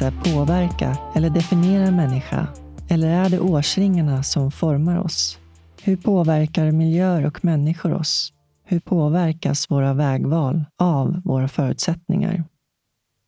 händelse 0.00 0.30
påverka 0.32 0.96
eller 1.14 1.30
definiera 1.30 1.84
en 1.84 1.96
människa? 1.96 2.46
Eller 2.88 3.08
är 3.08 3.28
det 3.28 3.40
årsringarna 3.40 4.22
som 4.22 4.52
formar 4.52 4.98
oss? 4.98 5.38
Hur 5.82 5.96
påverkar 5.96 6.70
miljöer 6.70 7.26
och 7.26 7.44
människor 7.44 7.94
oss? 7.94 8.32
Hur 8.64 8.80
påverkas 8.80 9.70
våra 9.70 9.94
vägval 9.94 10.64
av 10.78 11.22
våra 11.24 11.48
förutsättningar? 11.48 12.44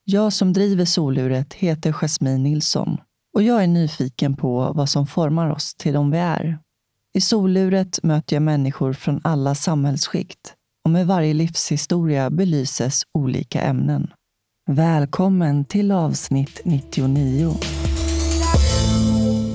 Jag 0.04 0.32
som 0.32 0.52
driver 0.52 0.84
soluret 0.84 1.54
heter 1.54 1.92
Jasmine 1.92 2.42
Nilsson 2.42 2.96
och 3.34 3.42
jag 3.42 3.62
är 3.62 3.66
nyfiken 3.66 4.36
på 4.36 4.72
vad 4.74 4.88
som 4.88 5.06
formar 5.06 5.50
oss 5.50 5.74
till 5.74 5.92
de 5.92 6.10
vi 6.10 6.18
är. 6.18 6.58
I 7.14 7.20
soluret 7.20 8.00
möter 8.02 8.36
jag 8.36 8.42
människor 8.42 8.92
från 8.92 9.20
alla 9.24 9.54
samhällsskikt 9.54 10.54
och 10.84 10.90
med 10.90 11.06
varje 11.06 11.34
livshistoria 11.34 12.30
belyses 12.30 13.02
olika 13.14 13.60
ämnen. 13.60 14.10
Välkommen 14.66 15.64
till 15.64 15.92
avsnitt 15.92 16.60
99. 16.64 17.54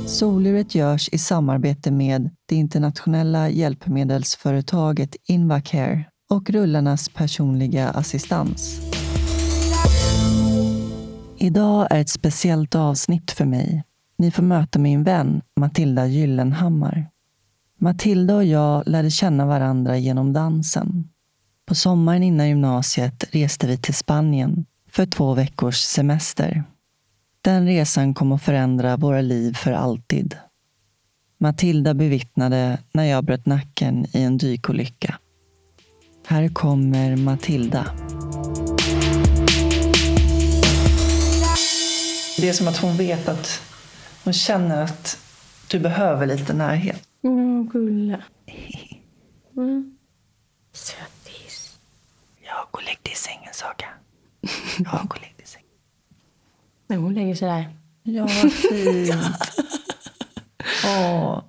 Soluret 0.08 0.76
görs 0.76 1.10
i 1.12 1.18
samarbete 1.18 1.92
med 1.92 2.30
det 2.46 2.56
internationella 2.56 3.50
hjälpmedelsföretaget 3.50 5.16
Invacare 5.28 6.06
och 6.30 6.50
rullarnas 6.50 7.10
personliga 7.10 7.90
assistans. 7.90 8.82
Idag 11.38 11.88
är 11.90 12.02
ett 12.02 12.10
speciellt 12.10 12.76
avsnitt 12.76 13.32
för 13.32 13.46
mig. 13.46 13.84
Ni 14.18 14.32
får 14.32 14.44
möta 14.44 14.80
min 14.80 15.04
vän 15.04 15.42
Matilda 15.56 16.08
Gyllenhammar. 16.08 17.10
Matilda 17.80 18.36
och 18.36 18.46
jag 18.46 18.84
lärde 18.86 19.12
känna 19.12 19.46
varandra 19.46 19.98
genom 19.98 20.34
dansen. 20.34 21.10
På 21.66 21.76
sommaren 21.76 22.24
innan 22.24 22.48
gymnasiet 22.48 23.24
reste 23.32 23.68
vi 23.68 23.78
till 23.78 23.94
Spanien 23.94 24.66
för 24.92 25.06
två 25.06 25.34
veckors 25.34 25.78
semester. 25.78 26.64
Den 27.42 27.66
resan 27.66 28.14
kom 28.14 28.32
att 28.32 28.44
förändra 28.44 28.98
våra 28.98 29.22
liv 29.22 29.54
för 29.54 29.72
alltid. 29.72 30.38
Matilda 31.38 31.94
bevittnade 31.94 32.78
när 32.92 33.04
jag 33.04 33.24
bröt 33.24 33.46
nacken 33.46 34.06
i 34.14 34.22
en 34.24 34.38
dykolycka. 34.38 35.16
Här 36.28 36.48
kommer 36.48 37.16
Matilda. 37.16 37.86
Det 42.38 42.50
är 42.50 42.54
som 42.54 42.68
att 42.68 42.78
hon 42.78 42.98
vet 42.98 43.28
att 43.30 43.62
hon 44.24 44.34
känner 44.34 44.84
att 44.84 45.18
du 45.68 45.80
behöver 45.80 46.26
lite 46.26 46.54
närhet. 46.54 47.02
Mm, 47.24 47.70
gulla. 47.70 48.22
Mm. 49.58 49.98
Sötis. 50.74 51.80
Jag 52.42 52.68
går 52.72 52.80
och 52.80 52.86
lägg 52.86 52.98
dig 53.04 53.14
i 53.14 53.16
sängen, 53.16 53.54
Saga. 53.54 53.88
Jag 54.78 55.08
går 55.08 55.16
och 55.16 55.22
lägg 55.22 55.36
dig 55.36 55.44
i 55.44 55.48
sängen. 55.48 55.68
Nej, 56.88 56.98
hon 57.00 57.14
lägger 57.14 57.36
sig 57.36 57.48
där. 57.48 57.76
Ja, 58.04 58.22
vad 58.22 58.54
fint. 58.54 59.16
Åh. 60.86 61.44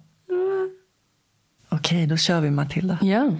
Okej, 1.69 2.07
då 2.07 2.17
kör 2.17 2.41
vi 2.41 2.51
Matilda. 2.51 2.99
Ja. 3.03 3.37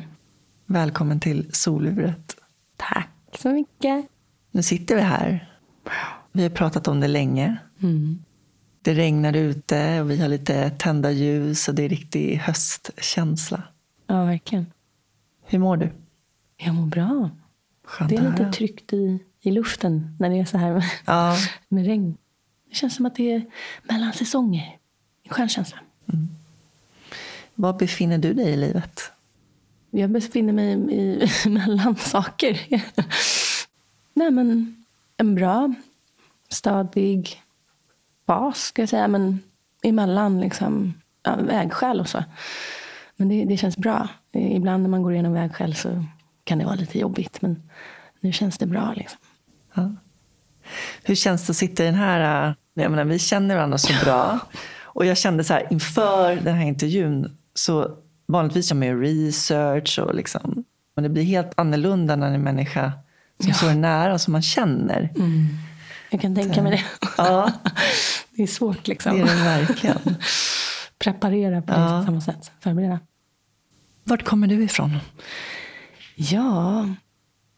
Välkommen 0.67 1.21
till 1.21 1.51
soluret. 1.53 2.37
Tack 2.77 3.11
så 3.39 3.49
mycket. 3.49 4.07
Nu 4.51 4.63
sitter 4.63 4.95
vi 4.97 5.01
här. 5.01 5.59
Vi 6.33 6.43
har 6.43 6.51
pratat 6.51 6.89
om 6.89 7.01
det 7.01 7.09
länge. 7.09 7.57
Mm. 7.83 8.23
Det 8.83 8.95
regnar 8.95 9.37
ute 9.37 10.01
och 10.01 10.11
vi 10.11 10.21
har 10.21 10.29
lite 10.29 10.71
tända 10.71 11.11
ljus 11.11 11.69
och 11.69 11.75
det 11.75 11.83
är 11.83 11.89
riktig 11.89 12.37
höstkänsla. 12.37 13.63
Ja, 14.07 14.25
verkligen. 14.25 14.67
Hur 15.47 15.59
mår 15.59 15.77
du? 15.77 15.91
Jag 16.57 16.75
mår 16.75 16.87
bra. 16.87 17.31
Skönt 17.85 18.11
Det 18.11 18.17
är 18.17 18.31
lite 18.31 18.53
tryggt 18.53 18.93
i, 18.93 19.19
i 19.41 19.51
luften 19.51 20.17
när 20.19 20.31
det 20.31 20.41
är 20.41 20.45
så 20.45 20.59
här 20.59 20.73
med, 20.73 20.85
Ja, 21.07 21.37
med 21.69 21.87
regn. 21.87 22.17
Det 22.69 22.75
känns 22.75 22.95
som 22.95 23.07
att 23.07 23.15
det 23.15 23.33
är 23.33 23.43
mellan 23.83 24.13
säsonger. 24.13 24.79
En 25.23 25.31
skön 25.31 25.49
känsla. 25.49 25.79
var 27.55 27.73
befinner 27.73 28.19
du 28.19 28.35
dig 28.35 28.53
i 28.53 28.57
livet? 28.57 29.13
Jag 29.91 30.11
befinner 30.11 30.53
mig 30.53 30.73
i, 30.73 31.29
mellan 31.49 31.97
saker. 31.97 32.61
Nej, 34.15 34.31
men 34.31 34.77
en 35.17 35.35
bra, 35.35 35.75
stadig 36.49 37.43
bas, 38.27 38.63
ska 38.63 38.83
jag 38.83 38.89
säga. 38.89 39.09
Men 39.09 39.41
emellan 39.83 40.41
liksom, 40.41 40.95
ja, 41.23 41.37
vägskäl 41.37 42.01
och 42.01 42.09
så. 42.09 42.25
Men 43.17 43.29
det, 43.29 43.45
det 43.45 43.57
känns 43.57 43.77
bra. 43.77 44.09
Ibland 44.33 44.83
när 44.83 44.91
man 44.91 45.03
går 45.03 45.13
igenom 45.13 45.33
vägskäl 45.33 45.75
så 45.75 46.05
kan 46.45 46.59
det 46.59 46.65
vara 46.65 46.75
lite 46.75 46.99
jobbigt. 46.99 47.43
Men 47.43 47.63
nu 48.21 48.33
känns 48.33 48.59
det 48.59 48.67
bra. 48.67 48.95
Liksom. 48.97 49.19
Ja. 49.75 49.93
Hur 51.03 51.15
känns 51.15 51.47
det 51.47 51.51
att 51.51 51.57
sitta 51.57 51.83
i 51.83 51.87
den 51.87 51.95
här... 51.95 52.49
äh, 52.49 52.55
Jag 52.75 52.91
menar, 52.91 53.05
vi 53.05 53.19
känner 53.19 53.55
varandra 53.55 53.79
så 53.79 53.93
bra. 54.05 54.39
Och 54.83 55.07
jag 55.07 55.19
kände 55.19 55.45
så 55.45 55.53
här 55.53 55.67
inför 55.71 56.37
den 56.37 56.55
här 56.57 56.65
intervjun 56.67 57.37
så 57.55 57.97
vanligtvis 58.29 58.71
gör 58.71 58.77
man 58.77 58.89
ju 58.89 59.01
research 59.03 59.99
och 59.99 60.15
liksom. 60.15 60.65
Men 60.97 61.03
det 61.03 61.09
blir 61.09 61.23
helt 61.23 61.53
annorlunda 61.57 62.17
när 62.17 62.35
en 62.35 62.43
människa 62.43 62.93
som 63.41 63.49
Ja. 63.49 63.55
står 63.55 63.75
nära 63.75 64.13
och 64.13 64.21
som 64.21 64.33
man 64.33 64.43
känner. 64.43 65.11
Jag 66.11 66.21
kan 66.21 66.35
tänka 66.35 66.63
mig 66.63 66.73
det. 66.73 67.09
Ja, 67.19 67.53
Det 68.37 68.43
är 68.43 68.47
svårt 68.47 68.89
liksom. 68.89 69.15
det 69.19 69.23
är 69.23 69.37
det 69.37 69.45
verkligen. 69.45 69.99
Preparera 70.99 71.63
på 71.63 71.73
Ja. 71.73 72.03
samma 72.07 72.21
sätt. 72.21 72.51
Förbereda. 72.61 72.99
Vart 74.05 74.25
kommer 74.25 74.47
du 74.47 74.63
ifrån? 74.65 74.99
Ja, 76.17 76.89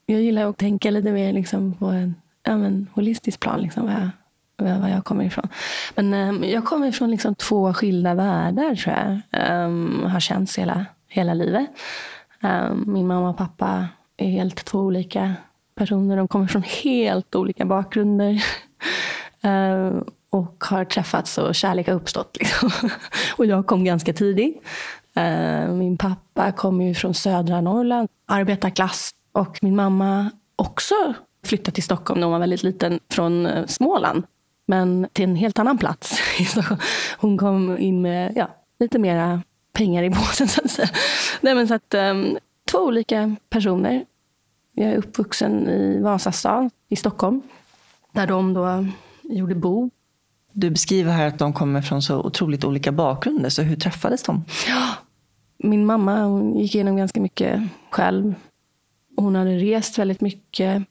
jag 0.07 0.21
gillar 0.21 0.47
att 0.47 0.59
tänka 0.59 0.91
lite 0.91 1.13
mer 1.13 1.33
liksom 1.33 1.75
på 1.75 1.87
en 1.87 2.15
ja, 2.43 2.57
men, 2.57 2.89
holistisk 2.95 3.41
plan. 3.41 3.61
Liksom, 3.61 3.87
vad, 3.87 3.95
jag, 3.95 4.11
vad 4.57 4.81
var 4.81 4.89
jag 4.89 5.05
kommer 5.05 5.25
ifrån. 5.25 5.49
Men 5.95 6.15
um, 6.15 6.45
jag 6.45 6.65
kommer 6.65 6.87
ifrån 6.87 7.11
liksom 7.11 7.35
två 7.35 7.75
skilda 7.75 8.15
världar, 8.15 8.75
tror 8.75 8.97
jag. 8.97 9.67
Um, 9.67 10.05
har 10.05 10.21
känts 10.21 10.59
hela, 10.59 10.87
hela 11.09 11.35
livet. 11.35 11.67
Um, 12.41 12.85
min 12.87 13.07
mamma 13.07 13.31
och 13.31 13.37
pappa 13.37 13.89
är 14.17 14.29
helt 14.29 14.65
två 14.65 14.79
olika 14.79 15.35
personer. 15.75 16.17
De 16.17 16.29
kommer 16.29 16.47
från 16.47 16.63
helt 16.63 17.35
olika 17.35 17.65
bakgrunder. 17.65 18.45
um, 19.43 20.05
och 20.31 20.65
har 20.65 20.85
träffats 20.85 21.39
och 21.39 21.55
kärlek 21.55 21.87
har 21.89 21.95
uppstått. 21.95 22.37
Liksom. 22.41 22.71
och 23.37 23.47
jag 23.47 23.67
kom 23.67 23.85
ganska 23.85 24.13
tidigt. 24.13 24.63
Min 25.69 25.97
pappa 25.99 26.53
kommer 26.53 26.85
ju 26.85 26.95
från 26.95 27.15
södra 27.15 27.61
Norrland, 27.61 28.09
arbetarklass. 28.27 29.11
Och 29.33 29.59
min 29.63 29.77
mamma 29.77 30.31
också 30.57 30.95
flyttade 31.45 31.75
till 31.75 31.83
Stockholm 31.83 32.21
när 32.21 32.27
hon 32.27 32.33
var 32.33 32.41
väldigt 32.41 32.63
liten 32.63 33.01
från 33.11 33.47
eh, 33.47 33.67
Småland. 33.67 34.25
Men 34.67 35.07
till 35.13 35.25
en 35.25 35.37
helt 35.37 35.59
annan 35.59 35.79
plats 35.79 36.19
i 36.39 36.45
Stockholm. 36.45 36.81
Hon 37.19 37.39
kom 37.39 37.79
in 37.79 38.03
med 38.03 38.33
ja, 38.37 38.49
lite 38.79 38.99
mera 38.99 39.43
pengar 39.73 40.03
i 40.03 40.11
påsen 40.11 40.49
så 40.49 40.61
att 40.65 40.71
säga. 40.71 40.89
Nej, 41.41 41.55
men 41.55 41.69
så 41.69 41.75
att, 41.75 41.95
ehm, 41.95 42.39
två 42.71 42.79
olika 42.79 43.37
personer. 43.51 44.05
Jag 44.75 44.91
är 44.91 44.97
uppvuxen 44.97 45.69
i 45.69 46.01
Vasastan 46.01 46.71
i 46.89 46.97
Stockholm. 46.97 47.43
Där 48.13 48.27
de 48.27 48.55
då 48.55 48.87
gjorde 49.23 49.55
bo. 49.55 49.91
Du 50.53 50.71
beskriver 50.71 51.13
här 51.13 51.27
att 51.27 51.39
de 51.39 51.53
kommer 51.53 51.83
från 51.83 52.03
så 52.03 52.19
otroligt 52.21 52.65
olika 52.65 52.93
bakgrunder. 52.93 53.49
Så 53.49 53.63
hur 53.63 53.77
träffades 53.77 54.23
de? 54.23 54.45
Min 55.59 55.87
mamma 55.87 56.25
hon 56.25 56.59
gick 56.59 56.75
igenom 56.75 56.97
ganska 56.97 57.21
mycket 57.21 57.63
själv. 57.91 58.35
Hon 59.17 59.35
hade 59.35 59.57
rest 59.57 59.99
väldigt 59.99 60.21
mycket. 60.21 60.83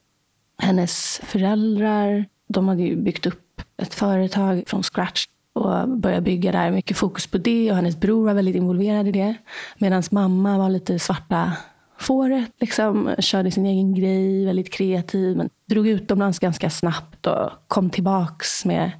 Hennes 0.58 1.20
föräldrar 1.24 2.24
de 2.48 2.68
hade 2.68 2.82
ju 2.82 2.96
byggt 2.96 3.26
upp 3.26 3.62
ett 3.76 3.94
företag 3.94 4.64
från 4.66 4.82
scratch 4.82 5.26
och 5.52 5.88
började 5.88 6.22
bygga 6.22 6.52
där. 6.52 6.70
Mycket 6.70 6.96
fokus 6.96 7.26
på 7.26 7.38
det 7.38 7.70
och 7.70 7.76
hennes 7.76 8.00
bror 8.00 8.26
var 8.26 8.34
väldigt 8.34 8.56
involverad 8.56 9.08
i 9.08 9.12
det. 9.12 9.34
Medan 9.78 10.02
mamma 10.10 10.58
var 10.58 10.70
lite 10.70 10.98
svarta 10.98 11.52
fåret. 11.98 12.50
Liksom, 12.60 13.14
körde 13.18 13.50
sin 13.50 13.66
egen 13.66 13.94
grej, 13.94 14.44
väldigt 14.44 14.72
kreativ. 14.72 15.36
Men 15.36 15.50
drog 15.66 15.88
utomlands 15.88 16.38
ganska 16.38 16.70
snabbt 16.70 17.26
och 17.26 17.50
kom 17.68 17.90
tillbaks 17.90 18.64
med 18.64 18.90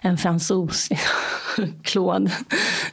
en 0.00 0.18
fransos. 0.18 0.90
Liksom, 0.90 1.12
Claude. 1.82 2.30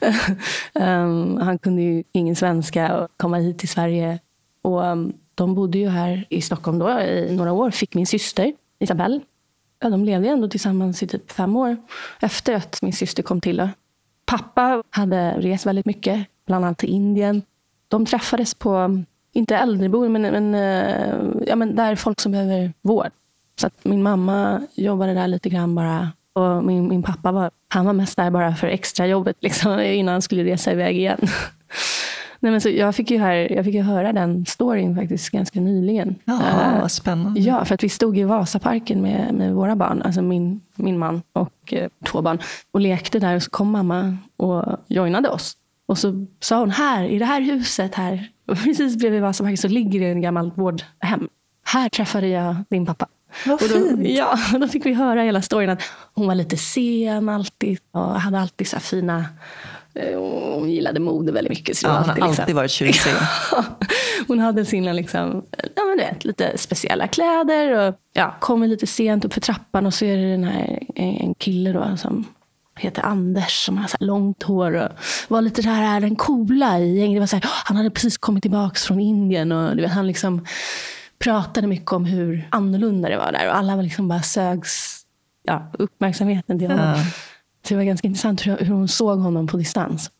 um, 0.73 1.37
han 1.37 1.59
kunde 1.59 1.81
ju 1.81 2.03
ingen 2.11 2.35
svenska 2.35 2.97
och 2.97 3.07
komma 3.17 3.37
hit 3.37 3.59
till 3.59 3.69
Sverige. 3.69 4.19
Och 4.61 4.83
um, 4.83 5.13
de 5.39 5.55
bodde 5.55 5.77
ju 5.77 5.89
här 5.89 6.25
i 6.29 6.41
Stockholm 6.41 6.79
då 6.79 7.01
i 7.01 7.35
några 7.35 7.51
år. 7.51 7.71
Fick 7.71 7.95
min 7.95 8.07
syster 8.07 8.53
Isabelle. 8.79 9.19
Ja, 9.79 9.89
de 9.89 10.05
levde 10.05 10.27
ju 10.27 10.33
ändå 10.33 10.47
tillsammans 10.47 11.03
i 11.03 11.07
typ 11.07 11.31
fem 11.31 11.55
år 11.55 11.77
efter 12.21 12.53
att 12.53 12.81
min 12.81 12.93
syster 12.93 13.23
kom 13.23 13.41
till. 13.41 13.57
Då. 13.57 13.69
Pappa 14.25 14.83
hade 14.89 15.31
rest 15.31 15.65
väldigt 15.65 15.85
mycket, 15.85 16.27
bland 16.47 16.65
annat 16.65 16.77
till 16.77 16.89
Indien. 16.89 17.41
De 17.87 18.05
träffades 18.05 18.53
på, 18.53 19.03
inte 19.33 19.55
äldreboende, 19.55 20.19
men, 20.19 20.51
men, 20.51 20.55
eh, 20.55 21.45
ja, 21.47 21.55
men 21.55 21.75
där 21.75 21.95
folk 21.95 22.19
som 22.19 22.31
behöver 22.31 22.73
vård. 22.81 23.11
Så 23.61 23.67
att 23.67 23.85
min 23.85 24.03
mamma 24.03 24.61
jobbade 24.75 25.13
där 25.13 25.27
lite 25.27 25.49
grann 25.49 25.75
bara. 25.75 26.11
Och 26.33 26.63
min, 26.63 26.87
min 26.87 27.03
pappa 27.03 27.31
var, 27.31 27.51
han 27.67 27.85
var 27.85 27.93
mest 27.93 28.17
där 28.17 28.31
bara 28.31 28.55
för 28.55 28.67
extrajobbet 28.67 29.37
liksom, 29.39 29.79
innan 29.79 30.11
han 30.11 30.21
skulle 30.21 30.43
resa 30.43 30.71
iväg 30.71 30.97
igen. 30.97 31.19
Nej, 32.39 32.51
men 32.51 32.61
så 32.61 32.69
jag, 32.69 32.95
fick 32.95 33.11
ju 33.11 33.17
här, 33.17 33.51
jag 33.51 33.65
fick 33.65 33.73
ju 33.73 33.81
höra 33.81 34.13
den 34.13 34.45
storyn 34.45 34.95
faktiskt 34.95 35.29
ganska 35.29 35.59
nyligen. 35.59 36.15
Jaha, 36.25 36.75
Eh, 36.75 36.81
vad 36.81 36.91
spännande. 36.91 37.39
Ja, 37.39 37.65
för 37.65 37.75
att 37.75 37.83
vi 37.83 37.89
stod 37.89 38.17
i 38.17 38.23
Vasaparken 38.23 39.01
med, 39.01 39.33
med 39.33 39.53
våra 39.53 39.75
barn, 39.75 40.01
alltså 40.01 40.21
min, 40.21 40.61
min 40.75 40.97
man 40.97 41.21
och 41.33 41.73
eh, 41.73 41.89
två 42.05 42.21
barn, 42.21 42.39
och 42.71 42.81
lekte 42.81 43.19
där. 43.19 43.35
Och 43.35 43.43
så 43.43 43.49
kom 43.49 43.71
mamma 43.71 44.17
och 44.37 44.77
joinade 44.87 45.29
oss. 45.29 45.57
Och 45.85 45.97
så 45.97 46.25
sa 46.39 46.59
hon, 46.59 46.71
här 46.71 47.03
i 47.03 47.19
det 47.19 47.25
här 47.25 47.41
huset 47.41 47.95
här, 47.95 48.29
precis 48.63 48.95
bredvid 48.95 49.21
Vasaparken 49.21 49.57
så 49.57 49.67
ligger 49.67 49.99
det 49.99 50.07
en 50.07 50.21
gammalt 50.21 50.57
vårdhem. 50.57 51.29
Här 51.65 51.89
träffade 51.89 52.27
jag 52.27 52.55
din 52.69 52.85
pappa. 52.85 53.07
Vad 53.45 53.61
och 53.63 53.69
då, 53.69 53.75
fint. 53.75 54.07
Ja, 54.07 54.37
då 54.59 54.67
fick 54.67 54.85
vi 54.85 54.93
höra 54.93 55.21
hela 55.21 55.41
storyn. 55.41 55.69
Att 55.69 55.81
hon 56.13 56.27
var 56.27 56.35
lite 56.35 56.57
sen 56.57 57.29
alltid 57.29 57.79
och 57.91 58.21
hade 58.21 58.39
alltid 58.39 58.67
så 58.67 58.79
fina... 58.79 59.25
eh, 59.95 60.19
Hon 60.59 60.69
gillade 60.71 60.99
mode 60.99 61.31
väldigt 61.31 61.49
mycket. 61.49 61.77
Så 61.77 61.87
Ja, 61.87 61.91
var 61.91 61.97
hon 61.99 62.03
har 62.05 62.11
alltid 62.11 62.23
liksom- 62.25 62.41
alltid 62.43 62.55
varit 62.55 62.71
tjusig. 62.71 63.11
hon 64.27 64.39
hade 64.39 64.65
sina 64.65 64.93
liksom, 64.93 65.45
ja, 65.75 65.83
men 65.83 65.97
vet, 65.97 66.25
lite 66.25 66.57
speciella 66.57 67.07
kläder. 67.07 67.87
Och, 67.87 67.95
ja, 68.13 68.35
kommer 68.39 68.67
lite 68.67 68.87
sent 68.87 69.25
upp 69.25 69.33
för 69.33 69.41
trappan 69.41 69.85
och 69.85 69.93
så 69.93 70.05
är 70.05 70.17
det 70.17 70.31
den 70.31 70.43
här, 70.43 70.79
en 70.95 71.33
kille 71.33 71.71
då, 71.71 71.97
som 71.97 72.25
heter 72.79 73.01
Anders 73.05 73.65
som 73.65 73.77
har 73.77 73.87
så 73.87 73.97
långt 73.99 74.43
hår 74.43 74.71
och 74.75 74.89
var 75.27 75.41
lite 75.41 75.61
det 75.61 75.69
här 75.69 75.99
den 76.01 76.15
coola 76.15 76.79
i 76.79 76.97
gänget. 76.99 77.15
Det 77.15 77.19
var 77.19 77.27
så 77.27 77.35
här, 77.35 77.45
Han 77.65 77.77
hade 77.77 77.89
precis 77.89 78.17
kommit 78.17 78.41
tillbaka 78.41 78.75
från 78.75 78.99
Indien 78.99 79.51
och 79.51 79.77
vet, 79.77 79.91
han 79.91 80.07
liksom 80.07 80.45
pratade 81.19 81.67
mycket 81.67 81.91
om 81.93 82.05
hur 82.05 82.47
annorlunda 82.51 83.09
det 83.09 83.17
var 83.17 83.31
där. 83.31 83.47
Och 83.47 83.55
alla 83.55 83.75
var 83.75 83.83
liksom 83.83 84.07
bara 84.07 84.21
sögs 84.21 85.01
ja, 85.43 85.71
uppmärksamheten 85.79 86.59
till 86.59 86.67
honom. 86.71 86.85
Ja. 86.85 87.03
Så 87.69 87.73
det 87.73 87.77
var 87.77 87.83
ganska 87.83 88.07
intressant 88.07 88.47
hur, 88.47 88.57
hur 88.57 88.73
hon 88.73 88.87
såg 88.87 89.19
honom 89.19 89.47
på 89.47 89.57
distans. 89.57 90.11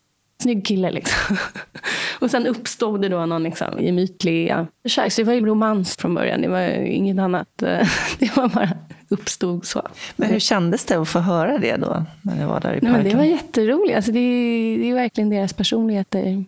Snygg 0.42 0.66
kille 0.66 0.92
liksom. 0.92 1.38
Och 2.20 2.32
sen 2.32 2.48
uppstod 2.48 3.02
det 3.02 3.10
då 3.10 3.26
någon 3.26 3.44
liksom, 3.44 3.68
gemytlig 3.80 4.54
kärlek. 4.86 5.14
Så 5.14 5.22
det 5.22 5.26
var 5.26 5.34
ju 5.34 5.46
romans 5.46 5.96
från 5.96 6.16
början. 6.16 6.42
Det 6.42 6.48
var 6.48 6.62
inget 6.86 7.20
annat. 7.20 7.48
Det 8.20 8.36
var 8.36 8.50
bara 8.50 8.70
uppstod 9.10 9.66
så. 9.66 9.82
Men 10.16 10.30
hur 10.30 10.40
kändes 10.40 10.86
det 10.86 10.96
att 10.96 11.10
få 11.10 11.20
höra 11.20 11.58
det 11.58 11.76
då, 11.76 12.06
när 12.22 12.36
ni 12.36 12.46
var 12.46 12.60
där 12.60 12.70
i 12.70 12.72
Nej, 12.72 12.82
parken? 12.82 12.92
men 12.92 13.04
det 13.04 13.18
var 13.18 13.24
jätteroligt. 13.24 13.96
Alltså, 13.96 14.12
det, 14.12 14.20
är, 14.20 14.80
det 14.80 14.90
är 14.90 14.94
verkligen 14.94 15.30
deras 15.30 15.54
personligheter 15.54 16.46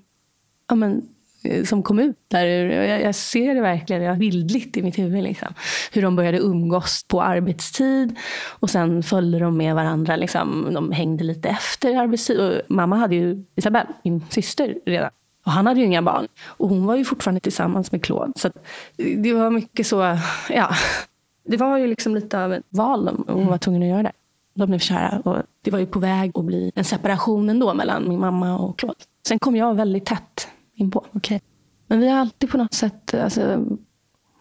ja, 0.67 0.75
men, 0.75 1.01
Eh, 1.43 1.63
som 1.63 1.83
kom 1.83 1.99
ut 1.99 2.15
där. 2.27 2.45
Jag, 2.45 3.01
jag 3.01 3.15
ser 3.15 3.55
det 3.55 3.61
verkligen 3.61 4.01
jag, 4.01 4.17
bildligt 4.17 4.77
i 4.77 4.83
mitt 4.83 4.99
huvud. 4.99 5.23
Liksom. 5.23 5.47
Hur 5.91 6.01
de 6.01 6.15
började 6.15 6.37
umgås 6.37 7.05
på 7.07 7.21
arbetstid. 7.21 8.15
Och 8.59 8.69
sen 8.69 9.03
följde 9.03 9.39
de 9.39 9.57
med 9.57 9.75
varandra. 9.75 10.15
Liksom. 10.15 10.69
De 10.73 10.91
hängde 10.91 11.23
lite 11.23 11.49
efter 11.49 11.95
arbetstid. 11.97 12.39
Och 12.39 12.61
mamma 12.67 12.95
hade 12.95 13.15
ju 13.15 13.43
Isabelle, 13.55 13.89
min 14.03 14.25
syster, 14.29 14.75
redan. 14.85 15.09
Och 15.45 15.51
han 15.51 15.67
hade 15.67 15.79
ju 15.79 15.85
inga 15.85 16.01
barn. 16.01 16.27
Och 16.45 16.69
hon 16.69 16.85
var 16.85 16.95
ju 16.95 17.05
fortfarande 17.05 17.39
tillsammans 17.41 17.91
med 17.91 18.03
Claude. 18.03 18.33
Så 18.35 18.47
att 18.47 18.55
eh, 18.97 19.17
det 19.17 19.33
var 19.33 19.49
mycket 19.49 19.87
så, 19.87 20.17
ja. 20.49 20.69
Det 21.43 21.57
var 21.57 21.77
ju 21.77 21.87
liksom 21.87 22.15
lite 22.15 22.43
av 22.43 22.53
ett 22.53 22.63
val 22.69 23.05
de- 23.05 23.25
hon 23.27 23.47
var 23.47 23.57
tvungen 23.57 23.81
att 23.81 23.87
göra 23.89 24.03
där. 24.03 24.11
De 24.53 24.69
blev 24.69 24.79
kära 24.79 25.21
och 25.25 25.37
det 25.61 25.71
var 25.71 25.79
ju 25.79 25.85
på 25.85 25.99
väg 25.99 26.31
att 26.33 26.45
bli 26.45 26.71
en 26.75 26.83
separation 26.83 27.49
ändå 27.49 27.73
mellan 27.73 28.09
min 28.09 28.19
mamma 28.19 28.57
och 28.57 28.79
Claude. 28.79 28.99
Sen 29.27 29.39
kom 29.39 29.55
jag 29.55 29.75
väldigt 29.75 30.05
tätt 30.05 30.47
inpå. 30.75 31.05
Okej. 31.13 31.41
Men 31.87 31.99
vi 31.99 32.09
har 32.09 32.19
alltid 32.19 32.49
på 32.49 32.57
något 32.57 32.73
sätt 32.73 33.13
alltså, 33.13 33.65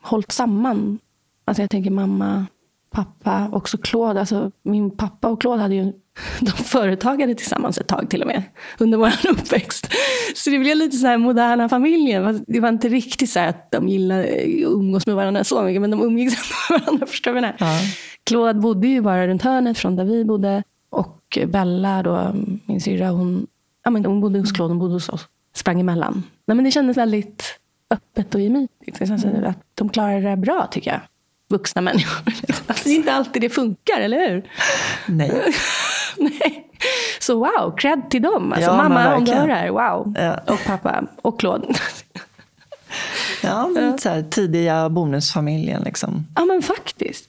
hållit 0.03 0.33
samman. 0.33 0.99
Alltså 1.45 1.63
jag 1.63 1.71
tänker 1.71 1.91
mamma, 1.91 2.47
pappa, 2.91 3.49
också 3.53 3.79
Claude. 3.79 4.21
Alltså, 4.21 4.51
min 4.63 4.97
pappa 4.97 5.29
och 5.29 5.41
Claude 5.41 5.63
hade 5.63 5.75
ju 5.75 5.93
de 6.41 6.51
företagade 6.51 7.35
tillsammans 7.35 7.79
ett 7.79 7.89
tag 7.89 8.11
till 8.11 8.21
och 8.21 8.27
med. 8.27 8.43
Under 8.79 8.99
vår 8.99 9.13
uppväxt. 9.31 9.89
Så 10.35 10.51
det 10.51 10.59
blev 10.59 10.77
lite 10.77 10.97
så 10.97 11.07
här 11.07 11.19
moderna 11.19 11.69
familjen. 11.69 12.45
Det 12.47 12.61
var 12.61 12.69
inte 12.69 12.89
riktigt 12.89 13.31
så 13.31 13.41
att 13.41 13.71
de 13.71 13.89
gillade 13.89 14.23
att 14.23 14.73
umgås 14.73 15.07
med 15.07 15.17
varandra 15.17 15.45
så 15.45 15.63
mycket. 15.63 15.81
Men 15.81 15.91
de 15.91 16.03
umgicks 16.03 16.35
med 16.71 16.81
varandra. 16.81 17.07
Förstår 17.07 17.35
du? 17.35 17.41
Ja. 17.41 17.79
Claude 18.25 18.61
bodde 18.61 18.89
ju 18.89 19.01
bara 19.01 19.29
runt 19.29 19.43
hörnet 19.43 19.79
från 19.79 19.97
där 19.97 20.05
vi 20.05 20.25
bodde. 20.25 20.63
Och 20.91 21.39
Bella, 21.47 22.03
då, 22.03 22.35
min 22.67 22.81
syrra, 22.81 23.11
hon, 23.11 23.47
ja, 23.85 23.91
men 23.91 24.05
hon 24.05 24.21
bodde 24.21 24.39
hos 24.39 24.53
Claude, 24.53 24.71
hon 24.73 24.79
bodde 24.79 24.95
hos 24.95 25.09
oss. 25.09 25.29
Sprang 25.55 25.81
emellan. 25.81 26.23
Nej, 26.47 26.55
men 26.55 26.65
det 26.65 26.71
kändes 26.71 26.97
väldigt 26.97 27.59
öppet 27.91 28.35
och 28.35 28.41
gemytligt. 28.41 28.99
Det 28.99 29.07
känns 29.07 29.25
att 29.25 29.57
de 29.75 29.89
klarade 29.89 30.31
det 30.31 30.37
bra, 30.37 30.69
tycker 30.71 30.91
jag. 30.91 31.01
Vuxna 31.49 31.83
människor. 31.83 32.33
Alltså, 32.67 32.85
det 32.89 32.95
är 32.95 32.97
inte 32.97 33.13
alltid 33.13 33.43
det 33.43 33.51
funkar, 33.51 34.01
eller 34.01 34.29
hur? 34.31 34.51
Nej. 35.07 35.43
Nej. 36.19 36.67
Så 37.21 37.35
wow, 37.35 37.77
cred 37.77 38.11
till 38.11 38.23
dem. 38.23 38.53
Alltså, 38.53 38.71
Ja, 38.71 38.77
mamma, 38.77 39.17
om 39.17 39.25
du 39.25 39.33
hör 39.33 39.49
det 39.49 39.55
här, 39.55 39.71
wow. 39.71 40.15
Ja. 40.19 40.39
Och 40.53 40.65
pappa, 40.67 41.05
och 41.23 41.41
Claude. 41.41 41.69
Ja, 43.43 43.69
men 43.69 43.99
så 43.99 44.09
här, 44.09 44.23
tidiga 44.23 44.89
bonusfamiljen 44.89 45.83
liksom. 45.83 46.27
Ja, 46.37 46.45
men 46.45 46.63
faktiskt. 46.63 47.29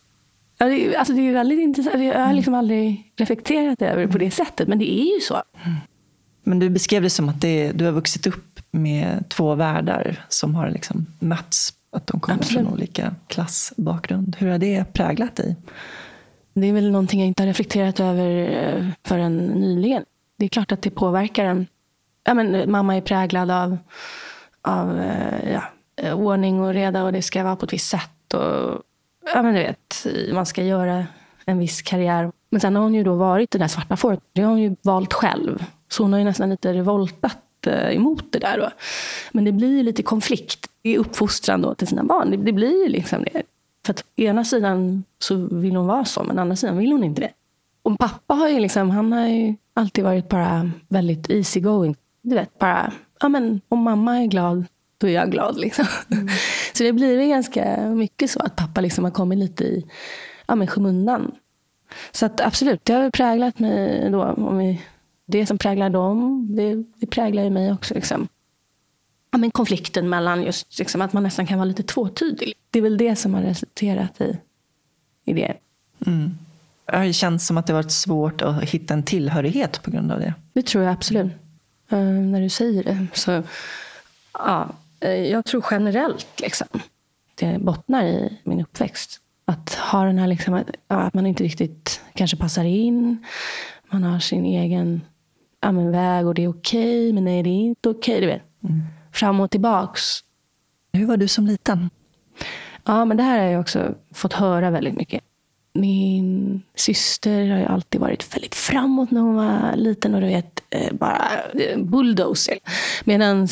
Ja, 0.58 0.66
det, 0.66 0.96
alltså, 0.96 1.14
det 1.14 1.22
är 1.30 1.34
väldigt 1.34 1.60
intressant. 1.60 2.04
Jag 2.04 2.26
har 2.26 2.34
liksom 2.34 2.54
aldrig 2.54 3.14
reflekterat 3.18 3.82
över 3.82 4.02
det 4.02 4.08
på 4.08 4.18
det 4.18 4.32
sättet, 4.32 4.68
men 4.68 4.80
det 4.80 4.92
är 4.92 5.14
ju 5.16 5.20
så. 5.22 5.42
Men 6.52 6.60
du 6.60 6.70
beskrev 6.70 7.02
det 7.02 7.10
som 7.10 7.30
att 7.30 7.42
det, 7.42 7.72
du 7.72 7.86
har 7.86 7.92
vuxit 7.92 8.28
upp 8.28 8.60
med 8.72 9.30
två 9.30 9.56
världar 9.56 10.26
som 10.30 10.56
har 10.56 10.70
liksom 10.70 11.06
mötts. 11.20 11.74
Att 11.92 12.08
de 12.08 12.20
kommer 12.20 12.40
Absolut. 12.40 12.64
från 12.64 12.74
olika 12.74 13.16
klassbakgrund. 13.28 14.36
Hur 14.40 14.52
har 14.52 14.58
det 14.58 14.94
präglat 14.94 15.36
dig? 15.36 15.56
Det 16.54 16.68
är 16.68 16.74
väl 16.74 16.92
någonting 16.92 17.20
jag 17.20 17.28
inte 17.28 17.44
har 17.44 17.48
reflekterat 17.48 18.00
över 18.00 18.50
eh, 18.64 18.88
förrän 19.06 19.38
nyligen. 19.38 20.04
Det 20.38 20.46
är 20.46 20.50
klart 20.50 20.72
att 20.72 20.82
det 20.82 20.90
påverkar 20.90 21.46
en. 21.46 21.68
Ja, 22.24 22.34
men, 22.34 22.56
eh, 22.56 22.68
mamma 22.68 22.98
är 22.98 23.02
präglad 23.02 23.52
av, 23.52 23.78
av 24.62 25.00
eh, 25.00 25.52
ja, 25.96 26.14
ordning 26.14 26.62
och 26.62 26.74
reda 26.74 27.04
och 27.04 27.14
det 27.14 27.22
ska 27.22 27.44
vara 27.44 27.56
på 27.56 27.66
ett 27.66 27.74
visst 27.74 27.90
sätt. 27.90 28.34
Och, 28.34 28.82
ja, 29.34 29.44
men 29.44 29.54
du 29.54 29.60
vet, 29.60 30.08
man 30.34 30.46
ska 30.46 30.64
göra 30.64 31.06
en 31.46 31.60
viss 31.60 31.82
karriär. 31.82 32.32
Men 32.50 32.62
sen 32.62 32.76
har 32.76 32.84
hon 32.84 32.94
ju 32.94 33.04
då 33.04 33.16
varit 33.16 33.52
det 33.52 33.58
där 33.58 33.68
svarta 33.68 33.98
fåret. 33.98 34.20
Det 34.34 34.42
har 34.42 34.50
hon 34.50 34.62
ju 34.62 34.76
valt 34.82 35.14
själv. 35.14 35.66
Så 35.92 36.04
hon 36.04 36.14
har 36.14 36.20
ju 36.20 36.26
nästan 36.26 36.50
lite 36.50 36.74
revoltat 36.74 37.68
eh, 37.68 37.96
emot 37.96 38.32
det 38.32 38.40
där. 38.40 38.58
Då. 38.58 38.70
Men 39.32 39.44
det 39.44 39.52
blir 39.52 39.78
ju 39.78 39.84
lite 39.84 40.04
konflikt 40.04 40.68
i 40.84 40.98
uppfostran 40.98 41.62
då 41.62 41.76
till 41.76 41.88
sina 41.88 42.04
barn. 42.04 42.32
Det, 42.32 42.38
det 42.38 42.52
blir 42.52 42.84
ju 42.84 42.90
liksom 42.90 43.24
det. 43.24 43.44
För 43.86 43.94
att 43.94 44.02
å 44.02 44.22
ena 44.22 44.44
sidan 44.46 45.04
så 45.20 45.36
vill 45.36 45.76
hon 45.76 45.88
vara 45.88 46.06
så, 46.06 46.24
men 46.24 46.40
andra 46.40 46.56
sidan 46.56 46.78
vill 46.78 46.92
hon 46.92 47.04
inte 47.04 47.22
det. 47.22 47.32
Och 47.84 48.00
pappa 48.00 48.34
har 48.34 48.50
ju 48.50 48.60
liksom, 48.60 48.90
han 48.90 49.12
har 49.12 49.28
ju 49.28 49.56
alltid 49.74 50.04
varit 50.04 50.30
bara 50.30 50.72
väldigt 50.88 51.30
easy 51.30 51.60
going. 51.60 51.96
Du 52.22 52.36
vet, 52.36 52.60
bara, 52.60 52.94
ja 53.20 53.30
men 53.30 53.62
om 53.70 53.80
mamma 53.80 54.18
är 54.18 54.26
glad, 54.26 54.66
då 54.98 55.08
är 55.08 55.12
jag 55.12 55.32
glad 55.32 55.58
liksom. 55.58 55.86
Så 56.74 56.84
det 56.84 56.94
blir 56.94 57.18
väl 57.18 57.28
ganska 57.28 57.78
mycket 57.90 58.32
så 58.32 58.40
att 58.40 58.56
pappa 58.56 58.82
liksom 58.82 59.04
har 59.04 59.12
kommit 59.12 59.40
lite 59.40 59.64
i 59.64 59.86
ja, 60.48 60.56
men 60.56 60.68
skymundan. 60.68 61.32
Så 62.12 62.26
att 62.26 62.42
absolut, 62.42 62.86
det 62.86 62.94
har 62.94 63.10
präglat 63.10 63.60
mig 63.60 64.10
då. 64.12 64.24
Om 64.24 64.58
vi, 64.58 64.82
det 65.32 65.46
som 65.46 65.58
präglar 65.58 65.90
dem, 65.90 66.48
det, 66.56 66.84
det 66.96 67.08
präglar 67.08 67.44
ju 67.44 67.50
mig 67.50 67.72
också. 67.72 67.94
Liksom. 67.94 68.28
Ja, 69.32 69.38
men 69.38 69.52
konflikten 69.52 70.10
mellan 70.10 70.44
just 70.44 70.80
liksom, 70.80 71.02
att 71.02 71.14
man 71.14 71.24
nästan 71.24 71.48
kan 71.48 71.58
vara 71.58 71.66
lite 71.66 71.84
tvåtydig. 71.84 72.54
Det 72.70 72.80
är 72.80 72.84
väl 72.84 72.98
det 72.98 73.16
som 73.16 73.34
har 73.34 73.42
resulterat 73.42 74.22
i, 74.22 74.38
i 75.26 75.34
det. 75.34 75.54
Mm. 76.06 76.38
Det 76.86 76.98
har 76.98 77.04
ju 77.04 77.14
känts 77.14 77.48
som 77.48 77.58
att 77.58 77.68
det 77.68 77.74
varit 77.74 77.92
svårt 77.92 78.42
att 78.42 78.64
hitta 78.64 78.94
en 78.94 79.04
tillhörighet 79.04 79.82
på 79.84 79.92
grund 79.92 80.12
av 80.12 80.20
det. 80.20 80.34
Det 80.54 80.66
tror 80.66 80.84
jag 80.84 80.94
absolut. 80.94 81.32
Eh, 81.90 82.00
när 82.00 82.42
du 82.42 82.50
säger 82.50 82.84
det. 82.84 83.08
Så, 83.14 83.44
ja, 84.34 84.70
eh, 85.00 85.12
jag 85.12 85.46
tror 85.46 85.66
generellt 85.72 86.40
liksom, 86.42 86.68
det 87.36 87.58
bottnar 87.60 88.06
i 88.06 88.38
min 88.44 88.62
uppväxt. 88.62 89.20
Att 89.46 89.74
ha 89.74 90.04
den 90.04 90.20
här, 90.20 90.28
liksom, 90.28 90.54
att, 90.54 90.70
ja, 90.88 90.96
att 90.96 91.14
man 91.14 91.26
inte 91.26 91.44
riktigt 91.44 92.02
kanske 92.14 92.38
passar 92.38 92.64
in. 92.64 93.26
Man 93.90 94.04
har 94.04 94.20
sin 94.20 94.46
egen 94.46 95.02
ja, 95.62 95.72
men 95.72 95.92
väg 95.92 96.28
och 96.28 96.34
det 96.34 96.44
är 96.44 96.50
okej, 96.50 97.14
men 97.14 97.24
nej 97.24 97.44
det 97.44 97.50
är 97.50 97.62
inte 97.62 97.90
okej. 97.90 98.22
Du 98.22 98.28
vet. 98.28 98.42
Fram 99.14 99.40
och 99.40 99.52
tillbaks. 99.52 100.02
Hur 100.94 101.06
var 101.06 101.18
du 101.18 101.28
som 101.28 101.48
liten? 101.48 101.90
Ja, 102.86 103.06
men 103.06 103.18
det 103.18 103.24
här 103.24 103.40
har 103.40 103.46
jag 103.46 103.62
också 103.62 103.96
fått 104.14 104.34
höra 104.34 104.70
väldigt 104.70 104.96
mycket. 104.96 105.24
Min 105.74 106.62
syster 106.76 107.50
har 107.50 107.60
ju 107.60 107.66
alltid 107.66 108.02
varit 108.02 108.36
väldigt 108.36 108.56
framåt 108.56 109.12
när 109.12 109.22
hon 109.22 109.36
var 109.36 109.76
liten 109.76 110.16
och 110.16 110.22
du 110.22 110.28
vet, 110.28 110.64
eh, 110.70 110.94
bara 110.94 111.22
eh, 111.54 111.78
bulldozer. 111.80 112.58
Medan 113.04 113.48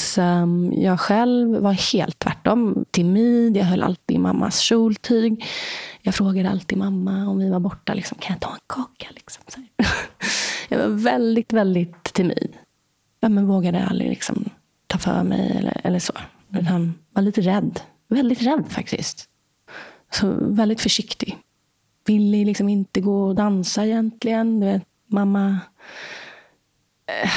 jag 0.72 1.00
själv 1.00 1.62
var 1.62 1.94
helt 1.94 2.20
tvärtom. 2.20 2.86
Timid, 2.92 3.58
jag 3.58 3.66
höll 3.66 3.84
alltid 3.84 4.16
i 4.16 4.20
mammas 4.20 4.60
kjoltyg. 4.60 5.46
Jag 6.02 6.16
frågade 6.16 6.50
alltid 6.50 6.78
mamma 6.78 7.28
om 7.28 7.40
vi 7.40 7.50
var 7.50 7.60
borta, 7.60 7.94
liksom, 7.94 8.18
kan 8.18 8.34
jag 8.34 8.42
ta 8.42 8.54
en 8.54 8.60
kaka? 8.68 9.08
Liksom, 9.16 9.44
så. 9.48 9.62
Jag 10.70 10.80
var 10.80 10.88
väldigt, 10.88 11.54
väldigt 11.54 12.04
timid. 12.04 12.58
Ja, 13.20 13.30
men 13.30 13.48
vågade 13.48 13.86
aldrig 13.86 14.10
liksom, 14.10 14.50
ta 14.88 14.98
för 14.98 15.24
mig 15.24 15.58
eller, 15.58 15.82
eller 15.84 16.00
så. 16.00 16.14
Utan 16.54 16.94
var 17.14 17.22
lite 17.22 17.42
rädd. 17.42 17.80
Väldigt 18.08 18.42
rädd 18.42 18.66
faktiskt. 18.70 19.30
Så 20.12 20.36
väldigt 20.40 20.82
försiktig. 20.82 21.38
Ville 22.06 22.46
liksom 22.46 22.70
inte 22.70 23.02
gå 23.02 23.24
och 23.28 23.36
dansa 23.36 23.86
egentligen. 23.86 24.60
Du 24.60 24.66
vet, 24.66 24.84
mamma 25.08 25.60
äh, 27.24 27.32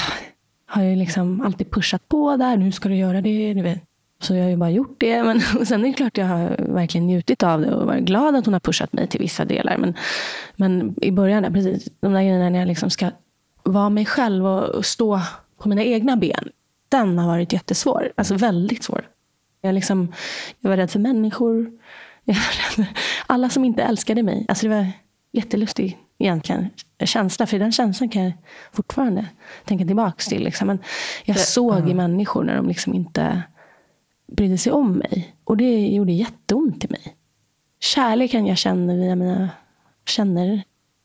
har 0.66 0.82
ju 0.82 0.96
liksom 0.96 1.40
alltid 1.40 1.70
pushat 1.70 2.08
på 2.08 2.36
där. 2.36 2.56
Nu 2.56 2.72
ska 2.72 2.88
du 2.88 2.96
göra 2.96 3.20
det. 3.20 3.54
Du 3.54 3.62
vet. 3.62 3.82
Så 4.22 4.34
jag 4.34 4.42
har 4.42 4.50
ju 4.50 4.56
bara 4.56 4.70
gjort 4.70 4.96
det. 4.98 5.22
Men 5.22 5.40
och 5.58 5.66
sen 5.68 5.84
är 5.84 5.88
det 5.88 5.94
klart 5.94 6.18
jag 6.18 6.26
har 6.26 6.56
verkligen 6.58 7.06
njutit 7.06 7.42
av 7.42 7.60
det 7.60 7.74
och 7.74 7.86
varit 7.86 8.04
glad 8.04 8.36
att 8.36 8.44
hon 8.44 8.52
har 8.52 8.60
pushat 8.60 8.92
mig 8.92 9.06
till 9.06 9.20
vissa 9.20 9.44
delar. 9.44 9.78
Men, 9.78 9.94
men 10.56 10.94
i 11.04 11.10
början, 11.10 11.52
precis, 11.52 11.88
de 12.00 12.12
där 12.12 12.22
grejerna 12.22 12.50
när 12.50 12.58
jag 12.58 12.68
liksom 12.68 12.90
ska 12.90 13.10
vara 13.62 13.90
mig 13.90 14.06
själv 14.06 14.46
och 14.46 14.86
stå 14.86 15.20
på 15.58 15.68
mina 15.68 15.82
egna 15.82 16.16
ben. 16.16 16.48
Den 16.88 17.18
har 17.18 17.26
varit 17.26 17.52
jättesvår. 17.52 18.12
Alltså 18.16 18.34
väldigt 18.34 18.82
svår. 18.82 19.08
Jag, 19.60 19.74
liksom, 19.74 20.12
jag 20.60 20.70
var 20.70 20.76
rädd 20.76 20.90
för 20.90 20.98
människor. 20.98 21.70
Alla 23.26 23.48
som 23.48 23.64
inte 23.64 23.82
älskade 23.82 24.22
mig. 24.22 24.46
Alltså 24.48 24.68
det 24.68 24.74
var 24.74 24.86
jättelustigt 25.32 25.98
egentligen 26.18 26.70
känsla. 27.04 27.46
För 27.46 27.58
den 27.58 27.72
känslan 27.72 28.08
kan 28.08 28.22
jag 28.22 28.32
fortfarande 28.72 29.26
tänka 29.64 29.84
tillbaka 29.84 30.22
till. 30.28 30.44
Liksom. 30.44 30.66
Men 30.66 30.78
jag 31.24 31.38
såg 31.38 31.90
i 31.90 31.94
människor 31.94 32.44
när 32.44 32.56
de 32.56 32.68
liksom 32.68 32.94
inte 32.94 33.42
brydde 34.36 34.58
sig 34.58 34.72
om 34.72 34.92
mig. 34.92 35.36
Och 35.44 35.56
det 35.56 35.88
gjorde 35.88 36.12
jätteont 36.12 36.84
i 36.84 36.88
mig. 36.88 37.16
Kärleken 37.80 38.46
jag 38.46 38.58
känner 38.58 38.96
via 38.96 39.16
mina 39.16 39.50
känner 40.06 40.62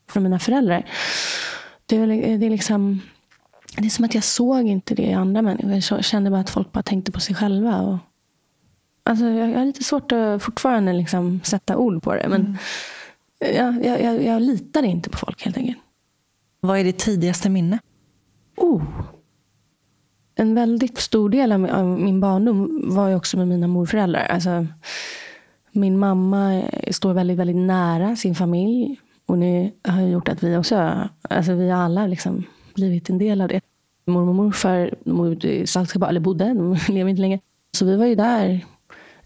från 0.10 0.24
mina 0.24 0.40
föräldrar. 0.40 0.90
Det 1.86 1.96
är, 1.96 2.38
det 2.38 2.46
är 2.46 2.50
liksom 2.50 3.02
det 3.78 3.86
är 3.86 3.90
som 3.90 4.06
att 4.06 4.16
jag 4.16 4.24
såg 4.24 4.68
inte 4.68 4.96
det 4.96 5.04
i 5.04 5.14
andra 5.14 5.42
människor. 5.42 5.98
Jag 5.98 6.06
kände 6.06 6.30
bara 6.30 6.40
att 6.42 6.50
folk 6.50 6.72
bara 6.72 6.84
tänkte 6.84 7.12
på 7.12 7.20
sig 7.20 7.36
själva. 7.36 7.82
Och, 7.82 7.98
alltså, 9.04 9.26
jag, 9.26 9.58
har 9.58 9.66
lite 9.66 9.84
svårt 9.84 10.12
att 10.12 10.44
fortfarande 10.44 10.94
liksom 10.94 11.42
sätta 11.44 11.78
ord 11.78 12.04
på 12.04 12.14
det. 12.14 12.28
Men 12.30 12.42
mm. 12.42 12.58
jag, 13.56 13.86
jag, 13.86 14.04
jag, 14.04 14.24
jag 14.24 14.42
litade 14.42 14.88
inte 14.88 15.10
på 15.10 15.18
folk 15.18 15.46
helt 15.46 15.58
enkelt. 15.58 15.78
Vad 16.60 16.80
är 16.80 16.84
ditt 16.84 17.00
tidigaste 17.00 17.50
minne? 17.50 17.80
Oh. 18.58 18.84
En 20.40 20.56
väldigt 20.56 20.98
stor 20.98 21.30
del 21.30 21.52
av 21.52 21.86
min 21.86 22.20
barndom 22.20 22.82
var 22.84 23.10
ju 23.10 23.16
också 23.16 23.38
med 23.38 23.48
mina 23.48 23.68
morföräldrar. 23.68 24.26
Alltså, 24.26 24.68
min 25.72 26.00
mamma 26.00 26.64
står 26.92 27.14
väldigt, 27.14 27.38
väldigt 27.38 27.56
nära 27.56 28.16
sin 28.16 28.36
familj. 28.36 29.00
Och 29.26 29.38
det 29.38 29.72
har 29.84 30.02
gjort 30.02 30.30
att 30.30 30.44
vi 30.44 30.58
också, 30.58 31.10
alltså 31.30 31.54
vi 31.54 31.72
alla 31.72 32.08
liksom 32.08 32.44
blivit 32.76 33.10
en 33.10 33.18
del 33.18 33.42
av 33.42 33.48
det. 33.48 33.62
Mormor 34.06 34.30
och 34.30 34.36
morfar 34.36 34.92
eller 36.10 36.20
bodde, 36.20 36.46
de 36.54 36.78
lever 36.94 37.10
inte 37.10 37.22
längre. 37.22 37.40
Så 37.78 37.86
vi 37.86 37.96
var 37.96 38.06
ju 38.06 38.16
där 38.16 38.66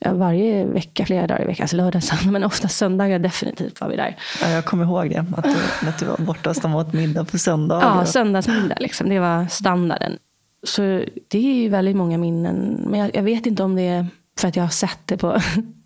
varje 0.10 0.66
vecka, 0.66 1.06
flera 1.06 1.28
dagar 1.28 1.44
i 1.44 1.46
veckan. 1.46 1.64
Alltså 1.64 1.78
lördag, 1.78 2.04
söndag, 2.04 2.32
men 2.32 2.44
ofta 2.44 2.68
söndagar 2.68 3.20
definitivt 3.20 3.82
var 3.82 3.90
vi 3.90 3.96
där. 3.96 4.18
Ja, 4.42 4.50
jag 4.50 4.66
kommer 4.66 4.84
ihåg 4.86 5.10
det, 5.10 5.26
att 5.38 5.44
du, 5.44 5.88
att 5.88 6.00
du 6.00 6.06
var 6.06 6.18
borta 6.18 6.50
hos 6.50 6.62
dem 6.62 6.76
åt 6.76 6.94
middag 6.94 7.26
på 7.26 7.38
söndagar. 7.38 7.98
Ja, 7.98 8.06
söndagsmiddag. 8.06 8.78
Liksom. 8.80 9.10
Det 9.10 9.20
var 9.20 9.48
standarden. 9.48 10.18
Så 10.64 10.82
det 11.28 11.38
är 11.38 11.54
ju 11.54 11.70
väldigt 11.70 11.96
många 11.96 12.18
minnen. 12.18 12.86
Men 12.88 13.00
jag, 13.00 13.16
jag 13.16 13.24
vet 13.24 13.46
inte 13.46 13.64
om 13.64 13.76
det 13.76 13.88
är 13.88 14.08
för 14.40 14.48
att 14.48 14.56
jag 14.56 14.64
har 14.64 14.70
sett 14.70 15.00
det 15.06 15.18
på 15.18 15.42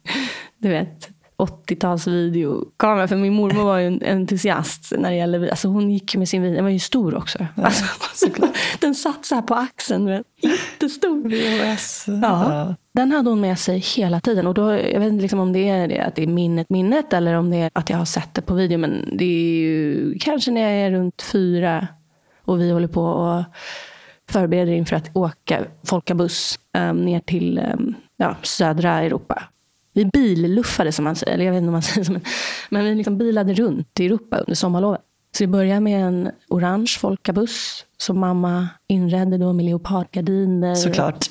du 0.58 0.70
vet, 0.70 1.10
80-tals 1.38 2.08
videokamera. 2.08 3.08
För 3.08 3.16
min 3.16 3.34
mormor 3.34 3.64
var 3.64 3.78
ju 3.78 3.88
en 3.88 4.02
entusiast 4.06 4.94
när 4.98 5.10
det 5.10 5.16
gäller 5.16 5.48
alltså 5.48 5.68
Hon 5.68 5.92
gick 5.92 6.16
med 6.16 6.30
sin 6.30 6.42
video. 6.42 6.56
Den 6.56 6.64
var 6.64 6.72
ju 6.72 6.80
stor 6.80 7.16
också. 7.16 7.48
Ja. 7.56 7.64
Alltså, 7.64 7.86
den 8.80 8.96
satt 8.96 9.26
så 9.26 9.36
här 9.36 9.42
på 9.42 9.56
axeln. 9.56 10.24
Jättestor. 10.42 11.30
VHS. 11.30 12.06
Ja. 12.22 12.76
Den 12.92 13.12
hade 13.12 13.30
hon 13.30 13.42
med 13.42 13.60
sig 13.60 13.80
hela 13.80 14.20
tiden. 14.20 14.48
Och 14.48 14.54
då, 14.54 14.72
jag 14.72 15.00
vet 15.00 15.10
inte 15.10 15.22
liksom 15.22 15.40
om 15.40 15.54
det 15.54 15.70
är 15.70 15.88
det, 15.88 16.00
att 16.00 16.16
det 16.16 16.24
är 16.24 16.28
minnet 16.28 16.70
minnet 16.70 17.14
eller 17.14 17.34
om 17.34 17.50
det 17.50 17.58
är 17.58 17.70
att 17.74 17.90
jag 17.90 17.98
har 17.98 18.06
sett 18.06 18.34
det 18.34 18.42
på 18.42 18.54
video. 18.54 18.78
Men 18.78 19.18
det 19.18 19.26
är 19.26 19.60
ju 19.60 20.18
kanske 20.20 20.52
när 20.52 20.62
jag 20.62 20.72
är 20.72 20.92
runt 20.92 21.22
fyra 21.22 21.88
och 22.42 22.62
vi 22.62 22.72
håller 22.72 22.88
på 22.88 23.04
och 23.04 23.44
förbereder 24.32 24.72
inför 24.72 24.96
att 24.96 25.16
åka 25.16 25.66
folkabuss 25.84 26.60
um, 26.78 27.02
ner 27.02 27.20
till 27.20 27.60
um, 27.74 27.96
ja, 28.18 28.36
södra 28.42 29.02
Europa. 29.02 29.44
Vi 29.94 30.06
billuffade 30.06 30.92
som 30.92 31.04
man 31.04 31.16
säger, 31.16 31.34
eller 31.34 31.46
jag 31.46 31.52
vet 31.52 31.58
inte 31.58 31.68
om 31.68 31.74
man 31.74 31.82
säger 31.82 32.04
så, 32.04 32.20
men, 32.70 32.84
vi 32.86 32.96
liksom 32.96 33.18
bilade 33.18 33.54
runt 33.54 34.00
i 34.00 34.06
Europa 34.06 34.38
under 34.38 34.56
sommarlovet. 34.56 35.02
Så 35.38 35.44
det 35.44 35.48
började 35.48 35.80
med 35.80 36.06
en 36.06 36.32
orange 36.50 36.98
folkabuss 37.00 37.86
som 37.98 38.20
mamma 38.20 38.68
inredde 38.88 39.38
då 39.38 39.54
med 39.54 39.66
leopardgardiner. 39.66 40.76
Såklart. 40.76 41.26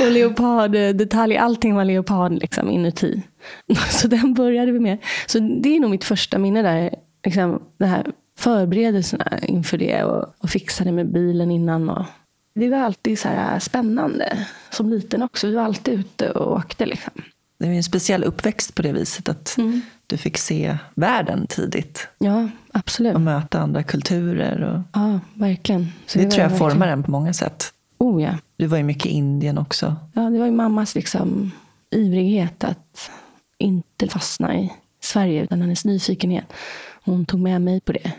och 0.00 0.10
leoparddetaljer, 0.10 1.40
allting 1.40 1.74
var 1.74 1.84
leopard 1.84 2.32
liksom 2.32 2.70
inuti. 2.70 3.22
Så 3.90 4.08
den 4.08 4.34
började 4.34 4.72
vi 4.72 4.80
med. 4.80 4.98
Så 5.26 5.38
det 5.38 5.76
är 5.76 5.80
nog 5.80 5.90
mitt 5.90 6.04
första 6.04 6.38
minne 6.38 6.62
där. 6.62 6.94
Liksom, 7.24 7.62
det 7.78 7.86
här 7.86 8.06
förberedelserna 8.38 9.38
inför 9.42 9.78
det 9.78 10.04
och, 10.04 10.34
och 10.38 10.50
fixade 10.50 10.92
med 10.92 11.12
bilen 11.12 11.50
innan. 11.50 11.90
Och 11.90 12.06
det 12.54 12.68
var 12.68 12.78
alltid 12.78 13.18
så 13.18 13.28
här 13.28 13.58
spännande 13.58 14.46
som 14.70 14.90
liten 14.90 15.22
också. 15.22 15.46
Vi 15.46 15.54
var 15.54 15.62
alltid 15.62 15.94
ute 15.94 16.30
och 16.30 16.52
åkte. 16.52 16.86
Liksom. 16.86 17.12
Det 17.58 17.66
är 17.66 17.70
en 17.70 17.82
speciell 17.82 18.24
uppväxt 18.24 18.74
på 18.74 18.82
det 18.82 18.92
viset 18.92 19.28
att 19.28 19.58
mm. 19.58 19.80
du 20.06 20.16
fick 20.16 20.38
se 20.38 20.78
världen 20.94 21.46
tidigt. 21.46 22.08
Ja, 22.18 22.48
absolut. 22.72 23.14
Och 23.14 23.20
möta 23.20 23.60
andra 23.60 23.82
kulturer. 23.82 24.62
Och... 24.62 25.00
Ja, 25.00 25.20
verkligen. 25.34 25.92
Så 26.06 26.18
det, 26.18 26.24
det 26.24 26.30
tror 26.30 26.42
jag 26.42 26.50
verkligen... 26.50 26.70
formar 26.70 26.88
en 26.88 27.02
på 27.02 27.10
många 27.10 27.32
sätt. 27.32 27.72
Oh, 27.98 28.22
ja. 28.22 28.38
Du 28.56 28.66
var 28.66 28.76
ju 28.78 28.84
mycket 28.84 29.06
i 29.06 29.10
Indien 29.10 29.58
också. 29.58 29.96
Ja, 30.12 30.22
det 30.22 30.38
var 30.38 30.46
ju 30.46 30.52
mammas 30.52 30.94
liksom, 30.94 31.50
ivrighet 31.90 32.64
att 32.64 33.10
inte 33.58 34.08
fastna 34.08 34.58
i 34.58 34.72
Sverige, 35.00 35.42
utan 35.42 35.60
hennes 35.60 35.84
nyfikenhet. 35.84 36.52
Hon 37.04 37.24
tog 37.26 37.40
med 37.40 37.60
mig 37.60 37.80
på 37.80 37.92
det. 37.92 38.12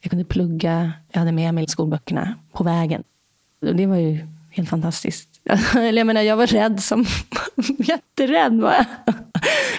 Jag 0.00 0.10
kunde 0.10 0.24
plugga, 0.24 0.92
jag 1.12 1.18
hade 1.18 1.32
med 1.32 1.54
mig 1.54 1.68
skolböckerna 1.68 2.34
på 2.52 2.64
vägen. 2.64 3.02
Och 3.66 3.76
det 3.76 3.86
var 3.86 3.96
ju 3.96 4.26
helt 4.50 4.68
fantastiskt. 4.68 5.28
jag 5.74 6.06
menar, 6.06 6.20
jag 6.22 6.36
var 6.36 6.46
rädd 6.46 6.80
som... 6.80 7.04
jätterädd 7.78 8.60
var 8.60 8.72
jag. 8.72 9.14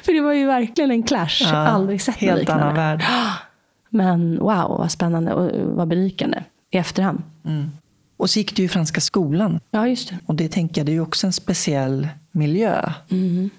För 0.04 0.14
det 0.14 0.22
var 0.22 0.34
ju 0.34 0.46
verkligen 0.46 0.92
en 0.92 1.04
clash. 1.04 1.42
Ja, 1.42 1.56
Aldrig 1.56 2.02
sett 2.02 2.16
Helt 2.16 2.40
liknande. 2.40 2.64
annan 2.64 2.76
värld. 2.76 3.04
Men 3.90 4.40
wow, 4.40 4.78
vad 4.78 4.92
spännande 4.92 5.34
och 5.34 5.76
vad 5.78 5.88
berikande 5.88 6.44
i 6.72 6.78
efterhand. 6.78 7.22
Mm. 7.46 7.72
Och 8.18 8.30
så 8.30 8.40
gick 8.40 8.56
du 8.56 8.64
i 8.64 8.68
Franska 8.68 9.02
skolan. 9.02 9.60
Ja, 9.72 9.88
just 9.88 10.10
det. 10.10 10.18
Och 10.26 10.36
det 10.36 10.48
tänker 10.52 10.82
jag, 10.82 10.86
det 10.86 10.92
är 10.92 10.94
ju 10.94 11.02
också 11.02 11.28
en 11.28 11.34
speciell 11.34 12.08
miljö. 12.32 12.92
Mm. 13.10 13.50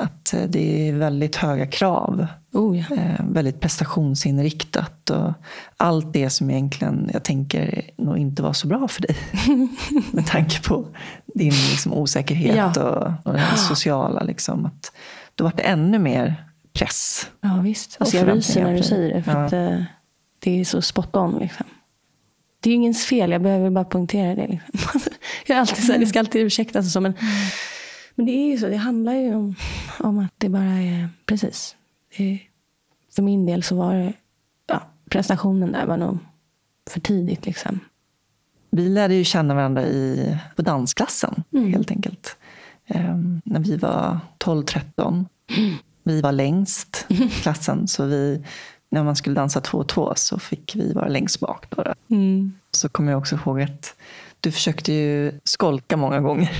Att 0.00 0.34
det 0.48 0.88
är 0.88 0.92
väldigt 0.92 1.36
höga 1.36 1.66
krav. 1.66 2.26
Oh, 2.52 2.78
ja. 2.78 2.96
eh, 2.96 3.24
väldigt 3.28 3.60
prestationsinriktat. 3.60 5.10
Och 5.10 5.32
allt 5.76 6.12
det 6.12 6.30
som 6.30 6.50
egentligen 6.50 7.10
jag 7.12 7.24
tänker 7.24 7.90
nog 7.96 8.18
inte 8.18 8.42
var 8.42 8.52
så 8.52 8.66
bra 8.66 8.88
för 8.88 9.02
dig. 9.02 9.16
med 10.12 10.26
tanke 10.26 10.62
på 10.62 10.86
din 11.34 11.52
liksom, 11.70 11.92
osäkerhet 11.92 12.76
ja. 12.76 12.82
och, 12.82 13.26
och 13.26 13.32
det 13.32 13.56
sociala. 13.56 14.22
Liksom, 14.22 14.66
att 14.66 14.92
då 15.34 15.44
var 15.44 15.52
det 15.56 15.62
ännu 15.62 15.98
mer 15.98 16.44
press. 16.72 17.30
Ja 17.40 17.60
visst. 17.62 17.96
Alltså, 18.00 18.16
jag 18.16 18.28
ryser 18.28 18.64
när 18.64 18.76
du 18.76 18.82
säger 18.82 19.14
det. 19.14 19.22
För 19.22 19.32
ja. 19.32 19.44
att, 19.46 19.52
eh, 19.52 19.82
det 20.38 20.60
är 20.60 20.64
så 20.64 20.82
spot 20.82 21.16
on. 21.16 21.38
Liksom. 21.38 21.66
Det 22.60 22.70
är 22.70 22.74
ingens 22.74 23.04
fel, 23.04 23.30
jag 23.30 23.42
behöver 23.42 23.70
bara 23.70 23.84
poängtera 23.84 24.34
det. 24.34 24.46
Liksom. 24.46 25.00
jag 25.46 25.56
är 25.56 25.60
alltid 25.60 25.84
så 25.84 25.92
här, 25.92 25.98
det 25.98 26.06
ska 26.06 26.18
alltid 26.18 26.42
ursäktas. 26.42 26.94
Men, 26.94 27.04
mm. 27.04 27.14
men 27.14 27.14
det 28.20 28.32
är 28.32 28.50
ju 28.50 28.58
så, 28.58 28.68
det 28.68 28.76
handlar 28.76 29.12
ju 29.12 29.34
om, 29.34 29.54
om 30.00 30.18
att 30.18 30.32
det 30.38 30.48
bara 30.48 30.62
är 30.62 31.08
precis. 31.26 31.76
Det, 32.16 32.40
för 33.14 33.22
min 33.22 33.46
del 33.46 33.62
så 33.62 33.76
var 33.76 33.94
det, 33.94 34.12
ja, 34.66 34.82
prestationen 35.10 35.72
där 35.72 35.86
var 35.86 35.96
nog 35.96 36.18
för 36.90 37.00
tidigt. 37.00 37.46
Liksom. 37.46 37.80
Vi 38.70 38.88
lärde 38.88 39.14
ju 39.14 39.24
känna 39.24 39.54
varandra 39.54 39.86
i, 39.86 40.36
på 40.56 40.62
dansklassen 40.62 41.42
mm. 41.52 41.72
helt 41.72 41.90
enkelt. 41.90 42.36
Um, 42.88 43.42
när 43.44 43.60
vi 43.60 43.76
var 43.76 44.18
12-13. 44.38 45.24
Mm. 45.56 45.74
Vi 46.02 46.20
var 46.20 46.32
längst 46.32 47.06
i 47.08 47.28
klassen. 47.28 47.88
Så 47.88 48.04
vi, 48.04 48.44
när 48.90 49.04
man 49.04 49.16
skulle 49.16 49.34
dansa 49.34 49.60
två 49.60 49.78
och 49.78 49.88
två 49.88 50.12
så 50.16 50.38
fick 50.38 50.76
vi 50.76 50.92
vara 50.92 51.08
längst 51.08 51.40
bak. 51.40 51.66
Då. 51.70 51.94
Mm. 52.10 52.52
Så 52.70 52.88
kommer 52.88 53.12
jag 53.12 53.18
också 53.18 53.36
ihåg 53.36 53.62
att 53.62 53.94
du 54.40 54.52
försökte 54.52 54.92
ju 54.92 55.40
skolka 55.44 55.96
många 55.96 56.20
gånger. 56.20 56.50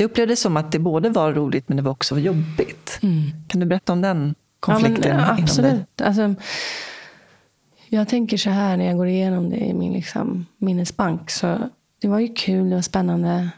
Jag 0.00 0.04
upplevde 0.04 0.32
det 0.32 0.36
som 0.36 0.56
att 0.56 0.72
det 0.72 0.78
både 0.78 1.10
var 1.10 1.32
roligt 1.32 1.68
men 1.68 1.76
det 1.76 1.82
var 1.82 1.90
också 1.90 2.18
jobbigt. 2.18 2.98
Mm. 3.02 3.30
Kan 3.48 3.60
du 3.60 3.66
berätta 3.66 3.92
om 3.92 4.02
den 4.02 4.34
konflikten? 4.60 5.18
Ja, 5.18 5.34
men, 5.34 5.42
absolut. 5.42 6.00
Alltså, 6.00 6.34
jag 7.88 8.08
tänker 8.08 8.36
så 8.36 8.50
här 8.50 8.76
när 8.76 8.86
jag 8.86 8.96
går 8.96 9.06
igenom 9.06 9.50
det 9.50 9.56
i 9.56 9.74
min 9.74 9.92
liksom, 9.92 10.46
minnesbank. 10.58 11.30
Så 11.30 11.58
det 12.00 12.08
var 12.08 12.18
ju 12.18 12.28
kul, 12.28 12.70
det 12.70 12.74
var 12.74 12.82
spännande 12.82 13.48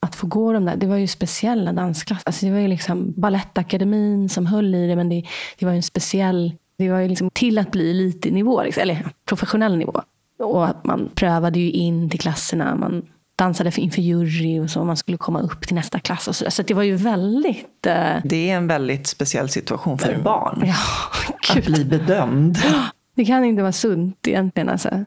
att 0.00 0.14
få 0.14 0.26
gå 0.26 0.52
de 0.52 0.64
där. 0.64 0.76
Det 0.76 0.86
var 0.86 0.96
ju 0.96 1.06
speciella 1.06 1.72
dansklasser. 1.72 2.22
Alltså, 2.26 2.46
det 2.46 2.52
var 2.52 2.58
ju 2.58 2.68
liksom 2.68 3.12
Balettakademin 3.16 4.28
som 4.28 4.46
höll 4.46 4.74
i 4.74 4.86
det. 4.86 4.96
Men 4.96 5.08
det, 5.08 5.24
det 5.58 5.66
var 5.66 5.72
ju 5.72 5.76
en 5.76 5.82
speciell, 5.82 6.52
det 6.78 6.90
var 6.90 6.98
ju 6.98 7.08
liksom 7.08 7.30
till 7.30 7.58
att 7.58 7.70
bli 7.70 7.90
elitnivå, 7.90 8.62
liksom, 8.62 8.82
eller 8.82 9.06
professionell 9.24 9.76
nivå. 9.76 10.02
Och 10.38 10.66
att 10.68 10.84
man 10.84 11.10
prövade 11.14 11.58
ju 11.58 11.70
in 11.70 12.10
till 12.10 12.20
klasserna. 12.20 12.76
Man 12.76 13.02
dansade 13.36 13.80
inför 13.80 14.02
jury 14.02 14.60
och 14.60 14.70
så. 14.70 14.84
Man 14.84 14.96
skulle 14.96 15.18
komma 15.18 15.40
upp 15.40 15.66
till 15.66 15.74
nästa 15.74 16.00
klass. 16.00 16.28
Och 16.28 16.36
så, 16.36 16.50
så 16.50 16.62
det 16.62 16.74
var 16.74 16.82
ju 16.82 16.96
väldigt... 16.96 17.86
Eh... 17.86 18.16
Det 18.24 18.50
är 18.50 18.56
en 18.56 18.66
väldigt 18.66 19.06
speciell 19.06 19.48
situation 19.48 19.98
för 19.98 20.18
barn. 20.18 20.62
Ja, 20.66 21.56
att 21.56 21.66
bli 21.66 21.84
bedömd. 21.84 22.58
Det 23.16 23.24
kan 23.24 23.44
inte 23.44 23.62
vara 23.62 23.72
sunt 23.72 24.28
egentligen. 24.28 24.68
Alltså. 24.68 25.04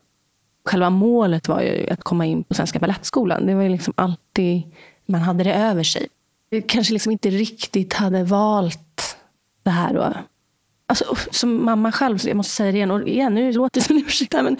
Själva 0.66 0.90
målet 0.90 1.48
var 1.48 1.62
ju 1.62 1.90
att 1.90 2.04
komma 2.04 2.26
in 2.26 2.44
på 2.44 2.54
Svenska 2.54 2.80
Balettskolan. 2.80 3.46
Det 3.46 3.56
var 3.56 3.64
ju 3.64 3.70
liksom 3.70 3.94
alltid, 3.98 4.62
man 5.06 5.22
hade 5.22 5.44
det 5.44 5.54
över 5.54 5.84
sig. 5.84 6.08
Jag 6.50 6.70
kanske 6.70 6.94
liksom 6.94 7.12
inte 7.12 7.30
riktigt 7.30 7.94
hade 7.94 8.24
valt 8.24 9.18
det 9.64 9.70
här 9.70 9.94
då. 9.94 10.14
Alltså, 10.90 11.16
som 11.32 11.66
mamma 11.66 11.92
själv, 11.92 12.18
jag 12.26 12.38
måste 12.38 12.54
säga 12.54 12.72
det 12.72 12.78
igen, 12.78 12.92
och 12.92 13.08
igen 13.08 13.34
nu 13.34 13.52
låter 13.52 13.80
det 13.80 13.86
som 13.86 13.98
ursäkt, 13.98 14.34
men 14.34 14.58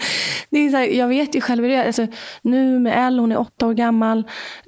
det 0.50 0.58
är 0.58 0.70
så 0.70 0.76
här, 0.76 0.84
jag 0.84 1.08
vet 1.08 1.34
ju 1.34 1.40
själv 1.40 1.64
hur 1.64 1.70
det. 1.70 1.86
Alltså, 1.86 2.06
nu 2.42 2.78
med 2.78 3.06
Elle, 3.06 3.20
hon 3.20 3.32
är 3.32 3.38
åtta 3.38 3.66
år 3.66 3.74
gammal. 3.74 4.24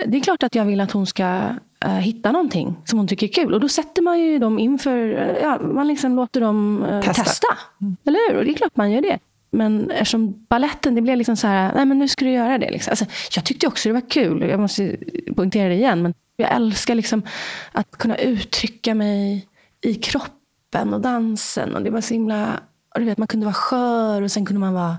Det 0.06 0.16
är 0.16 0.20
klart 0.20 0.42
att 0.42 0.54
jag 0.54 0.64
vill 0.64 0.80
att 0.80 0.92
hon 0.92 1.06
ska 1.06 1.40
uh, 1.86 1.90
hitta 1.90 2.32
någonting 2.32 2.76
som 2.84 2.98
hon 2.98 3.08
tycker 3.08 3.26
är 3.26 3.32
kul. 3.32 3.54
Och 3.54 3.60
då 3.60 3.68
sätter 3.68 4.02
man 4.02 4.20
ju 4.20 4.38
dem 4.38 4.58
inför, 4.58 4.98
uh, 4.98 5.36
ja, 5.42 5.58
man 5.62 5.88
liksom 5.88 6.16
låter 6.16 6.40
dem 6.40 6.82
uh, 6.82 7.00
testa. 7.00 7.24
testa. 7.24 7.46
Mm. 7.80 7.96
Eller 8.04 8.30
hur? 8.30 8.38
Och 8.38 8.44
det 8.44 8.50
är 8.50 8.54
klart 8.54 8.76
man 8.76 8.92
gör 8.92 9.02
det. 9.02 9.18
Men 9.50 9.90
eftersom 9.90 10.46
balletten, 10.48 10.94
det 10.94 11.00
blev 11.00 11.16
liksom 11.16 11.36
så 11.36 11.46
här, 11.46 11.74
nej 11.74 11.86
men 11.86 11.98
nu 11.98 12.08
ska 12.08 12.24
du 12.24 12.30
göra 12.30 12.58
det. 12.58 12.70
Liksom. 12.70 12.90
Alltså, 12.90 13.04
jag 13.34 13.44
tyckte 13.44 13.66
också 13.66 13.88
det 13.88 13.92
var 13.92 14.10
kul, 14.10 14.48
jag 14.48 14.60
måste 14.60 14.96
poängtera 15.36 15.68
det 15.68 15.74
igen. 15.74 16.02
Men 16.02 16.14
jag 16.36 16.54
älskar 16.54 16.94
liksom 16.94 17.22
att 17.72 17.90
kunna 17.90 18.16
uttrycka 18.16 18.94
mig 18.94 19.46
i 19.80 19.94
kroppen 19.94 20.39
och 20.74 21.00
dansen. 21.00 21.76
Och 21.76 21.82
det 21.82 21.90
var 21.90 22.00
så 22.00 22.14
himla, 22.14 22.60
och 22.94 23.00
du 23.00 23.06
vet, 23.06 23.18
man 23.18 23.28
kunde 23.28 23.46
vara 23.46 23.54
skör 23.54 24.22
och 24.22 24.30
sen 24.30 24.46
kunde 24.46 24.60
man 24.60 24.74
vara 24.74 24.96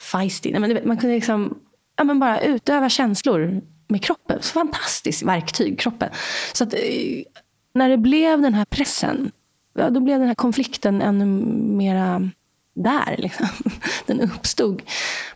feisty. 0.00 0.50
Nej, 0.50 0.60
men 0.60 0.74
vet, 0.74 0.84
man 0.84 0.98
kunde 0.98 1.14
liksom, 1.14 1.58
ja, 1.96 2.04
men 2.04 2.18
bara 2.18 2.40
utöva 2.40 2.88
känslor 2.88 3.60
med 3.88 4.02
kroppen. 4.02 4.42
Så 4.42 4.52
fantastiskt 4.52 5.22
verktyg, 5.22 5.80
kroppen. 5.80 6.10
Så 6.52 6.64
att, 6.64 6.74
eh, 6.74 6.80
när 7.74 7.88
det 7.88 7.98
blev 7.98 8.42
den 8.42 8.54
här 8.54 8.64
pressen, 8.64 9.30
ja, 9.74 9.90
då 9.90 10.00
blev 10.00 10.18
den 10.18 10.28
här 10.28 10.34
konflikten 10.34 11.02
ännu 11.02 11.26
mera 11.76 12.30
där. 12.74 13.14
Liksom. 13.18 13.46
Den 14.06 14.20
uppstod 14.20 14.82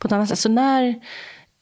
på 0.01 0.07
ett 0.07 0.13
annat 0.13 0.29
sätt. 0.29 0.39
Så 0.39 0.49
när 0.49 1.01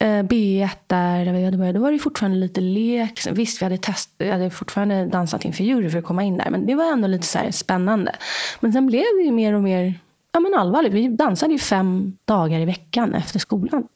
Eh, 0.03 0.23
B1 0.23 0.69
där, 0.87 1.25
där 1.25 1.33
vi 1.33 1.45
hade 1.45 1.57
börjat, 1.57 1.75
då 1.75 1.81
var 1.81 1.93
det 1.93 1.99
fortfarande 1.99 2.39
lite 2.39 2.61
lek. 2.61 3.21
Visst, 3.31 3.63
vi 3.63 3.65
hade, 3.65 3.79
test, 3.79 4.11
vi 4.19 4.31
hade 4.31 4.51
fortfarande 4.51 5.07
dansat 5.07 5.45
inför 5.45 5.65
jury 5.65 5.91
för 5.91 5.99
att 5.99 6.05
komma 6.05 6.23
in 6.23 6.37
där. 6.37 6.51
Men 6.51 6.67
det 6.67 6.75
var 6.75 6.93
ändå 6.93 7.09
lite 7.09 7.27
så 7.27 7.39
spännande. 7.51 8.17
Men 8.61 8.73
sen 8.73 8.87
blev 8.87 9.05
det 9.19 9.25
ju 9.25 9.31
mer 9.31 9.53
och 9.53 9.63
mer 9.63 9.95
ja, 10.33 10.41
men 10.41 10.55
allvarligt. 10.55 10.93
Vi 10.93 11.09
dansade 11.09 11.53
ju 11.53 11.59
fem 11.59 12.17
dagar 12.25 12.61
i 12.61 12.65
veckan 12.65 13.15
efter 13.15 13.39
skolan. 13.39 13.89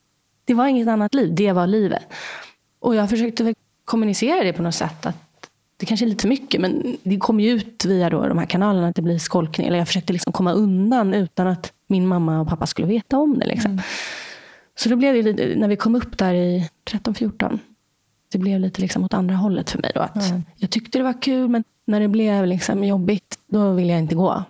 Det 0.44 0.54
var 0.54 0.66
inget 0.66 0.88
annat 0.88 1.14
liv. 1.14 1.34
Det 1.34 1.52
var 1.52 1.66
livet. 1.66 2.02
Och 2.80 2.94
jag 2.94 3.10
försökte 3.10 3.54
kommunicera 3.84 4.44
det 4.44 4.52
på 4.52 4.62
något 4.62 4.74
sätt. 4.74 5.06
Att 5.06 5.50
det 5.76 5.86
kanske 5.86 6.06
är 6.06 6.08
lite 6.08 6.22
för 6.22 6.28
mycket, 6.28 6.60
men 6.60 6.96
det 7.02 7.18
kom 7.18 7.40
ju 7.40 7.50
ut 7.50 7.84
via 7.84 8.10
då 8.10 8.28
de 8.28 8.38
här 8.38 8.46
kanalerna 8.46 8.88
att 8.88 8.96
det 8.96 9.02
blir 9.02 9.18
skolkning. 9.18 9.66
Eller 9.66 9.78
jag 9.78 9.86
försökte 9.86 10.12
liksom 10.12 10.32
komma 10.32 10.52
undan 10.52 11.14
utan 11.14 11.46
att 11.46 11.72
min 11.86 12.06
mamma 12.06 12.40
och 12.40 12.48
pappa 12.48 12.66
skulle 12.66 12.88
veta 12.88 13.18
om 13.18 13.38
det. 13.38 13.46
Liksom. 13.46 13.70
Mm. 13.70 13.82
Så 14.76 14.88
då 14.88 14.96
blev 14.96 15.24
det 15.24 15.56
när 15.56 15.68
vi 15.68 15.76
kom 15.76 15.94
upp 15.94 16.18
där 16.18 16.34
i 16.34 16.70
13-14, 16.90 17.58
det 18.32 18.38
blev 18.38 18.60
lite 18.60 18.80
liksom 18.80 19.04
åt 19.04 19.14
andra 19.14 19.36
hållet 19.36 19.70
för 19.70 19.78
mig. 19.78 19.92
Då, 19.94 20.00
att 20.00 20.30
mm. 20.30 20.42
Jag 20.56 20.70
tyckte 20.70 20.98
det 20.98 21.04
var 21.04 21.22
kul, 21.22 21.48
men 21.48 21.64
när 21.84 22.00
det 22.00 22.08
blev 22.08 22.46
liksom 22.46 22.84
jobbigt, 22.84 23.38
då 23.46 23.72
ville 23.72 23.92
jag 23.92 24.00
inte 24.00 24.14
gå. 24.14 24.44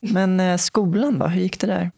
Men 0.00 0.40
eh, 0.40 0.56
skolan 0.56 1.18
då, 1.18 1.26
hur 1.26 1.40
gick 1.40 1.60
det 1.60 1.66
där? 1.66 1.90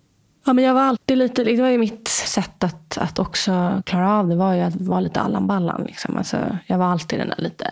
Ja, 0.44 0.52
men 0.52 0.64
jag 0.64 0.75
var 0.75 0.82
alltid 0.82 1.18
lite, 1.18 1.44
det 1.44 1.62
var 1.62 1.68
ju 1.68 1.78
mitt 1.78 2.08
sätt 2.08 2.64
att, 2.64 2.99
att 2.99 3.18
också 3.18 3.82
klara 3.87 4.12
av 4.12 4.28
det, 4.28 4.37
var 4.37 4.54
ju 4.54 4.60
att 4.60 4.76
vara 4.76 5.00
lite 5.00 5.20
Allan 5.20 5.46
Ballan. 5.46 5.84
Liksom. 5.84 6.16
Alltså, 6.16 6.58
jag 6.66 6.78
var 6.78 6.87
alltid 6.87 7.18
den 7.18 7.28
där 7.28 7.42
lite, 7.42 7.70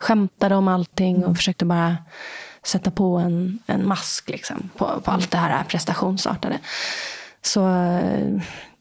skämtade 0.00 0.54
om 0.54 0.68
allting 0.68 1.24
och 1.24 1.36
försökte 1.36 1.64
bara 1.64 1.96
sätta 2.62 2.90
på 2.90 3.16
en, 3.16 3.58
en 3.66 3.88
mask 3.88 4.30
liksom, 4.30 4.70
på, 4.76 5.00
på 5.00 5.10
allt 5.10 5.30
det 5.30 5.38
här 5.38 5.64
prestationsartade. 5.64 6.58
Så 7.42 7.60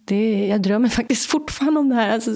det, 0.09 0.47
jag 0.47 0.61
drömmer 0.61 0.89
faktiskt 0.99 1.25
fortfarande 1.25 1.79
om 1.79 1.89
det 1.89 1.95
här. 1.95 2.09
Alltså, 2.09 2.31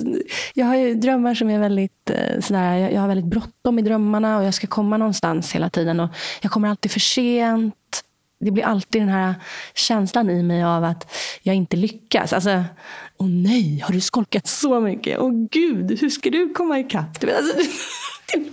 jag 0.53 0.65
har 0.65 0.75
ju 0.75 0.93
drömmar 0.95 1.35
som 1.35 1.49
är 1.49 1.59
väldigt 1.59 2.09
eh, 2.09 2.39
sådär, 2.39 2.77
jag, 2.77 2.93
jag 2.93 3.01
har 3.01 3.07
väldigt 3.07 3.25
bråttom 3.25 3.79
i 3.79 3.81
drömmarna 3.81 4.37
och 4.37 4.43
jag 4.43 4.53
ska 4.53 4.67
komma 4.67 4.97
någonstans 4.97 5.55
hela 5.55 5.69
tiden. 5.69 5.99
Och 5.99 6.09
jag 6.41 6.51
kommer 6.51 6.69
alltid 6.69 6.91
för 6.91 6.99
sent. 6.99 8.03
Det 8.39 8.51
blir 8.51 8.63
alltid 8.63 9.01
den 9.01 9.09
här 9.09 9.35
känslan 9.73 10.29
i 10.29 10.43
mig 10.43 10.63
av 10.63 10.83
att 10.83 11.11
jag 11.43 11.55
inte 11.55 11.77
lyckas. 11.77 12.33
Alltså, 12.33 12.63
åh 13.17 13.27
nej, 13.29 13.79
har 13.79 13.93
du 13.93 14.01
skolkat 14.01 14.47
så 14.47 14.79
mycket? 14.79 15.19
Åh 15.19 15.31
gud, 15.51 15.99
hur 16.01 16.09
ska 16.09 16.29
du 16.29 16.53
komma 16.53 16.79
ikapp? 16.79 17.23
Alltså, 17.37 17.57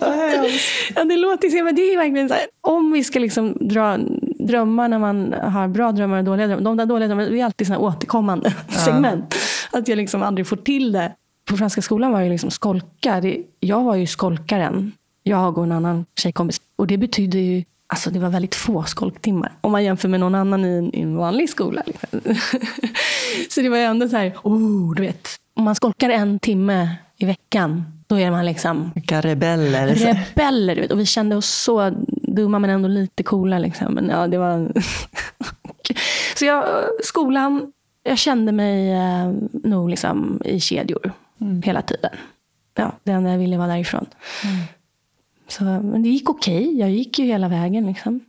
ja, 0.94 1.04
det 1.04 1.16
låter 1.16 1.64
men 1.64 1.74
det 1.74 1.82
är 1.82 1.96
verkligen 1.96 2.28
så 2.28 2.34
här, 2.34 2.46
om 2.60 2.92
vi 2.92 3.04
ska 3.04 3.18
liksom 3.18 3.56
dra 3.60 3.98
drömmar 4.46 4.88
när 4.88 4.98
man 4.98 5.32
har 5.32 5.68
bra 5.68 5.92
drömmar 5.92 6.18
och 6.18 6.24
dåliga 6.24 6.46
drömmar. 6.46 6.62
De 6.62 6.76
där 6.76 6.86
dåliga 6.86 7.08
drömmarna 7.08 7.36
är 7.36 7.44
alltid 7.44 7.66
såna 7.66 7.78
återkommande 7.78 8.54
ja. 8.68 8.78
segment. 8.78 9.34
Att 9.70 9.88
jag 9.88 9.96
liksom 9.96 10.22
aldrig 10.22 10.46
får 10.46 10.56
till 10.56 10.92
det. 10.92 11.12
På 11.50 11.56
Franska 11.56 11.82
skolan 11.82 12.12
var 12.12 12.22
det 12.22 12.28
liksom 12.28 12.50
skolka. 12.50 13.22
Jag 13.60 13.84
var 13.84 13.94
ju 13.94 14.06
skolkaren. 14.06 14.92
Jag 15.22 15.58
och 15.58 15.64
en 15.64 15.72
annan 15.72 16.06
tjejkompis. 16.18 16.60
Och 16.76 16.86
det 16.86 16.98
betyder 16.98 17.38
ju 17.38 17.64
Alltså 17.92 18.10
det 18.10 18.18
var 18.18 18.30
väldigt 18.30 18.54
få 18.54 18.82
skolktimmar. 18.82 19.52
Om 19.60 19.72
man 19.72 19.84
jämför 19.84 20.08
med 20.08 20.20
någon 20.20 20.34
annan 20.34 20.64
i 20.64 20.78
en, 20.78 20.94
i 20.94 21.00
en 21.00 21.16
vanlig 21.16 21.50
skola. 21.50 21.82
Liksom. 21.86 22.20
så 23.50 23.60
det 23.60 23.68
var 23.68 23.76
ju 23.76 23.82
ändå 23.82 24.08
så 24.08 24.16
här, 24.16 24.36
oh, 24.42 24.94
du 24.94 25.02
vet. 25.02 25.28
Om 25.56 25.64
man 25.64 25.74
skolkar 25.74 26.10
en 26.10 26.38
timme 26.38 26.96
i 27.16 27.26
veckan 27.26 27.84
då 28.10 28.18
är 28.18 28.30
man 28.30 28.46
liksom... 28.46 28.90
Vilka 28.94 29.20
rebeller. 29.20 29.86
Rebeller, 29.86 30.74
du 30.74 30.80
vet. 30.80 30.92
Och 30.92 31.00
vi 31.00 31.06
kände 31.06 31.36
oss 31.36 31.50
så 31.50 31.92
dumma 32.34 32.58
men 32.58 32.70
ändå 32.70 32.88
lite 32.88 33.22
coola. 33.22 33.58
Liksom. 33.58 33.94
Men 33.94 34.08
ja, 34.08 34.26
det 34.26 34.38
var... 34.38 34.72
så 36.36 36.44
jag, 36.44 36.64
skolan, 37.02 37.72
jag 38.02 38.18
kände 38.18 38.52
mig 38.52 38.92
eh, 38.92 39.32
nog 39.52 39.90
liksom 39.90 40.40
i 40.44 40.60
kedjor 40.60 41.12
mm. 41.40 41.62
hela 41.62 41.82
tiden. 41.82 42.10
Ja, 42.74 42.92
det 43.02 43.12
enda 43.12 43.30
jag 43.30 43.38
ville 43.38 43.58
var 43.58 43.68
därifrån. 43.68 44.06
Mm. 44.44 44.56
Så, 45.48 45.64
men 45.64 46.02
det 46.02 46.08
gick 46.08 46.30
okej. 46.30 46.62
Okay. 46.62 46.78
Jag 46.78 46.90
gick 46.90 47.18
ju 47.18 47.24
hela 47.24 47.48
vägen. 47.48 47.86
Liksom. 47.86 48.20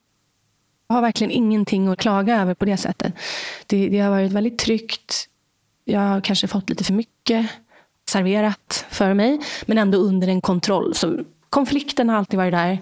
Jag 0.88 0.96
har 0.96 1.02
verkligen 1.02 1.32
ingenting 1.32 1.88
att 1.88 2.00
klaga 2.00 2.42
över 2.42 2.54
på 2.54 2.66
det 2.66 2.78
sättet. 2.78 3.14
Det, 3.68 3.90
det 3.90 4.00
har 4.00 4.10
varit 4.10 4.32
väldigt 4.32 4.60
tryggt. 4.60 5.28
Jag 5.86 6.00
har 6.00 6.22
kanske 6.22 6.48
fått 6.48 6.70
lite 6.70 6.84
för 6.84 6.94
mycket 6.94 7.50
serverat 8.10 8.86
för 8.90 9.14
mig, 9.14 9.40
men 9.66 9.78
ändå 9.78 9.98
under 9.98 10.28
en 10.28 10.42
kontroll. 10.42 10.96
Så 10.96 11.20
konflikten 11.52 12.10
har 12.10 12.18
alltid 12.18 12.38
varit 12.38 12.54
där, 12.54 12.80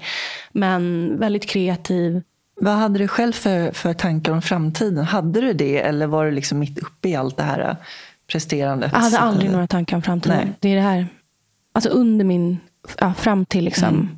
men 0.51 1.13
väldigt 1.19 1.45
kreativ. 1.45 2.21
Vad 2.61 2.73
hade 2.73 2.99
du 2.99 3.07
själv 3.07 3.33
för, 3.33 3.71
för 3.71 3.93
tankar 3.93 4.31
om 4.31 4.41
framtiden? 4.41 5.05
Hade 5.05 5.41
du 5.41 5.53
det 5.53 5.81
eller 5.81 6.07
var 6.07 6.25
du 6.25 6.31
liksom 6.31 6.59
mitt 6.59 6.79
uppe 6.79 7.09
i 7.09 7.15
allt 7.15 7.37
det 7.37 7.43
här 7.43 7.77
presterandet? 8.27 8.91
Jag 8.93 8.99
hade 8.99 9.19
aldrig 9.19 9.51
några 9.51 9.67
tankar 9.67 9.95
om 9.95 10.01
framtiden. 10.01 10.37
Nej. 10.37 10.53
Det 10.59 10.69
är 10.69 10.75
det 10.75 10.81
här. 10.81 11.07
Alltså 11.73 11.89
under 11.89 12.25
min, 12.25 12.57
ja, 12.99 13.13
fram 13.13 13.45
till 13.45 13.65
liksom 13.65 13.87
mm. 13.87 14.17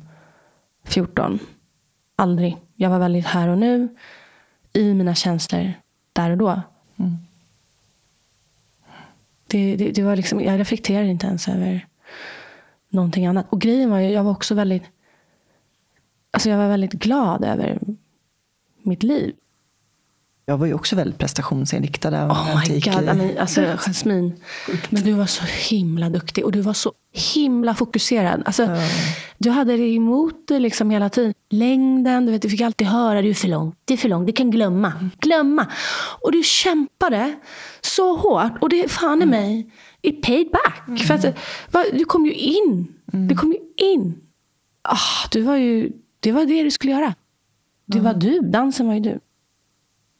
14. 0.84 1.38
Aldrig. 2.16 2.56
Jag 2.76 2.90
var 2.90 2.98
väldigt 2.98 3.26
här 3.26 3.48
och 3.48 3.58
nu. 3.58 3.88
I 4.72 4.94
mina 4.94 5.14
känslor 5.14 5.72
där 6.12 6.30
och 6.30 6.38
då. 6.38 6.62
Mm. 6.96 7.16
Det, 9.46 9.76
det, 9.76 9.90
det, 9.90 10.02
var 10.02 10.16
liksom, 10.16 10.40
jag 10.40 10.60
reflekterade 10.60 11.08
inte 11.08 11.26
ens 11.26 11.48
över 11.48 11.86
någonting 12.92 13.26
annat. 13.26 13.46
Och 13.50 13.60
grejen 13.60 13.90
var 13.90 13.98
ju, 13.98 14.08
jag 14.08 14.24
var 14.24 14.30
också 14.30 14.54
väldigt, 14.54 14.82
alltså 16.30 16.50
jag 16.50 16.58
var 16.58 16.68
väldigt 16.68 16.92
glad 16.92 17.44
över 17.44 17.78
mitt 18.82 19.02
liv. 19.02 19.34
Jag 20.46 20.58
var 20.58 20.66
ju 20.66 20.74
också 20.74 20.96
väldigt 20.96 21.18
prestationsinriktad. 21.18 22.08
Oh 22.08 22.60
my 22.60 22.80
god, 22.80 23.20
I 23.20 23.38
alltså 23.38 23.60
Jasmin. 23.60 24.40
Men 24.90 25.02
du 25.02 25.12
var 25.12 25.26
så 25.26 25.44
himla 25.44 26.08
duktig 26.08 26.44
och 26.44 26.52
du 26.52 26.60
var 26.60 26.72
så 26.72 26.92
himla 27.34 27.74
fokuserad. 27.74 28.42
Alltså, 28.46 28.62
mm. 28.62 28.78
Du 29.38 29.50
hade 29.50 29.76
det 29.76 29.94
emot 29.94 30.48
dig 30.48 30.60
liksom 30.60 30.90
hela 30.90 31.08
tiden. 31.08 31.34
Längden, 31.50 32.26
du, 32.26 32.32
vet, 32.32 32.42
du 32.42 32.50
fick 32.50 32.60
alltid 32.60 32.86
höra 32.86 33.22
du 33.22 33.30
är 33.30 33.34
för 33.34 33.48
lång, 33.48 33.74
det 33.84 33.94
är 33.94 33.98
för 33.98 34.08
lång, 34.08 34.26
du 34.26 34.32
kan 34.32 34.50
glömma. 34.50 35.10
Glömma. 35.18 35.66
Och 36.20 36.32
du 36.32 36.42
kämpade 36.42 37.34
så 37.80 38.16
hårt. 38.16 38.52
Och 38.60 38.68
det 38.68 38.90
fan 38.90 39.20
i 39.20 39.24
mm. 39.24 39.30
mig, 39.30 39.70
it 40.02 40.22
paid 40.22 40.50
back. 40.50 40.88
Mm. 40.88 40.98
För 40.98 41.14
att, 41.14 41.24
va, 41.70 41.84
du 41.92 42.04
kom 42.04 42.26
ju 42.26 42.34
in. 42.34 42.94
Mm. 43.12 43.28
Du 43.28 43.36
kom 43.36 43.52
ju 43.52 43.58
in. 43.86 44.20
Ah, 44.82 45.28
du 45.30 45.42
var 45.42 45.56
ju, 45.56 45.92
det 46.20 46.32
var 46.32 46.44
det 46.44 46.62
du 46.62 46.70
skulle 46.70 46.92
göra. 46.92 47.14
Det 47.86 48.00
var 48.00 48.14
du. 48.14 48.40
Dansen 48.40 48.86
var 48.86 48.94
ju 48.94 49.00
du. 49.00 49.20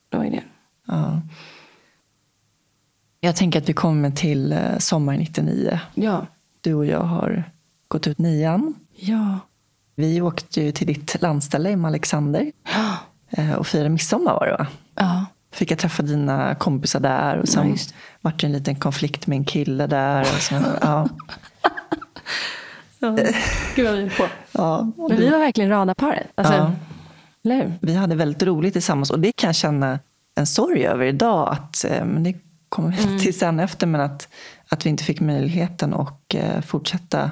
Det 0.09 0.17
var 0.17 0.25
ju 0.25 0.31
det. 0.31 0.45
Ja. 0.87 1.23
Jag 3.21 3.37
tänker 3.37 3.59
att 3.59 3.69
vi 3.69 3.73
kommer 3.73 4.11
till 4.11 4.53
eh, 4.53 4.79
sommar 4.79 5.17
99. 5.17 5.81
Ja. 5.95 6.27
Du 6.61 6.75
och 6.75 6.87
jag 6.87 7.01
har 7.01 7.45
gått 7.89 8.07
ut 8.07 8.19
nian. 8.19 8.75
Ja. 8.97 9.39
Vi 9.95 10.21
åkte 10.21 10.61
ju 10.61 10.73
till 10.73 10.87
ditt 10.87 11.23
landställe 11.23 11.71
i 11.71 11.75
Alexander. 11.85 12.53
Ja. 12.65 12.97
Eh, 13.31 13.53
och 13.53 13.67
firade 13.67 13.89
midsommar 13.89 14.33
var 14.33 14.47
det 14.47 14.53
va? 14.53 14.67
Ja. 14.95 15.27
Fick 15.53 15.71
jag 15.71 15.79
träffa 15.79 16.03
dina 16.03 16.55
kompisar 16.55 17.01
där. 17.01 17.37
Och 17.39 17.49
sen 17.49 17.69
ja, 17.71 17.77
vart 18.21 18.41
det 18.41 18.47
en 18.47 18.53
liten 18.53 18.75
konflikt 18.77 19.27
med 19.27 19.37
en 19.37 19.45
kille 19.45 19.87
där. 19.87 20.21
Och 20.21 20.27
sen, 20.27 20.65
ja. 20.81 21.09
ja. 22.99 23.17
Gud 23.77 23.87
vad 23.87 23.97
vi 23.97 24.11
på. 24.11 24.27
Ja. 24.53 24.93
Men 25.09 25.17
vi 25.17 25.29
var 25.31 25.39
verkligen 25.39 25.71
radarparet. 25.71 26.27
Alltså, 26.35 26.55
ja. 26.55 26.73
Vi 27.81 27.95
hade 27.95 28.15
väldigt 28.15 28.43
roligt 28.43 28.73
tillsammans 28.73 29.11
och 29.11 29.19
det 29.21 29.33
kan 29.33 29.49
jag 29.49 29.55
känna 29.57 29.99
en 30.35 30.47
sorg 30.47 30.87
över 30.87 31.05
idag. 31.07 31.49
Att, 31.53 31.85
eh, 31.85 32.05
men 32.05 32.23
det 32.23 32.35
kommer 32.69 32.91
vi 32.93 33.03
Mm. 33.05 33.19
till 33.19 33.39
sen 33.39 33.61
efter, 33.61 33.87
men 33.87 34.01
att, 34.01 34.29
att 34.69 34.87
vi 34.87 34.91
inte 34.91 35.05
fick 35.05 35.21
möjligheten 35.21 35.95
att 35.95 36.35
eh, 36.35 36.61
fortsätta 36.61 37.31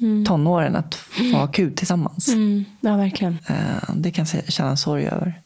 Mm. 0.00 0.24
tonåren 0.24 0.76
att 0.76 0.94
få 0.94 1.36
ha 1.36 1.46
kul 1.46 1.72
tillsammans. 1.74 2.28
Mm. 2.28 2.64
Ja, 2.80 2.96
verkligen. 2.96 3.38
Eh, 3.48 3.94
Det 3.94 4.10
kan 4.10 4.26
jag 4.34 4.52
känna 4.52 4.76
sorg 4.76 5.06
över. 5.06 5.40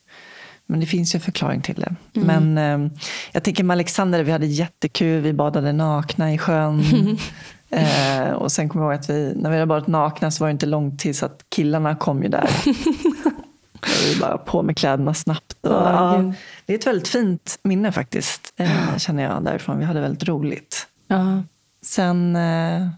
Men 0.72 0.80
det 0.80 0.86
finns 0.86 1.14
ju 1.14 1.16
en 1.16 1.20
förklaring 1.20 1.60
till 1.60 1.74
det. 1.74 1.94
Mm. 2.20 2.52
Men 2.52 2.84
eh, 2.86 2.92
jag 3.32 3.42
tänker 3.42 3.64
med 3.64 3.74
Alexander, 3.74 4.22
vi 4.22 4.32
hade 4.32 4.46
jättekul. 4.46 5.20
Vi 5.20 5.32
badade 5.32 5.72
nakna 5.72 6.32
i 6.32 6.38
sjön. 6.38 6.80
eh, 7.70 8.32
och 8.32 8.52
sen 8.52 8.68
kommer 8.68 8.84
jag 8.84 8.92
ihåg 8.92 9.00
att 9.00 9.10
vi, 9.10 9.32
när 9.36 9.50
vi 9.50 9.56
hade 9.56 9.66
badat 9.66 9.86
nakna 9.86 10.30
så 10.30 10.44
var 10.44 10.48
det 10.48 10.52
inte 10.52 10.66
långt 10.66 11.00
tills 11.00 11.22
att 11.22 11.44
killarna 11.48 11.94
kom 11.94 12.22
ju 12.22 12.28
där. 12.28 12.50
vi 14.14 14.20
bara 14.20 14.38
på 14.38 14.62
med 14.62 14.76
kläderna 14.76 15.14
snabbt. 15.14 15.56
Och, 15.60 15.70
Ja, 15.70 16.32
det 16.66 16.72
är 16.74 16.78
ett 16.78 16.86
väldigt 16.86 17.08
fint 17.08 17.58
minne 17.62 17.92
faktiskt, 17.92 18.52
eh, 18.56 18.96
känner 18.96 19.22
jag 19.22 19.44
därifrån. 19.44 19.78
Vi 19.78 19.84
hade 19.84 20.00
väldigt 20.00 20.28
roligt. 20.28 20.86
Ja. 21.06 21.42
Sen 21.82 22.36
eh, 22.36 22.88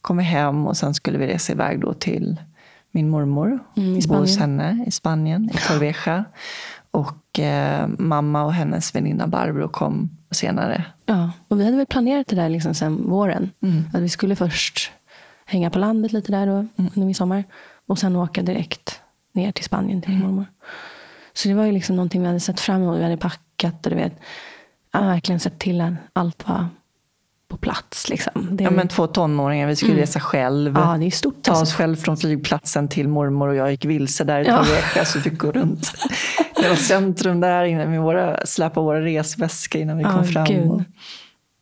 kom 0.00 0.16
vi 0.16 0.22
hem 0.24 0.66
och 0.66 0.76
sen 0.76 0.94
skulle 0.94 1.18
vi 1.18 1.26
resa 1.26 1.52
iväg 1.52 1.80
då 1.80 1.94
till 1.94 2.36
min 2.94 3.10
mormor. 3.10 3.58
Mm, 3.76 3.96
i 3.96 4.02
bo 4.08 4.14
hos 4.14 4.34
Spanien. 4.34 4.60
henne 4.60 4.84
i 4.86 4.90
Spanien, 4.90 5.50
i 5.54 5.56
Torrevieja. 5.68 6.24
Och 6.94 7.38
eh, 7.38 7.88
mamma 7.98 8.44
och 8.44 8.52
hennes 8.52 8.94
väninna 8.94 9.26
Barbro 9.26 9.68
kom 9.68 10.10
senare. 10.30 10.84
ja. 11.06 11.30
Och 11.48 11.60
vi 11.60 11.64
hade 11.64 11.76
väl 11.76 11.86
planerat 11.86 12.26
det 12.26 12.36
där 12.36 12.48
liksom 12.48 12.74
sen 12.74 13.08
våren. 13.10 13.50
Mm. 13.62 13.84
Att 13.94 14.00
vi 14.00 14.08
skulle 14.08 14.36
först 14.36 14.92
hänga 15.44 15.70
på 15.70 15.78
landet 15.78 16.12
lite 16.12 16.32
där 16.32 16.46
då, 16.46 16.52
under 16.76 17.06
midsommar. 17.06 17.44
Och 17.86 17.98
sen 17.98 18.16
åka 18.16 18.42
direkt 18.42 19.00
ner 19.34 19.52
till 19.52 19.64
Spanien 19.64 20.02
till 20.02 20.10
min 20.10 20.18
Mm. 20.20 20.30
mormor. 20.30 20.46
Så 21.32 21.48
det 21.48 21.54
var 21.54 21.64
ju 21.64 21.72
liksom 21.72 21.96
någonting 21.96 22.20
vi 22.20 22.26
hade 22.26 22.40
sett 22.40 22.60
fram 22.60 22.82
emot. 22.82 22.98
Vi 22.98 23.02
hade 23.02 23.16
packat 23.16 23.86
och 23.86 23.90
du 23.90 23.96
vet, 23.96 24.12
verkligen 24.92 25.40
sett 25.40 25.58
till 25.58 25.80
att 25.80 25.92
allt 26.12 26.48
var 26.48 26.66
på 27.54 27.58
plats. 27.60 28.08
Liksom. 28.08 28.48
Det, 28.56 28.64
Ja, 28.64 28.70
men 28.70 28.88
två 28.88 29.06
tonåringar, 29.06 29.66
vi 29.66 29.76
skulle 29.76 30.02
resa 30.02 30.20
själv. 30.20 30.74
ja, 30.76 30.96
det 31.00 31.06
är 31.06 31.10
stort. 31.10 31.42
Ta 31.42 31.52
oss 31.52 31.58
Alltså. 31.60 31.76
själv 31.76 31.96
från 31.96 32.16
flygplatsen 32.16 32.88
till 32.88 33.08
mormor 33.08 33.48
och 33.48 33.54
jag 33.54 33.70
gick 33.70 33.84
vilse 33.84 34.24
där 34.24 34.40
i 34.40 34.46
Ja. 34.46 34.56
Torrevieja 34.64 35.04
så 35.04 35.18
vi 35.18 35.22
fick 35.30 35.38
gå 35.38 35.52
runt 35.52 35.92
hela 36.56 36.76
centrum 36.76 37.40
där 37.40 37.64
innan 37.64 37.90
med 37.90 38.00
våra, 38.00 38.46
släpa 38.46 38.80
våra 38.80 39.00
resväskor 39.04 39.80
innan 39.82 39.98
vi 39.98 40.04
kom 40.04 40.24
fram. 40.24 40.44
gud. 40.44 40.70
Och, 40.70 40.82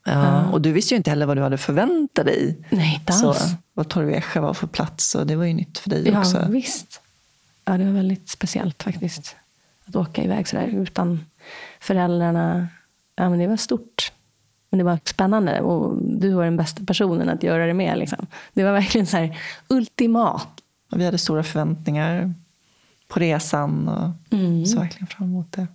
ja, 0.04 0.44
och 0.52 0.60
du 0.60 0.72
visste 0.72 0.94
ju 0.94 0.96
inte 0.96 1.10
heller 1.10 1.26
vad 1.26 1.36
du 1.36 1.42
hade 1.42 1.58
förväntat 1.58 2.26
dig. 2.26 2.58
Nej, 2.70 2.94
inte 3.00 3.12
Så, 3.12 3.28
alls. 3.28 3.44
vad 3.74 3.88
Torrevieja 3.88 4.40
var 4.40 4.54
för 4.54 4.66
plats 4.66 5.14
och 5.14 5.26
det 5.26 5.36
var 5.36 5.44
ju 5.44 5.54
nytt 5.54 5.78
för 5.78 5.90
dig 5.90 6.08
Ja, 6.08 6.18
också. 6.20 6.46
visst. 6.48 7.00
Ja, 7.64 7.72
det 7.76 7.84
var 7.84 7.92
väldigt 7.92 8.28
speciellt 8.28 8.82
faktiskt. 8.82 9.36
Att 9.86 9.96
åka 9.96 10.22
iväg 10.24 10.48
sådär 10.48 10.66
utan 10.66 11.24
föräldrarna. 11.80 12.68
Ja, 13.16 13.30
men 13.30 13.38
det 13.38 13.46
var 13.46 13.56
stort. 13.56 14.12
Men 14.72 14.78
det 14.78 14.84
var 14.84 14.98
spännande 15.04 15.60
och 15.60 15.98
du 16.02 16.32
var 16.32 16.44
den 16.44 16.56
bästa 16.56 16.84
personen 16.84 17.28
att 17.28 17.42
göra 17.42 17.66
det 17.66 17.74
med. 17.74 17.98
Liksom. 17.98 18.26
Det 18.52 18.64
var 18.64 18.72
verkligen 18.72 19.06
så 19.06 19.16
här 19.16 19.38
ultimat. 19.68 20.48
Och 20.92 21.00
vi 21.00 21.04
hade 21.04 21.18
stora 21.18 21.42
förväntningar 21.42 22.34
på 23.08 23.20
resan 23.20 23.88
och 23.88 24.10
Mm. 24.38 24.66
så 24.66 24.78
verkligen 24.80 25.06
fram 25.06 25.26
emot 25.28 25.52
det. 25.52 25.66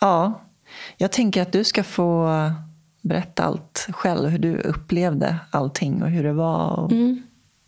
Ja, 0.00 0.40
jag 0.96 1.12
tänker 1.12 1.42
att 1.42 1.52
du 1.52 1.64
ska 1.64 1.84
få 1.84 2.30
berätta 3.02 3.42
allt 3.44 3.86
själv, 3.90 4.28
hur 4.28 4.38
du 4.38 4.56
upplevde 4.58 5.36
allting 5.50 6.02
och 6.02 6.10
hur 6.10 6.24
det 6.24 6.32
var. 6.32 6.66
Och 6.80 6.92
Mm. 6.92 7.22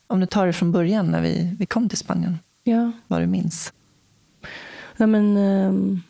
Om 0.06 0.20
du 0.20 0.26
tar 0.26 0.46
det 0.46 0.52
från 0.52 0.72
början 0.72 1.06
när 1.06 1.20
vi, 1.20 1.56
vi 1.58 1.66
kom 1.66 1.88
till 1.88 1.98
Spanien, 1.98 2.38
Ja. 2.64 2.92
vad 3.06 3.20
du 3.20 3.26
minns. 3.26 3.72
Ja, 4.96 5.06
men 5.06 5.36
um, 5.36 6.02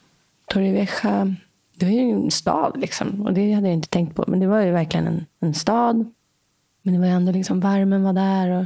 Torrevieja, 0.51 1.35
det 1.79 1.87
var 1.87 1.93
ju 1.93 2.11
en 2.11 2.31
stad 2.31 2.77
liksom. 2.77 3.27
Och 3.27 3.33
det 3.33 3.53
hade 3.53 3.67
jag 3.67 3.75
inte 3.75 3.89
tänkt 3.89 4.17
på. 4.17 4.25
Men 4.27 4.41
det 4.41 4.47
var 4.47 4.61
ju 4.61 4.71
verkligen 4.71 5.07
en, 5.07 5.27
en 5.41 5.55
stad. 5.55 6.13
Men 6.83 6.95
det 6.95 7.01
var 7.01 7.07
ju 7.07 7.13
ändå 7.13 7.33
liksom, 7.33 7.61
värmen 7.61 8.03
var 8.03 8.13
där. 8.13 8.51
Och, 8.51 8.65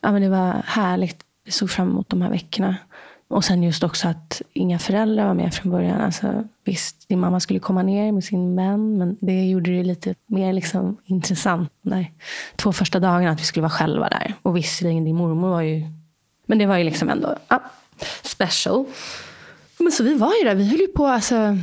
ja, 0.00 0.12
men 0.12 0.22
det 0.22 0.28
var 0.28 0.62
härligt. 0.66 1.24
Jag 1.44 1.54
såg 1.54 1.70
fram 1.70 1.90
emot 1.90 2.08
de 2.08 2.22
här 2.22 2.30
veckorna. 2.30 2.76
Och 3.28 3.44
sen 3.44 3.62
just 3.62 3.82
också 3.82 4.08
att 4.08 4.42
inga 4.52 4.78
föräldrar 4.78 5.26
var 5.26 5.34
med 5.34 5.54
från 5.54 5.72
början. 5.72 6.00
Alltså, 6.00 6.44
visst, 6.64 7.08
din 7.08 7.20
mamma 7.20 7.40
skulle 7.40 7.58
komma 7.58 7.82
ner 7.82 8.12
med 8.12 8.24
sin 8.24 8.56
vän. 8.56 8.98
Men 8.98 9.16
det 9.20 9.48
gjorde 9.48 9.70
det 9.70 9.84
lite 9.84 10.14
mer 10.26 10.52
liksom, 10.52 10.96
intressant. 11.04 11.72
Där. 11.82 12.12
Två 12.56 12.72
första 12.72 13.00
dagarna 13.00 13.30
att 13.30 13.40
vi 13.40 13.44
skulle 13.44 13.62
vara 13.62 13.70
själva 13.70 14.08
där. 14.08 14.34
Och 14.42 14.56
visserligen 14.56 15.04
din 15.04 15.16
mormor 15.16 15.50
var 15.50 15.60
ju... 15.60 15.82
Men 16.46 16.58
det 16.58 16.66
var 16.66 16.76
ju 16.76 16.84
liksom 16.84 17.08
ändå 17.08 17.36
ja, 17.48 17.62
special. 18.22 18.84
Men 19.78 19.92
så 19.92 20.04
vi 20.04 20.14
var 20.14 20.32
ju 20.42 20.48
där. 20.48 20.54
Vi 20.54 20.68
höll 20.68 20.80
ju 20.80 20.86
på. 20.86 21.06
Alltså, 21.06 21.58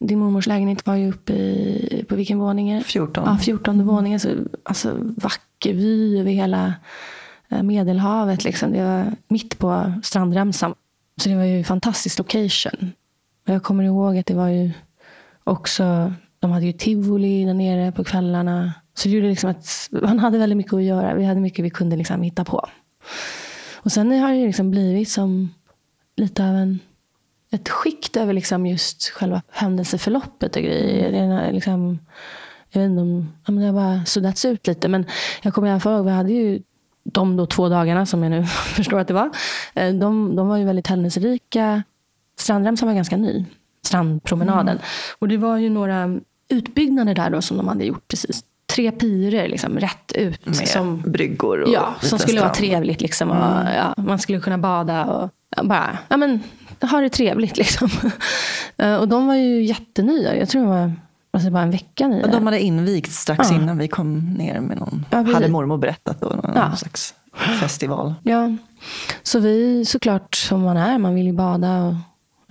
din 0.00 0.18
mormors 0.18 0.46
lägenhet 0.46 0.86
var 0.86 0.94
ju 0.94 1.10
uppe 1.10 1.32
i... 1.32 2.04
På 2.08 2.16
vilken 2.16 2.38
våning? 2.38 2.70
är 2.70 2.78
det? 2.78 2.84
14. 2.84 3.24
Ja, 3.26 3.38
14 3.38 3.86
våningen. 3.86 4.20
Så, 4.20 4.28
alltså, 4.62 4.94
vacker 4.98 5.74
vy 5.74 6.20
över 6.20 6.30
hela 6.30 6.74
eh, 7.48 7.62
Medelhavet. 7.62 8.44
Liksom. 8.44 8.72
Det 8.72 8.84
var 8.84 9.12
mitt 9.28 9.58
på 9.58 9.92
strandremsan. 10.02 10.74
Så 11.22 11.28
det 11.28 11.36
var 11.36 11.44
ju 11.44 11.58
en 11.58 11.64
fantastisk 11.64 12.18
location. 12.18 12.92
Och 13.46 13.54
jag 13.54 13.62
kommer 13.62 13.84
ihåg 13.84 14.18
att 14.18 14.26
det 14.26 14.34
var 14.34 14.48
ju 14.48 14.70
också... 15.44 16.12
De 16.40 16.50
hade 16.50 16.66
ju 16.66 16.72
tivoli 16.72 17.44
där 17.44 17.54
nere 17.54 17.92
på 17.92 18.04
kvällarna. 18.04 18.72
Så 18.94 19.08
det 19.08 19.14
gjorde 19.14 19.28
liksom 19.28 19.50
att 19.50 19.88
man 19.90 20.18
hade 20.18 20.38
väldigt 20.38 20.56
mycket 20.56 20.72
att 20.72 20.82
göra. 20.82 21.14
Vi 21.14 21.24
hade 21.24 21.40
mycket 21.40 21.64
vi 21.64 21.70
kunde 21.70 21.96
liksom 21.96 22.22
hitta 22.22 22.44
på. 22.44 22.68
Och 23.74 23.92
sen 23.92 24.20
har 24.20 24.30
det 24.30 24.36
ju 24.36 24.46
liksom 24.46 24.70
blivit 24.70 25.08
som 25.08 25.50
lite 26.16 26.48
av 26.48 26.54
en, 26.54 26.78
ett 27.50 27.68
skikt 27.68 28.16
över 28.16 28.32
liksom 28.32 28.66
just 28.66 29.08
själva 29.08 29.42
händelseförloppet 29.52 30.56
och 30.56 30.62
grejer. 30.62 31.12
Det 31.12 31.18
är 31.18 31.52
liksom, 31.52 31.98
jag 32.70 32.80
vet 32.80 32.90
inte 32.90 33.00
om 33.02 33.32
ja, 33.46 33.52
men 33.52 33.60
det 33.60 33.66
har 33.66 33.74
bara 33.74 34.04
suddats 34.04 34.44
ut 34.44 34.66
lite. 34.66 34.88
Men 34.88 35.06
jag 35.42 35.54
kommer 35.54 35.68
i 35.68 35.70
alla 35.70 35.80
fall 35.80 35.92
ihåg, 35.96 36.04
vi 36.04 36.10
hade 36.10 36.32
ju 36.32 36.62
de 37.04 37.36
då 37.36 37.46
två 37.46 37.68
dagarna 37.68 38.06
som 38.06 38.22
jag 38.22 38.30
nu 38.30 38.44
förstår 38.46 38.98
att 38.98 39.08
det 39.08 39.14
var. 39.14 39.30
eh, 39.74 39.94
De, 39.94 40.36
de 40.36 40.48
var 40.48 40.56
ju 40.56 40.64
väldigt 40.64 40.86
händelserika. 40.86 41.82
Strandremsan 42.38 42.88
var 42.88 42.94
ganska 42.94 43.16
ny. 43.16 43.44
Strandpromenaden. 43.82 44.78
Och 45.18 45.28
det 45.28 45.36
var 45.36 45.56
ju 45.56 45.70
några 45.70 46.18
utbyggnader 46.48 47.14
där 47.14 47.30
då 47.30 47.42
som 47.42 47.56
de 47.56 47.68
hade 47.68 47.84
gjort 47.84 48.08
precis. 48.08 48.44
Tre 48.74 48.90
pirer 48.92 49.48
liksom 49.48 49.78
rätt 49.78 50.12
ut. 50.14 50.46
Med 50.46 50.68
som, 50.68 51.00
bryggor 51.00 51.60
och 51.62 51.68
Ja, 51.70 51.94
som 52.00 52.18
skulle 52.18 52.40
vara 52.40 52.54
strand. 52.54 52.70
trevligt. 52.70 53.00
Liksom, 53.00 53.30
och, 53.30 53.36
ja, 53.76 53.94
man 53.96 54.18
skulle 54.18 54.40
kunna 54.40 54.58
bada 54.58 55.04
och 55.04 55.30
bara 55.66 55.98
ja, 56.08 56.16
men, 56.16 56.40
ha 56.86 57.00
det 57.00 57.08
trevligt. 57.08 57.56
Liksom. 57.56 57.88
Eh, 58.80 58.96
och 58.96 59.08
de 59.08 59.26
var 59.26 59.34
ju 59.34 59.62
jättenya. 59.64 60.36
Jag 60.36 60.48
tror 60.48 60.62
de 60.62 60.68
var 60.70 60.92
alltså, 61.30 61.50
bara 61.50 61.62
en 61.62 61.70
vecka 61.70 62.08
nya. 62.08 62.26
De 62.26 62.46
hade 62.46 62.60
invigt 62.60 63.12
strax 63.12 63.50
Ja. 63.50 63.56
innan 63.56 63.78
vi 63.78 63.88
kom 63.88 64.18
ner 64.34 64.60
med 64.60 64.78
någon, 64.78 65.04
Ja, 65.10 65.18
hade 65.22 65.48
mormor 65.48 65.78
berättat 65.78 66.20
då, 66.20 66.26
någon 66.28 66.52
Ja. 66.54 66.76
slags 66.76 67.14
festival. 67.60 68.14
Ja, 68.22 68.56
så 69.22 69.38
vi 69.38 69.84
såklart 69.84 70.34
som 70.34 70.62
man 70.62 70.76
är, 70.76 70.98
man 70.98 71.14
vill 71.14 71.26
ju 71.26 71.32
bada 71.32 71.82
och 71.82 71.94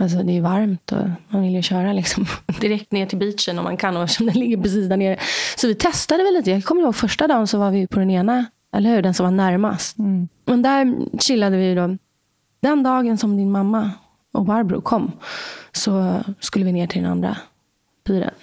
alltså, 0.03 0.17
det 0.23 0.37
är 0.37 0.41
varmt 0.41 0.91
och 0.91 1.07
man 1.29 1.41
vill 1.41 1.55
ju 1.55 1.61
köra 1.61 1.93
liksom, 1.93 2.25
direkt 2.61 2.91
ner 2.91 3.05
till 3.05 3.17
beachen 3.17 3.57
om 3.57 3.63
man 3.63 3.77
kan 3.77 3.97
och 3.97 4.03
eftersom 4.03 4.25
den 4.25 4.39
ligger 4.39 4.57
precis 4.57 4.89
där 4.89 4.97
nere. 4.97 5.17
Så 5.57 5.67
vi 5.67 5.75
testade 5.75 6.23
väl 6.23 6.33
lite. 6.33 6.51
Jag 6.51 6.63
kommer 6.63 6.81
ihåg 6.81 6.95
första 6.95 7.27
dagen 7.27 7.47
så 7.47 7.57
var 7.59 7.71
vi 7.71 7.87
på 7.87 7.99
den 7.99 8.11
ena, 8.11 8.45
eller 8.75 8.89
hur? 8.89 9.01
Den 9.01 9.13
som 9.13 9.23
var 9.23 9.31
närmast. 9.31 9.97
Mm. 9.97 10.27
Men 10.45 10.61
där 10.61 10.95
chillade 11.19 11.57
vi 11.57 11.75
då. 11.75 11.97
Den 12.59 12.83
dagen 12.83 13.17
som 13.17 13.37
din 13.37 13.51
mamma 13.51 13.91
och 14.33 14.45
Barbro 14.45 14.81
kom 14.81 15.11
så 15.71 16.19
skulle 16.39 16.65
vi 16.65 16.71
ner 16.71 16.87
till 16.87 17.01
den 17.01 17.11
andra 17.11 17.37
piren. 18.07 18.33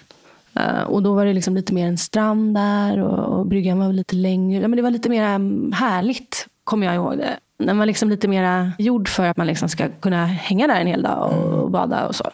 Eh, 0.55 0.83
och 0.83 1.03
då 1.03 1.15
var 1.15 1.27
det 1.27 1.33
liksom 1.33 1.55
lite 1.55 1.75
mer 1.75 1.87
en 1.87 1.99
strand 1.99 2.55
där 2.55 2.99
och, 2.99 3.39
och 3.39 3.47
bryggan 3.47 3.79
var 3.79 3.93
lite 3.93 4.17
längre. 4.17 4.63
Ja, 4.63 4.69
men 4.69 4.77
det 4.77 4.83
var 4.83 4.91
lite 4.91 5.09
mer 5.09 5.35
um, 5.35 5.73
härligt, 5.73 6.47
kommer 6.65 6.87
jag 6.87 6.95
ihåg 6.95 7.19
det. 7.19 7.39
Den 7.59 7.79
var 7.79 7.87
liksom 7.87 8.09
lite 8.11 8.29
mer 8.29 8.73
gjord 8.79 9.09
för 9.09 9.27
att 9.27 9.37
man 9.37 9.47
liksom 9.47 9.69
ska 9.69 9.89
kunna 9.89 10.27
hänga 10.27 10.67
där 10.67 10.81
en 10.81 10.87
hel 10.87 11.03
dag 11.03 11.33
och, 11.33 11.63
och 11.63 11.71
bada 11.71 12.07
och 12.07 12.15
så. 12.15 12.31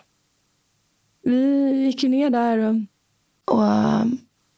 Vi 1.22 1.72
gick 1.84 2.02
ju 2.02 2.08
ner 2.08 2.30
där 2.30 2.58
och, 2.58 2.74
och 3.54 3.66
eh, 3.66 4.04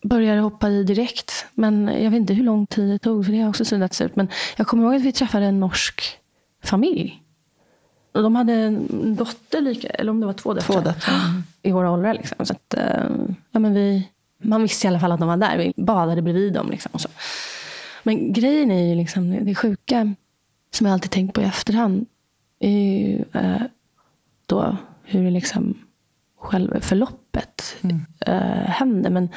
började 0.04 0.40
hoppa 0.40 0.68
i 0.68 0.84
direkt. 0.84 1.46
Men 1.54 1.90
jag 2.02 2.10
vet 2.10 2.20
inte 2.20 2.34
hur 2.34 2.44
lång 2.44 2.66
tid 2.66 2.90
det 2.90 2.98
tog, 2.98 3.24
för 3.24 3.32
det 3.32 3.40
har 3.40 3.48
också 3.48 3.64
suddats 3.64 4.00
ut. 4.00 4.16
Men 4.16 4.28
jag 4.56 4.66
kommer 4.66 4.84
ihåg 4.84 4.94
att 4.94 5.02
vi 5.02 5.12
träffade 5.12 5.46
en 5.46 5.60
norsk 5.60 6.02
familj. 6.64 7.21
Och 8.12 8.22
de 8.22 8.36
hade 8.36 8.52
en 8.52 9.16
dotter, 9.16 9.60
lika, 9.60 9.88
eller 9.88 10.10
om 10.10 10.20
det 10.20 10.26
var 10.26 10.32
två 10.32 10.54
döttrar 10.54 10.74
Två 10.74 10.80
döttrar. 10.80 11.42
i 11.62 11.72
våra 11.72 11.90
åldrar. 11.90 12.14
Liksom. 12.14 12.46
Så 12.46 12.52
att, 12.52 12.74
eh, 12.74 13.04
ja, 13.50 13.60
men 13.60 13.74
vi, 13.74 14.08
man 14.42 14.62
visste 14.62 14.86
i 14.86 14.88
alla 14.88 15.00
fall 15.00 15.12
att 15.12 15.20
de 15.20 15.28
var 15.28 15.36
där. 15.36 15.58
Vi 15.58 15.72
badade 15.76 16.22
bredvid 16.22 16.52
dem. 16.52 16.70
Liksom, 16.70 16.90
så. 16.98 17.08
Men 18.02 18.32
grejen 18.32 18.70
är 18.70 18.88
ju 18.88 18.94
liksom, 18.94 19.44
det 19.44 19.54
sjuka, 19.54 20.14
som 20.70 20.86
jag 20.86 20.94
alltid 20.94 21.10
tänkt 21.10 21.34
på 21.34 21.40
i 21.40 21.44
efterhand, 21.44 22.06
är 22.58 22.70
ju 22.70 23.24
eh, 23.32 23.62
då 24.46 24.76
hur 25.04 25.30
liksom 25.30 25.74
själva 26.38 26.80
förloppet 26.80 27.76
eh, 28.26 28.36
hände. 28.66 29.10
Men 29.10 29.28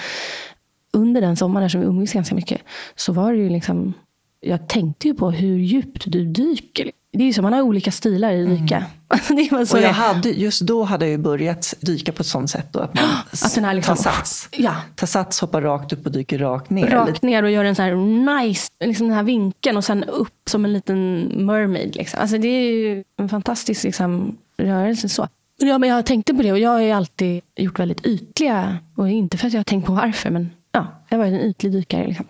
under 0.91 1.21
den 1.21 1.35
sommaren 1.35 1.69
som 1.69 1.81
vi 1.81 1.87
umgicks 1.87 2.13
ganska 2.13 2.35
mycket 2.35 2.61
så 2.95 3.13
var 3.13 3.31
det 3.31 3.37
ju 3.37 3.49
liksom, 3.49 3.93
jag 4.39 4.67
tänkte 4.67 5.07
ju 5.07 5.13
på 5.13 5.31
hur 5.31 5.57
djupt 5.57 6.03
du 6.07 6.25
dyker 6.25 6.91
det 7.17 7.23
är 7.23 7.25
ju 7.25 7.33
så, 7.33 7.41
man 7.41 7.53
har 7.53 7.61
olika 7.61 7.91
stilar 7.91 8.31
i 8.31 8.45
dyka. 8.45 8.75
Mm. 8.75 8.89
det 9.37 9.51
var 9.51 9.65
så 9.65 9.77
och 9.77 9.83
jag 9.83 9.93
hade, 9.93 10.29
just 10.29 10.61
då 10.61 10.83
hade 10.83 11.05
jag 11.05 11.11
ju 11.11 11.17
börjat 11.17 11.73
dyka 11.79 12.11
på 12.11 12.21
ett 12.21 12.27
sånt 12.27 12.49
sätt 12.49 12.67
då, 12.71 12.79
att 12.79 12.93
man 12.93 13.03
att 13.31 13.55
den 13.55 13.65
här 13.65 13.73
liksom, 13.73 13.95
tar 13.95 14.03
sats. 14.03 14.49
Ja. 14.51 14.75
Tar 14.95 15.07
sats, 15.07 15.41
hoppar 15.41 15.61
rakt 15.61 15.93
upp 15.93 16.05
och 16.05 16.11
dyker 16.11 16.37
rakt 16.39 16.69
ner. 16.69 16.87
Rakt 16.87 17.21
ner 17.23 17.43
och 17.43 17.51
gör 17.51 17.65
en 17.65 17.75
så 17.75 17.81
här 17.81 17.95
nice, 18.41 18.71
liksom 18.85 19.07
den 19.07 19.15
här 19.15 19.23
vinkeln 19.23 19.77
och 19.77 19.83
sen 19.83 20.03
upp 20.03 20.49
som 20.49 20.65
en 20.65 20.73
liten 20.73 21.21
mermaid. 21.45 21.95
Liksom. 21.95 22.19
Alltså 22.19 22.37
det 22.37 22.47
är 22.47 22.71
ju 22.71 23.03
en 23.17 23.29
fantastisk 23.29 23.83
liksom, 23.83 24.37
rörelse. 24.57 25.09
så. 25.09 25.27
Ja, 25.57 25.77
men 25.77 25.89
jag 25.89 26.05
tänkte 26.05 26.33
på 26.33 26.41
det 26.41 26.51
och 26.51 26.59
jag 26.59 26.69
har 26.69 26.81
ju 26.81 26.91
alltid 26.91 27.41
gjort 27.55 27.79
väldigt 27.79 28.05
ytliga, 28.05 28.77
och 28.95 29.09
inte 29.09 29.37
för 29.37 29.47
att 29.47 29.53
jag 29.53 29.59
har 29.59 29.63
tänkt 29.63 29.85
på 29.85 29.93
varför, 29.93 30.29
men 30.29 30.49
ja, 30.71 30.87
jag 31.09 31.17
har 31.17 31.25
varit 31.25 31.41
en 31.41 31.47
ytlig 31.47 31.71
dykare. 31.71 32.07
Liksom. 32.07 32.25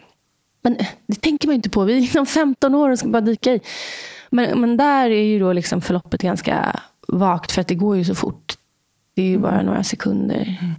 Men 0.62 0.76
eh, 0.76 0.88
det 1.08 1.22
tänker 1.22 1.48
man 1.48 1.56
inte 1.56 1.70
på. 1.70 1.84
Vi 1.84 1.98
är 1.98 2.02
liksom 2.02 2.26
15 2.26 2.76
år 2.76 2.90
och 2.90 3.00
ska 3.00 3.08
bara 3.08 3.22
dyka 3.22 3.54
i. 3.54 3.60
Men, 4.36 4.62
men 4.62 4.78
där 4.78 5.10
är 5.10 5.24
ju 5.24 5.40
då 5.40 5.54
liksom 5.54 5.82
förloppet 5.82 6.22
ganska 6.22 6.80
vagt 7.08 7.52
för 7.52 7.62
att 7.62 7.68
det 7.68 7.76
går 7.76 7.98
ju 7.98 8.04
så 8.04 8.16
fort. 8.16 8.54
Det 9.16 9.22
är 9.22 9.28
ju 9.28 9.38
bara 9.38 9.62
några 9.62 9.84
sekunder. 9.84 10.58
Mm. 10.62 10.74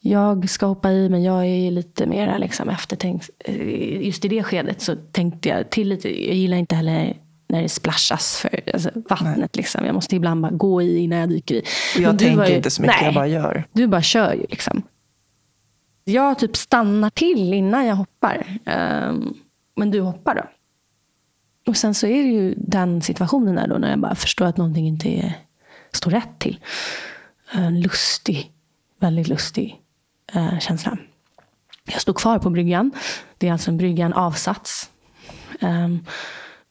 Jag 0.00 0.50
ska 0.50 0.66
hoppa 0.66 0.92
i 0.92 1.08
men 1.08 1.22
jag 1.22 1.46
är 1.46 1.70
lite 1.70 2.06
mer 2.06 2.38
liksom 2.38 2.68
eftertänkt. 2.68 3.30
Eh, 3.38 4.06
just 4.06 4.24
i 4.24 4.28
det 4.28 4.42
skedet 4.42 4.80
så 4.80 4.96
tänkte 5.12 5.48
jag 5.48 5.70
till 5.70 5.88
lite. 5.88 6.26
Jag 6.26 6.34
gillar 6.34 6.56
inte 6.56 6.74
heller 6.74 7.16
när 7.48 7.62
det 7.62 7.68
splashas 7.68 8.38
för 8.38 8.60
alltså, 8.74 8.90
vattnet. 9.08 9.56
Liksom. 9.56 9.84
Jag 9.86 9.94
måste 9.94 10.16
ibland 10.16 10.42
bara 10.42 10.52
gå 10.52 10.82
i 10.82 10.98
innan 10.98 11.18
jag 11.18 11.28
dyker 11.28 11.54
i. 11.54 11.62
Och 11.96 12.00
jag 12.00 12.18
tänker 12.18 12.46
ju, 12.46 12.56
inte 12.56 12.70
så 12.70 12.82
mycket, 12.82 12.96
nej, 12.96 13.04
jag 13.04 13.14
bara 13.14 13.26
gör. 13.26 13.64
Du 13.72 13.86
bara 13.86 14.02
kör 14.02 14.32
ju. 14.32 14.46
Liksom. 14.48 14.82
Jag 16.04 16.38
typ 16.38 16.56
stannar 16.56 17.10
till 17.10 17.54
innan 17.54 17.86
jag 17.86 17.96
hoppar. 17.96 18.58
Um, 19.08 19.34
men 19.76 19.90
du 19.90 20.00
hoppar 20.00 20.34
då. 20.34 20.42
Och 21.66 21.76
sen 21.76 21.94
så 21.94 22.06
är 22.06 22.22
det 22.22 22.28
ju 22.28 22.54
den 22.56 23.02
situationen 23.02 23.54
där 23.54 23.68
då 23.68 23.78
när 23.78 23.90
jag 23.90 24.00
bara 24.00 24.14
förstår 24.14 24.46
att 24.46 24.56
någonting 24.56 24.86
inte 24.86 25.08
är, 25.08 25.32
står 25.92 26.10
rätt 26.10 26.38
till. 26.38 26.60
En 27.52 27.80
lustig, 27.80 28.52
väldigt 29.00 29.28
lustig 29.28 29.80
uh, 30.36 30.58
känsla. 30.58 30.98
Jag 31.92 32.00
stod 32.00 32.16
kvar 32.16 32.38
på 32.38 32.50
bryggan. 32.50 32.90
Det 33.38 33.48
är 33.48 33.52
alltså 33.52 33.70
en 33.70 33.76
brygga, 33.76 34.06
en 34.06 34.12
avsats. 34.12 34.90
Um, 35.60 36.06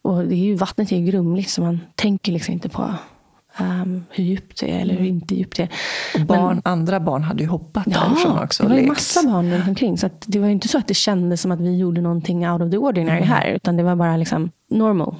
och 0.02 0.24
det 0.24 0.34
är 0.34 0.38
ju, 0.38 0.54
vattnet 0.54 0.92
är 0.92 1.00
grumligt 1.00 1.50
så 1.50 1.62
man 1.62 1.80
tänker 1.94 2.32
liksom 2.32 2.52
inte 2.54 2.68
på 2.68 2.94
um, 3.60 4.04
hur 4.10 4.24
djupt 4.24 4.60
det 4.60 4.70
är 4.70 4.80
eller 4.80 4.94
hur 4.94 5.00
mm. 5.00 5.14
inte 5.14 5.34
djupt 5.34 5.56
det 5.56 5.62
är. 5.62 5.70
Och 6.14 6.26
barn, 6.26 6.54
Men, 6.54 6.62
andra 6.64 7.00
barn 7.00 7.22
hade 7.22 7.42
ju 7.42 7.48
hoppat 7.48 7.84
ja, 7.86 8.00
därifrån 8.00 8.38
också. 8.38 8.62
det 8.62 8.68
var 8.68 8.76
ju 8.76 8.86
massa 8.86 9.22
barn 9.22 9.50
runt 9.50 9.68
omkring. 9.68 9.98
Så 9.98 10.10
det 10.26 10.38
var 10.38 10.48
inte 10.48 10.68
så 10.68 10.78
att 10.78 10.88
det 10.88 10.94
kändes 10.94 11.40
som 11.40 11.50
att 11.50 11.60
vi 11.60 11.76
gjorde 11.76 12.00
någonting 12.00 12.48
out 12.48 12.62
of 12.62 12.70
the 12.70 12.76
ordinary 12.76 13.16
mm. 13.16 13.28
här. 13.28 13.46
Utan 13.46 13.76
det 13.76 13.82
var 13.82 13.96
bara 13.96 14.16
liksom 14.16 14.50
normal. 14.78 15.14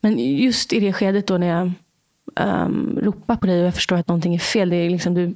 Men 0.00 0.18
just 0.18 0.72
i 0.72 0.80
det 0.80 0.92
skedet 0.92 1.26
då 1.26 1.38
när 1.38 1.46
jag 1.46 1.72
um, 2.40 2.98
ropar 3.02 3.36
på 3.36 3.46
dig 3.46 3.60
och 3.60 3.66
jag 3.66 3.74
förstår 3.74 3.96
att 3.96 4.08
någonting 4.08 4.34
är 4.34 4.38
fel. 4.38 4.70
Det 4.70 4.76
är 4.76 4.90
liksom 4.90 5.14
du, 5.14 5.34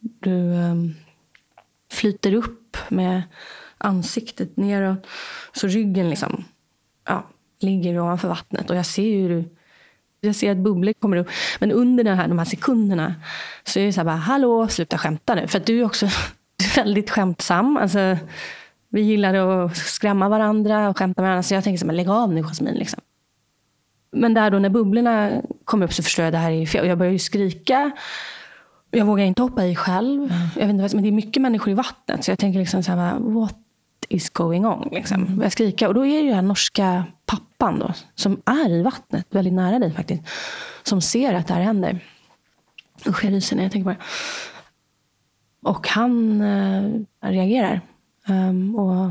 du 0.00 0.30
um, 0.30 0.94
flyter 1.92 2.34
upp 2.34 2.76
med 2.88 3.22
ansiktet 3.78 4.56
neråt. 4.56 5.06
Så 5.52 5.66
ryggen 5.66 6.10
liksom 6.10 6.44
ja, 7.04 7.26
ligger 7.60 8.00
ovanför 8.00 8.28
vattnet. 8.28 8.70
Och 8.70 8.76
jag 8.76 8.86
ser 8.86 9.02
ju 9.02 9.28
du, 9.28 9.44
jag 10.20 10.34
ser 10.34 10.50
att 10.50 10.56
bubblor 10.56 10.92
kommer 10.92 11.16
upp. 11.16 11.28
Men 11.58 11.72
under 11.72 12.04
den 12.04 12.16
här, 12.16 12.28
de 12.28 12.38
här 12.38 12.46
sekunderna 12.46 13.14
så 13.64 13.80
är 13.80 13.86
det 13.86 13.92
så 13.92 14.00
här 14.00 14.04
bara, 14.04 14.16
hallå, 14.16 14.68
sluta 14.68 14.98
skämta 14.98 15.34
nu. 15.34 15.46
För 15.46 15.58
att 15.58 15.66
du 15.66 15.80
är 15.80 15.84
också 15.84 16.06
du 16.56 16.64
är 16.64 16.84
väldigt 16.84 17.10
skämtsam. 17.10 17.76
Alltså, 17.76 18.16
vi 18.88 19.00
gillar 19.00 19.34
att 19.34 19.76
skrämma 19.76 20.28
varandra 20.28 20.88
och 20.88 20.98
skämta 20.98 21.22
med 21.22 21.28
varandra. 21.28 21.42
Så 21.42 21.54
jag 21.54 21.64
tänker 21.64 21.78
så 21.78 21.86
här, 21.86 21.92
lägg 21.92 22.08
av 22.08 22.32
nu 22.32 22.42
Jasmin. 22.42 22.74
Liksom. 22.74 23.00
Men 24.10 24.34
där 24.34 24.50
då 24.50 24.58
när 24.58 24.68
bubblorna 24.68 25.42
kommer 25.64 25.86
upp 25.86 25.92
så 25.92 26.02
förstår 26.02 26.22
jag 26.22 26.28
att 26.28 26.34
det 26.34 26.38
här 26.38 26.50
är 26.50 26.66
fel. 26.66 26.86
Jag 26.86 26.98
börjar 26.98 27.12
ju 27.12 27.18
skrika. 27.18 27.90
Jag 28.90 29.06
vågar 29.06 29.24
inte 29.24 29.42
hoppa 29.42 29.66
i 29.66 29.76
själv. 29.76 30.22
Mm. 30.22 30.32
Jag 30.54 30.66
vet 30.66 30.70
inte, 30.70 30.96
men 30.96 31.02
det 31.02 31.08
är 31.08 31.12
mycket 31.12 31.42
människor 31.42 31.70
i 31.70 31.74
vattnet. 31.74 32.24
Så 32.24 32.30
jag 32.30 32.38
tänker 32.38 32.58
liksom 32.58 32.82
så 32.82 32.92
här, 32.92 33.18
what 33.18 33.56
is 34.08 34.30
going 34.30 34.66
on? 34.66 34.88
Liksom. 34.92 35.26
Mm. 35.26 35.42
Jag 35.42 35.52
skriker. 35.52 35.88
Och 35.88 35.94
då 35.94 36.06
är 36.06 36.16
det 36.16 36.20
ju 36.20 36.26
den 36.26 36.34
här 36.34 36.42
norska 36.42 37.04
pappan 37.26 37.78
då, 37.78 37.92
som 38.14 38.42
är 38.44 38.70
i 38.70 38.82
vattnet, 38.82 39.26
väldigt 39.30 39.54
nära 39.54 39.78
dig 39.78 39.92
faktiskt. 39.92 40.22
Som 40.82 41.00
ser 41.00 41.34
att 41.34 41.46
det 41.46 41.54
här 41.54 41.60
händer. 41.60 42.04
Usch, 43.06 43.24
jag 43.24 43.32
ryser 43.32 43.56
när 43.56 43.62
jag 43.62 43.72
tänker 43.72 43.90
på 43.94 43.98
det. 43.98 44.04
Och 45.62 45.88
han 45.88 46.40
äh, 46.40 46.90
reagerar. 47.20 47.80
Um, 48.28 48.76
och 48.76 49.10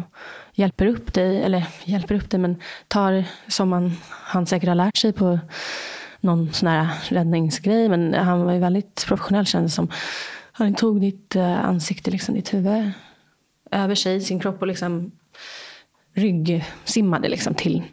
hjälper 0.54 0.86
upp 0.86 1.14
dig, 1.14 1.44
eller 1.44 1.68
hjälper 1.84 2.16
upp 2.16 2.30
dig, 2.30 2.40
men 2.40 2.62
tar 2.88 3.24
som 3.48 3.70
man, 3.70 3.92
han 4.10 4.46
säkert 4.46 4.68
har 4.68 4.76
lärt 4.76 4.98
sig 4.98 5.14
på 5.14 5.40
någon 6.20 6.54
sån 6.54 6.70
här 6.70 6.88
räddningsgrej. 7.10 7.90
Men 7.90 8.14
han 8.14 8.44
var 8.44 8.54
ju 8.54 8.60
väldigt 8.60 9.06
professionell 9.08 9.46
kändes 9.46 9.76
som. 9.76 9.92
Han 10.52 10.76
tog 10.76 11.02
ditt 11.02 11.36
uh, 11.36 11.66
ansikte, 11.66 12.12
liksom, 12.12 12.36
ditt 12.36 12.54
huvud 12.54 12.92
över 13.72 13.96
sig, 13.96 14.22
sin 14.22 14.40
kropp 14.40 14.62
och 14.62 14.68
liksom 14.68 15.12
ryggsimmade 16.14 17.30
liksom 17.30 17.54
till, 17.54 17.84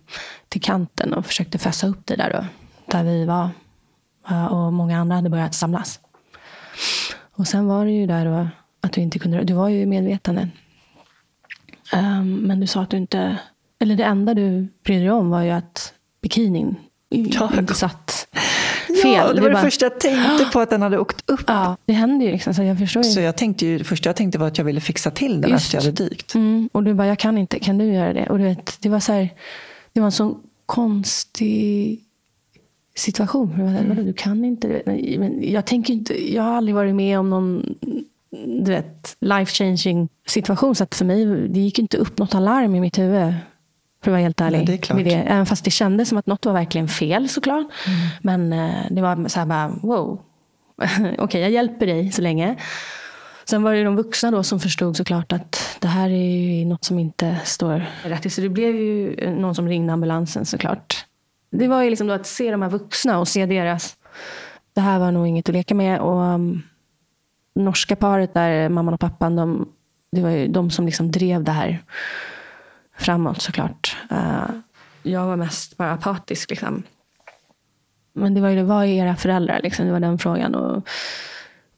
till 0.49 0.63
kanten 0.63 1.15
och 1.15 1.27
försökte 1.27 1.59
fästa 1.59 1.87
upp 1.87 2.07
det 2.07 2.17
där 2.17 2.33
då, 2.33 2.45
där 2.87 3.05
vi 3.05 3.25
var. 3.25 3.51
Eh, 4.29 4.47
och 4.47 4.73
många 4.73 4.99
andra 4.99 5.17
hade 5.17 5.31
börjat 5.31 5.55
samlas. 5.55 6.01
Och 7.33 7.47
sen 7.47 7.67
var 7.67 7.85
det 7.85 7.91
ju 7.91 8.07
där 8.07 8.25
då 8.25 8.49
att 8.81 8.93
du 8.93 9.01
inte 9.01 9.19
kunde, 9.19 9.45
du 9.45 9.55
var 9.55 9.69
ju 9.69 9.87
medvetande. 9.87 10.49
Um, 11.95 12.35
men 12.35 12.61
du 12.61 12.67
sa 12.67 12.83
att 12.83 12.91
du 12.91 12.97
inte, 12.97 13.39
eller 13.79 13.97
det 13.97 14.05
enda 14.05 14.35
du 14.35 14.69
brydde 14.85 15.01
dig 15.01 15.11
om 15.11 15.31
var 15.31 15.43
ju 15.43 15.51
att 15.51 15.95
bikinin 16.23 16.77
ja, 17.09 17.53
inte 17.59 17.75
satt 17.75 18.29
fel. 19.03 19.13
Ja, 19.13 19.33
det 19.33 19.41
var 19.41 19.49
det, 19.49 19.55
bara, 19.55 19.63
första 19.63 19.85
jag 19.85 20.01
tänkte 20.01 20.45
på, 20.53 20.61
att 20.61 20.71
den 20.71 20.83
hade 20.83 20.99
åkt 20.99 21.31
upp. 21.31 21.45
Ja, 21.47 21.77
det 21.87 21.93
hände 21.93 22.25
ju. 22.25 22.33
Liksom, 22.33 22.55
så 22.55 22.63
jag 22.63 22.79
förstår 22.79 23.05
ju. 23.05 23.11
Så 23.11 23.21
jag 23.21 23.37
tänkte 23.37 23.67
ju, 23.67 23.79
det 23.79 23.85
första 23.85 24.09
jag 24.09 24.17
tänkte 24.17 24.39
var 24.39 24.47
att 24.47 24.59
jag 24.59 24.65
ville 24.65 24.81
fixa 24.81 25.11
till 25.11 25.41
den 25.41 25.51
Just. 25.51 25.65
efter 25.65 25.77
jag 25.77 25.83
hade 25.83 26.05
dykt. 26.05 26.35
Mm, 26.35 26.69
och 26.73 26.85
du 26.85 26.95
bara, 26.95 27.07
jag 27.07 27.19
kan 27.19 27.39
inte, 27.39 27.59
kan 27.59 27.79
du 27.79 27.85
göra 27.85 28.13
det? 28.13 28.27
Och 28.27 28.39
du 28.39 28.45
vet, 28.45 28.77
det 28.81 28.89
var 28.89 29.01
så 29.01 29.13
här, 29.13 29.31
det 29.93 30.01
var 30.01 30.07
en 30.07 30.13
sån 30.13 30.41
konstig 30.67 32.01
situation. 32.97 33.53
Mm. 33.61 34.07
Du 34.07 34.13
kan 34.13 34.45
inte. 34.45 34.83
Men 34.87 35.53
jag, 35.53 35.67
tänker 35.67 35.95
inte. 35.95 36.35
jag 36.35 36.43
har 36.43 36.57
aldrig 36.57 36.75
varit 36.75 36.95
med 36.95 37.19
om 37.19 37.31
någon 37.31 37.75
du 38.47 38.73
vet, 38.73 39.17
life 39.21 39.53
changing 39.53 40.09
situation. 40.27 40.75
Så 40.75 40.85
att 40.85 40.95
för 40.95 41.05
mig 41.05 41.49
det 41.49 41.61
gick 41.61 41.79
inte 41.79 41.97
upp 41.97 42.19
något 42.19 42.35
alarm 42.35 42.75
i 42.75 42.81
mitt 42.81 42.99
huvud. 42.99 43.35
För 44.05 44.11
att 44.11 44.13
vara 44.13 44.23
helt 44.23 44.41
ärlig. 44.41 44.87
Ja, 44.89 44.95
det 44.95 45.01
är. 45.01 45.05
Det. 45.05 45.13
Även 45.15 45.47
fast 45.47 45.65
det 45.65 45.71
kändes 45.71 46.09
som 46.09 46.19
att 46.19 46.27
något 46.27 46.47
var 46.47 46.53
verkligen 46.53 46.89
fel 46.89 47.29
såklart. 47.29 47.67
Mm. 47.87 47.99
Men 48.23 48.53
eh, 48.53 48.87
det 48.91 49.03
var 49.03 49.29
så 49.29 49.39
här 49.39 49.47
bara, 49.47 49.69
wow. 49.83 50.21
Okej, 50.83 51.17
okay, 51.19 51.41
jag 51.41 51.51
hjälper 51.51 51.87
dig 51.87 52.13
så 52.13 52.23
länge. 52.23 52.57
Sen 53.45 53.63
var 53.63 53.75
det 53.75 53.85
de 53.85 53.97
vuxna 53.97 54.31
då 54.31 54.43
som 54.43 54.61
förstod 54.61 54.97
såklart 54.97 55.33
att 55.33 55.77
det 55.81 55.89
här 55.89 56.11
är 56.11 56.59
ju 56.59 56.65
något 56.65 56.85
som 56.85 56.99
inte 56.99 57.37
står 57.45 57.85
rätt 58.03 58.23
till. 58.23 58.31
Så 58.31 58.41
det 58.41 58.49
blev 58.49 58.77
ju 58.77 59.17
någon 59.31 59.55
som 59.55 59.69
ringde 59.69 59.93
ambulansen 59.93 60.45
såklart. 60.47 61.07
Det 61.51 61.69
var 61.69 61.83
ju 61.83 61.91
liksom 61.91 62.07
då 62.07 62.15
att 62.15 62.27
se 62.27 62.51
de 62.51 62.63
här 62.63 62.71
vuxna 62.71 63.19
och 63.19 63.29
se 63.29 63.47
deras... 63.47 63.97
Det 64.75 64.81
här 64.81 64.99
var 64.99 65.13
nog 65.13 65.27
inget 65.27 65.49
att 65.49 65.53
leka 65.53 65.75
med. 65.75 66.01
Och 66.01 66.21
um, 66.21 66.63
norska 67.55 67.97
paret 67.97 68.35
där, 68.35 68.69
mamman 68.69 68.95
och 68.95 69.01
pappan, 69.01 69.37
de, 69.37 69.69
det 70.13 70.21
var 70.21 70.31
ju 70.31 70.49
de 70.49 70.71
som 70.71 70.87
liksom 70.87 71.11
drev 71.11 71.45
det 71.45 71.53
här 71.53 71.83
framåt 72.99 73.43
såklart. 73.43 73.97
Uh, 74.13 74.51
jag 75.03 75.27
var 75.27 75.37
mest 75.37 75.77
bara 75.77 75.93
apatisk. 75.93 76.51
Liksom. 76.51 76.83
Men 78.13 78.35
det 78.35 78.41
var 78.41 78.49
ju 78.49 78.63
vad 78.63 78.85
är 78.85 78.89
era 78.89 79.17
föräldrar? 79.17 79.61
Liksom, 79.63 79.87
det 79.87 79.93
var 79.93 80.01
den 80.01 80.19
frågan. 80.19 80.55
Och, 80.55 80.89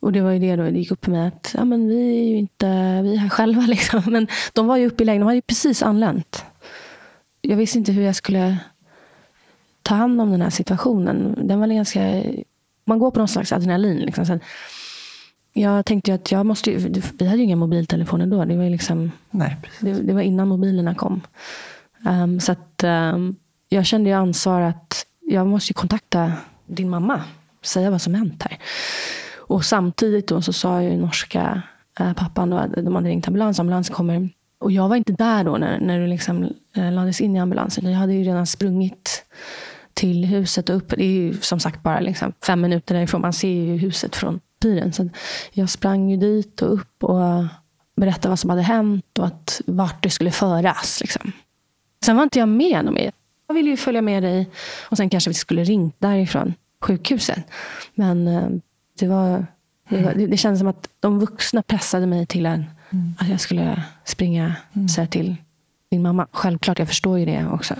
och 0.01 0.12
det 0.12 0.21
var 0.21 0.31
ju 0.31 0.39
det 0.39 0.57
då, 0.57 0.62
det 0.62 0.79
gick 0.79 0.91
upp 0.91 1.05
för 1.05 1.12
mig 1.12 1.27
att 1.29 1.55
ja, 1.59 1.65
men 1.65 1.89
vi 1.89 2.19
är 2.19 2.29
ju 2.29 2.37
inte 2.37 2.67
vi 3.03 3.15
är 3.15 3.19
här 3.19 3.29
själva. 3.29 3.61
Liksom. 3.67 4.03
Men 4.07 4.27
de 4.53 4.67
var 4.67 4.77
ju 4.77 4.87
uppe 4.87 5.03
i 5.03 5.07
lägenheten, 5.07 5.21
de 5.21 5.27
hade 5.27 5.37
ju 5.37 5.43
precis 5.43 5.83
anlänt. 5.83 6.45
Jag 7.41 7.57
visste 7.57 7.79
inte 7.79 7.93
hur 7.93 8.03
jag 8.03 8.17
skulle 8.17 8.59
ta 9.83 9.95
hand 9.95 10.21
om 10.21 10.31
den 10.31 10.43
här 10.43 10.51
situationen. 10.51 11.35
Den 11.49 11.61
var 11.61 11.67
ganska, 11.67 12.23
man 12.85 12.99
går 12.99 13.11
på 13.11 13.19
någon 13.19 13.29
slags 13.29 13.53
adrenalin. 13.53 13.99
Liksom. 13.99 14.27
Sen, 14.27 14.41
jag 15.57 15.87
tänkte 15.87 16.14
att 16.14 16.33
jag 16.33 16.47
måste 16.47 16.71
ju, 16.71 17.03
vi 17.19 17.27
hade 17.27 17.38
ju 17.38 17.45
inga 17.45 17.57
mobiltelefoner 17.57 18.27
då. 18.27 18.45
Det 18.45 18.57
var, 18.57 18.71
liksom, 18.71 19.12
Nej, 19.31 19.57
det, 19.81 19.92
det, 19.92 20.12
var 20.12 20.21
innan 20.21 20.49
mobilerna 20.49 20.95
kom. 20.95 21.21
Um, 22.05 22.40
så 22.40 22.53
att 22.53 22.85
um, 22.85 23.37
jag 23.69 23.87
kände 23.87 24.11
ju 24.11 24.16
ansvar 24.16 24.61
att 24.61 25.07
jag 25.21 25.47
måste 25.47 25.75
kontakta 25.75 26.33
din 26.66 26.90
mamma. 26.90 27.23
Säga 27.62 27.90
vad 27.90 28.03
som 28.03 28.14
hänt 28.14 28.42
här. 28.42 28.59
Och 29.37 29.64
samtidigt 29.64 30.29
då 30.29 30.42
så 30.42 30.53
sa 30.53 30.83
ju 30.83 30.97
norska 30.97 31.62
uh, 32.01 32.12
pappan 32.12 32.51
då, 32.51 32.57
att 32.57 32.73
de 32.73 32.95
hade 32.95 33.09
ringt 33.09 33.29
ambulans. 33.29 33.61
Ambulans 33.61 33.90
kommer. 33.90 34.29
Och 34.59 34.73
jag 34.73 34.88
var 34.88 34.97
inte 34.97 35.12
där 35.12 35.45
då 35.45 35.57
när, 35.57 35.81
när 35.81 36.01
du 36.01 36.07
liksom 36.07 36.42
uh, 36.77 36.92
lades 36.92 37.21
in 37.21 37.37
i 37.37 37.40
ambulansen. 37.40 37.90
Jag 37.90 37.99
hade 37.99 38.12
ju 38.12 38.25
redan 38.25 38.47
sprungit 38.47 39.25
till 39.95 40.25
huset 40.25 40.69
och 40.69 40.77
upp. 40.77 40.88
Det 40.88 41.05
är 41.05 41.11
ju 41.11 41.35
som 41.40 41.61
sagt 41.61 41.83
bara 41.83 42.01
liksom 42.01 42.33
fem 42.47 42.61
minuter 42.61 42.95
därifrån. 42.95 43.21
Man 43.21 43.33
ser 43.33 43.49
ju 43.49 43.77
huset 43.77 44.16
från 44.16 44.40
piren. 44.61 44.92
Så 44.92 45.09
jag 45.53 45.71
sprang 45.71 46.11
ju 46.11 46.16
dit 46.16 46.62
och 46.62 46.73
upp 46.73 47.05
och 47.05 47.45
berättade 47.97 48.29
vad 48.29 48.38
som 48.38 48.51
hade 48.51 48.62
hänt 48.62 49.19
och 49.19 49.27
att 49.27 49.61
vart 49.66 50.03
det 50.03 50.11
skulle 50.11 50.31
föras. 50.31 51.01
Liksom. 51.01 51.33
Sen 52.05 52.16
var 52.16 52.23
inte 52.23 52.38
jag 52.38 52.49
med 52.49 52.85
någon 52.85 52.95
mer. 52.95 53.12
jag 53.47 53.55
ville 53.55 53.71
ju 53.71 53.77
följa 53.77 54.03
med 54.03 54.23
dig. 54.23 54.51
Och 54.90 54.97
sen 54.97 55.11
kanske 55.11 55.31
vi 55.31 55.35
skulle 55.35 55.64
ringt 55.64 55.95
därifrån 55.99 56.55
sjukhuset. 56.81 57.45
Men 57.95 58.29
eh, 58.29 58.49
det 58.99 59.07
var 59.07 59.47
det, 59.88 60.03
var, 60.03 60.14
det, 60.14 60.37
kändes 60.37 60.59
som 60.59 60.69
att 60.69 60.88
de 61.01 61.19
vuxna 61.19 61.62
pressade 61.62 62.07
mig 62.07 62.27
till 62.27 62.47
en, 62.47 62.64
mm. 62.90 63.14
att 63.19 63.29
jag 63.29 63.40
skulle 63.40 63.83
springa 64.05 64.57
och 64.85 64.90
säga 64.90 65.07
till 65.07 65.37
din 65.90 66.03
mamma. 66.03 66.27
Självklart, 66.33 66.79
jag 66.79 66.88
förstår 66.88 67.19
ju 67.19 67.25
det 67.25 67.47
också. 67.47 67.75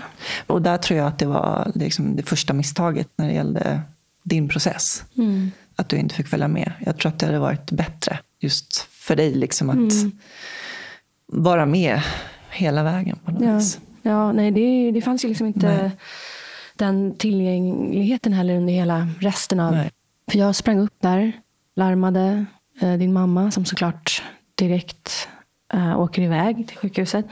Och 0.47 0.61
där 0.61 0.77
tror 0.77 0.99
jag 0.99 1.07
att 1.07 1.19
det 1.19 1.25
var 1.25 1.71
liksom 1.75 2.15
det 2.15 2.23
första 2.23 2.53
misstaget 2.53 3.09
när 3.15 3.27
det 3.27 3.33
gällde 3.33 3.81
din 4.23 4.49
process. 4.49 5.03
Mm. 5.17 5.51
Att 5.79 5.89
du 5.89 5.97
inte 5.97 6.15
fick 6.15 6.27
följa 6.27 6.47
med. 6.47 6.71
Jag 6.85 6.97
tror 6.97 7.11
att 7.11 7.19
det 7.19 7.25
hade 7.25 7.39
varit 7.39 7.71
bättre 7.71 8.19
just 8.39 8.77
för 8.77 9.15
dig 9.15 9.35
liksom 9.35 9.69
att 9.69 9.75
mm. 9.75 10.11
vara 11.25 11.65
med 11.65 12.01
hela 12.51 12.83
vägen 12.83 13.19
på 13.25 13.31
något 13.31 13.43
ja. 13.43 13.55
vis. 13.55 13.79
Ja, 14.01 14.31
nej, 14.31 14.51
det, 14.51 14.91
det 14.91 15.01
fanns 15.01 15.25
ju 15.25 15.27
liksom 15.27 15.47
inte 15.47 15.67
nej. 15.67 15.91
den 16.75 17.15
tillgängligheten 17.17 18.33
heller 18.33 18.57
under 18.57 18.73
hela 18.73 19.07
resten 19.19 19.59
av... 19.59 19.71
Nej. 19.71 19.91
För 20.31 20.39
jag 20.39 20.55
sprang 20.55 20.79
upp 20.79 20.95
där, 20.99 21.31
larmade 21.75 22.45
eh, 22.81 22.93
din 22.93 23.13
mamma 23.13 23.51
som 23.51 23.65
såklart 23.65 24.23
direkt 24.55 25.27
eh, 25.73 25.99
åker 25.99 26.21
iväg 26.21 26.67
till 26.67 26.77
sjukhuset. 26.77 27.25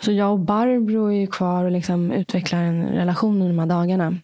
Så 0.00 0.12
jag 0.12 0.32
och 0.32 0.38
Barbro 0.38 1.06
är 1.06 1.16
ju 1.16 1.26
kvar 1.26 1.64
och 1.64 1.70
liksom 1.70 2.12
utvecklar 2.12 2.62
en 2.62 2.86
relation 2.86 3.34
under 3.34 3.48
de 3.48 3.58
här 3.58 3.66
dagarna. 3.66 4.16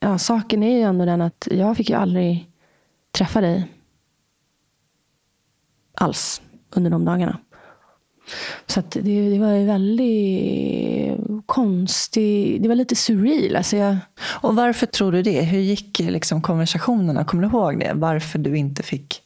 Ja, 0.00 0.18
saken 0.18 0.62
är 0.62 0.76
ju 0.76 0.82
ändå 0.82 1.04
den 1.04 1.20
att 1.20 1.48
jag 1.50 1.76
fick 1.76 1.90
ju 1.90 1.96
aldrig 1.96 2.47
träffa 3.18 3.40
dig 3.40 3.66
alls 5.94 6.42
under 6.70 6.90
de 6.90 7.04
dagarna. 7.04 7.38
Så 8.66 8.82
det, 8.90 9.00
det, 9.00 9.38
var 9.38 9.66
väldigt 9.66 11.46
konstigt. 11.46 12.62
Det 12.62 12.68
var 12.68 12.74
lite 12.74 12.96
surreal. 12.96 13.56
Alltså 13.56 13.76
jag... 13.76 13.96
Och 14.20 14.56
varför 14.56 14.86
tror 14.86 15.12
du 15.12 15.22
det? 15.22 15.42
Hur 15.42 15.58
gick 15.58 15.98
liksom 15.98 16.42
konversationerna? 16.42 17.24
Kommer 17.24 17.42
du 17.42 17.48
ihåg 17.48 17.80
det? 17.80 17.92
Varför 17.94 18.38
du 18.38 18.56
inte 18.56 18.82
fick 18.82 19.22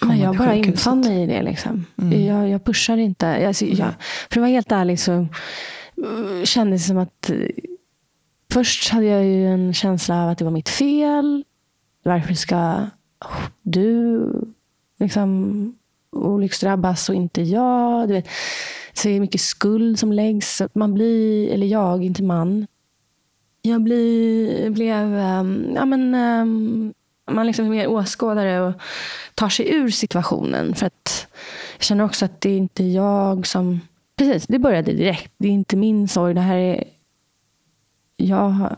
men 0.00 0.18
jag 0.18 0.36
bara 0.36 0.54
infann 0.54 1.00
mig 1.00 1.22
i 1.22 1.26
det. 1.26 1.42
Liksom. 1.42 1.86
Mm. 1.98 2.26
Jag, 2.26 2.48
jag 2.48 2.64
pushade 2.64 3.02
inte. 3.02 3.46
Alltså, 3.46 3.64
jag, 3.64 3.88
för 4.30 4.40
att 4.40 4.42
vara 4.42 4.50
helt 4.50 4.72
ärlig 4.72 5.00
så 5.00 5.26
kändes 6.44 6.82
det 6.82 6.88
som 6.88 6.98
att 6.98 7.30
först 8.52 8.88
hade 8.88 9.06
jag 9.06 9.24
ju 9.24 9.46
en 9.46 9.74
känsla 9.74 10.22
av 10.24 10.30
att 10.30 10.38
det 10.38 10.44
var 10.44 10.52
mitt 10.52 10.68
fel. 10.68 11.44
Varför 12.02 12.34
ska 12.34 12.86
du 13.62 14.20
liksom 14.98 15.78
olycksdrabbas 16.10 17.08
och 17.08 17.14
inte 17.14 17.42
jag? 17.42 18.08
Du 18.08 18.14
vet. 18.14 18.28
Så 18.92 19.08
det 19.08 19.14
är 19.14 19.20
mycket 19.20 19.40
skuld 19.40 19.98
som 19.98 20.12
läggs. 20.12 20.62
Man 20.72 20.94
blir, 20.94 21.50
eller 21.50 21.66
jag, 21.66 22.04
inte 22.04 22.22
man. 22.22 22.66
Jag 23.62 23.82
blir, 23.82 24.70
blev 24.70 25.04
um, 25.04 25.72
ja, 25.74 25.84
men, 25.84 26.14
um, 26.14 26.94
man 27.30 27.46
liksom 27.46 27.64
är 27.64 27.70
mer 27.70 27.86
åskådare 27.86 28.60
och 28.60 28.72
tar 29.34 29.48
sig 29.48 29.74
ur 29.74 29.90
situationen. 29.90 30.74
För 30.74 30.86
att 30.86 31.26
jag 31.76 31.84
känner 31.84 32.04
också 32.04 32.24
att 32.24 32.40
det 32.40 32.50
är 32.50 32.56
inte 32.56 32.84
jag 32.84 33.46
som... 33.46 33.80
Precis, 34.16 34.46
det 34.46 34.58
började 34.58 34.92
direkt. 34.92 35.32
Det 35.36 35.48
är 35.48 35.52
inte 35.52 35.76
min 35.76 36.08
sorg. 36.08 36.34
Det 36.34 36.40
här 36.40 36.56
är... 36.56 36.84
Jag, 38.16 38.76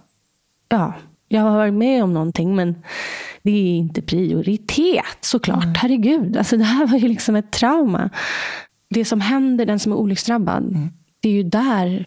ja, 0.69 0.95
jag 1.29 1.41
har 1.41 1.57
varit 1.57 1.75
med 1.75 2.05
om 2.05 2.15
någonting, 2.15 2.57
men 2.57 2.83
det 3.47 3.53
är 3.53 3.77
inte 3.77 4.03
prioritet 4.03 5.19
såklart. 5.21 5.65
Mm. 5.65 5.75
Herregud, 5.75 6.37
alltså 6.37 6.57
det 6.57 6.65
här 6.65 6.87
var 6.87 6.99
ju 6.99 7.09
liksom 7.09 7.37
ett 7.37 7.53
trauma. 7.53 8.11
Det 8.91 9.05
som 9.05 9.21
händer 9.21 9.67
den 9.67 9.79
som 9.79 9.93
är 9.93 9.97
olycksdrabbad, 9.97 10.63
mm. 10.63 10.89
det 11.21 11.29
är 11.29 11.33
ju 11.33 11.43
där 11.43 12.07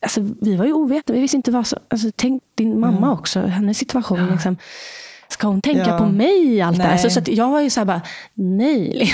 Alltså, 0.00 0.20
vi 0.40 0.56
var 0.56 0.64
ju 0.64 0.72
ovetande. 0.72 1.12
Vi 1.12 1.20
visste 1.20 1.36
inte 1.36 1.50
vad 1.50 1.66
som... 1.66 1.78
Alltså, 1.88 2.10
tänk 2.16 2.42
din 2.54 2.80
mamma 2.80 2.96
mm. 2.96 3.10
också, 3.10 3.40
hennes 3.40 3.78
situation. 3.78 4.18
Ja. 4.18 4.32
Liksom 4.32 4.56
ska 5.28 5.46
hon 5.46 5.60
tänka 5.60 5.88
ja. 5.88 5.98
på 5.98 6.06
mig 6.06 6.54
i 6.54 6.60
allt 6.60 6.76
det 6.76 6.82
här? 6.82 6.96
Så, 6.96 7.10
så 7.10 7.20
jag 7.26 7.50
var 7.50 7.60
ju 7.60 7.70
så 7.70 7.80
här 7.80 7.84
bara, 7.84 8.00
nej. 8.34 9.12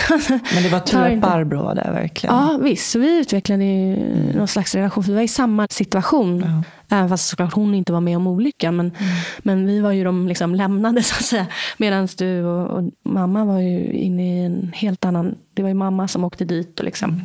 Men 0.54 0.62
det 0.62 0.68
var 0.68 0.80
tur 0.80 0.98
att 0.98 1.20
Barbro 1.20 1.62
var 1.62 1.74
där 1.74 1.92
verkligen. 1.92 2.36
Ja, 2.36 2.58
visst. 2.62 2.90
Så 2.90 2.98
vi 2.98 3.18
utvecklade 3.18 3.64
ju 3.64 3.96
mm. 3.96 4.36
någon 4.36 4.48
slags 4.48 4.74
relation. 4.74 5.04
För 5.04 5.10
vi 5.10 5.16
var 5.16 5.22
i 5.22 5.28
samma 5.28 5.66
situation. 5.70 6.40
Ja. 6.40 6.96
Även 6.96 7.08
fast 7.08 7.28
såklart 7.28 7.52
hon 7.52 7.74
inte 7.74 7.92
var 7.92 8.00
med 8.00 8.16
om 8.16 8.26
olyckan. 8.26 8.76
Men, 8.76 8.86
mm. 8.86 9.12
men 9.38 9.66
vi 9.66 9.80
var 9.80 9.92
ju 9.92 10.04
de 10.04 10.28
liksom 10.28 10.54
lämnade 10.54 11.02
så 11.02 11.14
att 11.14 11.24
säga. 11.24 11.46
Medan 11.76 12.08
du 12.18 12.44
och, 12.44 12.78
och, 12.78 12.90
mamma 13.02 13.44
var 13.44 13.60
ju 13.60 13.92
inne 13.92 14.40
i 14.40 14.44
en 14.44 14.72
helt 14.74 15.04
annan... 15.04 15.34
Det 15.54 15.62
var 15.62 15.68
ju 15.68 15.74
mamma 15.74 16.08
som 16.08 16.24
åkte 16.24 16.44
dit. 16.44 16.80
Och 16.80 16.84
liksom, 16.84 17.10
mm. 17.10 17.24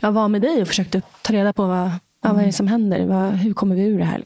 Jag 0.00 0.12
var 0.12 0.28
med 0.28 0.42
dig 0.42 0.62
och 0.62 0.68
försökte 0.68 1.02
ta 1.22 1.32
reda 1.32 1.52
på 1.52 1.66
vad, 1.66 1.86
ja, 1.86 1.92
vad 2.22 2.30
är 2.30 2.36
det 2.36 2.42
mm. 2.42 2.52
som 2.52 2.68
händer. 2.68 3.06
Vad, 3.06 3.32
hur 3.32 3.52
kommer 3.52 3.76
vi 3.76 3.82
ur 3.82 3.98
det 3.98 4.04
här? 4.04 4.24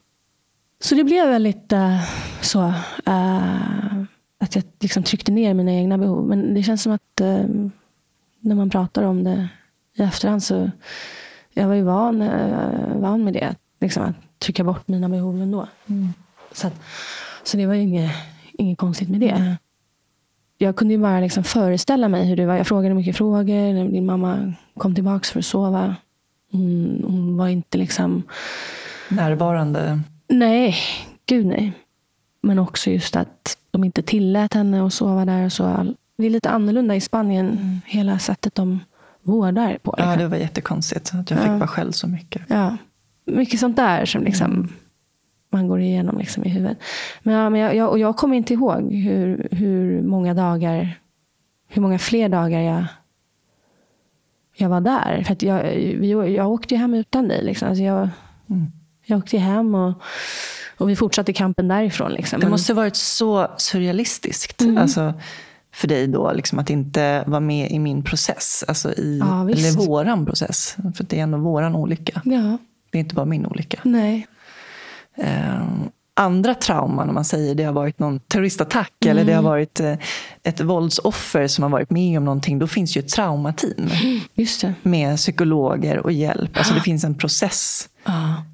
Så 0.82 0.94
det 0.94 1.04
blev 1.04 1.28
väldigt 1.28 1.72
uh, 1.72 2.02
så. 2.40 2.60
Uh, 3.08 4.02
att 4.38 4.54
jag 4.54 4.64
liksom 4.80 5.02
tryckte 5.02 5.32
ner 5.32 5.54
mina 5.54 5.72
egna 5.72 5.98
behov. 5.98 6.28
Men 6.28 6.54
det 6.54 6.62
känns 6.62 6.82
som 6.82 6.92
att 6.92 7.20
uh, 7.20 7.68
när 8.40 8.54
man 8.54 8.70
pratar 8.70 9.02
om 9.02 9.24
det 9.24 9.48
i 9.96 10.02
efterhand 10.02 10.42
så 10.42 10.70
jag 11.54 11.68
var 11.68 11.74
ju 11.74 11.82
van, 11.82 12.30
van 13.00 13.24
med 13.24 13.34
det. 13.34 13.54
Liksom, 13.80 14.02
att 14.02 14.14
trycka 14.38 14.64
bort 14.64 14.88
mina 14.88 15.08
behov 15.08 15.42
ändå. 15.42 15.66
Mm. 15.86 16.08
Så, 16.52 16.66
att, 16.66 16.74
så 17.42 17.56
det 17.56 17.66
var 17.66 17.74
ju 17.74 17.80
inget, 17.80 18.12
inget 18.52 18.78
konstigt 18.78 19.08
med 19.08 19.20
det. 19.20 19.56
Jag 20.58 20.76
kunde 20.76 20.94
ju 20.94 21.00
bara 21.00 21.20
liksom 21.20 21.44
föreställa 21.44 22.08
mig 22.08 22.26
hur 22.26 22.36
det 22.36 22.46
var. 22.46 22.56
Jag 22.56 22.66
frågade 22.66 22.94
mycket 22.94 23.16
frågor. 23.16 23.90
Din 23.90 24.06
mamma 24.06 24.52
kom 24.78 24.94
tillbaka 24.94 25.24
för 25.24 25.38
att 25.38 25.44
sova. 25.44 25.96
Hon, 26.52 27.04
hon 27.06 27.36
var 27.36 27.48
inte 27.48 27.78
liksom... 27.78 28.22
Närvarande? 29.08 30.00
Nej, 30.32 30.76
gud 31.26 31.46
nej. 31.46 31.72
Men 32.40 32.58
också 32.58 32.90
just 32.90 33.16
att 33.16 33.58
de 33.70 33.84
inte 33.84 34.02
tillät 34.02 34.54
henne 34.54 34.86
att 34.86 34.92
sova 34.92 35.24
där. 35.24 35.44
Och 35.44 35.52
så. 35.52 35.94
Det 36.16 36.26
är 36.26 36.30
lite 36.30 36.50
annorlunda 36.50 36.96
i 36.96 37.00
Spanien, 37.00 37.46
mm. 37.46 37.80
hela 37.86 38.18
sättet 38.18 38.54
de 38.54 38.80
vårdar 39.22 39.78
på. 39.82 39.94
Ja, 39.98 40.16
det 40.16 40.28
var 40.28 40.36
jättekonstigt 40.36 41.14
att 41.14 41.30
jag 41.30 41.40
fick 41.40 41.48
vara 41.48 41.66
själv 41.66 41.92
så 41.92 42.06
mycket. 42.06 42.42
Ja, 42.48 42.76
mycket 43.24 43.60
sånt 43.60 43.76
där 43.76 44.04
som 44.04 44.22
liksom 44.22 44.52
mm. 44.52 44.68
man 45.50 45.68
går 45.68 45.80
igenom 45.80 46.18
liksom 46.18 46.44
i 46.44 46.48
huvudet. 46.48 46.78
Men, 47.22 47.34
ja, 47.34 47.50
men 47.50 47.60
jag, 47.60 47.76
jag, 47.76 47.90
och 47.90 47.98
jag 47.98 48.16
kommer 48.16 48.36
inte 48.36 48.54
ihåg 48.54 48.92
hur, 48.92 49.48
hur 49.50 50.02
många 50.02 50.34
dagar, 50.34 50.98
hur 51.68 51.82
många 51.82 51.98
fler 51.98 52.28
dagar 52.28 52.60
jag, 52.60 52.84
jag 54.56 54.68
var 54.68 54.80
där. 54.80 55.24
För 55.24 55.44
jag, 55.44 55.62
vi, 56.00 56.34
jag 56.36 56.50
åkte 56.50 56.74
ju 56.74 56.80
hem 56.80 56.94
utan 56.94 57.28
dig. 57.28 57.44
Liksom. 57.44 57.68
Alltså 57.68 57.84
jag, 57.84 58.08
mm. 58.50 58.72
Jag 59.04 59.18
åkte 59.18 59.38
hem 59.38 59.74
och, 59.74 60.02
och 60.76 60.88
vi 60.88 60.96
fortsatte 60.96 61.32
kampen 61.32 61.68
därifrån. 61.68 62.12
Liksom. 62.12 62.40
Det 62.40 62.48
måste 62.48 62.74
varit 62.74 62.96
så 62.96 63.50
surrealistiskt. 63.56 64.60
Mm. 64.60 64.78
Alltså, 64.78 65.14
för 65.74 65.88
dig 65.88 66.06
då, 66.06 66.32
liksom, 66.32 66.58
att 66.58 66.70
inte 66.70 67.24
vara 67.26 67.40
med 67.40 67.70
i 67.70 67.78
min 67.78 68.02
process. 68.02 68.64
Alltså 68.68 68.92
i, 68.92 69.18
ja, 69.18 69.50
eller 69.50 69.86
våran 69.86 70.26
process. 70.26 70.76
För 70.94 71.04
det 71.04 71.18
är 71.18 71.22
ändå 71.22 71.38
våran 71.38 71.76
olycka. 71.76 72.22
Ja. 72.24 72.58
Det 72.90 72.98
är 72.98 73.00
inte 73.00 73.14
bara 73.14 73.26
min 73.26 73.46
olycka. 73.46 73.80
Nej. 73.82 74.26
Uh, 75.18 75.86
andra 76.14 76.54
trauman, 76.54 77.08
om 77.08 77.14
man 77.14 77.24
säger, 77.24 77.54
det 77.54 77.64
har 77.64 77.72
varit 77.72 77.98
någon 77.98 78.20
terroristattack 78.20 78.92
mm. 79.04 79.10
eller 79.10 79.24
det 79.24 79.32
har 79.32 79.42
varit 79.42 79.80
uh, 79.80 79.94
ett 80.42 80.60
våldsoffer 80.60 81.46
som 81.46 81.62
har 81.62 81.70
varit 81.70 81.90
med 81.90 82.18
om 82.18 82.24
någonting. 82.24 82.58
Då 82.58 82.66
finns 82.66 82.96
ju 82.96 82.98
ett 82.98 83.08
traumateam. 83.08 83.90
Med 84.82 85.16
psykologer 85.16 85.98
och 85.98 86.12
hjälp. 86.12 86.56
Alltså 86.56 86.74
det 86.74 86.80
finns 86.80 87.04
en 87.04 87.14
process. 87.14 87.88
Ah 88.04 88.12
eh, 88.12 88.51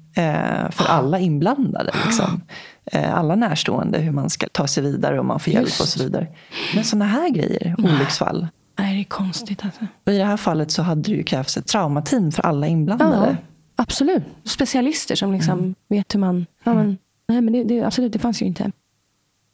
för 0.71 0.85
alla 0.85 1.19
inblandade. 1.19 1.91
Liksom. 2.05 2.41
Eh, 2.85 3.15
alla 3.17 3.35
närstående, 3.35 3.99
hur 3.99 4.11
man 4.11 4.29
ska 4.29 4.47
ta 4.51 4.67
sig 4.67 4.83
vidare 4.83 5.19
och 5.19 5.25
man 5.25 5.39
får 5.39 5.53
hjälp 5.53 5.67
Just. 5.67 5.81
och 5.81 5.87
så 5.87 6.03
vidare. 6.03 6.27
Men 6.75 6.83
sådana 6.83 7.05
här 7.05 7.29
grejer, 7.29 7.75
olycksfall. 7.77 8.47
Nej, 8.79 8.95
det 8.95 9.01
är 9.01 9.03
konstigt 9.03 9.65
alltså. 9.65 9.87
Och 10.05 10.13
I 10.13 10.17
det 10.17 10.25
här 10.25 10.37
fallet 10.37 10.71
så 10.71 10.81
hade 10.81 11.01
det 11.01 11.11
ju 11.11 11.23
krävts 11.23 11.57
ett 11.57 11.67
traumateam 11.67 12.31
för 12.31 12.45
alla 12.45 12.67
inblandade. 12.67 13.27
Ja, 13.29 13.35
absolut. 13.75 14.23
Specialister 14.43 15.15
som 15.15 15.33
liksom 15.33 15.59
mm. 15.59 15.75
vet 15.87 16.15
hur 16.15 16.19
man... 16.19 16.45
Ja, 16.63 16.73
men, 16.73 16.97
nej, 17.27 17.41
men 17.41 17.53
det, 17.53 17.63
det, 17.63 17.83
absolut, 17.83 18.13
det 18.13 18.19
fanns 18.19 18.41
ju 18.41 18.45
inte. 18.45 18.71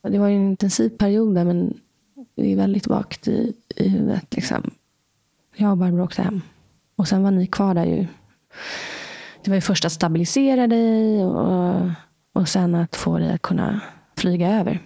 Det 0.07 0.19
var 0.19 0.27
ju 0.27 0.35
en 0.35 0.49
intensiv 0.49 0.89
period 0.89 1.35
där, 1.35 1.45
men 1.45 1.73
det 2.35 2.51
är 2.51 2.55
väldigt 2.55 2.87
vagt 2.87 3.27
i, 3.27 3.53
i 3.75 3.89
huvudet. 3.89 4.35
Liksom. 4.35 4.71
Jag 5.55 5.71
och 5.71 5.77
Barbro 5.77 6.03
åkte 6.03 6.21
hem. 6.21 6.41
Och 6.95 7.07
sen 7.07 7.23
var 7.23 7.31
ni 7.31 7.47
kvar 7.47 7.73
där 7.73 7.85
ju 7.85 8.07
det 9.45 9.51
var 9.51 9.55
ju 9.55 9.61
först 9.61 9.85
att 9.85 9.91
stabilisera 9.91 10.67
dig 10.67 11.23
och, 11.23 11.91
och 12.33 12.49
sen 12.49 12.75
att 12.75 12.95
få 12.95 13.17
dig 13.17 13.33
att 13.33 13.41
kunna 13.41 13.79
flyga 14.17 14.59
över. 14.59 14.79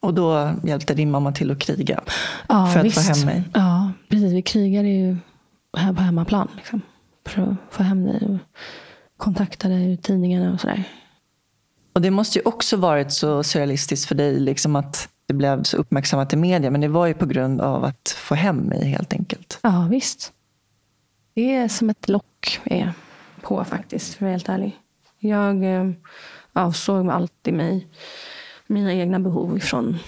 Och 0.00 0.14
då 0.14 0.54
hjälpte 0.64 0.94
din 0.94 1.10
mamma 1.10 1.32
till 1.32 1.50
att 1.50 1.58
kriga 1.58 2.00
ja, 2.48 2.66
för 2.66 2.80
att 2.80 2.86
visst. 2.86 3.06
få 3.06 3.14
hem 3.14 3.26
mig? 3.26 3.42
Ja, 3.54 3.92
precis. 4.08 4.32
Vi 4.32 4.42
krigade 4.42 4.88
ju 4.88 5.16
här 5.76 5.92
på 5.92 6.02
hemmaplan 6.02 6.48
liksom, 6.56 6.80
för 7.26 7.42
att 7.42 7.56
få 7.70 7.82
hem 7.82 8.04
dig. 8.06 8.20
Och 8.26 8.38
kontaktade 9.16 9.96
tidningarna 9.96 10.52
och 10.52 10.60
sådär. 10.60 10.84
Och 11.92 12.00
det 12.00 12.10
måste 12.10 12.38
ju 12.38 12.42
också 12.44 12.76
varit 12.76 13.12
så 13.12 13.42
surrealistiskt 13.42 14.08
för 14.08 14.14
dig 14.14 14.40
liksom 14.40 14.76
att 14.76 15.08
det 15.26 15.34
blev 15.34 15.62
så 15.62 15.76
uppmärksammat 15.76 16.32
i 16.32 16.36
media. 16.36 16.70
Men 16.70 16.80
det 16.80 16.88
var 16.88 17.06
ju 17.06 17.14
på 17.14 17.26
grund 17.26 17.60
av 17.60 17.84
att 17.84 18.08
få 18.18 18.34
hem 18.34 18.56
mig 18.56 18.84
helt 18.84 19.12
enkelt. 19.12 19.58
Ja, 19.62 19.86
visst. 19.90 20.32
Det 21.34 21.54
är 21.54 21.68
som 21.68 21.90
ett 21.90 22.08
lock 22.08 22.60
är 22.64 22.92
på 23.46 23.64
faktiskt, 23.64 24.14
för 24.14 24.16
att 24.16 24.20
vara 24.20 24.30
helt 24.30 24.48
ärlig. 24.48 24.76
Jag 25.18 25.74
eh, 25.74 25.90
avsåg 26.52 27.10
allt 27.10 27.48
i 27.48 27.52
mig. 27.52 27.86
Mina 28.66 28.92
egna 28.92 29.20
behov 29.20 29.56
ifrån. 29.56 29.98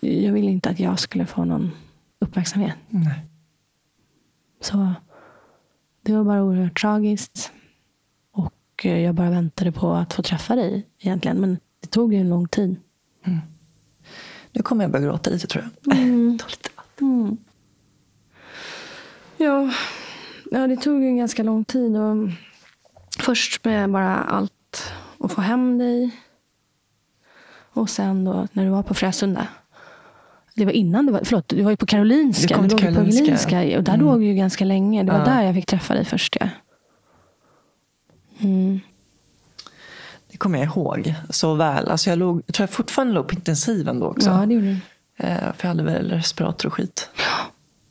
Jag 0.00 0.32
ville 0.32 0.50
inte 0.50 0.70
att 0.70 0.80
jag 0.80 0.98
skulle 0.98 1.26
få 1.26 1.44
någon 1.44 1.70
uppmärksamhet. 2.18 2.74
Nej. 2.88 3.20
Så 4.60 4.92
det 6.02 6.12
var 6.12 6.24
bara 6.24 6.42
oerhört 6.42 6.80
tragiskt. 6.80 7.52
Och 8.32 8.86
eh, 8.86 8.98
jag 8.98 9.14
bara 9.14 9.30
väntade 9.30 9.72
på 9.72 9.92
att 9.92 10.14
få 10.14 10.22
träffa 10.22 10.56
dig 10.56 10.86
egentligen. 10.98 11.40
Men 11.40 11.58
det 11.80 11.86
tog 11.86 12.14
ju 12.14 12.20
en 12.20 12.28
lång 12.28 12.48
tid. 12.48 12.76
Nu 14.52 14.62
kommer 14.62 14.84
jag 14.84 14.90
börja 14.90 15.06
gråta 15.06 15.30
lite 15.30 15.46
tror 15.46 15.64
jag. 15.84 15.96
Mm. 15.96 16.38
Ta 16.40 16.46
lite 16.48 16.70
vatten. 16.76 17.08
Mm. 17.08 17.36
Ja, 19.36 19.72
ja, 20.50 20.66
det 20.66 20.76
tog 20.76 21.02
ju 21.02 21.08
en 21.08 21.16
ganska 21.16 21.42
lång 21.42 21.64
tid. 21.64 21.96
Och 21.96 22.28
först 23.24 23.64
med 23.64 23.90
bara 23.90 24.16
allt 24.16 24.92
att 25.20 25.32
få 25.32 25.40
hem 25.40 25.78
dig. 25.78 26.10
Och 27.72 27.90
sen 27.90 28.24
då 28.24 28.46
när 28.52 28.64
du 28.64 28.70
var 28.70 28.82
på 28.82 28.94
Frösunda. 28.94 29.46
Det 30.54 30.64
var 30.64 30.72
innan 30.72 31.06
du 31.06 31.12
var, 31.12 31.20
förlåt, 31.24 31.48
du 31.48 31.62
var 31.62 31.70
ju 31.70 31.76
på 31.76 31.86
Karolinska. 31.86 32.48
Du 32.48 32.54
kom 32.54 32.68
till 32.68 32.76
låg 32.78 32.84
ju 32.84 32.88
på 32.88 32.94
Karolinska. 32.94 33.50
Karolinska. 33.50 33.78
Och 33.78 33.84
där 33.84 33.94
Mm. 33.94 34.06
låg 34.06 34.20
du 34.20 34.26
ju 34.26 34.34
ganska 34.34 34.64
länge. 34.64 35.02
Det 35.02 35.12
var 35.12 35.18
Ja. 35.18 35.24
där 35.24 35.42
jag 35.42 35.54
fick 35.54 35.66
träffa 35.66 35.94
dig 35.94 36.04
först. 36.04 36.36
Ja. 36.40 36.48
Mm. 38.38 38.80
Det 40.30 40.36
kommer 40.36 40.58
jag 40.58 40.66
ihåg 40.66 41.14
så 41.30 41.54
väl. 41.54 41.88
Alltså 41.88 42.10
jag, 42.10 42.18
låg, 42.18 42.42
jag 42.46 42.54
tror 42.54 42.62
jag 42.62 42.70
fortfarande 42.70 43.14
låg 43.14 43.28
på 43.28 43.34
intensiven 43.34 44.00
då 44.00 44.06
också. 44.06 44.30
Ja, 44.30 44.46
det 44.46 44.54
gjorde 44.54 44.66
du. 44.66 44.78
Eh, 45.16 45.38
För 45.38 45.54
jag 45.60 45.68
hade 45.68 45.82
väl 45.82 46.10
respirator 46.10 46.66
och 46.68 46.74
skit. 46.74 47.10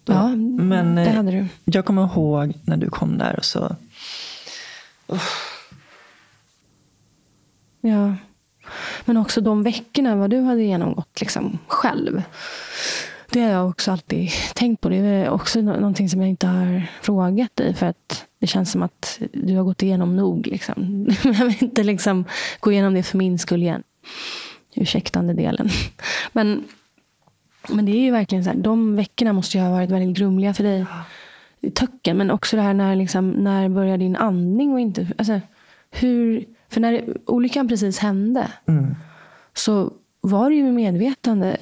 Då. 0.04 0.14
Ja, 0.14 0.28
Men, 0.28 0.96
det 0.96 1.02
eh, 1.06 1.16
hade 1.16 1.32
du. 1.32 1.48
Jag 1.66 1.86
kommer 1.86 2.04
ihåg 2.06 2.54
när 2.66 2.78
du 2.78 2.90
kom 2.90 3.18
där 3.18 3.36
och 3.38 3.46
så... 3.46 3.76
Ja. 7.82 8.16
Men 9.06 9.18
också 9.18 9.42
de 9.42 9.64
veckorna 9.64 10.16
vad 10.16 10.30
du 10.30 10.42
hade 10.42 10.64
genomgått 10.64 11.20
liksom, 11.20 11.60
själv. 11.68 12.24
Det 13.30 13.42
har 13.42 13.50
jag 13.50 13.70
också 13.70 13.92
alltid 13.92 14.30
tänkt 14.56 14.82
på. 14.82 14.90
Det 14.90 14.96
är 14.96 15.30
också 15.30 15.62
någonting 15.62 16.10
som 16.10 16.20
jag 16.20 16.30
inte 16.30 16.48
har 16.48 16.88
frågat 17.02 17.56
dig. 17.56 17.74
För 17.74 17.86
att 17.86 18.26
det 18.40 18.48
känns 18.48 18.72
som 18.72 18.84
att 18.84 19.20
du 19.34 19.58
har 19.58 19.64
gått 19.64 19.84
igenom 19.84 20.16
nog. 20.16 20.48
Liksom. 20.48 21.08
Jag 21.24 21.46
vill 21.46 21.64
inte 21.64 21.84
liksom 21.84 22.26
gå 22.60 22.72
igenom 22.72 22.94
det 22.94 23.04
för 23.04 23.18
min 23.18 23.40
skull 23.40 23.64
igen. 23.64 23.84
Ursäktande 24.76 25.34
delen. 25.34 25.70
Men, 26.32 26.64
men 27.68 27.86
det 27.86 27.92
är 27.92 28.02
ju 28.02 28.12
verkligen 28.12 28.44
så 28.44 28.50
här. 28.50 28.58
De 28.58 28.96
veckorna 28.96 29.34
måste 29.34 29.58
ju 29.58 29.64
ha 29.64 29.72
varit 29.72 29.90
väldigt 29.90 30.18
grumliga 30.18 30.54
för 30.54 30.64
dig. 30.64 30.86
Töcken. 31.76 32.18
Men 32.18 32.32
också 32.32 32.56
det 32.56 32.62
här 32.62 32.74
när, 32.74 32.96
liksom, 32.96 33.30
när 33.30 33.70
börjar 33.70 33.98
din 33.98 34.16
andning 34.16 34.74
och 34.74 34.80
inte... 34.80 35.08
Alltså, 35.18 35.40
hur, 35.92 36.46
för 36.70 36.82
när 36.82 37.04
olyckan 37.26 37.68
precis 37.68 38.00
hände 38.00 38.48
Mm. 38.68 38.96
så 39.54 39.92
var 40.22 40.50
du 40.50 40.56
ju 40.56 40.72
medvetande. 40.72 41.58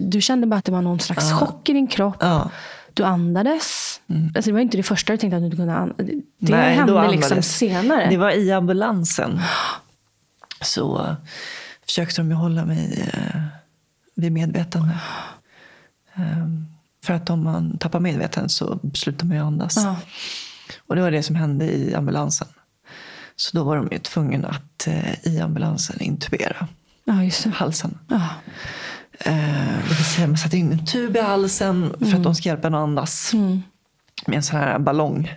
Du 0.00 0.20
kände 0.20 0.46
bara 0.46 0.56
att 0.56 0.64
det 0.64 0.72
var 0.72 0.82
någon 0.82 1.00
slags 1.00 1.30
Ja. 1.30 1.36
chock 1.36 1.68
i 1.68 1.72
din 1.72 1.86
kropp. 1.86 2.16
Ja. 2.20 2.50
Du 2.94 3.02
andades. 3.04 4.00
Alltså 4.34 4.50
det 4.50 4.52
var 4.52 4.60
inte 4.60 4.76
det 4.76 4.82
första 4.82 5.12
du 5.12 5.16
tänkte 5.16 5.36
att 5.36 5.42
du 5.42 5.44
inte 5.46 5.56
kunde 5.56 5.74
andas. 5.74 5.96
Det 5.96 6.22
Nej, 6.38 6.74
hände 6.74 7.10
liksom 7.10 7.42
senare. 7.42 8.06
Det 8.10 8.16
var 8.16 8.30
i 8.30 8.52
ambulansen. 8.52 9.40
Så 10.62 11.16
försökte 11.86 12.20
de 12.20 12.28
ju 12.30 12.34
hålla 12.34 12.64
mig 12.64 13.08
eh, 13.12 13.40
vid 14.14 14.32
medvetande. 14.32 14.94
Ehm, 16.14 16.66
För 17.04 17.14
att 17.14 17.30
om 17.30 17.44
man 17.44 17.78
tappar 17.78 18.00
medvetandet 18.00 18.52
så 18.52 18.80
slutar 18.94 19.26
man 19.26 19.36
ju 19.36 19.42
andas. 19.42 19.76
Ja. 19.76 19.96
Och 20.86 20.96
det 20.96 21.02
var 21.02 21.10
det 21.10 21.22
som 21.22 21.36
hände 21.36 21.64
i 21.64 21.94
ambulansen. 21.94 22.48
Så 23.36 23.56
då 23.56 23.64
var 23.64 23.76
de 23.76 23.88
ju 23.92 23.98
tvungna 23.98 24.48
att 24.48 24.86
eh, 24.86 25.26
i 25.26 25.40
ambulansen 25.40 26.00
intubera 26.00 26.68
ja, 27.04 27.22
just 27.24 27.44
det. 27.44 27.50
halsen. 27.50 27.98
Ja. 28.08 28.28
Eh, 29.18 29.78
Det 29.88 29.94
vill 29.94 30.04
säga 30.04 30.26
man 30.26 30.36
satte 30.36 30.56
in 30.56 30.72
en 30.72 30.86
tub 30.86 31.16
i 31.16 31.20
halsen 31.20 31.94
för 31.98 32.14
att 32.16 32.22
de 32.22 32.34
ska 32.34 32.48
hjälpa 32.48 32.66
en 32.66 32.74
att 32.74 32.82
andas. 32.82 33.32
Mm. 33.34 33.62
Med 34.26 34.36
en 34.36 34.42
sån 34.42 34.58
här 34.58 34.78
ballong. 34.78 35.32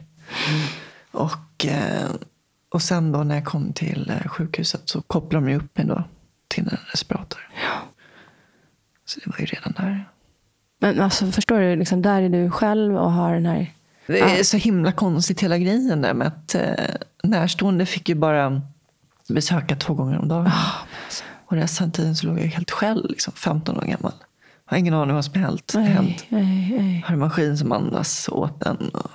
Och, 1.12 1.66
eh, 1.66 2.10
och 2.70 2.82
sen 2.82 3.12
då 3.12 3.24
när 3.24 3.36
jag 3.36 3.46
kom 3.46 3.74
till 3.74 4.10
eh, 4.10 4.28
sjukhuset 4.30 4.82
så 4.90 5.02
kopplade 5.02 5.46
de 5.46 5.56
upp 5.56 5.78
mig 5.78 5.86
då 5.88 6.04
till 6.48 6.64
en 6.68 6.78
respirator. 6.92 7.50
Så 9.06 9.20
det 9.20 9.28
var 9.30 9.40
ju 9.40 9.46
redan 9.46 9.74
där. 9.78 10.10
Men 10.80 11.00
alltså, 11.00 11.32
förstår 11.32 11.60
du, 11.60 11.76
liksom, 11.76 12.02
där 12.02 12.22
är 12.22 12.30
du 12.30 12.52
själv 12.52 12.96
och 12.98 13.12
har 13.12 13.34
den 13.34 13.46
här... 13.46 13.74
Det 14.08 14.20
är 14.20 14.44
så 14.44 14.58
himla 14.58 14.92
konstigt 14.92 15.44
hela 15.44 15.58
grejen 15.58 16.02
där 16.02 16.14
med 16.14 16.28
att 16.28 16.56
eh, 16.56 16.72
närstående 17.24 17.86
fick 17.86 18.10
ju 18.10 18.16
bara 18.16 18.62
besöka 19.30 19.76
två 19.76 19.94
gånger 19.94 20.20
om 20.20 20.28
dagen. 20.28 20.52
Och 21.46 21.58
resten 21.58 21.88
av 21.88 21.92
tiden 21.92 22.16
så 22.16 22.28
låg 22.28 22.40
jag 22.40 22.44
helt 22.44 22.72
själv, 22.72 23.10
liksom, 23.10 23.34
15 23.34 23.78
år 23.78 23.82
gammal. 23.82 24.14
Har 24.66 24.78
ingen 24.78 24.94
aning 24.94 25.16
vad 25.16 25.26
som 25.26 25.34
hänt. 25.34 25.74
hänt. 25.76 26.26
Nej, 26.30 26.46
nej, 26.46 26.78
nej. 26.80 27.04
Har 27.08 27.14
en 27.14 27.20
maskin 27.20 27.58
som 27.58 27.72
andas 27.72 28.30
åt 28.30 28.60
den. 28.60 28.90
Och, 28.90 29.12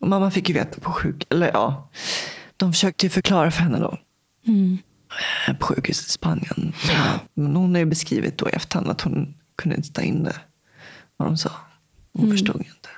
och 0.00 0.08
mamma 0.08 0.30
fick 0.30 0.48
ju 0.48 0.54
veta 0.54 0.80
på 0.80 0.92
sjuk... 0.92 1.26
Eller 1.30 1.50
ja, 1.52 1.88
de 2.56 2.72
försökte 2.72 3.06
ju 3.06 3.10
förklara 3.10 3.50
för 3.50 3.62
henne 3.62 3.78
då. 3.78 3.98
Mm. 4.46 4.78
eh, 5.48 5.54
På 5.56 5.66
sjukhuset 5.66 6.06
i 6.08 6.10
Spanien. 6.10 6.72
Men 7.34 7.56
hon 7.56 7.74
har 7.74 7.78
ju 7.78 7.84
beskrivit 7.86 8.38
då 8.38 8.48
i 8.48 8.52
efterhand 8.52 8.90
att 8.90 9.00
hon 9.00 9.34
kunde 9.58 9.76
inte 9.76 9.92
ta 9.92 10.02
in 10.02 10.24
det. 10.24 10.36
Vad 11.16 11.28
de 11.28 11.36
sa. 11.36 11.50
Hon 12.12 12.30
förstod 12.30 12.56
inte. 12.56 12.88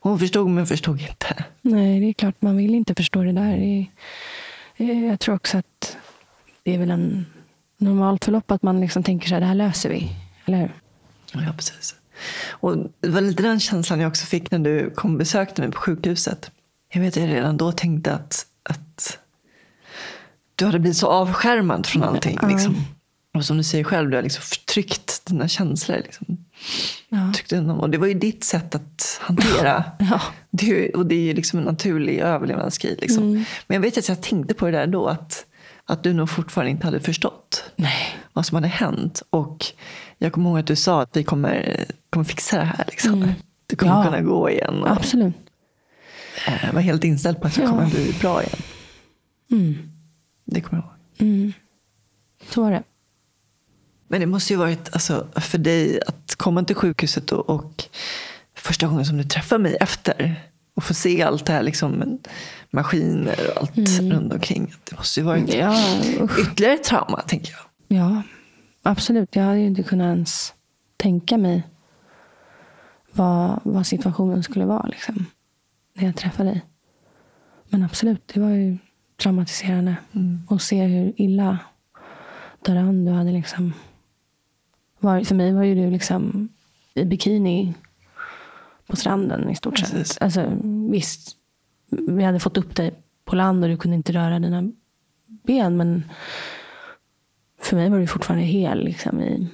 Hon 0.00 0.18
förstod 0.18 0.50
men 0.50 0.66
förstod 0.66 1.00
inte. 1.00 1.44
Nej, 1.62 2.00
det 2.00 2.06
är 2.06 2.12
klart 2.12 2.42
man 2.42 2.56
vill 2.56 2.74
inte 2.74 2.94
förstå 2.94 3.22
det 3.22 3.32
där. 3.32 3.56
Det 3.56 3.86
är, 4.76 4.90
eh, 4.90 5.06
jag 5.06 5.20
tror 5.20 5.34
också 5.34 5.58
att 5.58 5.96
det 6.62 6.74
är 6.74 6.78
väl 6.78 6.90
en 6.90 7.26
normalt 7.78 8.24
förlopp 8.24 8.50
att 8.50 8.62
man 8.62 8.80
liksom 8.80 9.02
tänker 9.02 9.28
så 9.28 9.34
här, 9.34 9.40
det 9.40 9.46
här 9.46 9.54
löser 9.54 9.90
vi. 9.90 10.12
Eller 10.44 10.58
hur? 10.58 10.72
Ja, 11.32 11.52
precis. 11.56 11.94
Och 12.50 12.76
det 13.00 13.08
var 13.08 13.20
lite 13.20 13.42
den 13.42 13.60
känslan 13.60 14.00
jag 14.00 14.08
också 14.08 14.26
fick 14.26 14.50
när 14.50 14.58
du 14.58 14.90
kom 14.90 15.12
och 15.12 15.18
besökte 15.18 15.62
mig 15.62 15.70
på 15.70 15.78
sjukhuset. 15.78 16.50
Jag 16.92 17.00
vet 17.00 17.16
att 17.16 17.22
jag 17.22 17.32
redan 17.32 17.56
då 17.56 17.72
tänkte 17.72 18.14
att, 18.14 18.46
att 18.62 19.18
du 20.54 20.64
hade 20.64 20.78
blivit 20.78 20.96
så 20.96 21.06
avskärmad 21.06 21.86
från 21.86 22.02
allting. 22.02 22.38
Liksom. 22.48 22.76
Och 23.36 23.44
som 23.44 23.56
du 23.56 23.62
säger 23.62 23.84
själv, 23.84 24.10
du 24.10 24.16
har 24.16 24.22
liksom 24.22 24.42
förtryckt 24.42 25.26
dina 25.26 25.48
känslor. 25.48 25.96
Liksom. 25.96 26.26
Ja. 27.08 27.32
Och 27.72 27.90
det 27.90 27.98
var 27.98 28.06
ju 28.06 28.14
ditt 28.14 28.44
sätt 28.44 28.74
att 28.74 29.18
hantera. 29.22 29.84
Ja. 29.98 30.20
Det 30.50 30.90
och 30.94 31.06
det 31.06 31.14
är 31.14 31.20
ju 31.20 31.34
liksom 31.34 31.58
en 31.58 31.64
naturlig 31.64 32.18
överlevnadsgrej. 32.18 32.96
Liksom. 33.00 33.22
Mm. 33.22 33.44
Men 33.66 33.74
jag 33.74 33.80
vet 33.82 33.98
att 33.98 34.08
jag 34.08 34.22
tänkte 34.22 34.54
på 34.54 34.66
det 34.66 34.72
där 34.72 34.86
då. 34.86 35.06
Att, 35.06 35.46
att 35.84 36.02
du 36.02 36.12
nog 36.12 36.30
fortfarande 36.30 36.70
inte 36.70 36.86
hade 36.86 37.00
förstått 37.00 37.64
Nej. 37.76 38.16
vad 38.32 38.46
som 38.46 38.54
hade 38.54 38.68
hänt. 38.68 39.22
Och 39.30 39.66
jag 40.18 40.32
kommer 40.32 40.50
ihåg 40.50 40.58
att 40.58 40.66
du 40.66 40.76
sa 40.76 41.02
att 41.02 41.16
vi 41.16 41.24
kommer, 41.24 41.84
kommer 42.10 42.24
fixa 42.24 42.58
det 42.58 42.64
här. 42.64 42.84
Liksom. 42.88 43.32
Du 43.66 43.76
kommer 43.76 43.92
Mm. 43.92 44.04
Ja. 44.04 44.10
kunna 44.10 44.22
gå 44.22 44.50
igen. 44.50 44.82
Och 44.82 44.90
Absolut. 44.90 45.34
eh, 46.46 46.72
var 46.74 46.80
helt 46.80 47.04
inställd 47.04 47.40
på 47.40 47.46
att 47.46 47.56
jag 47.56 47.66
Ja. 47.66 47.70
kommer 47.70 47.86
bli 47.90 48.14
bra 48.20 48.42
igen. 48.42 48.58
Mm. 49.50 49.90
Det 50.44 50.60
kommer 50.60 50.82
jag 50.82 50.86
ihåg. 51.28 51.34
Mm. 51.34 51.52
Så 52.50 52.62
var 52.62 52.70
det. 52.70 52.82
Men 54.08 54.20
det 54.20 54.26
måste 54.26 54.52
ju 54.52 54.56
varit 54.58 54.92
alltså, 54.92 55.28
för 55.36 55.58
dig 55.58 56.00
att 56.06 56.34
komma 56.36 56.64
till 56.64 56.76
sjukhuset 56.76 57.32
och, 57.32 57.50
och 57.50 57.84
första 58.54 58.86
gången 58.86 59.04
som 59.06 59.16
du 59.16 59.24
träffar 59.24 59.58
mig 59.58 59.76
efter 59.80 60.34
och 60.74 60.84
få 60.84 60.94
se 60.94 61.22
allt 61.22 61.46
det 61.46 61.52
här, 61.52 61.62
liksom, 61.62 62.18
maskiner 62.70 63.36
och 63.56 63.62
allt 63.62 64.00
runt 64.00 64.32
omkring. 64.32 64.74
Det 64.84 64.96
måste 64.96 65.20
ju 65.20 65.26
varit 65.26 65.54
Mm. 65.54 65.58
Ja, 65.60 65.98
usch. 66.24 66.38
ytterligare 66.38 66.74
ett 66.74 66.84
trauma, 66.84 67.20
tänker 67.20 67.52
jag. 67.52 67.98
Ja, 67.98 68.22
absolut. 68.82 69.36
Jag 69.36 69.42
hade 69.44 69.58
ju 69.58 69.66
inte 69.66 69.82
kunnat 69.82 70.14
ens 70.14 70.54
tänka 70.96 71.38
mig 71.38 71.62
vad, 73.12 73.60
vad 73.62 73.86
situationen 73.86 74.42
skulle 74.42 74.64
vara 74.64 74.86
liksom, 74.86 75.26
när 75.94 76.04
jag 76.04 76.16
träffade 76.16 76.50
dig. 76.50 76.64
Men 77.68 77.82
absolut, 77.84 78.28
det 78.34 78.40
var 78.40 78.48
ju 78.50 78.78
traumatiserande 79.22 79.96
att 80.50 80.62
se 80.62 80.82
hur 80.82 81.12
illa 81.16 81.58
däran 82.62 83.04
du 83.04 83.12
hade 83.12 83.32
liksom 83.32 83.72
varit. 85.06 85.28
För 85.28 85.34
mig 85.34 85.52
var 85.52 85.62
ju 85.62 85.74
du 85.74 85.90
liksom 85.90 86.48
i 86.94 87.04
bikini 87.04 87.74
på 88.86 88.96
stranden 88.96 89.50
i 89.50 89.56
stort 89.56 89.78
sett. 89.78 90.22
Alltså, 90.22 90.52
visst, 90.90 91.36
vi 91.88 92.24
hade 92.24 92.40
fått 92.40 92.56
upp 92.56 92.76
dig 92.76 92.94
på 93.24 93.36
land 93.36 93.64
och 93.64 93.70
du 93.70 93.76
kunde 93.76 93.96
inte 93.96 94.12
röra 94.12 94.38
dina 94.38 94.72
ben. 95.26 95.76
Men 95.76 96.04
för 97.60 97.76
mig 97.76 97.90
var 97.90 97.98
du 97.98 98.06
fortfarande 98.06 98.44
hel 98.44 98.84
liksom, 98.84 99.20
i, 99.20 99.48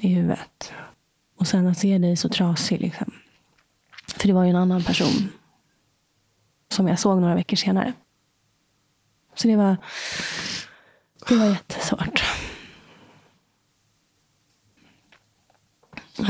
i 0.00 0.08
huvudet. 0.08 0.72
Och 1.36 1.46
sen 1.46 1.66
att 1.66 1.78
se 1.78 1.98
dig 1.98 2.16
så 2.16 2.28
trasig. 2.28 2.80
Liksom. 2.80 3.12
För 4.16 4.28
det 4.28 4.34
var 4.34 4.44
ju 4.44 4.50
en 4.50 4.56
annan 4.56 4.82
person 4.82 5.28
som 6.68 6.88
jag 6.88 6.98
såg 6.98 7.20
några 7.20 7.34
veckor 7.34 7.56
senare. 7.56 7.92
Så 9.34 9.48
det 9.48 9.56
var, 9.56 9.76
det 11.28 11.36
var 11.36 11.46
jättesvårt. 11.46 12.22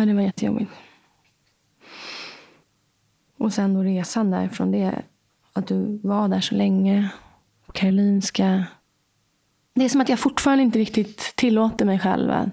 Ja, 0.02 0.06
det 0.06 0.14
var 0.14 0.22
jättejobbigt. 0.22 0.70
Och 3.38 3.52
sen 3.52 3.74
då 3.74 3.82
resan 3.82 4.30
där 4.30 4.48
från 4.48 4.70
det. 4.70 5.02
Att 5.52 5.66
du 5.66 6.00
var 6.02 6.28
där 6.28 6.40
så 6.40 6.54
länge 6.54 7.08
Karolinska. 7.72 8.64
Det 9.74 9.84
är 9.84 9.88
som 9.88 10.00
att 10.00 10.08
jag 10.08 10.18
fortfarande 10.18 10.62
inte 10.64 10.78
riktigt 10.78 11.18
tillåter 11.36 11.84
mig 11.84 11.98
själv 11.98 12.50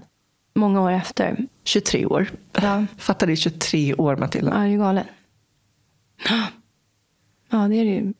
många 0.53 0.81
år 0.81 0.91
efter. 0.91 1.37
23 1.63 2.05
år. 2.05 2.31
Ja. 2.53 2.85
Fattar 2.97 3.27
det 3.27 3.35
23 3.35 3.93
år 3.93 4.15
Matilda. 4.17 4.51
Ja, 4.51 4.57
det 4.57 4.63
är 4.63 4.67
ju 4.67 4.77
galet. 4.77 5.07
Ja, 7.49 7.57
det 7.67 7.75
är 7.75 7.85
det 7.85 7.91
ju. 7.91 8.13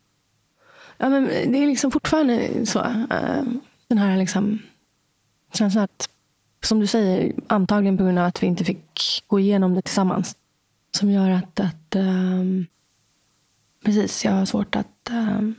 Ja, 0.98 1.10
men 1.10 1.26
det 1.26 1.58
är 1.64 1.68
liksom 1.68 1.92
fortfarande 1.92 2.66
så. 2.66 2.80
eh, 2.80 3.44
Den 3.88 3.98
här 3.98 4.18
liksom 4.18 4.60
känslan 5.54 5.84
att, 5.84 6.10
som 6.62 6.80
du 6.80 6.88
säger, 6.88 7.34
antagligen 7.48 7.98
på 7.98 8.04
grund 8.04 8.20
av 8.20 8.26
att 8.26 8.44
vi 8.44 8.48
inte 8.48 8.64
fick 8.64 9.24
gå 9.28 9.40
igenom 9.40 9.74
det 9.74 9.82
tillsammans. 9.82 10.36
Som 10.92 11.12
gör 11.12 11.30
att, 11.30 11.60
att 11.60 11.96
ehm, 11.96 12.66
precis, 13.86 14.26
jag 14.26 14.32
har 14.32 14.46
svårt 14.46 14.76
att 14.76 15.10
ehm, 15.10 15.56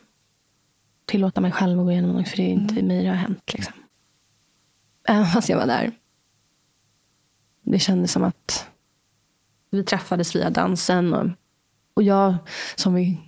tillåta 1.07 1.41
mig 1.41 1.53
själv 1.53 1.81
att 1.81 1.85
gå 1.87 1.93
igenom 1.93 2.11
något. 2.11 2.29
För 2.29 2.37
det 2.37 2.43
är 2.43 2.49
inte 2.49 2.83
mig 2.83 3.03
det 3.03 3.09
har 3.09 3.17
hänt. 3.17 3.53
Liksom. 3.53 3.75
Även 5.09 5.27
fast 5.27 5.49
jag 5.49 5.59
var 5.59 5.67
där. 5.67 5.93
Det 7.63 7.79
kändes 7.79 8.13
som 8.13 8.25
att 8.25 8.67
vi 9.71 9.85
träffades 9.85 10.37
via 10.37 10.51
dansen. 10.51 11.15
Och, 11.15 11.27
och 11.95 12.03
jag, 12.03 12.35
som 12.75 12.95
vi 12.95 13.21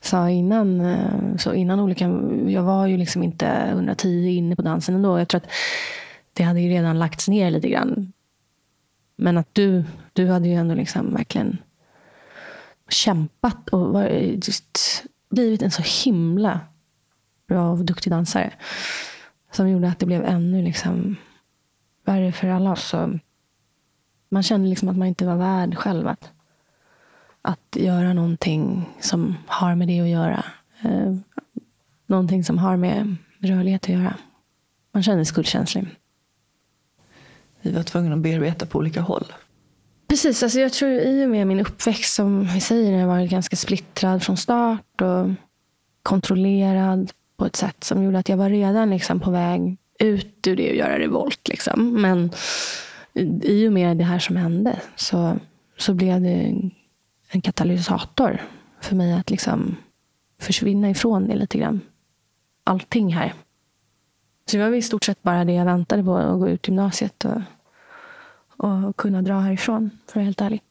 sa 0.00 0.30
innan, 0.30 0.80
eh, 0.80 1.36
så 1.38 1.54
innan 1.54 1.80
olyckan, 1.80 2.44
jag 2.50 2.62
var 2.62 2.86
ju 2.86 2.96
liksom 2.96 3.22
inte 3.22 3.46
110 3.46 4.28
inne 4.28 4.56
på 4.56 4.62
dansen 4.62 4.94
ändå. 4.94 5.18
Jag 5.18 5.28
tror 5.28 5.40
att 5.40 5.50
det 6.32 6.42
hade 6.42 6.60
ju 6.60 6.68
redan 6.68 6.98
lagts 6.98 7.28
ner 7.28 7.50
lite 7.50 7.68
grann. 7.68 8.12
Men 9.16 9.38
att 9.38 9.48
du, 9.52 9.84
du 10.12 10.28
hade 10.28 10.48
ju 10.48 10.54
ändå 10.54 10.74
liksom 10.74 11.14
verkligen 11.14 11.58
kämpat 12.88 13.68
och 13.68 14.02
just 14.46 15.04
blivit 15.30 15.62
en 15.62 15.70
så 15.70 15.82
himla 16.04 16.60
bra 17.46 17.70
och 17.70 17.84
duktig 17.84 18.12
dansare. 18.12 18.52
Som 19.52 19.68
gjorde 19.68 19.88
att 19.88 19.98
det 19.98 20.06
blev 20.06 20.24
ännu 20.24 20.62
liksom 20.62 21.16
värre 22.04 22.32
för 22.32 22.48
alla 22.48 22.72
oss. 22.72 22.88
Så 22.88 23.18
man 24.28 24.42
kände 24.42 24.68
liksom 24.68 24.88
att 24.88 24.96
man 24.96 25.08
inte 25.08 25.26
var 25.26 25.36
värd 25.36 25.76
själv 25.76 26.08
att, 26.08 26.30
att 27.42 27.76
göra 27.76 28.12
någonting 28.12 28.88
som 29.00 29.36
har 29.46 29.74
med 29.74 29.88
det 29.88 30.00
att 30.00 30.08
göra. 30.08 30.44
Eh, 30.82 31.16
någonting 32.06 32.44
som 32.44 32.58
har 32.58 32.76
med 32.76 33.16
rörlighet 33.38 33.84
att 33.84 33.88
göra. 33.88 34.14
Man 34.92 35.02
kände 35.02 35.24
skuldkänslig. 35.24 35.86
Vi 37.62 37.72
var 37.72 37.82
tvungna 37.82 38.14
att 38.14 38.20
bearbeta 38.20 38.66
på 38.66 38.78
olika 38.78 39.00
håll. 39.00 39.32
Precis, 40.08 40.42
alltså 40.42 40.60
jag 40.60 40.72
tror 40.72 40.90
i 40.90 41.24
och 41.24 41.30
med 41.30 41.46
min 41.46 41.60
uppväxt 41.60 42.14
som 42.14 42.44
vi 42.44 42.60
säger, 42.60 42.98
jag 42.98 43.06
var 43.06 43.20
ganska 43.20 43.56
splittrad 43.56 44.22
från 44.22 44.36
start 44.36 45.00
och 45.00 45.30
kontrollerad 46.02 47.12
på 47.36 47.46
ett 47.46 47.56
sätt 47.56 47.84
som 47.84 48.02
gjorde 48.02 48.18
att 48.18 48.28
jag 48.28 48.36
var 48.36 48.50
redan 48.50 48.90
liksom 48.90 49.20
på 49.20 49.30
väg 49.30 49.76
ut 49.98 50.46
ur 50.46 50.56
det 50.56 50.70
och 50.70 50.76
göra 50.76 50.98
revolt. 50.98 51.48
Liksom. 51.48 52.02
Men 52.02 52.30
i 53.42 53.68
och 53.68 53.72
med 53.72 53.96
det 53.96 54.04
här 54.04 54.18
som 54.18 54.36
hände 54.36 54.80
så, 54.96 55.38
så 55.78 55.94
blev 55.94 56.20
det 56.20 56.54
en 57.30 57.40
katalysator 57.40 58.42
för 58.80 58.96
mig 58.96 59.12
att 59.12 59.30
liksom 59.30 59.76
försvinna 60.40 60.90
ifrån 60.90 61.28
det 61.28 61.36
lite 61.36 61.58
grann. 61.58 61.80
Allting 62.64 63.14
här. 63.14 63.34
Så 64.50 64.56
det 64.56 64.68
var 64.70 64.76
i 64.76 64.82
stort 64.82 65.04
sett 65.04 65.22
bara 65.22 65.44
det 65.44 65.52
jag 65.52 65.64
väntade 65.64 66.04
på, 66.04 66.16
att 66.16 66.38
gå 66.38 66.48
ut 66.48 66.68
gymnasiet 66.68 67.24
och, 67.24 67.40
och 68.56 68.96
kunna 68.96 69.22
dra 69.22 69.38
härifrån, 69.40 69.90
för 70.06 70.10
att 70.10 70.16
vara 70.16 70.24
helt 70.24 70.40
ärlig. 70.40 70.62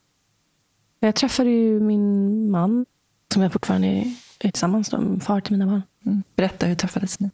Jag 0.99 1.15
träffade 1.15 1.49
ju 1.49 1.79
min 1.79 2.51
man, 2.51 2.85
som 3.33 3.41
jag 3.41 3.53
fortfarande 3.53 3.87
är 3.87 4.51
tillsammans 4.51 4.91
med, 4.91 5.23
far 5.23 5.41
till 5.41 5.57
mina 5.57 5.65
barn. 5.65 5.81
Mm. 6.05 6.23
Berätta, 6.35 6.65
hur 6.65 6.75
träffades 6.75 7.19
ni? 7.19 7.29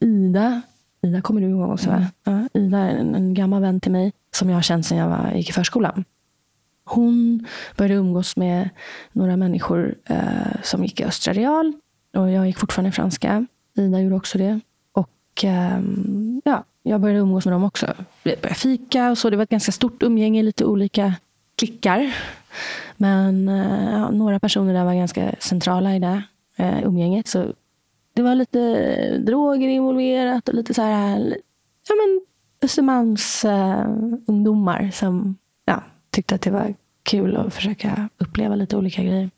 Ida, 0.00 0.62
Ida 1.02 1.22
kommer 1.22 1.40
du 1.40 1.48
ihåg 1.48 1.70
också 1.70 1.90
va? 1.90 2.06
Ja, 2.24 2.48
Ida 2.54 2.78
är 2.78 2.96
en, 2.96 3.14
en 3.14 3.34
gammal 3.34 3.62
vän 3.62 3.80
till 3.80 3.92
mig 3.92 4.12
som 4.30 4.48
jag 4.48 4.56
har 4.56 4.62
känt 4.62 4.86
sedan 4.86 4.98
jag 4.98 5.08
var, 5.08 5.32
gick 5.32 5.48
i 5.50 5.52
förskolan. 5.52 6.04
Hon 6.84 7.46
började 7.76 7.94
umgås 7.94 8.36
med 8.36 8.68
några 9.12 9.36
människor 9.36 9.94
eh, 10.04 10.62
som 10.62 10.84
gick 10.84 11.00
i 11.00 11.04
Östra 11.04 11.32
Real. 11.32 11.72
Och 12.16 12.30
jag 12.30 12.46
gick 12.46 12.58
fortfarande 12.58 12.88
i 12.88 12.92
franska. 12.92 13.46
Ida 13.76 14.00
gjorde 14.00 14.16
också 14.16 14.38
det. 14.38 14.60
Och 15.40 15.44
ehm, 15.44 16.42
ja, 16.44 16.64
jag 16.82 17.00
började 17.00 17.20
umgås 17.20 17.44
med 17.44 17.54
dem 17.54 17.64
också. 17.64 17.86
Vi 18.22 18.36
började 18.42 18.54
fika 18.54 19.10
och 19.10 19.18
så. 19.18 19.30
Det 19.30 19.36
var 19.36 19.42
ett 19.42 19.50
ganska 19.50 19.72
stort 19.72 20.02
umgänge, 20.02 20.42
lite 20.42 20.64
olika 20.64 21.14
klickar. 21.56 22.16
Men 22.96 23.48
eh, 23.48 23.90
ja, 23.92 24.10
några 24.10 24.40
personer 24.40 24.74
där 24.74 24.84
var 24.84 24.94
ganska 24.94 25.34
centrala 25.38 25.96
i 25.96 25.98
det 25.98 26.22
eh, 26.56 26.84
umgänget. 26.84 27.28
Så 27.28 27.52
det 28.14 28.22
var 28.22 28.34
lite 28.34 29.18
droger 29.18 29.68
involverat 29.68 30.48
och 30.48 30.54
lite 30.54 30.74
så 30.74 30.82
här, 30.82 31.36
ja 31.88 31.94
men 31.94 32.20
Östermalms 32.62 33.44
eh, 33.44 33.86
ungdomar 34.26 34.90
som 34.92 35.36
ja, 35.64 35.82
tyckte 36.10 36.34
att 36.34 36.42
det 36.42 36.50
var 36.50 36.74
kul 37.02 37.36
att 37.36 37.54
försöka 37.54 38.08
uppleva 38.18 38.54
lite 38.54 38.76
olika 38.76 39.02
grejer. 39.02 39.30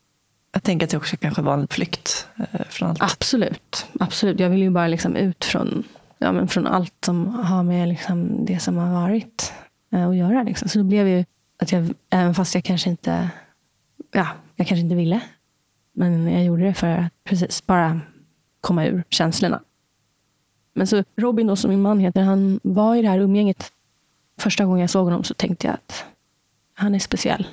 Jag 0.53 0.63
tänker 0.63 0.87
att 0.87 0.91
det 0.91 0.97
också 0.97 1.17
kanske 1.17 1.43
var 1.43 1.55
en 1.55 1.69
flykt 1.69 2.27
eh, 2.37 2.61
från 2.69 2.89
allt. 2.89 3.03
Absolut. 3.03 3.87
absolut. 4.01 4.41
Jag 4.41 4.51
vill 4.51 4.63
ju 4.63 4.71
bara 4.71 4.87
liksom 4.87 5.17
ut 5.17 5.45
från, 5.45 5.85
ja, 6.19 6.33
men 6.33 6.49
från 6.49 6.67
allt 6.67 6.95
som 7.05 7.27
har 7.35 7.63
med 7.63 7.89
liksom 7.89 8.45
det 8.45 8.59
som 8.59 8.77
har 8.77 8.93
varit 8.93 9.53
eh, 9.93 10.09
att 10.09 10.17
göra. 10.17 10.43
Liksom. 10.43 10.69
Så 10.69 10.79
det 10.79 10.85
blev 10.85 11.09
ju 11.09 11.25
att 11.63 11.73
jag, 11.73 11.95
även 12.11 12.35
fast 12.35 12.55
jag 12.55 12.65
kanske 12.65 12.91
inte, 12.91 13.31
ja, 14.13 14.29
jag 14.57 14.67
kanske 14.67 14.83
inte 14.83 14.95
ville, 14.95 15.21
men 15.93 16.33
jag 16.33 16.45
gjorde 16.45 16.63
det 16.63 16.75
för 16.75 16.89
att 16.89 17.13
precis 17.25 17.67
bara 17.67 18.01
komma 18.61 18.87
ur 18.87 19.05
känslorna. 19.11 19.61
Men 20.75 20.87
så 20.87 21.05
Robin, 21.17 21.47
då, 21.47 21.57
som 21.57 21.71
min 21.71 21.83
man 21.83 21.99
heter, 21.99 22.23
han 22.23 22.61
var 22.63 22.97
i 22.97 23.03
det 23.03 23.09
här 23.09 23.19
umgänget. 23.19 23.73
Första 24.41 24.65
gången 24.65 24.81
jag 24.81 24.91
såg 24.91 25.05
honom 25.05 25.25
så 25.25 25.35
tänkte 25.35 25.67
jag 25.67 25.75
att 25.75 26.05
han 26.75 26.95
är 26.95 26.99
speciell. 26.99 27.47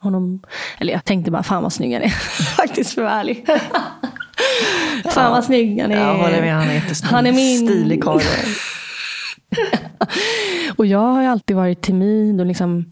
Honom, 0.00 0.42
eller 0.78 0.92
jag 0.92 1.04
tänkte 1.04 1.30
bara, 1.30 1.42
fan 1.42 1.62
vad 1.62 1.72
snygg 1.72 1.92
han 1.92 2.02
är. 2.02 2.08
Faktiskt 2.56 2.94
för 2.94 3.02
ärlig. 3.02 3.46
fan 5.04 5.32
vad 5.32 5.44
snygg 5.44 5.80
han 5.80 5.92
är. 5.92 5.96
Jag 5.96 6.14
håller 6.14 6.40
med, 6.40 6.54
han 6.54 6.68
är 6.68 6.74
jättesnygg. 6.74 7.10
Han 7.10 7.26
är 7.26 7.32
min... 7.32 7.68
Stilig 7.68 8.02
karl. 8.02 8.20
och 10.76 10.86
jag 10.86 10.98
har 10.98 11.22
ju 11.22 11.28
alltid 11.28 11.56
varit 11.56 11.82
timid 11.82 12.40
och 12.40 12.46
liksom 12.46 12.84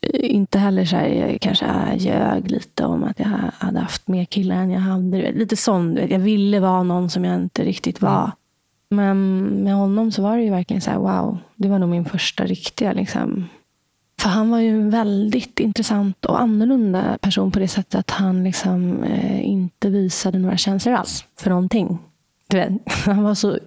eh, 0.00 0.34
inte 0.34 0.58
heller 0.58 0.84
så 0.84 0.96
här, 0.96 1.06
jag 1.08 1.40
kanske 1.40 1.66
ljög 1.96 2.50
lite 2.50 2.84
om 2.84 3.04
att 3.04 3.18
jag 3.18 3.28
hade 3.58 3.80
haft 3.80 4.08
mer 4.08 4.24
killar 4.24 4.56
än 4.56 4.70
jag 4.70 4.80
hade. 4.80 5.32
Lite 5.32 5.56
sån, 5.56 5.94
du 5.94 6.00
vet, 6.00 6.10
jag 6.10 6.18
ville 6.18 6.60
vara 6.60 6.82
någon 6.82 7.10
som 7.10 7.24
jag 7.24 7.34
inte 7.34 7.64
riktigt 7.64 8.02
var. 8.02 8.30
Men 8.90 9.44
med 9.44 9.74
honom 9.74 10.12
så 10.12 10.22
var 10.22 10.36
det 10.36 10.42
ju 10.42 10.50
verkligen 10.50 10.80
så 10.80 10.90
här, 10.90 10.98
wow, 10.98 11.38
det 11.56 11.68
var 11.68 11.78
nog 11.78 11.88
min 11.88 12.04
första 12.04 12.44
riktiga 12.44 12.92
liksom. 12.92 13.48
För 14.20 14.28
han 14.28 14.50
var 14.50 14.58
ju 14.58 14.68
en 14.68 14.90
väldigt 14.90 15.60
intressant 15.60 16.24
och 16.24 16.40
annorlunda 16.40 17.18
person 17.20 17.50
på 17.50 17.58
det 17.58 17.68
sättet 17.68 17.94
att 17.94 18.10
han 18.10 18.44
liksom 18.44 19.04
eh, 19.04 19.48
inte 19.48 19.90
visade 19.90 20.38
några 20.38 20.56
känslor 20.56 20.94
alls 20.94 21.24
för 21.36 21.50
någonting. 21.50 21.98
Du 22.48 22.56
vet, 22.56 22.72
han, 22.86 23.22
var 23.22 23.34
så, 23.34 23.58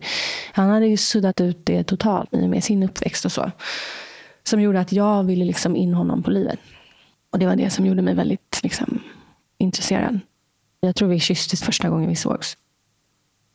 han 0.53 0.69
hade 0.69 0.87
ju 0.87 0.97
suddat 0.97 1.41
ut 1.41 1.65
det 1.65 1.83
totalt 1.83 2.33
i 2.33 2.45
och 2.45 2.49
med 2.49 2.63
sin 2.63 2.83
uppväxt 2.83 3.25
och 3.25 3.31
så. 3.31 3.51
Som 4.43 4.61
gjorde 4.61 4.79
att 4.79 4.91
jag 4.91 5.23
ville 5.23 5.45
liksom 5.45 5.75
in 5.75 5.93
honom 5.93 6.23
på 6.23 6.31
livet. 6.31 6.59
Och 7.29 7.39
det 7.39 7.45
var 7.45 7.55
det 7.55 7.69
som 7.69 7.85
gjorde 7.85 8.01
mig 8.01 8.15
väldigt 8.15 8.59
liksom, 8.63 8.99
intresserad. 9.57 10.19
Jag 10.79 10.95
tror 10.95 11.09
vi 11.09 11.19
kysstes 11.19 11.63
första 11.63 11.89
gången 11.89 12.09
vi 12.09 12.15
sågs. 12.15 12.57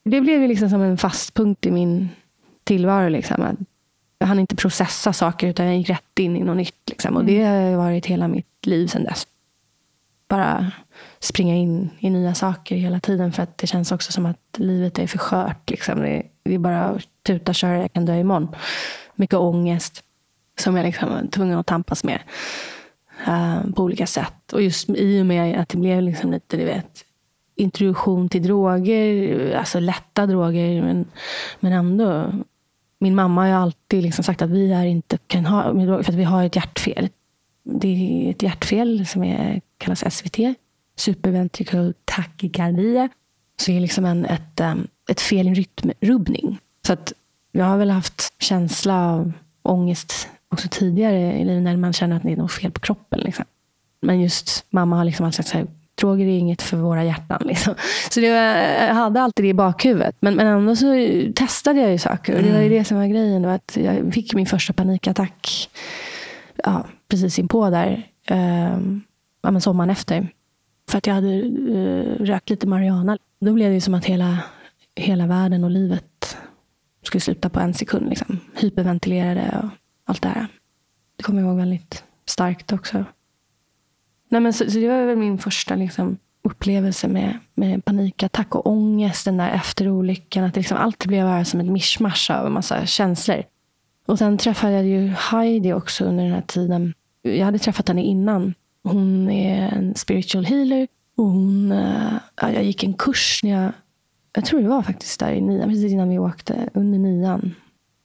Det 0.05 0.20
blev 0.20 0.42
ju 0.42 0.49
liksom 0.49 0.70
som 0.70 0.82
en 0.82 0.99
fast 0.99 1.34
punkt 1.34 1.66
i 1.66 1.70
min 1.70 2.09
tillvaro. 2.64 3.09
Liksom. 3.09 3.42
Att 3.42 3.57
jag 4.19 4.27
hann 4.27 4.39
inte 4.39 4.57
processa 4.57 5.12
saker 5.12 5.47
utan 5.47 5.66
jag 5.66 5.77
gick 5.77 5.91
rätt 5.91 6.19
in 6.19 6.37
i 6.37 6.41
något 6.41 6.57
nytt. 6.57 6.89
Liksom. 6.89 7.16
Och 7.16 7.25
det 7.25 7.45
har 7.45 7.77
varit 7.77 8.07
hela 8.07 8.29
mitt 8.29 8.66
liv 8.66 8.87
sedan 8.87 9.05
dess. 9.05 9.27
Bara 10.29 10.73
springa 11.19 11.55
in 11.55 11.91
i 11.99 12.11
nya 12.11 12.35
saker 12.35 12.77
hela 12.77 13.01
tiden. 13.01 13.33
För 13.33 13.43
att 13.43 13.59
det 13.59 13.66
känns 13.66 13.93
också 13.93 14.12
som 14.12 14.27
att 14.27 14.39
livet 14.57 14.99
är 14.99 15.07
för 15.07 15.19
skört. 15.19 15.71
Liksom. 15.71 16.01
Det, 16.01 16.23
det 16.43 16.55
är 16.55 16.59
bara 16.59 16.85
att 16.85 17.03
tuta, 17.23 17.53
köra, 17.53 17.79
jag 17.79 17.93
kan 17.93 18.05
dö 18.05 18.16
imorgon. 18.16 18.49
Mycket 19.14 19.39
ångest 19.39 20.03
som 20.61 20.77
jag 20.77 20.85
liksom 20.85 21.09
var 21.09 21.27
tvungen 21.31 21.59
att 21.59 21.66
tampas 21.66 22.05
med. 22.05 22.21
Uh, 23.29 23.71
på 23.73 23.83
olika 23.83 24.07
sätt. 24.07 24.53
Och 24.53 24.62
just 24.62 24.91
i 24.91 25.23
och 25.23 25.27
med 25.27 25.61
att 25.61 25.69
det 25.69 25.79
blev 25.79 26.03
liksom 26.03 26.33
lite, 26.33 26.57
du 26.57 26.64
vet, 26.64 27.05
introduktion 27.55 28.29
till 28.29 28.43
droger, 28.43 29.55
alltså 29.57 29.81
lätta 29.81 30.27
droger, 30.27 30.83
men, 30.83 31.05
men 31.61 31.73
ändå. 31.73 32.33
Min 33.01 33.14
mamma 33.14 33.40
har 33.40 33.49
ju 33.49 33.55
alltid 33.55 34.03
liksom 34.03 34.24
sagt 34.24 34.42
att 34.42 34.51
vi 34.51 34.72
är 34.72 34.84
inte 34.84 35.18
kan 35.26 35.46
ha 35.46 35.62
för 36.03 36.12
att 36.12 36.14
vi 36.14 36.24
har 36.24 36.44
ett 36.44 36.57
hjärtfel. 36.57 37.09
Det 37.64 37.88
är 37.88 38.30
ett 38.30 38.42
hjärtfel 38.42 39.07
som 39.07 39.24
är, 39.24 39.61
kallas 39.78 40.14
SVT, 40.14 40.38
superventricular 40.96 41.94
tachycardia. 42.05 43.09
Så 43.61 43.70
det 43.70 43.76
är 43.76 43.80
liksom 43.80 44.05
en, 44.05 44.24
ett, 44.24 44.61
ehm, 44.61 44.86
ett 45.11 45.20
fel 45.20 45.49
i 45.49 45.55
rytmrubbning. 45.55 46.59
Så 46.86 46.92
att 46.92 47.12
jag 47.53 47.64
har 47.64 47.76
väl 47.76 47.90
haft 47.90 48.42
känsla 48.42 49.12
av 49.12 49.32
ångest 49.62 50.28
också 50.49 50.68
tidigare 50.70 51.38
i 51.38 51.44
livet 51.44 51.62
när 51.62 51.76
man 51.76 51.92
känner 51.92 52.16
att 52.16 52.22
det 52.22 52.32
är 52.32 52.36
något 52.36 52.53
fel 52.53 52.70
på 52.70 52.80
kroppen. 52.80 53.20
Liksom. 53.20 53.44
Men 54.01 54.20
just 54.20 54.66
mamma 54.70 54.96
har 54.96 55.05
liksom 55.05 55.26
alltid 55.26 55.36
sagt 55.36 55.49
så 55.49 55.59
här, 55.59 55.66
Droger 55.99 56.26
är 56.26 56.38
inget 56.38 56.62
för 56.62 56.76
våra 56.76 57.05
hjärtan. 57.05 57.42
Liksom. 57.44 57.74
Så 58.11 58.20
var, 58.20 58.28
jag 58.28 58.94
hade 58.94 59.22
alltid 59.22 59.44
det 59.44 59.49
i 59.49 59.55
bakhuvudet. 59.55 60.16
Men, 60.20 60.34
men 60.34 60.46
ändå 60.46 60.76
så 60.76 60.86
testade 61.34 61.80
jag 61.80 61.90
ju 61.90 61.99
saker. 61.99 62.36
Och 62.36 62.42
det 62.42 62.53
var 62.53 62.61
ju 62.61 62.68
det 62.68 62.84
som 62.84 62.99
var 62.99 63.07
grejen. 63.07 63.42
Då, 63.42 63.49
att 63.49 63.76
jag 63.80 64.14
fick 64.14 64.34
min 64.34 64.46
första 64.46 64.72
panikattack 64.72 65.70
ja, 66.64 66.86
precis 67.09 67.38
inpå 67.38 67.70
där. 67.70 68.07
Eh, 68.26 68.78
ja, 69.42 69.51
men 69.51 69.61
sommaren 69.61 69.90
efter. 69.90 70.28
För 70.90 70.99
att 70.99 71.07
jag 71.07 71.14
hade 71.14 71.34
eh, 71.34 72.24
rökt 72.24 72.51
lite 72.51 72.66
marijuana. 72.66 73.18
Då 73.40 73.53
blev 73.53 73.72
det 73.72 73.80
som 73.80 73.94
att 73.94 74.05
hela, 74.05 74.38
hela 74.96 75.26
världen 75.26 75.64
och 75.64 75.70
livet 75.70 76.36
skulle 77.03 77.20
sluta 77.20 77.49
på 77.49 77.61
en 77.61 77.74
sekund. 77.74 78.09
Liksom. 78.09 78.40
Hyperventilerade 78.55 79.61
och 79.62 79.68
allt 80.05 80.22
det 80.22 80.28
här. 80.28 80.46
Det 81.16 81.22
kommer 81.22 81.40
jag 81.40 81.49
ihåg 81.49 81.59
väldigt 81.59 82.05
starkt 82.26 82.72
också. 82.72 83.05
Nej, 84.29 84.41
men 84.41 84.53
så, 84.53 84.70
så 84.70 84.79
det 84.79 84.89
var 84.89 85.07
väl 85.07 85.16
min 85.16 85.39
första 85.39 85.74
liksom, 85.74 86.18
upplevelse 86.43 87.09
med, 87.09 87.39
med 87.55 87.85
panikattack 87.85 88.55
och 88.55 88.66
ångest 88.66 89.24
den 89.24 89.37
där 89.37 89.51
efter 89.51 89.89
olyckan. 89.89 90.45
Att 90.45 90.57
liksom, 90.57 90.76
allt 90.76 91.07
blev 91.07 91.24
bara 91.26 91.45
som 91.45 91.61
ett 91.61 91.66
mischmasch 91.66 92.31
av 92.31 92.47
en 92.47 92.53
massa 92.53 92.87
känslor. 92.87 93.43
Och 94.07 94.18
sen 94.18 94.39
träffade 94.39 94.72
jag 94.72 94.87
ju 94.87 95.09
Heidi 95.09 95.72
också 95.72 96.05
under 96.05 96.24
den 96.24 96.33
här 96.33 96.43
tiden. 96.47 96.95
Jag 97.22 97.45
hade 97.45 97.59
träffat 97.59 97.89
henne 97.89 98.03
innan. 98.03 98.55
Hon 98.83 99.31
är 99.31 99.68
en 99.68 99.95
spiritual 99.95 100.45
healer. 100.45 100.89
Och 101.16 101.24
hon, 101.24 101.72
uh, 101.72 102.14
jag 102.37 102.64
gick 102.64 102.85
en 102.85 102.95
kurs 102.95 103.41
när 103.43 103.51
jag, 103.62 103.72
jag 104.33 104.45
tror 104.45 104.62
det 104.62 104.68
var 104.68 104.83
faktiskt 104.83 105.20
där 105.20 105.33
i 105.33 105.41
nian, 105.41 105.68
precis 105.68 105.93
innan 105.93 106.09
vi 106.09 106.18
åkte, 106.18 106.68
under 106.74 106.99
nian. 106.99 107.55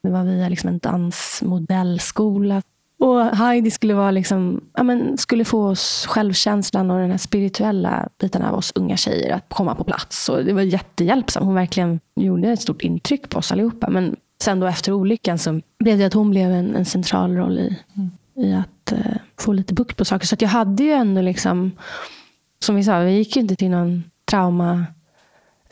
Det 0.03 0.09
var 0.09 0.23
via 0.23 0.49
liksom 0.49 0.69
en 0.69 0.77
dansmodellskola. 0.77 2.61
Och 3.03 3.37
Heidi 3.37 3.71
skulle, 3.71 3.93
vara 3.93 4.11
liksom, 4.11 4.61
ja, 4.73 4.83
men, 4.83 5.17
skulle 5.17 5.45
få 5.45 5.67
oss 5.67 6.05
självkänslan 6.09 6.91
och 6.91 6.99
den 6.99 7.11
här 7.11 7.17
spirituella 7.17 8.09
biten 8.19 8.41
av 8.41 8.55
oss 8.55 8.71
unga 8.75 8.97
tjejer 8.97 9.33
att 9.35 9.45
komma 9.49 9.75
på 9.75 9.83
plats. 9.83 10.29
Och 10.29 10.45
det 10.45 10.53
var 10.53 10.61
jättehjälpsamt. 10.61 11.45
Hon 11.45 11.55
verkligen 11.55 11.99
gjorde 12.15 12.49
ett 12.49 12.61
stort 12.61 12.81
intryck 12.81 13.29
på 13.29 13.39
oss 13.39 13.51
allihopa. 13.51 13.89
Men 13.89 14.15
sen 14.43 14.59
då 14.59 14.67
efter 14.67 14.91
olyckan 14.91 15.37
så 15.37 15.61
blev 15.79 15.97
det 15.97 16.05
att 16.05 16.13
hon 16.13 16.29
blev 16.29 16.51
en, 16.51 16.75
en 16.75 16.85
central 16.85 17.35
roll 17.35 17.59
i, 17.59 17.77
mm. 17.95 18.11
i 18.35 18.53
att 18.53 18.91
eh, 18.91 19.17
få 19.39 19.53
lite 19.53 19.73
bukt 19.73 19.97
på 19.97 20.05
saker. 20.05 20.27
Så 20.27 20.35
jag 20.39 20.49
hade 20.49 20.83
ju 20.83 20.91
ändå, 20.91 21.21
liksom, 21.21 21.71
som 22.59 22.75
vi 22.75 22.83
sa, 22.83 22.99
vi 22.99 23.11
gick 23.11 23.35
ju 23.35 23.41
inte 23.41 23.55
till 23.55 23.69
någon 23.69 24.03
trauma 24.31 24.85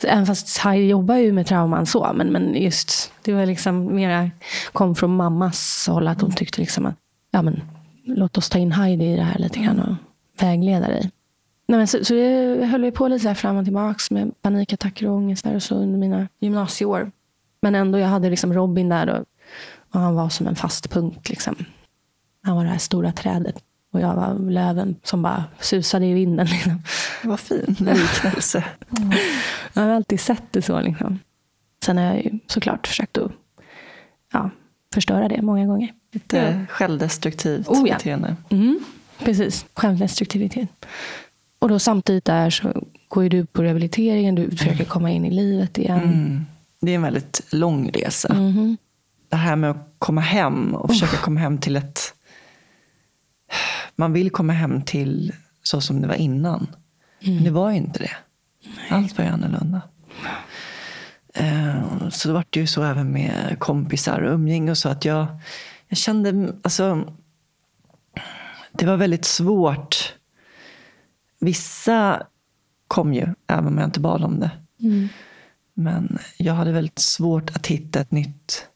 Även 0.04 0.26
fast 0.26 0.58
Heidi 0.58 0.88
jobbar 0.88 1.14
ju 1.14 1.32
med 1.32 1.46
trauman 1.46 1.86
så. 1.86 2.12
Men, 2.14 2.32
men 2.32 2.54
just, 2.54 3.12
det 3.22 3.32
var 3.32 3.46
liksom 3.46 3.94
mera, 3.94 4.30
kom 4.72 4.94
från 4.94 5.16
mammas 5.16 5.88
håll. 5.90 6.08
Att 6.08 6.20
hon 6.20 6.32
tyckte 6.32 6.60
liksom 6.60 6.86
att 6.86 7.01
ja, 7.32 7.42
men, 7.42 7.62
låt 8.04 8.38
oss 8.38 8.48
ta 8.48 8.58
in 8.58 8.72
Heidi 8.72 9.04
i 9.04 9.16
det 9.16 9.22
här 9.22 9.38
lite 9.38 9.58
grann 9.58 9.80
och 9.80 9.94
vägleda 10.42 10.86
dig. 10.86 11.10
Nej, 11.66 11.78
men 11.78 11.86
så, 11.86 12.04
så 12.04 12.14
det 12.14 12.66
höll 12.66 12.82
vi 12.82 12.90
på 12.90 13.08
lite 13.08 13.24
så 13.28 13.34
fram 13.34 13.56
och 13.56 13.64
tillbaka 13.64 13.98
med 14.10 14.42
panikattacker 14.42 15.08
och 15.08 15.14
ångest 15.14 15.44
där 15.44 15.54
och 15.54 15.62
så 15.62 15.74
under 15.74 15.98
mina 15.98 16.28
gymnasieår. 16.38 17.10
Men 17.60 17.74
ändå, 17.74 17.98
jag 17.98 18.08
hade 18.08 18.30
liksom 18.30 18.52
Robin 18.52 18.88
där 18.88 19.10
och, 19.10 19.24
och 19.90 20.00
han 20.00 20.14
var 20.14 20.28
som 20.28 20.46
en 20.46 20.56
fast 20.56 20.90
punkt. 20.90 21.28
Liksom. 21.28 21.54
Han 22.42 22.56
var 22.56 22.64
det 22.64 22.70
här 22.70 22.78
stora 22.78 23.12
trädet 23.12 23.62
och 23.92 24.00
jag 24.00 24.14
var 24.14 24.50
löven 24.50 24.96
som 25.02 25.22
bara 25.22 25.44
susade 25.60 26.06
i 26.06 26.12
vinden. 26.12 26.46
Liksom. 26.50 26.82
Vad 27.24 27.40
fin 27.40 27.76
liknelse. 27.78 28.64
Mm. 28.98 29.12
Jag 29.72 29.82
har 29.82 29.88
alltid 29.88 30.20
sett 30.20 30.44
det 30.50 30.62
så. 30.62 30.80
Liksom. 30.80 31.18
Sen 31.84 31.98
har 31.98 32.04
jag 32.04 32.24
ju 32.24 32.38
såklart 32.46 32.86
försökt 32.86 33.18
att 33.18 33.32
ja, 34.32 34.50
förstöra 34.92 35.28
det 35.28 35.42
många 35.42 35.66
gånger. 35.66 35.92
Lite 36.12 36.36
ja. 36.36 36.66
självdestruktivt 36.68 37.68
oh, 37.68 37.88
ja. 37.88 37.94
beteende. 37.94 38.36
Mm, 38.50 38.80
precis, 39.18 39.66
självdestruktivitet. 39.74 40.86
Och 41.58 41.68
då 41.68 41.78
samtidigt 41.78 42.24
där 42.24 42.50
så 42.50 42.72
går 43.08 43.28
du 43.28 43.46
på 43.46 43.62
rehabiliteringen, 43.62 44.34
du 44.34 44.50
försöker 44.50 44.74
mm. 44.74 44.86
komma 44.86 45.10
in 45.10 45.24
i 45.24 45.30
livet 45.30 45.78
igen. 45.78 46.02
Mm. 46.02 46.46
Det 46.80 46.90
är 46.90 46.94
en 46.94 47.02
väldigt 47.02 47.40
lång 47.52 47.90
resa. 47.90 48.28
Mm. 48.28 48.76
Det 49.28 49.36
här 49.36 49.56
med 49.56 49.70
att 49.70 49.94
komma 49.98 50.20
hem 50.20 50.74
och 50.74 50.90
försöka 50.90 51.16
komma 51.16 51.40
hem 51.40 51.58
till 51.58 51.76
ett... 51.76 52.14
Man 53.96 54.12
vill 54.12 54.30
komma 54.30 54.52
hem 54.52 54.82
till 54.82 55.32
så 55.62 55.80
som 55.80 56.00
det 56.00 56.08
var 56.08 56.14
innan. 56.14 56.66
Men 57.20 57.32
mm. 57.32 57.44
det 57.44 57.50
var 57.50 57.70
ju 57.70 57.76
inte 57.76 57.98
det. 57.98 58.10
Allt 58.90 59.18
var 59.18 59.24
ju 59.24 59.30
annorlunda. 59.30 59.82
Eh, 61.34 62.08
så 62.08 62.28
det 62.50 62.60
ju 62.60 62.66
så 62.66 62.82
även 62.82 63.12
med 63.12 63.56
kompisar 63.58 64.20
och 64.20 64.34
umgänge 64.34 64.70
och 64.70 64.78
så 64.78 64.88
att 64.88 65.04
jag, 65.04 65.26
jag 65.88 65.98
kände, 65.98 66.52
alltså, 66.62 67.12
det 68.72 68.86
var 68.86 68.96
väldigt 68.96 69.24
svårt. 69.24 70.14
Vissa 71.40 72.22
kom 72.88 73.14
ju, 73.14 73.34
även 73.46 73.66
om 73.66 73.78
jag 73.78 73.86
inte 73.86 74.00
bad 74.00 74.24
om 74.24 74.40
det. 74.40 74.50
Mm. 74.80 75.08
Men 75.74 76.18
jag 76.36 76.54
hade 76.54 76.72
väldigt 76.72 76.98
svårt 76.98 77.56
att 77.56 77.66
hitta 77.66 78.00
ett 78.00 78.10
nytt 78.10 78.66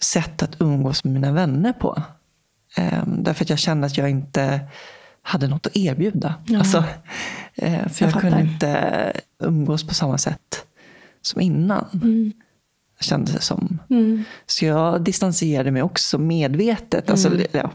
sätt 0.00 0.42
att 0.42 0.60
umgås 0.60 1.04
med 1.04 1.12
mina 1.12 1.32
vänner 1.32 1.72
på. 1.72 2.02
Um, 2.78 3.22
därför 3.22 3.44
att 3.44 3.50
jag 3.50 3.58
kände 3.58 3.86
att 3.86 3.96
jag 3.96 4.10
inte 4.10 4.60
hade 5.22 5.48
något 5.48 5.66
att 5.66 5.76
erbjuda. 5.76 6.34
Ja. 6.46 6.58
Alltså, 6.58 6.78
uh, 6.78 7.88
för 7.88 8.04
jag, 8.04 8.14
jag 8.14 8.20
kunde 8.20 8.40
inte 8.40 9.12
umgås 9.38 9.86
på 9.86 9.94
samma 9.94 10.18
sätt 10.18 10.66
som 11.26 11.40
innan. 11.40 11.86
Mm. 12.02 12.32
Kändes 13.00 13.34
det 13.34 13.40
som. 13.40 13.78
Mm. 13.90 14.24
Så 14.46 14.64
jag 14.64 15.02
distanserade 15.04 15.70
mig 15.70 15.82
också 15.82 16.18
medvetet. 16.18 17.10
Alltså, 17.10 17.28
mm. 17.28 17.46
ja, 17.52 17.70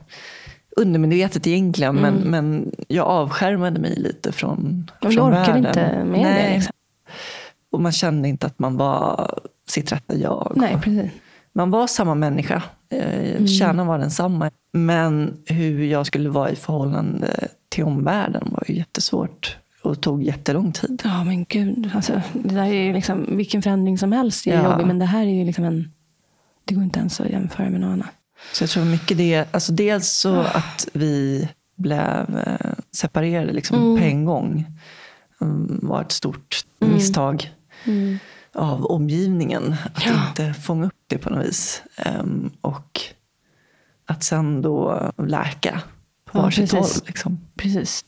undermedvetet 0.76 1.48
egentligen. 1.48 1.98
Mm. 1.98 2.14
Men, 2.14 2.32
men 2.32 2.72
jag 2.88 3.08
avskärmade 3.08 3.80
mig 3.80 3.96
lite 3.96 4.32
från, 4.32 4.92
och 5.02 5.14
från 5.14 5.32
världen. 5.32 5.62
Du 5.62 5.70
orkade 5.70 5.70
inte 5.70 6.04
med 6.04 6.22
Nej. 6.22 6.44
det? 6.44 6.56
Liksom. 6.56 6.74
Och 7.72 7.82
man 7.82 7.92
kände 7.92 8.30
inte 8.30 8.48
att 8.48 8.60
man 8.60 8.78
var 8.78 9.40
sitt 9.68 9.92
rätta 9.92 10.16
jag. 10.16 10.54
Nej, 10.56 10.78
precis. 10.82 11.12
Man 11.54 11.72
var 11.72 11.88
samma 11.88 12.16
människa. 12.16 12.64
Eh, 12.90 13.30
mm. 13.32 13.48
Kärnan 13.48 13.88
var 13.88 14.00
densamma. 14.00 14.52
Men 14.72 15.38
hur 15.46 15.84
jag 15.84 16.06
skulle 16.06 16.30
vara 16.30 16.50
i 16.50 16.56
förhållande 16.56 17.48
till 17.70 17.84
omvärlden 17.84 18.48
var 18.52 18.64
ju 18.68 18.76
jättesvårt 18.76 19.58
och 19.82 20.02
tog 20.02 20.24
jättelång 20.24 20.72
tid. 20.72 21.02
Ja, 21.04 21.24
men 21.24 21.46
gud. 21.46 21.92
Alltså, 21.96 22.22
det 22.34 22.56
där 22.56 22.64
är 22.64 22.84
ju 22.84 22.94
liksom, 22.94 23.38
vilken 23.38 23.62
förändring 23.62 23.98
som 23.98 24.12
helst 24.12 24.48
är 24.48 24.56
ja. 24.56 24.72
jobbig, 24.72 24.88
men 24.88 25.00
det 25.00 25.06
här 25.06 25.22
är 25.22 25.34
ju 25.34 25.46
liksom 25.46 25.64
en... 25.64 25.92
Det 26.66 26.76
går 26.76 26.84
inte 26.84 27.00
ens 27.00 27.22
att 27.22 27.30
jämföra 27.30 27.70
med 27.70 27.82
något 27.82 27.94
annat. 27.94 28.10
Så 28.54 28.64
jag 28.64 28.70
tror 28.70 28.86
mycket 28.86 29.18
det, 29.18 29.54
alltså 29.54 29.72
dels 29.72 30.10
så 30.10 30.36
oh. 30.36 30.58
att 30.58 30.88
vi 30.94 31.48
blev 31.76 32.44
eh, 32.46 32.72
separerade 32.92 33.54
liksom 33.54 33.78
mm. 33.78 33.98
på 33.98 34.04
en 34.04 34.26
gång 34.26 34.66
um, 35.40 35.80
var 35.82 36.02
ett 36.02 36.12
stort 36.12 36.66
mm. 36.82 36.94
misstag 36.94 37.52
mm. 37.86 38.20
av 38.54 38.86
omgivningen. 38.86 39.76
Att 39.94 40.06
ja. 40.06 40.28
inte 40.28 40.54
fånga 40.54 40.86
upp 40.86 41.04
det 41.08 41.18
på 41.18 41.30
något 41.30 41.46
vis. 41.46 41.84
Um, 42.20 42.52
och 42.62 43.02
att 44.06 44.24
sen 44.24 44.62
då 44.62 45.12
läka 45.18 45.82
på 46.26 46.38
ja, 46.38 46.42
varsitt 46.42 46.72
håll. 46.72 46.88
Liksom. 47.06 47.40
Precis. 47.56 48.06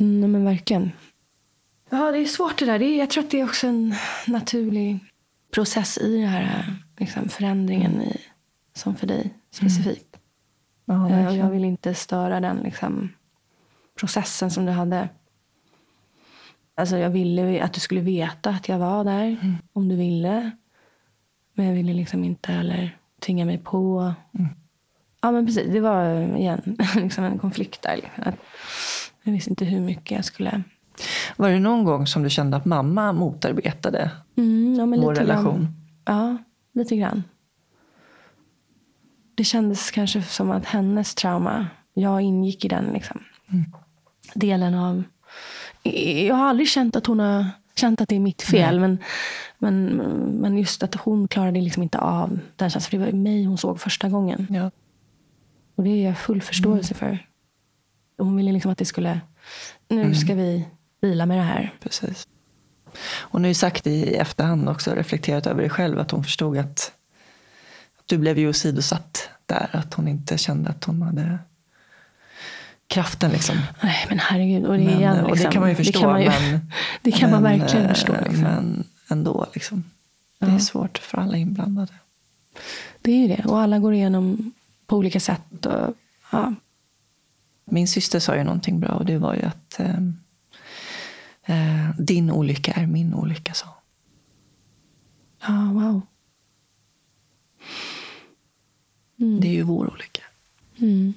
Mm, 0.00 0.32
men 0.32 0.44
verkligen. 0.44 0.90
Ja, 1.90 2.12
det 2.12 2.18
är 2.18 2.24
svårt 2.24 2.58
det 2.58 2.64
där. 2.64 2.78
Det 2.78 2.84
är, 2.84 2.98
jag 2.98 3.10
tror 3.10 3.24
att 3.24 3.30
det 3.30 3.40
är 3.40 3.44
också 3.44 3.66
en 3.66 3.94
naturlig 4.26 4.98
process 5.54 5.98
i 5.98 6.16
den 6.16 6.28
här 6.28 6.76
liksom, 6.98 7.28
förändringen 7.28 8.02
i, 8.02 8.20
som 8.72 8.96
för 8.96 9.06
dig 9.06 9.34
specifikt. 9.50 10.16
Mm. 10.88 11.10
Ja, 11.10 11.30
och 11.30 11.36
jag 11.36 11.50
vill 11.50 11.64
inte 11.64 11.94
störa 11.94 12.40
den 12.40 12.56
liksom, 12.56 13.12
processen 13.98 14.50
som 14.50 14.66
du 14.66 14.72
hade. 14.72 15.08
Alltså, 16.74 16.96
jag 16.96 17.10
ville 17.10 17.62
att 17.64 17.72
du 17.72 17.80
skulle 17.80 18.00
veta 18.00 18.50
att 18.50 18.68
jag 18.68 18.78
var 18.78 19.04
där, 19.04 19.24
mm. 19.24 19.54
om 19.72 19.88
du 19.88 19.96
ville. 19.96 20.50
Men 21.54 21.66
jag 21.66 21.74
ville 21.74 21.92
liksom 21.92 22.24
inte 22.24 22.52
heller 22.52 22.98
tvinga 23.20 23.44
mig 23.44 23.58
på. 23.58 24.14
Mm. 24.38 24.48
Ja, 25.20 25.30
men 25.30 25.46
precis. 25.46 25.72
Det 25.72 25.80
var 25.80 26.36
igen 26.36 26.76
liksom 26.96 27.24
en 27.24 27.38
konflikt 27.38 27.82
där. 27.82 27.96
Liksom. 27.96 28.32
Jag 29.22 29.32
visste 29.32 29.50
inte 29.50 29.64
hur 29.64 29.80
mycket 29.80 30.10
jag 30.10 30.24
skulle 30.24 30.62
var 31.36 31.50
det 31.50 31.60
någon 31.60 31.84
gång 31.84 32.06
som 32.06 32.22
du 32.22 32.30
kände 32.30 32.56
att 32.56 32.64
mamma 32.64 33.12
motarbetade 33.12 34.10
mm, 34.36 34.74
ja, 34.78 34.86
vår 34.86 35.14
relation? 35.14 35.68
Ja, 36.04 36.36
lite 36.72 36.96
grann. 36.96 37.22
Det 39.34 39.44
kändes 39.44 39.90
kanske 39.90 40.22
som 40.22 40.50
att 40.50 40.66
hennes 40.66 41.14
trauma, 41.14 41.66
jag 41.94 42.22
ingick 42.22 42.64
i 42.64 42.68
den 42.68 42.84
liksom. 42.84 43.20
Mm. 43.52 43.64
delen 44.34 44.74
av... 44.74 45.02
Jag 46.26 46.34
har 46.34 46.48
aldrig 46.48 46.68
känt 46.68 46.96
att 46.96 47.06
hon 47.06 47.20
har 47.20 47.46
känt 47.76 48.00
att 48.00 48.08
det 48.08 48.16
är 48.16 48.20
mitt 48.20 48.42
fel. 48.42 48.80
Men, 48.80 48.98
men, 49.58 49.86
men 50.40 50.58
just 50.58 50.82
att 50.82 50.94
hon 50.94 51.28
klarade 51.28 51.60
liksom 51.60 51.82
inte 51.82 51.98
av 51.98 52.38
den 52.56 52.70
känslan. 52.70 52.90
För 52.90 52.98
det 52.98 53.04
var 53.04 53.12
mig 53.12 53.44
hon 53.44 53.58
såg 53.58 53.80
första 53.80 54.08
gången. 54.08 54.46
Ja. 54.50 54.70
Och 55.74 55.84
det 55.84 55.90
är 55.90 56.06
jag 56.06 56.18
full 56.18 56.42
förståelse 56.42 56.94
mm. 56.94 56.98
för. 56.98 57.26
Hon 58.18 58.36
ville 58.36 58.52
liksom 58.52 58.70
att 58.70 58.78
det 58.78 58.84
skulle... 58.84 59.20
Nu 59.88 60.00
mm. 60.00 60.14
ska 60.14 60.34
vi 60.34 60.66
vila 61.04 61.26
med 61.26 61.38
det 61.38 61.42
här. 61.42 61.74
Precis. 61.80 62.28
Hon 63.20 63.42
har 63.42 63.48
ju 63.48 63.54
sagt 63.54 63.86
i 63.86 64.14
efterhand 64.14 64.68
också, 64.68 64.94
reflekterat 64.94 65.46
över 65.46 65.62
det 65.62 65.68
själv, 65.68 65.98
att 65.98 66.10
hon 66.10 66.24
förstod 66.24 66.58
att, 66.58 66.92
att 67.98 68.06
du 68.06 68.18
blev 68.18 68.38
ju 68.38 68.48
åsidosatt 68.48 69.28
där. 69.46 69.68
Att 69.72 69.94
hon 69.94 70.08
inte 70.08 70.38
kände 70.38 70.70
att 70.70 70.84
hon 70.84 71.02
hade 71.02 71.38
kraften. 72.86 73.30
Liksom. 73.30 73.56
Nej, 73.82 74.06
men 74.08 74.18
herregud. 74.18 74.64
Och 74.64 74.78
det, 74.78 74.84
Men, 74.84 74.98
igen, 74.98 75.20
och 75.24 75.30
liksom, 75.30 75.46
det 75.46 75.52
kan 75.52 75.60
man 75.60 75.70
ju 75.70 75.76
förstå. 75.76 75.98
Det 75.98 76.02
kan 76.02 76.10
man, 76.10 76.22
ju, 76.22 76.30
men, 76.30 76.72
det 77.02 77.12
kan 77.12 77.30
man 77.30 77.42
men, 77.42 77.58
verkligen 77.58 77.86
eh, 77.86 77.92
förstå. 77.92 78.12
Liksom. 78.12 78.42
Men 78.42 78.84
ändå, 79.08 79.46
liksom. 79.54 79.84
det 80.38 80.46
Ja. 80.46 80.54
är 80.54 80.58
svårt 80.58 80.98
för 80.98 81.18
alla 81.18 81.36
inblandade. 81.36 81.92
Det 83.02 83.12
är 83.12 83.16
ju 83.16 83.28
det. 83.28 83.44
Och 83.44 83.60
alla 83.60 83.78
går 83.78 83.94
igenom 83.94 84.52
på 84.86 84.96
olika 84.96 85.20
sätt. 85.20 85.66
Och, 85.66 85.94
ja. 86.32 86.54
Min 87.64 87.88
syster 87.88 88.20
sa 88.20 88.36
ju 88.36 88.44
någonting 88.44 88.80
bra 88.80 88.90
och 88.90 89.04
det 89.04 89.18
var 89.18 89.34
ju 89.34 89.42
att 89.42 89.80
eh, 89.80 90.00
eh, 91.46 91.90
din 91.98 92.30
olycka 92.30 92.72
är 92.72 92.86
min 92.86 93.14
olycka, 93.14 93.54
sa 93.54 93.66
ja, 95.40 95.70
wow. 95.72 96.00
Mm. 99.20 99.40
Det 99.40 99.48
är 99.48 99.52
ju 99.52 99.62
vår 99.62 99.90
olycka. 99.92 100.22
Mm. 100.78 101.14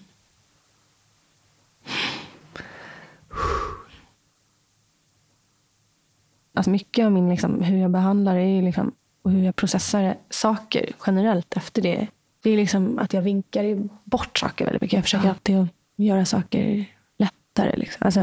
Alltså 6.53 6.69
mycket 6.69 7.05
av 7.05 7.11
min, 7.11 7.30
liksom, 7.30 7.61
hur 7.61 7.78
jag 7.78 7.91
behandlar 7.91 8.36
är 8.36 8.55
ju 8.55 8.61
liksom, 8.61 8.91
och 9.21 9.32
hur 9.32 9.43
jag 9.43 9.55
processar 9.55 10.17
saker 10.30 10.89
generellt 11.07 11.57
efter 11.57 11.82
det. 11.82 12.07
Det 12.41 12.49
är 12.49 12.57
liksom 12.57 12.99
att 12.99 13.13
jag 13.13 13.21
vinkar 13.21 13.89
bort 14.03 14.38
saker 14.38 14.65
väldigt 14.65 14.82
mycket. 14.82 14.95
Jag 14.95 15.03
försöker 15.03 15.25
Ja. 15.25 15.32
alltid 15.32 15.57
att 15.57 15.67
göra 15.95 16.25
saker 16.25 16.86
lättare. 17.17 17.75
Liksom. 17.78 18.05
Alltså, 18.05 18.19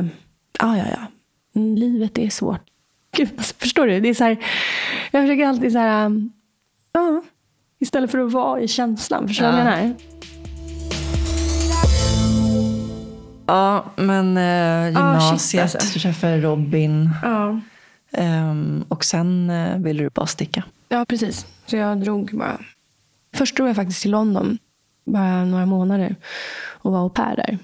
ja, 0.58 0.78
ja, 0.78 0.84
ja. 0.90 1.06
Livet 1.54 2.18
är 2.18 2.28
svårt. 2.30 2.60
Gud, 3.16 3.28
alltså, 3.36 3.54
förstår 3.58 3.86
du? 3.86 4.00
Det 4.00 4.08
är 4.08 4.14
så 4.14 4.24
här, 4.24 4.36
jag 5.10 5.22
försöker 5.22 5.46
alltid 5.46 5.72
så 5.72 5.78
här, 5.78 6.06
um, 6.06 6.32
ja, 6.92 7.22
istället 7.78 8.10
för 8.10 8.18
att 8.18 8.32
vara 8.32 8.60
i 8.60 8.68
känslan. 8.68 9.28
Förstår 9.28 9.46
du 9.46 9.52
vad 9.52 9.60
jag 9.60 9.66
Ja. 9.66 9.76
menar? 9.76 9.94
Ja, 13.46 13.84
men 13.96 14.36
eh, 14.36 14.86
gymnasiet, 14.86 15.40
shit, 15.40 15.60
alltså. 15.60 15.94
du 15.94 16.00
träffade 16.00 16.40
Robin 16.40 17.10
Ja. 17.22 17.60
ehm, 18.12 18.84
och 18.88 19.04
sen 19.04 19.50
eh, 19.50 19.78
ville 19.78 20.02
du 20.02 20.10
bara 20.10 20.26
sticka. 20.26 20.64
Ja, 20.88 21.04
precis. 21.04 21.46
Så 21.66 21.76
jag 21.76 22.00
drog 22.00 22.30
bara... 22.38 22.58
Först 23.34 23.56
drog 23.56 23.68
jag 23.68 23.76
faktiskt 23.76 24.02
till 24.02 24.10
London, 24.10 24.58
bara 25.04 25.44
några 25.44 25.66
månader, 25.66 26.16
och 26.56 26.92
var 26.92 26.98
au 27.00 27.08
pair 27.10 27.36
där. 27.36 27.58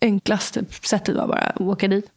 Enklaste 0.00 0.64
sättet 0.82 1.16
var 1.16 1.26
bara 1.26 1.38
att 1.40 1.60
åka 1.60 1.88
dit. 1.88 2.10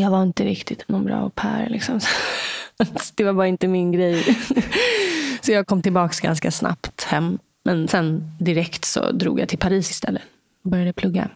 Jag 0.00 0.10
var 0.10 0.22
inte 0.22 0.44
riktigt 0.44 0.88
någon 0.88 1.04
bra 1.04 1.16
au 1.16 1.30
pair. 1.30 1.68
Liksom. 1.68 2.00
Det 3.14 3.24
var 3.24 3.32
bara 3.32 3.46
inte 3.46 3.68
min 3.68 3.92
grej. 3.92 4.22
Så 5.40 5.52
jag 5.52 5.66
kom 5.66 5.82
tillbaka 5.82 6.26
ganska 6.26 6.50
snabbt 6.50 7.04
hem. 7.04 7.38
Men 7.64 7.88
sen 7.88 8.32
direkt 8.38 8.84
så 8.84 9.12
drog 9.12 9.40
jag 9.40 9.48
till 9.48 9.58
Paris 9.58 9.90
istället 9.90 10.22
började 10.62 10.92
plugga. 10.92 11.28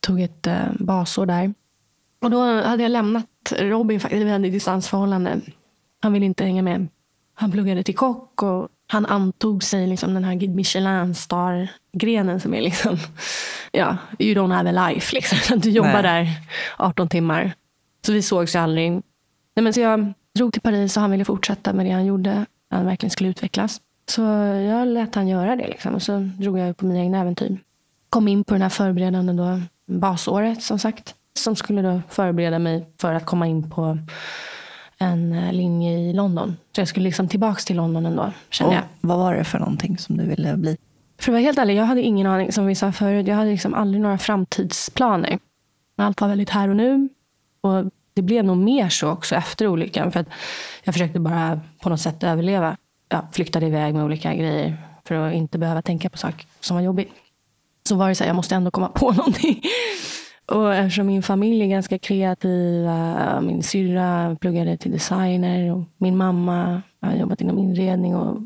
Tog 0.00 0.20
ett 0.20 0.46
eh, 0.46 0.66
basår 0.78 1.26
där. 1.26 1.54
Och 2.22 2.30
då 2.30 2.62
hade 2.62 2.82
jag 2.82 2.90
lämnat 2.90 3.52
Robin, 3.58 4.00
faktiskt. 4.00 4.26
vi 4.26 4.30
hade 4.30 4.50
distansförhållande. 4.50 5.40
Han 6.00 6.12
ville 6.12 6.26
inte 6.26 6.44
hänga 6.44 6.62
med. 6.62 6.88
Han 7.34 7.52
pluggade 7.52 7.82
till 7.82 7.96
kock 7.96 8.42
och 8.42 8.68
han 8.86 9.06
antog 9.06 9.62
sig 9.62 9.86
liksom 9.86 10.14
den 10.14 10.24
här 10.24 10.34
Guide 10.34 10.54
Michelin 10.54 11.14
star-grenen 11.14 12.40
som 12.40 12.54
är 12.54 12.60
liksom, 12.60 12.98
ja, 13.72 13.96
you 14.18 14.34
don't 14.34 14.54
have 14.54 14.70
a 14.70 14.88
life. 14.88 15.14
Liksom. 15.14 15.60
Du 15.60 15.70
jobbar 15.70 16.02
Nej. 16.02 16.02
där 16.02 16.28
18 16.76 17.08
timmar. 17.08 17.52
Så 18.08 18.12
vi 18.12 18.22
sågs 18.22 18.54
ju 18.54 18.58
aldrig. 18.58 18.90
Nej, 18.92 19.02
men 19.62 19.72
så 19.72 19.80
jag 19.80 20.12
drog 20.34 20.52
till 20.52 20.62
Paris 20.62 20.96
och 20.96 21.00
han 21.00 21.10
ville 21.10 21.24
fortsätta 21.24 21.72
med 21.72 21.86
det 21.86 21.92
han 21.92 22.06
gjorde. 22.06 22.46
Han 22.70 22.86
verkligen 22.86 23.10
skulle 23.10 23.30
utvecklas. 23.30 23.80
Så 24.10 24.22
jag 24.22 24.88
lät 24.88 25.14
han 25.14 25.28
göra 25.28 25.56
det. 25.56 25.68
Liksom. 25.68 25.94
Och 25.94 26.02
så 26.02 26.18
drog 26.18 26.58
jag 26.58 26.76
på 26.76 26.86
mina 26.86 27.00
egna 27.00 27.20
äventyr. 27.20 27.58
Kom 28.10 28.28
in 28.28 28.44
på 28.44 28.54
den 28.54 28.62
här 28.62 28.68
förberedande 28.68 29.32
då, 29.32 29.60
basåret 29.86 30.62
som 30.62 30.78
sagt. 30.78 31.14
Som 31.38 31.56
skulle 31.56 31.82
då 31.82 32.00
förbereda 32.08 32.58
mig 32.58 32.88
för 33.00 33.14
att 33.14 33.26
komma 33.26 33.46
in 33.46 33.70
på 33.70 33.98
en 34.98 35.32
eh, 35.32 35.52
linje 35.52 35.98
i 35.98 36.12
London. 36.12 36.56
Så 36.74 36.80
jag 36.80 36.88
skulle 36.88 37.04
liksom 37.04 37.28
tillbaka 37.28 37.60
till 37.60 37.76
London 37.76 38.06
ändå, 38.06 38.32
kände 38.50 38.68
Och 38.68 38.76
jag. 38.76 38.84
vad 39.00 39.18
var 39.18 39.34
det 39.34 39.44
för 39.44 39.58
någonting 39.58 39.98
som 39.98 40.16
du 40.16 40.24
ville 40.24 40.56
bli? 40.56 40.76
För 41.18 41.32
att 41.32 41.34
vara 41.34 41.42
helt 41.42 41.58
ärlig, 41.58 41.76
jag 41.76 41.84
hade 41.84 42.02
ingen 42.02 42.26
aning, 42.26 42.52
som 42.52 42.66
vi 42.66 42.74
sa 42.74 42.92
förut. 42.92 43.26
Jag 43.26 43.36
hade 43.36 43.50
liksom 43.50 43.74
aldrig 43.74 44.00
några 44.02 44.18
framtidsplaner. 44.18 45.38
Allt 45.96 46.20
var 46.20 46.28
väldigt 46.28 46.50
här 46.50 46.68
och 46.68 46.76
nu. 46.76 47.08
Och 47.60 47.84
det 48.18 48.22
blev 48.22 48.44
nog 48.44 48.56
mer 48.56 48.88
så 48.88 49.10
också 49.10 49.34
efter 49.34 49.66
olyckan. 49.66 50.12
För 50.12 50.20
att 50.20 50.26
jag 50.84 50.94
försökte 50.94 51.20
bara 51.20 51.60
på 51.82 51.88
något 51.88 52.00
sätt 52.00 52.22
överleva. 52.22 52.76
Jag 53.08 53.24
flyktade 53.32 53.66
iväg 53.66 53.94
med 53.94 54.04
olika 54.04 54.34
grejer 54.34 54.76
för 55.04 55.14
att 55.14 55.34
inte 55.34 55.58
behöva 55.58 55.82
tänka 55.82 56.10
på 56.10 56.18
saker 56.18 56.46
som 56.60 56.76
var 56.76 56.82
jobbigt. 56.82 57.10
Så 57.88 57.96
var 57.96 58.08
det 58.08 58.14
så 58.14 58.24
här, 58.24 58.28
jag 58.28 58.36
måste 58.36 58.54
ändå 58.54 58.70
komma 58.70 58.88
på 58.88 59.12
någonting. 59.16 59.62
Och 60.46 60.74
eftersom 60.74 61.06
min 61.06 61.22
familj 61.22 61.62
är 61.62 61.66
ganska 61.66 61.98
kreativa, 61.98 63.40
min 63.40 63.62
syrra 63.62 64.36
pluggade 64.40 64.76
till 64.76 64.92
designer 64.92 65.72
och 65.72 65.84
min 65.96 66.16
mamma 66.16 66.82
har 67.00 67.14
jobbat 67.14 67.40
inom 67.40 67.58
inredning. 67.58 68.16
Och 68.16 68.42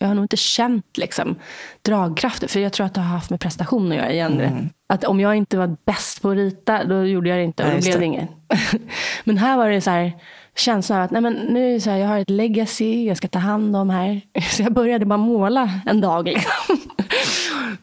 jag 0.00 0.08
har 0.08 0.14
nog 0.14 0.24
inte 0.24 0.36
känt 0.36 0.96
liksom, 0.96 1.36
dragkrafter, 1.82 2.48
för 2.48 2.60
jag 2.60 2.72
tror 2.72 2.86
att 2.86 2.94
det 2.94 3.00
har 3.00 3.08
haft 3.08 3.30
med 3.30 3.40
prestation 3.40 3.92
att 3.92 3.98
göra 3.98 4.12
igen. 4.12 4.40
Mm. 4.40 4.68
Att 4.86 5.04
om 5.04 5.20
jag 5.20 5.36
inte 5.36 5.56
var 5.56 5.76
bäst 5.84 6.22
på 6.22 6.30
att 6.30 6.36
rita, 6.36 6.84
då 6.84 7.04
gjorde 7.04 7.28
jag 7.28 7.38
det 7.38 7.44
inte 7.44 7.64
och 7.64 7.70
då 7.72 7.78
blev 7.78 7.98
det 7.98 8.04
inget. 8.04 8.28
Men 9.24 9.38
här 9.38 9.56
var 9.56 9.70
det 9.70 9.80
så 9.80 9.90
här, 9.90 10.12
känslan 10.56 10.98
av 10.98 11.04
att 11.04 11.10
nej, 11.10 11.22
men 11.22 11.32
nu 11.32 11.74
är 11.74 11.90
här, 11.90 11.96
jag 11.96 12.08
har 12.08 12.18
ett 12.18 12.30
legacy 12.30 13.04
jag 13.04 13.16
ska 13.16 13.28
ta 13.28 13.38
hand 13.38 13.76
om 13.76 13.90
här. 13.90 14.20
Så 14.50 14.62
jag 14.62 14.72
började 14.72 15.04
bara 15.04 15.16
måla 15.16 15.80
en 15.86 16.00
dag. 16.00 16.24
Liksom. 16.24 16.78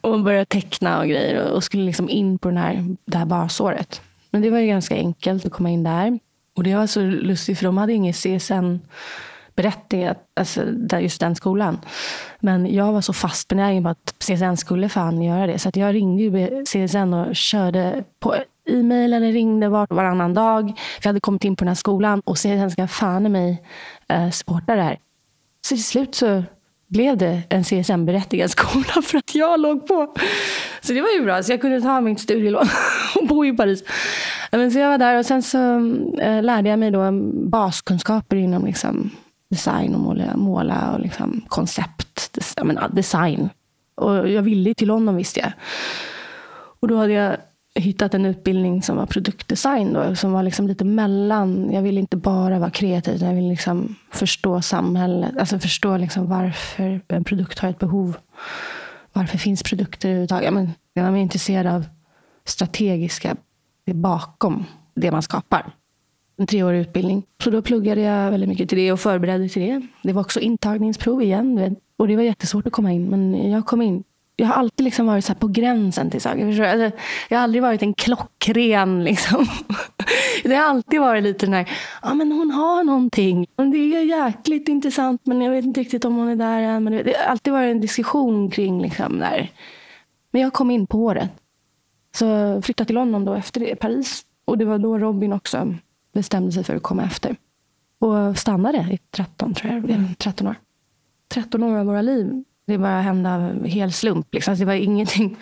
och 0.00 0.20
började 0.20 0.44
teckna 0.44 1.00
och 1.00 1.08
grejer 1.08 1.50
och, 1.50 1.64
skulle 1.64 1.84
liksom 1.84 2.10
in 2.10 2.38
på 2.38 2.48
den 2.48 2.58
här, 2.58 2.96
det 3.04 3.18
här 3.18 3.26
basåret. 3.26 4.00
Men 4.30 4.42
det 4.42 4.50
var 4.50 4.58
ju 4.58 4.66
ganska 4.66 4.94
enkelt 4.94 5.46
att 5.46 5.52
komma 5.52 5.70
in 5.70 5.82
där. 5.82 6.18
Och 6.56 6.64
det 6.64 6.74
var 6.74 6.86
så 6.86 7.00
lustigt 7.00 7.58
för 7.58 7.64
de 7.64 7.78
hade 7.78 7.92
inget 7.92 8.16
CSN 8.16 8.78
berättigat, 9.62 10.18
alltså 10.40 10.62
där- 10.64 10.98
just 10.98 11.20
den 11.20 11.34
skolan. 11.34 11.78
Men 12.40 12.74
jag 12.74 12.92
var 12.92 13.00
så 13.00 13.12
fast 13.12 13.48
benägen 13.48 13.82
på 13.82 13.88
att 13.88 14.14
CSN 14.18 14.56
skulle 14.56 14.88
fan 14.88 15.22
göra 15.22 15.46
det. 15.46 15.58
Så 15.58 15.68
att 15.68 15.76
jag 15.76 15.94
ringde 15.94 16.22
ju 16.22 16.64
CSN 16.64 17.14
och 17.14 17.36
körde 17.36 18.04
på 18.20 18.34
e-mail 18.70 19.12
eller 19.12 19.32
ringde 19.32 19.68
var, 19.68 19.86
varannan 19.90 20.34
dag. 20.34 20.66
För 20.66 21.02
jag 21.02 21.08
hade 21.08 21.20
kommit 21.20 21.44
in 21.44 21.56
på 21.56 21.64
den 21.64 21.68
här 21.68 21.74
skolan 21.74 22.20
och 22.24 22.36
CSN 22.36 22.70
ska 22.70 22.86
fan 22.88 23.26
i 23.26 23.28
mig 23.28 23.62
eh, 24.08 24.30
supporta 24.30 24.74
det 24.76 24.82
här. 24.82 24.98
Så 25.66 25.74
till 25.74 25.84
slut 25.84 26.14
så 26.14 26.42
blev 26.88 27.16
det 27.16 27.42
en 27.48 27.64
CSN-berättigad 27.64 28.50
skola 28.56 29.02
för 29.02 29.18
att 29.18 29.34
jag 29.34 29.60
låg 29.60 29.86
på. 29.86 30.14
Så 30.80 30.92
det 30.92 31.00
var 31.00 31.08
ju 31.18 31.24
bra. 31.24 31.42
Så 31.42 31.52
jag 31.52 31.60
kunde 31.60 31.80
ta 31.80 32.00
mitt 32.00 32.20
studielån 32.20 32.66
och 33.20 33.26
bo 33.26 33.44
i 33.44 33.52
Paris. 33.56 33.84
Men 34.52 34.70
så 34.70 34.78
jag 34.78 34.88
var 34.90 34.98
där 34.98 35.18
och 35.18 35.26
sen 35.26 35.42
så 35.42 35.58
eh, 36.20 36.42
lärde 36.42 36.68
jag 36.68 36.78
mig 36.78 36.90
då 36.90 37.10
baskunskaper 37.50 38.36
inom 38.36 38.66
liksom 38.66 39.10
design 39.50 39.94
och 39.94 40.00
måla, 40.00 40.36
måla 40.36 40.92
och 40.92 41.00
liksom 41.00 41.44
koncept. 41.48 42.32
Des, 42.32 42.54
jag 42.56 42.66
menar, 42.66 42.88
design. 42.88 43.48
Och 43.94 44.28
jag 44.28 44.42
ville 44.42 44.74
till 44.74 44.88
London 44.88 45.16
visste 45.16 45.40
jag. 45.40 45.52
Och 46.80 46.88
då 46.88 46.96
hade 46.96 47.12
jag 47.12 47.36
hittat 47.74 48.14
en 48.14 48.24
utbildning 48.24 48.82
som 48.82 48.96
var 48.96 49.06
produktdesign. 49.06 49.92
Då, 49.92 50.14
som 50.14 50.32
var 50.32 50.42
liksom 50.42 50.68
lite 50.68 50.84
mellan. 50.84 51.72
Jag 51.72 51.82
ville 51.82 52.00
inte 52.00 52.16
bara 52.16 52.58
vara 52.58 52.70
kreativ. 52.70 53.14
utan 53.14 53.28
Jag 53.28 53.34
ville 53.34 53.48
liksom 53.48 53.94
förstå 54.12 54.62
samhället. 54.62 55.36
Alltså 55.38 55.58
förstå 55.58 55.96
liksom 55.96 56.28
varför 56.28 57.00
en 57.08 57.24
produkt 57.24 57.58
har 57.58 57.68
ett 57.68 57.78
behov. 57.78 58.16
Varför 59.12 59.38
finns 59.38 59.62
produkter 59.62 60.08
överhuvudtaget? 60.08 60.44
Ja, 60.44 60.50
men 60.50 60.72
jag 60.94 61.02
var 61.02 61.10
mer 61.10 61.20
intresserad 61.20 61.66
av 61.66 61.84
strategiska 62.44 63.36
det 63.86 63.94
bakom 63.94 64.64
det 64.94 65.10
man 65.10 65.22
skapar. 65.22 65.72
En 66.38 66.46
treårig 66.46 66.80
utbildning. 66.80 67.22
Så 67.44 67.50
då 67.50 67.62
pluggade 67.62 68.00
jag 68.00 68.30
väldigt 68.30 68.48
mycket 68.48 68.68
till 68.68 68.78
det 68.78 68.92
och 68.92 69.00
förberedde 69.00 69.48
till 69.48 69.62
det. 69.62 69.86
Det 70.02 70.12
var 70.12 70.20
också 70.20 70.40
intagningsprov 70.40 71.22
igen. 71.22 71.76
Och 71.96 72.08
det 72.08 72.16
var 72.16 72.22
jättesvårt 72.22 72.66
att 72.66 72.72
komma 72.72 72.92
in. 72.92 73.10
Men 73.10 73.50
jag 73.50 73.66
kom 73.66 73.82
in. 73.82 74.04
Jag 74.36 74.46
har 74.46 74.54
alltid 74.54 74.84
liksom 74.84 75.06
varit 75.06 75.24
så 75.24 75.32
här 75.32 75.40
på 75.40 75.48
gränsen 75.48 76.10
till 76.10 76.20
saker. 76.20 76.46
Jag? 76.46 76.68
Alltså, 76.68 76.98
jag 77.28 77.38
har 77.38 77.44
aldrig 77.44 77.62
varit 77.62 77.82
en 77.82 77.94
klockren. 77.94 79.04
Liksom. 79.04 79.46
Det 80.44 80.54
har 80.54 80.64
alltid 80.64 81.00
varit 81.00 81.22
lite 81.22 81.46
den 81.46 81.54
här, 81.54 81.70
ja 82.02 82.14
men 82.14 82.32
hon 82.32 82.50
har 82.50 82.84
någonting. 82.84 83.46
Det 83.56 83.96
är 83.96 84.04
jäkligt 84.04 84.68
intressant 84.68 85.20
men 85.24 85.40
jag 85.40 85.52
vet 85.52 85.64
inte 85.64 85.80
riktigt 85.80 86.04
om 86.04 86.16
hon 86.16 86.28
är 86.28 86.36
där 86.36 86.60
än. 86.60 86.84
Men 86.84 86.92
det 86.92 87.16
har 87.16 87.24
alltid 87.24 87.52
varit 87.52 87.70
en 87.70 87.80
diskussion 87.80 88.50
kring 88.50 88.82
liksom 88.82 89.18
där. 89.18 89.50
Men 90.30 90.42
jag 90.42 90.52
kom 90.52 90.70
in 90.70 90.86
på 90.86 90.98
året. 90.98 91.30
Så 92.16 92.24
jag 92.24 92.64
flyttade 92.64 92.86
till 92.86 92.94
London 92.94 93.24
då 93.24 93.34
efter 93.34 93.60
det, 93.60 93.76
Paris. 93.76 94.22
Och 94.44 94.58
det 94.58 94.64
var 94.64 94.78
då 94.78 94.98
Robin 94.98 95.32
också 95.32 95.74
bestämde 96.12 96.52
sig 96.52 96.64
för 96.64 96.76
att 96.76 96.82
komma 96.82 97.04
efter. 97.04 97.36
Och 97.98 98.38
stannade 98.38 98.78
i 98.78 98.98
13, 99.10 99.54
tror 99.54 99.72
jag. 99.72 99.82
blev. 99.82 100.14
13 100.14 100.46
år. 100.46 100.54
13 101.28 101.62
år 101.62 101.76
av 101.76 101.86
våra 101.86 102.02
liv. 102.02 102.44
Det 102.66 102.78
bara 102.78 103.00
hände 103.00 103.34
av 103.34 103.64
hel 103.64 103.92
slump. 103.92 104.34
Liksom. 104.34 104.52
Alltså, 104.52 104.62
det 104.62 104.66
var 104.66 104.74
ingenting 104.74 105.36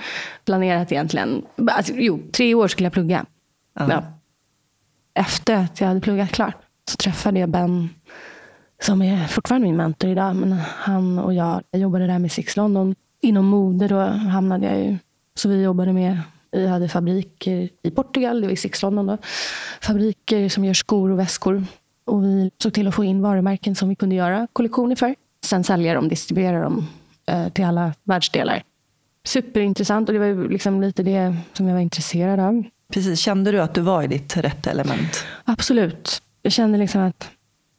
planerat 0.44 0.92
egentligen. 0.92 1.42
Alltså, 1.70 1.92
jo, 1.96 2.20
tre 2.32 2.54
år 2.54 2.68
skulle 2.68 2.86
jag 2.86 2.92
plugga. 2.92 3.26
Ja. 3.74 3.86
Ja. 3.90 4.04
Efter 5.14 5.54
att 5.54 5.80
jag 5.80 5.88
hade 5.88 6.00
pluggat 6.00 6.30
klart 6.30 6.56
så 6.90 6.96
träffade 6.96 7.40
jag 7.40 7.48
Ben 7.48 7.88
som 8.82 9.02
är 9.02 9.26
fortfarande 9.26 9.66
min 9.66 9.76
mentor 9.76 10.10
idag. 10.10 10.36
Men 10.36 10.52
han 10.62 11.18
och 11.18 11.34
jag, 11.34 11.62
jag 11.70 11.80
jobbade 11.80 12.06
där 12.06 12.18
med 12.18 12.32
Six 12.32 12.56
London. 12.56 12.94
Inom 13.20 13.46
mode 13.46 13.88
då 13.88 14.00
hamnade 14.04 14.66
jag 14.66 14.84
ju. 14.84 14.98
Så 15.34 15.48
vi 15.48 15.62
jobbade 15.62 15.92
med 15.92 16.20
Vi 16.56 16.66
hade 16.66 16.88
fabriker 16.88 17.68
i 17.82 17.90
Portugal, 17.90 18.40
det 18.40 18.46
var 18.46 18.52
i 18.52 18.56
Six 18.56 18.82
London 18.82 19.06
då. 19.06 19.18
Fabriker 19.80 20.48
som 20.48 20.64
gör 20.64 20.74
skor 20.74 21.10
och 21.10 21.18
väskor. 21.18 21.64
Och 22.04 22.24
vi 22.24 22.50
såg 22.58 22.72
till 22.72 22.88
att 22.88 22.94
få 22.94 23.04
in 23.04 23.22
varumärken 23.22 23.74
som 23.74 23.88
vi 23.88 23.94
kunde 23.94 24.14
göra 24.14 24.46
kollektioner 24.52 24.96
för. 24.96 25.14
Sen 25.44 25.64
sälja 25.64 25.94
dem, 25.94 26.08
distribuera 26.08 26.60
dem 26.60 26.88
eh, 27.26 27.48
till 27.48 27.64
alla 27.64 27.94
världsdelar. 28.04 28.62
Superintressant 29.24 30.08
och 30.08 30.12
det 30.12 30.18
var 30.18 30.48
liksom 30.48 30.80
lite 30.80 31.02
det 31.02 31.36
som 31.52 31.66
jag 31.66 31.74
var 31.74 31.80
intresserad 31.80 32.40
av. 32.40 32.64
Precis, 32.92 33.20
kände 33.20 33.52
du 33.52 33.60
att 33.60 33.74
du 33.74 33.80
var 33.80 34.02
i 34.02 34.06
ditt 34.06 34.36
rätta 34.36 34.70
element? 34.70 35.24
Absolut. 35.44 36.22
Jag 36.42 36.52
kände 36.52 36.78
liksom 36.78 37.00
att 37.00 37.30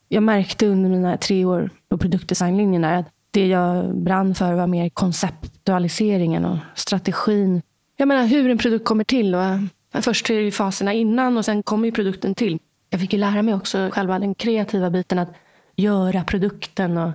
jag 0.08 0.24
märkte 0.24 0.68
under 0.68 0.90
mina 0.90 1.18
tre 1.18 1.46
år 1.46 1.70
på 1.90 1.98
produktdesignlinjen 1.98 2.84
att 2.84 3.06
det 3.32 3.48
jag 3.48 3.96
brann 3.96 4.36
för 4.36 4.54
var 4.54 4.68
mer 4.68 4.90
konceptualiseringen 4.90 6.46
och 6.46 6.58
strategin. 6.76 7.62
Jag 8.00 8.08
menar 8.08 8.26
hur 8.26 8.50
en 8.50 8.58
produkt 8.58 8.86
kommer 8.86 9.04
till. 9.04 9.36
Och 9.36 10.04
först 10.04 10.30
är 10.30 10.44
det 10.44 10.52
faserna 10.52 10.94
innan 10.94 11.38
och 11.38 11.46
sen 11.46 11.64
kommer 11.64 11.86
ju 11.86 11.92
produkten 11.92 12.36
till. 12.36 12.60
Jag 12.90 13.02
fick 13.02 13.14
ju 13.14 13.20
lära 13.20 13.42
mig 13.42 13.54
också 13.54 13.90
själva 13.94 14.20
den 14.20 14.36
kreativa 14.36 14.90
biten 14.90 15.20
att 15.20 15.30
göra 15.76 16.24
produkten. 16.24 16.98
Och, 16.98 17.12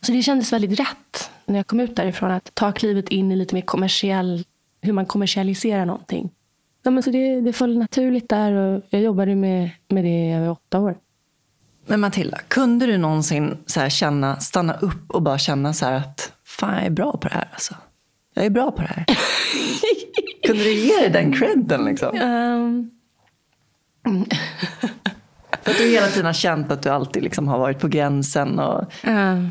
så 0.00 0.12
det 0.12 0.22
kändes 0.22 0.52
väldigt 0.52 0.80
rätt 0.80 1.30
när 1.44 1.56
jag 1.56 1.66
kom 1.66 1.80
ut 1.80 1.96
därifrån 1.96 2.30
att 2.30 2.54
ta 2.54 2.72
klivet 2.72 3.08
in 3.08 3.32
i 3.32 3.36
lite 3.36 3.54
mer 3.54 3.62
kommersiell, 3.62 4.44
hur 4.80 4.92
man 4.92 5.06
kommersialiserar 5.06 5.86
någonting. 5.86 6.30
Ja, 6.82 6.90
men 6.90 7.02
så 7.02 7.10
det, 7.10 7.40
det 7.40 7.52
föll 7.52 7.78
naturligt 7.78 8.28
där 8.28 8.52
och 8.52 8.82
jag 8.90 9.02
jobbade 9.02 9.34
med, 9.34 9.70
med 9.88 10.04
det 10.04 10.28
i 10.28 10.32
över 10.32 10.50
åtta 10.50 10.80
år. 10.80 10.96
Men 11.86 12.00
Matilda, 12.00 12.38
kunde 12.48 12.86
du 12.86 12.98
någonsin 12.98 13.56
så 13.66 13.80
här 13.80 13.88
känna, 13.88 14.40
stanna 14.40 14.74
upp 14.74 15.10
och 15.10 15.22
bara 15.22 15.38
känna 15.38 15.72
så 15.72 15.86
att 15.86 16.32
fan, 16.44 16.74
jag 16.74 16.84
är 16.84 16.90
bra 16.90 17.12
på 17.12 17.28
det 17.28 17.34
här 17.34 17.48
alltså? 17.52 17.74
Jag 18.36 18.46
är 18.46 18.50
bra 18.50 18.70
på 18.70 18.82
det 18.82 18.88
här. 18.88 19.04
kunde 20.46 20.62
du 20.62 20.72
ge 20.72 21.00
dig 21.00 21.10
den 21.10 21.32
credden 21.32 21.84
liksom? 21.84 22.20
Um... 22.20 22.90
För 25.62 25.70
att 25.70 25.78
du 25.78 25.88
hela 25.88 26.06
tiden 26.06 26.26
har 26.26 26.32
känt 26.32 26.70
att 26.70 26.82
du 26.82 26.88
alltid 26.88 27.22
liksom 27.22 27.48
har 27.48 27.58
varit 27.58 27.78
på 27.78 27.88
gränsen. 27.88 28.58
Och... 28.58 28.80
Uh, 29.06 29.46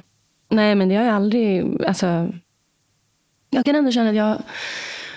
nej, 0.49 0.75
men 0.75 0.89
det 0.89 0.95
har 0.95 1.03
jag 1.03 1.15
aldrig... 1.15 1.83
Alltså, 1.85 2.29
jag 3.49 3.65
kan 3.65 3.75
ändå 3.75 3.91
känna 3.91 4.09
att 4.09 4.15
jag, 4.15 4.37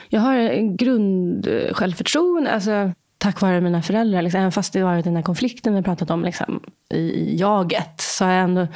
jag 0.08 0.20
har 0.20 0.34
en 0.34 0.76
grund 0.76 1.48
självförtroende. 1.72 2.50
Alltså, 2.50 2.92
tack 3.18 3.40
vare 3.40 3.60
mina 3.60 3.82
föräldrar. 3.82 4.22
Liksom, 4.22 4.40
även 4.40 4.52
fast 4.52 4.72
det 4.72 4.82
varit 4.82 5.04
den 5.04 5.16
här 5.16 5.22
konflikten 5.22 5.74
vi 5.74 5.82
pratat 5.82 6.10
om 6.10 6.24
liksom, 6.24 6.60
i 6.94 7.36
jaget. 7.40 8.00
Så 8.00 8.24
har 8.24 8.32
jag 8.32 8.44
ändå 8.44 8.66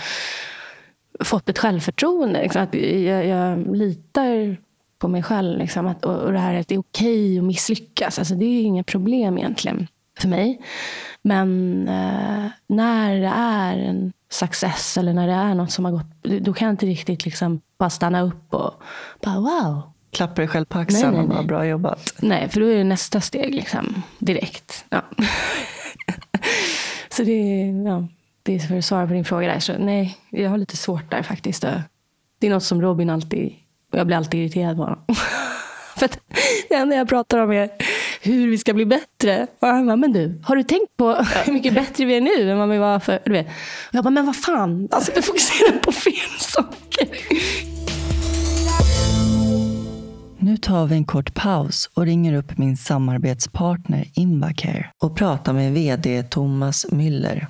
fått 1.20 1.48
ett 1.48 1.58
självförtroende. 1.58 2.42
Liksom, 2.42 2.62
att 2.62 2.74
jag, 2.74 3.26
jag 3.26 3.76
litar 3.76 4.56
på 5.02 5.08
mig 5.08 5.22
själv. 5.22 5.58
Liksom, 5.58 5.86
att, 5.86 6.04
och, 6.04 6.16
och 6.16 6.32
det 6.32 6.38
här 6.38 6.54
att 6.54 6.68
det 6.68 6.74
är 6.74 6.78
okej 6.78 7.38
att 7.38 7.44
misslyckas. 7.44 8.18
Alltså, 8.18 8.34
det 8.34 8.44
är 8.44 8.62
inga 8.62 8.84
problem 8.84 9.38
egentligen 9.38 9.88
för 10.18 10.28
mig. 10.28 10.60
Men 11.22 11.78
eh, 11.88 12.50
när 12.66 13.20
det 13.20 13.32
är 13.36 13.78
en 13.78 14.12
success 14.30 14.96
eller 14.96 15.12
när 15.12 15.26
det 15.26 15.32
är 15.32 15.54
något 15.54 15.70
som 15.70 15.84
har 15.84 15.92
gått, 15.92 16.22
då 16.40 16.52
kan 16.52 16.66
jag 16.66 16.72
inte 16.72 16.86
riktigt 16.86 17.24
liksom 17.24 17.60
bara 17.78 17.90
stanna 17.90 18.20
upp 18.20 18.54
och 18.54 18.82
bara 19.22 19.40
wow. 19.40 19.82
Klappa 20.10 20.34
dig 20.34 20.48
själv 20.48 20.64
på 20.64 20.78
axeln 20.78 21.14
och 21.14 21.28
bara 21.28 21.42
bra 21.42 21.66
jobbat. 21.66 22.14
Nej, 22.18 22.48
för 22.48 22.60
då 22.60 22.66
är 22.66 22.76
det 22.76 22.84
nästa 22.84 23.20
steg 23.20 23.54
liksom 23.54 24.02
direkt. 24.18 24.84
Ja. 24.88 25.02
så 27.08 27.22
det, 27.22 27.66
ja, 27.86 28.06
det 28.42 28.54
är 28.54 28.58
för 28.58 28.78
att 28.78 28.84
svara 28.84 29.06
på 29.06 29.12
din 29.12 29.24
fråga 29.24 29.48
där. 29.48 29.60
Så 29.60 29.78
nej, 29.78 30.18
jag 30.30 30.50
har 30.50 30.58
lite 30.58 30.76
svårt 30.76 31.10
där 31.10 31.22
faktiskt. 31.22 31.62
Det 32.38 32.46
är 32.46 32.50
något 32.50 32.64
som 32.64 32.82
Robin 32.82 33.10
alltid, 33.10 33.54
jag 33.92 34.06
blir 34.06 34.16
alltid 34.16 34.40
irriterad 34.40 34.76
på 34.76 34.82
honom. 34.82 35.04
för 35.96 36.04
att 36.04 36.18
det 36.68 36.74
enda 36.74 36.96
jag 36.96 37.08
pratar 37.08 37.38
om 37.38 37.52
är 37.52 37.70
hur 38.22 38.50
vi 38.50 38.58
ska 38.58 38.74
bli 38.74 38.86
bättre. 38.86 39.46
Och 39.60 39.68
han 39.68 39.86
bara, 39.86 39.96
men 39.96 40.12
du, 40.12 40.40
har 40.44 40.56
du 40.56 40.62
tänkt 40.62 40.96
på 40.96 41.14
hur 41.44 41.52
mycket 41.52 41.74
bättre 41.74 42.04
vi 42.04 42.16
är 42.16 42.20
nu 42.20 42.50
än 42.50 42.58
vad 42.58 42.68
vi 42.68 42.78
var 42.78 42.98
för... 43.00 43.18
Du 43.24 43.32
vet. 43.32 43.46
Och 43.46 43.94
jag 43.94 44.04
bara, 44.04 44.10
men 44.10 44.26
vad 44.26 44.36
fan, 44.36 44.88
alltså 44.90 45.12
vi 45.14 45.22
fokuserar 45.22 45.78
på 45.78 45.92
fel 45.92 46.38
saker. 46.38 47.08
Nu 50.38 50.56
tar 50.56 50.86
vi 50.86 50.94
en 50.94 51.04
kort 51.04 51.34
paus 51.34 51.90
och 51.94 52.06
ringer 52.06 52.34
upp 52.34 52.58
min 52.58 52.76
samarbetspartner 52.76 54.04
Invacare 54.14 54.90
och 55.02 55.16
pratar 55.16 55.52
med 55.52 55.72
VD 55.72 56.22
Thomas 56.22 56.86
Müller. 56.90 57.46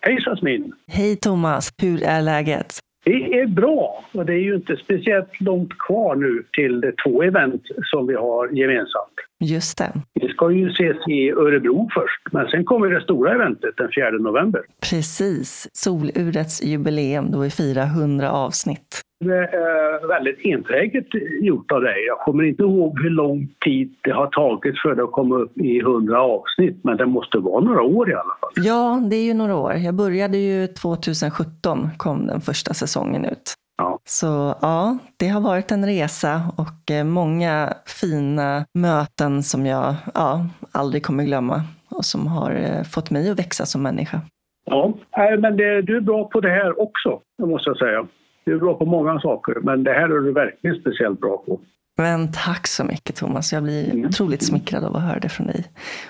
Hej 0.00 0.18
Jasmin! 0.26 0.72
Hej 0.86 1.16
Thomas! 1.16 1.72
Hur 1.78 2.02
är 2.02 2.22
läget? 2.22 2.78
Det 3.04 3.38
är 3.40 3.46
bra 3.46 4.04
och 4.12 4.26
det 4.26 4.32
är 4.32 4.38
ju 4.38 4.54
inte 4.54 4.76
speciellt 4.76 5.40
långt 5.40 5.78
kvar 5.78 6.16
nu 6.16 6.44
till 6.52 6.80
de 6.80 6.92
två 7.04 7.22
event 7.22 7.62
som 7.84 8.06
vi 8.06 8.14
har 8.14 8.48
gemensamt. 8.48 9.14
Just 9.40 9.78
det. 9.78 9.92
Vi 10.14 10.28
ska 10.28 10.50
ju 10.50 10.70
ses 10.70 11.08
i 11.08 11.30
Örebro 11.30 11.88
först, 11.94 12.32
men 12.32 12.46
sen 12.48 12.64
kommer 12.64 12.88
det 12.88 13.00
stora 13.00 13.34
eventet 13.34 13.76
den 13.76 13.88
4 13.96 14.10
november. 14.10 14.62
Precis, 14.90 15.68
Solurets 15.72 16.62
jubileum 16.62 17.30
då 17.30 17.38
vi 17.38 17.50
firar 17.50 17.86
100 17.86 18.30
avsnitt. 18.30 19.00
Är 19.30 20.08
väldigt 20.08 20.46
enträget 20.46 21.06
gjort 21.40 21.72
av 21.72 21.80
dig. 21.80 22.04
Jag 22.06 22.18
kommer 22.18 22.44
inte 22.44 22.62
ihåg 22.62 23.00
hur 23.02 23.10
lång 23.10 23.48
tid 23.64 23.94
det 24.02 24.10
har 24.10 24.26
tagit 24.26 24.78
för 24.82 24.94
det 24.94 25.04
att 25.04 25.12
komma 25.12 25.36
upp 25.36 25.58
i 25.58 25.78
100 25.78 26.22
avsnitt, 26.22 26.80
men 26.84 26.96
det 26.96 27.06
måste 27.06 27.38
vara 27.38 27.64
några 27.64 27.82
år 27.82 28.10
i 28.10 28.14
alla 28.14 28.36
fall. 28.40 28.50
Ja, 28.54 29.02
det 29.10 29.16
är 29.16 29.24
ju 29.24 29.34
några 29.34 29.56
år. 29.56 29.72
Jag 29.72 29.94
började 29.94 30.38
ju 30.38 30.66
2017, 30.66 31.88
kom 31.96 32.26
den 32.26 32.40
första 32.40 32.74
säsongen 32.74 33.24
ut. 33.24 33.54
Ja. 33.78 33.98
Så 34.04 34.54
ja, 34.60 34.98
det 35.16 35.28
har 35.28 35.40
varit 35.40 35.70
en 35.70 35.86
resa 35.86 36.40
och 36.56 36.90
eh, 36.90 37.04
många 37.04 37.74
fina 38.00 38.64
möten 38.74 39.42
som 39.42 39.66
jag 39.66 39.94
ja, 40.14 40.46
aldrig 40.72 41.02
kommer 41.02 41.24
glömma 41.24 41.62
och 41.90 42.04
som 42.04 42.26
har 42.26 42.50
eh, 42.50 42.82
fått 42.82 43.10
mig 43.10 43.30
att 43.30 43.38
växa 43.38 43.66
som 43.66 43.82
människa. 43.82 44.20
Ja, 44.64 44.94
men 45.38 45.56
det, 45.56 45.82
du 45.82 45.96
är 45.96 46.00
bra 46.00 46.24
på 46.24 46.40
det 46.40 46.50
här 46.50 46.80
också, 46.80 47.20
det 47.38 47.46
måste 47.46 47.70
jag 47.70 47.78
säga. 47.78 48.06
Du 48.44 48.54
är 48.54 48.58
bra 48.58 48.74
på 48.74 48.84
många 48.84 49.20
saker, 49.20 49.54
men 49.62 49.84
det 49.84 49.92
här 49.92 50.04
är 50.04 50.20
du 50.20 50.32
verkligen 50.32 50.80
speciellt 50.80 51.20
bra 51.20 51.42
på. 51.46 51.60
Men 51.96 52.32
tack 52.32 52.66
så 52.66 52.84
mycket 52.84 53.16
Thomas. 53.16 53.52
Jag 53.52 53.62
blir 53.62 53.90
mm. 53.90 54.08
otroligt 54.08 54.42
smickrad 54.42 54.84
av 54.84 54.96
att 54.96 55.02
höra 55.02 55.18
det 55.18 55.28
från 55.28 55.46
dig. 55.46 55.64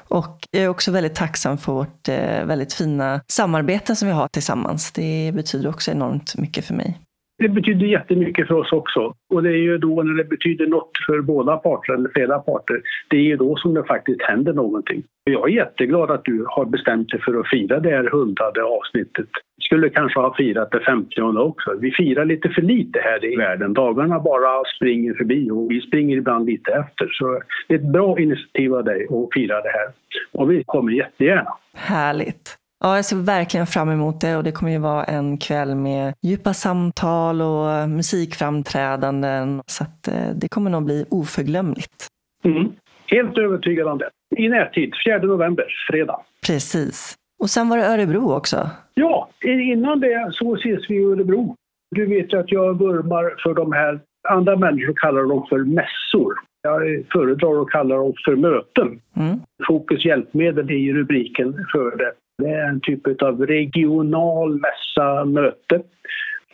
Och 0.09 0.39
jag 0.51 0.63
är 0.63 0.69
också 0.69 0.91
väldigt 0.91 1.15
tacksam 1.15 1.59
för 1.59 1.73
vårt 1.73 2.09
eh, 2.09 2.45
väldigt 2.45 2.75
fina 2.75 3.21
samarbete 3.29 3.97
som 3.97 4.09
vi 4.09 4.15
har 4.15 4.29
tillsammans. 4.29 4.93
Det 4.93 5.33
betyder 5.35 5.69
också 5.69 5.91
enormt 5.91 6.39
mycket 6.39 6.65
för 6.65 6.75
mig. 6.75 6.99
Det 7.43 7.49
betyder 7.49 7.87
jättemycket 7.87 8.49
för 8.49 8.55
oss 8.55 8.73
också. 8.73 9.15
Och 9.35 9.43
det 9.43 9.49
är 9.49 9.63
ju 9.63 9.79
då 9.79 10.03
när 10.03 10.15
det 10.15 10.25
betyder 10.25 10.67
något 10.67 10.91
för 11.07 11.21
båda 11.21 11.57
parter 11.57 11.93
eller 11.93 12.11
flera 12.15 12.39
parter, 12.39 12.81
det 13.11 13.17
är 13.17 13.21
ju 13.21 13.37
då 13.37 13.57
som 13.57 13.75
det 13.75 13.85
faktiskt 13.85 14.23
händer 14.23 14.53
någonting. 14.53 15.03
Jag 15.25 15.49
är 15.49 15.53
jätteglad 15.53 16.11
att 16.11 16.25
du 16.25 16.45
har 16.49 16.65
bestämt 16.65 17.11
dig 17.11 17.21
för 17.21 17.41
att 17.41 17.49
fira 17.49 17.81
det 17.81 17.91
här 17.91 18.11
hundrade 18.11 18.63
avsnittet. 18.65 19.29
Vi 19.57 19.65
skulle 19.65 19.89
kanske 19.89 20.21
ha 20.21 20.35
firat 20.35 20.71
det 20.71 20.81
femtionde 20.81 21.41
också. 21.41 21.75
Vi 21.81 21.91
firar 21.91 22.25
lite 22.25 22.49
för 22.49 22.63
lite 22.63 23.01
här 23.01 23.25
i 23.33 23.37
världen. 23.37 23.73
Dagarna 23.73 24.21
bara 24.21 24.65
springer 24.77 25.15
förbi 25.15 25.51
och 25.51 25.71
vi 25.71 25.81
springer 25.81 26.17
ibland 26.17 26.47
lite 26.47 26.73
efter. 26.73 27.09
Så 27.13 27.43
det 27.69 27.75
är 27.75 27.79
ett 27.79 27.93
bra 27.93 28.19
initiativ 28.19 28.75
av 28.75 28.85
dig 28.85 29.07
att 29.11 29.29
fira 29.35 29.63
det 29.63 29.73
här. 29.79 29.89
Och 30.33 30.51
vi 30.51 30.65
kommer 30.67 30.93
jättegärna. 30.93 31.53
Härligt. 31.75 32.62
Ja, 32.85 32.97
jag 32.97 33.05
ser 33.05 33.17
verkligen 33.17 33.67
fram 33.67 33.91
emot 33.91 34.21
det 34.21 34.37
och 34.37 34.45
det 34.45 34.53
kommer 34.53 34.73
ju 34.73 34.79
vara 34.79 35.05
en 35.05 35.39
kväll 35.39 35.75
med 35.75 36.15
djupa 36.23 36.55
samtal 36.55 37.43
och 37.43 37.89
musikframträdanden. 37.89 39.63
Så 39.67 39.85
att 39.85 40.09
eh, 40.09 40.31
det 40.35 40.49
kommer 40.49 40.71
nog 40.71 40.85
bli 40.85 41.05
oförglömligt. 41.11 42.07
Mm. 42.45 42.73
Helt 43.07 43.39
övertygad 43.39 43.89
om 43.89 43.99
det. 43.99 44.11
I 44.37 44.49
närtid, 44.49 44.93
4 45.07 45.19
november, 45.19 45.67
fredag. 45.91 46.21
Precis. 46.47 47.15
Och 47.43 47.51
sen 47.51 47.69
var 47.69 47.77
det 47.77 47.87
Örebro 47.87 48.33
också. 48.33 48.71
Ja, 48.95 49.29
innan 49.45 50.01
det 50.01 50.31
så 50.33 50.55
ses 50.55 50.91
vi 50.91 50.95
i 50.95 51.05
Örebro. 51.05 51.57
Du 51.91 52.07
vet 52.07 52.33
ju 52.33 52.41
att 52.41 52.53
jag 52.53 52.79
vurmar 52.79 53.35
för 53.43 53.55
de 53.55 53.73
här, 53.73 54.01
andra 54.29 54.57
människor 54.57 54.95
kallar 54.95 55.23
dem 55.23 55.47
för 55.49 55.59
mässor. 55.59 56.35
Jag 56.63 57.05
föredrar 57.13 57.63
att 57.63 57.71
kalla 57.71 57.95
dem 57.95 58.13
för 58.25 58.37
möten. 58.37 59.01
Mm. 59.17 59.41
Fokus 59.67 60.05
hjälpmedel 60.05 60.71
är 60.71 60.75
ju 60.75 60.95
rubriken 60.95 61.67
för 61.73 61.97
det. 61.97 62.13
Det 62.39 62.49
är 62.49 62.69
en 62.69 62.81
typ 62.81 63.23
av 63.23 63.47
regional 63.47 64.61
mässa, 64.61 65.25
möte 65.25 65.83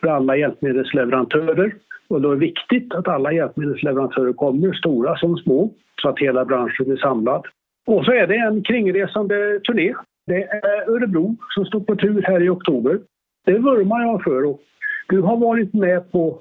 för 0.01 0.09
alla 0.09 0.37
hjälpmedelsleverantörer. 0.37 1.75
Och 2.09 2.21
då 2.21 2.31
är 2.31 2.35
det 2.35 2.41
viktigt 2.41 2.95
att 2.95 3.09
alla 3.09 3.33
hjälpmedelsleverantörer 3.33 4.33
kommer, 4.33 4.73
stora 4.73 5.17
som 5.17 5.37
små, 5.37 5.71
så 6.03 6.09
att 6.09 6.19
hela 6.19 6.45
branschen 6.45 6.87
blir 6.87 6.97
samlad. 6.97 7.47
Och 7.87 8.05
så 8.05 8.13
är 8.13 8.27
det 8.27 8.37
en 8.37 8.63
kringresande 8.63 9.61
turné. 9.61 9.95
Det 10.27 10.43
är 10.43 10.91
Örebro 10.91 11.37
som 11.55 11.65
står 11.65 11.81
på 11.81 11.97
tur 11.97 12.23
här 12.23 12.43
i 12.43 12.49
oktober. 12.49 13.01
Det 13.45 13.59
vurmar 13.59 14.03
jag 14.03 14.25
för. 14.25 14.45
Och 14.45 14.61
du 15.09 15.21
har 15.21 15.37
varit 15.37 15.75
med 15.75 16.13
på 16.13 16.41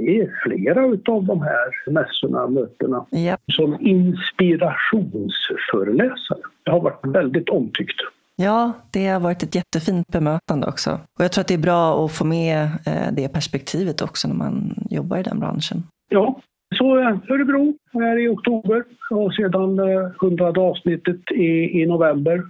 det 0.00 0.20
är 0.20 0.40
flera 0.42 0.84
av 0.84 1.24
de 1.24 1.42
här 1.42 1.90
mässorna, 1.90 2.46
mötena, 2.46 3.06
yep. 3.12 3.40
som 3.52 3.76
inspirationsföreläsare. 3.80 6.38
Det 6.62 6.70
har 6.70 6.80
varit 6.80 7.06
väldigt 7.06 7.48
omtyckt. 7.48 8.00
Ja, 8.40 8.72
det 8.92 9.06
har 9.06 9.20
varit 9.20 9.42
ett 9.42 9.54
jättefint 9.54 10.08
bemötande 10.08 10.66
också. 10.66 10.90
Och 11.18 11.24
jag 11.24 11.32
tror 11.32 11.42
att 11.42 11.48
det 11.48 11.54
är 11.54 11.58
bra 11.58 12.04
att 12.04 12.12
få 12.12 12.24
med 12.24 12.62
eh, 12.86 13.12
det 13.12 13.28
perspektivet 13.28 14.02
också 14.02 14.28
när 14.28 14.34
man 14.34 14.74
jobbar 14.90 15.18
i 15.18 15.22
den 15.22 15.40
branschen. 15.40 15.82
Ja, 16.08 16.40
Så 16.74 16.98
eh, 16.98 17.16
Örebro 17.30 17.74
är 17.92 18.18
i 18.18 18.28
oktober 18.28 18.84
och 19.10 19.34
sedan 19.34 19.78
eh, 19.78 20.10
hundrade 20.20 20.60
avsnittet 20.60 21.20
i, 21.30 21.80
i 21.82 21.86
november. 21.86 22.42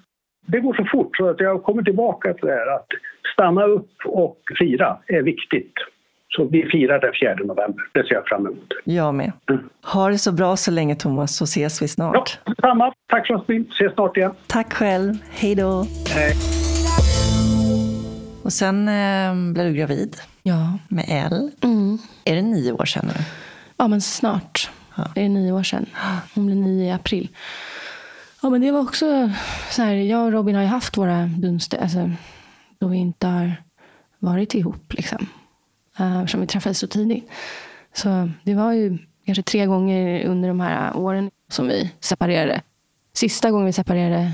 Det 0.47 0.61
går 0.61 0.74
så 0.74 0.84
fort 0.93 1.16
så 1.16 1.28
att 1.30 1.41
jag 1.41 1.62
kommer 1.62 1.82
tillbaka 1.82 2.34
till 2.34 2.47
det 2.47 2.53
här 2.53 2.74
att 2.76 2.89
stanna 3.32 3.64
upp 3.64 3.93
och 4.07 4.39
fira 4.59 4.99
är 5.07 5.22
viktigt. 5.22 5.72
Så 6.37 6.45
vi 6.45 6.62
firar 6.72 7.01
den 7.01 7.12
4 7.20 7.35
november. 7.35 7.85
Det 7.93 8.03
ser 8.07 8.14
jag 8.14 8.26
fram 8.26 8.47
emot. 8.47 8.68
Jag 8.85 9.14
med. 9.14 9.33
Mm. 9.51 9.68
Ha 9.85 10.09
det 10.09 10.18
så 10.18 10.33
bra 10.33 10.57
så 10.57 10.70
länge 10.70 10.95
Thomas, 10.95 11.37
så 11.37 11.45
ses 11.45 11.83
vi 11.83 11.89
snart. 11.89 12.39
Ja, 12.45 12.55
samma. 12.61 12.93
Tack 13.11 13.26
så 13.26 13.45
mycket. 13.47 13.72
Ses 13.74 13.93
snart 13.93 14.16
igen. 14.16 14.33
Tack 14.47 14.72
själv. 14.72 15.14
Hej 15.31 15.55
då. 15.55 15.87
Hej. 16.09 16.35
Och 18.43 18.53
sen 18.53 18.89
eh, 18.89 19.53
blev 19.55 19.66
du 19.66 19.74
gravid. 19.79 20.16
Ja. 20.43 20.79
Med 20.89 21.05
Elle. 21.09 21.51
Mm. 21.64 21.99
Är 22.24 22.35
det 22.35 22.43
nio 22.43 22.72
år 22.72 22.85
sedan 22.85 23.05
nu? 23.07 23.24
Ja, 23.76 23.89
men 23.89 24.01
snart. 24.01 24.70
Ja. 24.97 25.05
Det 25.14 25.24
är 25.24 25.29
nio 25.29 25.53
år 25.53 25.62
sedan. 25.62 25.87
Hon 26.35 26.47
blir 26.47 26.57
nio 26.57 26.85
i 26.87 26.91
april. 26.91 27.29
Ja, 28.43 28.51
men 28.51 28.61
det 28.61 28.70
var 28.70 28.81
också 28.81 29.31
så 29.70 29.83
här, 29.83 29.95
jag 29.95 30.24
och 30.24 30.33
Robin 30.33 30.55
har 30.55 30.62
ju 30.62 30.68
haft 30.68 30.97
våra 30.97 31.22
dunster, 31.26 31.79
alltså, 31.83 32.11
då 32.81 32.89
vi 32.89 32.97
inte 32.97 33.26
har 33.26 33.53
varit 34.18 34.55
ihop. 34.55 34.93
Liksom. 34.93 35.26
Eh, 35.99 36.07
uh, 36.07 36.18
eftersom 36.18 36.40
vi 36.40 36.46
träffades 36.46 36.78
så 36.78 36.86
tidigt. 36.86 37.30
Så 37.92 38.30
det 38.42 38.55
var 38.55 38.72
ju 38.72 38.99
kanske 39.26 39.42
tre 39.42 39.66
gånger 39.66 40.24
under 40.24 40.49
de 40.49 40.61
här 40.61 40.96
åren 40.96 41.30
som 41.49 41.68
vi 41.68 41.92
separerade. 42.01 42.62
Sista 43.12 43.51
gången 43.51 43.66
vi 43.66 43.72
separerade, 43.72 44.32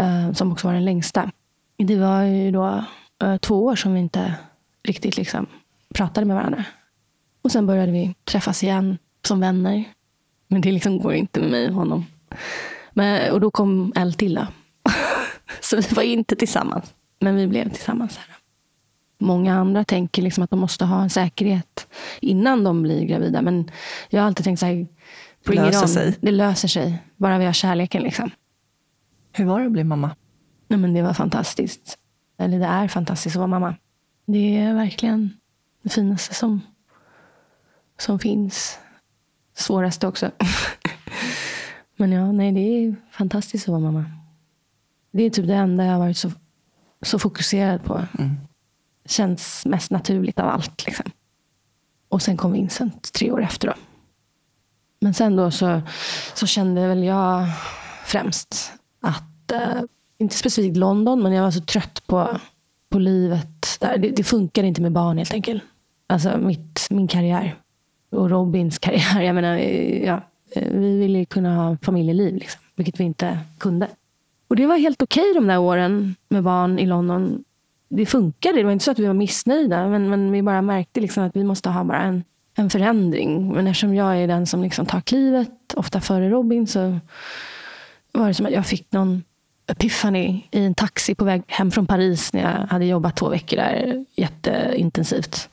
uh, 0.00 0.32
som 0.32 0.52
också 0.52 0.66
var 0.66 0.74
den 0.74 0.84
längsta, 0.84 1.30
det 1.76 1.96
var 1.96 2.22
ju 2.22 2.50
då 2.50 2.84
uh, 3.24 3.36
två 3.36 3.64
år 3.64 3.76
som 3.76 3.94
vi 3.94 4.00
inte 4.00 4.34
riktigt 4.82 5.16
liksom 5.16 5.46
pratade 5.94 6.26
med 6.26 6.36
varandra. 6.36 6.64
Och 7.42 7.52
sen 7.52 7.66
började 7.66 7.92
vi 7.92 8.14
träffas 8.24 8.62
igen 8.62 8.98
som 9.26 9.40
vänner. 9.40 9.84
Men 10.48 10.60
det 10.60 10.72
liksom 10.72 10.98
går 10.98 11.14
inte 11.14 11.40
med 11.40 11.50
mig 11.50 11.68
och 11.68 11.74
honom. 11.74 12.06
Men, 12.92 13.32
och 13.32 13.40
då 13.40 13.50
kom 13.50 13.92
L 13.96 14.14
till. 14.14 14.34
Då. 14.34 14.46
Så 15.60 15.76
vi 15.76 15.94
var 15.94 16.02
inte 16.02 16.36
tillsammans. 16.36 16.94
Men 17.20 17.36
vi 17.36 17.46
blev 17.46 17.70
tillsammans. 17.70 18.16
Här. 18.16 18.43
Många 19.24 19.54
andra 19.54 19.84
tänker 19.84 20.22
liksom 20.22 20.44
att 20.44 20.50
de 20.50 20.58
måste 20.58 20.84
ha 20.84 21.02
en 21.02 21.10
säkerhet 21.10 21.86
innan 22.20 22.64
de 22.64 22.82
blir 22.82 23.04
gravida. 23.04 23.42
Men 23.42 23.70
jag 24.10 24.20
har 24.20 24.26
alltid 24.26 24.44
tänkt 24.44 24.60
så 24.60 24.66
här, 24.66 24.86
bring 25.44 25.60
det 25.60 25.66
löser 25.66 25.86
sig. 25.86 26.18
Det 26.20 26.30
löser 26.30 26.68
sig. 26.68 27.02
Bara 27.16 27.38
vi 27.38 27.44
har 27.44 27.52
kärleken. 27.52 28.02
Liksom. 28.02 28.30
Hur 29.32 29.44
var 29.44 29.60
det 29.60 29.66
att 29.66 29.72
bli 29.72 29.84
mamma? 29.84 30.16
Nej, 30.68 30.78
men 30.78 30.94
det 30.94 31.02
var 31.02 31.14
fantastiskt. 31.14 31.98
Eller 32.38 32.58
det 32.58 32.66
är 32.66 32.88
fantastiskt 32.88 33.36
att 33.36 33.38
vara 33.38 33.46
mamma. 33.46 33.74
Det 34.26 34.56
är 34.56 34.74
verkligen 34.74 35.30
det 35.82 35.88
finaste 35.88 36.34
som, 36.34 36.60
som 37.98 38.18
finns. 38.18 38.78
Svåraste 39.56 40.06
också. 40.06 40.30
Men 41.96 42.12
ja, 42.12 42.32
nej, 42.32 42.52
det 42.52 42.60
är 42.60 42.94
fantastiskt 43.10 43.64
att 43.64 43.72
vara 43.72 43.80
mamma. 43.80 44.04
Det 45.10 45.22
är 45.22 45.30
typ 45.30 45.46
det 45.46 45.54
enda 45.54 45.84
jag 45.84 45.92
har 45.92 45.98
varit 45.98 46.16
så, 46.16 46.30
så 47.02 47.18
fokuserad 47.18 47.84
på. 47.84 48.02
Mm. 48.18 48.36
Känns 49.08 49.66
mest 49.66 49.90
naturligt 49.90 50.38
av 50.38 50.48
allt. 50.48 50.86
Liksom. 50.86 51.10
Och 52.08 52.22
sen 52.22 52.36
kom 52.36 52.52
Vincent 52.52 53.12
tre 53.12 53.32
år 53.32 53.42
efter. 53.42 53.68
Då. 53.68 53.74
Men 55.00 55.14
sen 55.14 55.36
då 55.36 55.50
så, 55.50 55.82
så 56.34 56.46
kände 56.46 56.88
väl 56.88 57.04
jag 57.04 57.46
främst 58.06 58.72
att, 59.00 59.52
eh, 59.52 59.82
inte 60.18 60.36
specifikt 60.36 60.76
London, 60.76 61.22
men 61.22 61.32
jag 61.32 61.42
var 61.42 61.50
så 61.50 61.60
trött 61.60 62.06
på, 62.06 62.38
på 62.88 62.98
livet. 62.98 63.76
Där. 63.80 63.98
Det, 63.98 64.10
det 64.10 64.24
funkar 64.24 64.62
inte 64.62 64.82
med 64.82 64.92
barn 64.92 65.18
helt 65.18 65.32
enkelt. 65.32 65.62
Alltså 66.06 66.38
mitt, 66.38 66.86
min 66.90 67.08
karriär. 67.08 67.56
Och 68.10 68.30
Robins 68.30 68.78
karriär. 68.78 69.20
Jag 69.20 69.34
menar, 69.34 69.56
eh, 69.56 70.04
ja, 70.04 70.20
eh, 70.50 70.68
vi 70.72 70.98
ville 70.98 71.24
kunna 71.24 71.56
ha 71.56 71.76
familjeliv, 71.82 72.34
liksom, 72.34 72.60
vilket 72.76 73.00
vi 73.00 73.04
inte 73.04 73.38
kunde. 73.58 73.88
Och 74.48 74.56
det 74.56 74.66
var 74.66 74.76
helt 74.76 75.02
okej 75.02 75.30
okay 75.30 75.40
de 75.40 75.46
där 75.46 75.58
åren 75.58 76.14
med 76.28 76.42
barn 76.42 76.78
i 76.78 76.86
London. 76.86 77.44
Det 77.96 78.06
funkade. 78.06 78.58
Det 78.58 78.64
var 78.64 78.72
inte 78.72 78.84
så 78.84 78.90
att 78.90 78.98
vi 78.98 79.06
var 79.06 79.14
missnöjda, 79.14 79.88
men, 79.88 80.10
men 80.10 80.32
vi 80.32 80.42
bara 80.42 80.62
märkte 80.62 81.00
liksom 81.00 81.24
att 81.24 81.36
vi 81.36 81.44
måste 81.44 81.68
ha 81.68 81.84
bara 81.84 82.02
en, 82.02 82.24
en 82.54 82.70
förändring. 82.70 83.52
Men 83.52 83.66
eftersom 83.66 83.94
jag 83.94 84.16
är 84.16 84.28
den 84.28 84.46
som 84.46 84.62
liksom 84.62 84.86
tar 84.86 85.00
klivet, 85.00 85.74
ofta 85.74 86.00
före 86.00 86.30
Robin, 86.30 86.66
så 86.66 86.98
var 88.12 88.28
det 88.28 88.34
som 88.34 88.46
att 88.46 88.52
jag 88.52 88.66
fick 88.66 88.92
någon 88.92 89.22
epiphany 89.66 90.42
i 90.50 90.64
en 90.64 90.74
taxi 90.74 91.14
på 91.14 91.24
väg 91.24 91.42
hem 91.46 91.70
från 91.70 91.86
Paris 91.86 92.32
när 92.32 92.42
jag 92.42 92.66
hade 92.66 92.84
jobbat 92.84 93.16
två 93.16 93.28
veckor 93.28 93.56
där 93.56 94.04
jätteintensivt. 94.16 95.48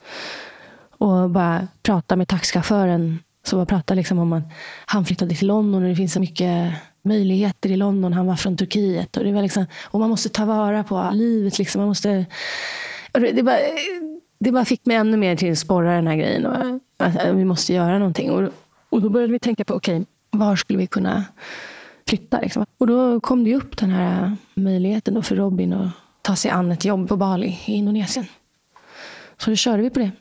Och 0.89 1.29
bara 1.29 1.67
prata 1.83 2.15
med 2.15 2.27
taxichauffören 2.27 3.19
så 3.43 3.57
man 3.57 3.65
pratar 3.65 3.95
liksom 3.95 4.19
om 4.19 4.33
att 4.33 4.43
han 4.85 5.05
flyttade 5.05 5.35
till 5.35 5.47
London 5.47 5.83
och 5.83 5.89
det 5.89 5.95
finns 5.95 6.13
så 6.13 6.19
mycket 6.19 6.73
möjligheter 7.01 7.71
i 7.71 7.77
London. 7.77 8.13
Han 8.13 8.27
var 8.27 8.35
från 8.35 8.57
Turkiet. 8.57 9.17
Och, 9.17 9.23
det 9.23 9.31
var 9.31 9.41
liksom, 9.41 9.65
och 9.83 9.99
man 9.99 10.09
måste 10.09 10.29
ta 10.29 10.45
vara 10.45 10.83
på 10.83 11.09
livet. 11.13 11.59
Liksom. 11.59 11.79
Man 11.79 11.87
måste, 11.87 12.25
det, 13.11 13.43
bara, 13.43 13.57
det 14.39 14.51
bara 14.51 14.65
fick 14.65 14.85
mig 14.85 14.97
ännu 14.97 15.17
mer 15.17 15.35
till 15.35 15.51
att 15.51 15.57
sporra 15.57 15.95
den 15.95 16.07
här 16.07 16.15
grejen. 16.15 16.45
Och, 16.45 16.79
att 16.97 17.35
vi 17.35 17.45
måste 17.45 17.73
göra 17.73 17.97
någonting. 17.97 18.31
Och, 18.31 18.49
och 18.89 19.01
då 19.01 19.09
började 19.09 19.33
vi 19.33 19.39
tänka 19.39 19.63
på, 19.65 19.73
okej, 19.73 19.95
okay, 19.95 20.05
var 20.31 20.55
skulle 20.55 20.79
vi 20.79 20.87
kunna 20.87 21.23
flytta? 22.07 22.39
Liksom. 22.39 22.65
Och 22.77 22.87
då 22.87 23.19
kom 23.19 23.43
det 23.43 23.55
upp 23.55 23.77
den 23.77 23.89
här 23.89 24.35
möjligheten 24.53 25.13
då 25.13 25.21
för 25.21 25.35
Robin 25.35 25.73
att 25.73 25.89
ta 26.21 26.35
sig 26.35 26.51
an 26.51 26.71
ett 26.71 26.85
jobb 26.85 27.09
på 27.09 27.17
Bali 27.17 27.59
i 27.65 27.73
Indonesien. 27.73 28.25
Så 29.37 29.49
då 29.49 29.55
körde 29.55 29.83
vi 29.83 29.89
på 29.89 29.99
det. 29.99 30.11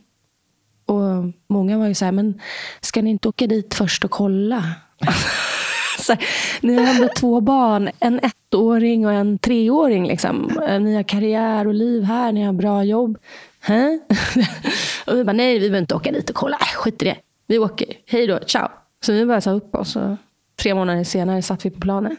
Och 0.87 1.33
många 1.47 1.79
var 1.79 1.87
ju 1.87 1.95
så 1.95 2.05
här, 2.05 2.13
men 2.13 2.41
ska 2.81 3.03
ni 3.03 3.11
inte 3.11 3.29
åka 3.29 3.47
dit 3.47 3.75
först 3.75 4.05
och 4.05 4.11
kolla? 4.11 4.65
så 5.99 6.13
här, 6.13 6.25
ni 6.61 6.75
har 6.75 6.95
ändå 6.95 7.09
två 7.17 7.41
barn, 7.41 7.91
en 8.01 8.21
ettåring 8.21 9.07
och 9.07 9.13
en 9.13 9.39
treåring. 9.39 10.07
Liksom. 10.07 10.63
Eh, 10.67 10.81
ni 10.81 10.95
har 10.95 11.03
karriär 11.03 11.67
och 11.67 11.75
liv 11.75 12.03
här, 12.03 12.33
ni 12.33 12.43
har 12.43 12.53
bra 12.53 12.85
jobb. 12.85 13.19
och 15.07 15.17
vi 15.17 15.25
bara, 15.25 15.33
nej 15.33 15.55
vi 15.55 15.61
behöver 15.61 15.79
inte 15.79 15.95
åka 15.95 16.13
dit 16.13 16.31
och 16.31 16.37
kolla. 16.37 16.57
Äh, 16.57 16.77
skit 16.77 17.03
i 17.03 17.05
det. 17.05 17.17
Vi 17.47 17.59
åker. 17.59 17.87
Hej 18.07 18.27
då, 18.27 18.39
ciao. 18.47 18.69
Så 19.05 19.13
vi 19.13 19.27
bara 19.27 19.41
sa 19.41 19.51
upp 19.51 19.75
oss. 19.75 19.97
Och 19.97 20.17
tre 20.63 20.75
månader 20.75 21.05
senare 21.05 21.43
satt 21.43 21.67
vi 21.67 21.71
på 21.71 21.81
planen. 21.81 22.17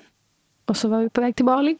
Och 0.66 0.78
så 0.78 0.88
var 0.88 1.00
vi 1.00 1.10
på 1.10 1.22
väg 1.22 1.36
till 1.36 1.46
Bali. 1.46 1.78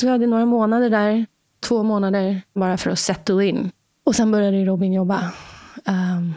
Så 0.00 0.06
vi 0.06 0.12
hade 0.12 0.26
några 0.26 0.46
månader 0.46 0.90
där. 0.90 1.26
Två 1.60 1.82
månader 1.82 2.42
bara 2.54 2.76
för 2.76 2.90
att 2.90 2.98
settle 2.98 3.44
in. 3.44 3.70
Och 4.04 4.16
sen 4.16 4.30
började 4.30 4.64
Robin 4.64 4.92
jobba. 4.92 5.32
Um, 5.84 6.34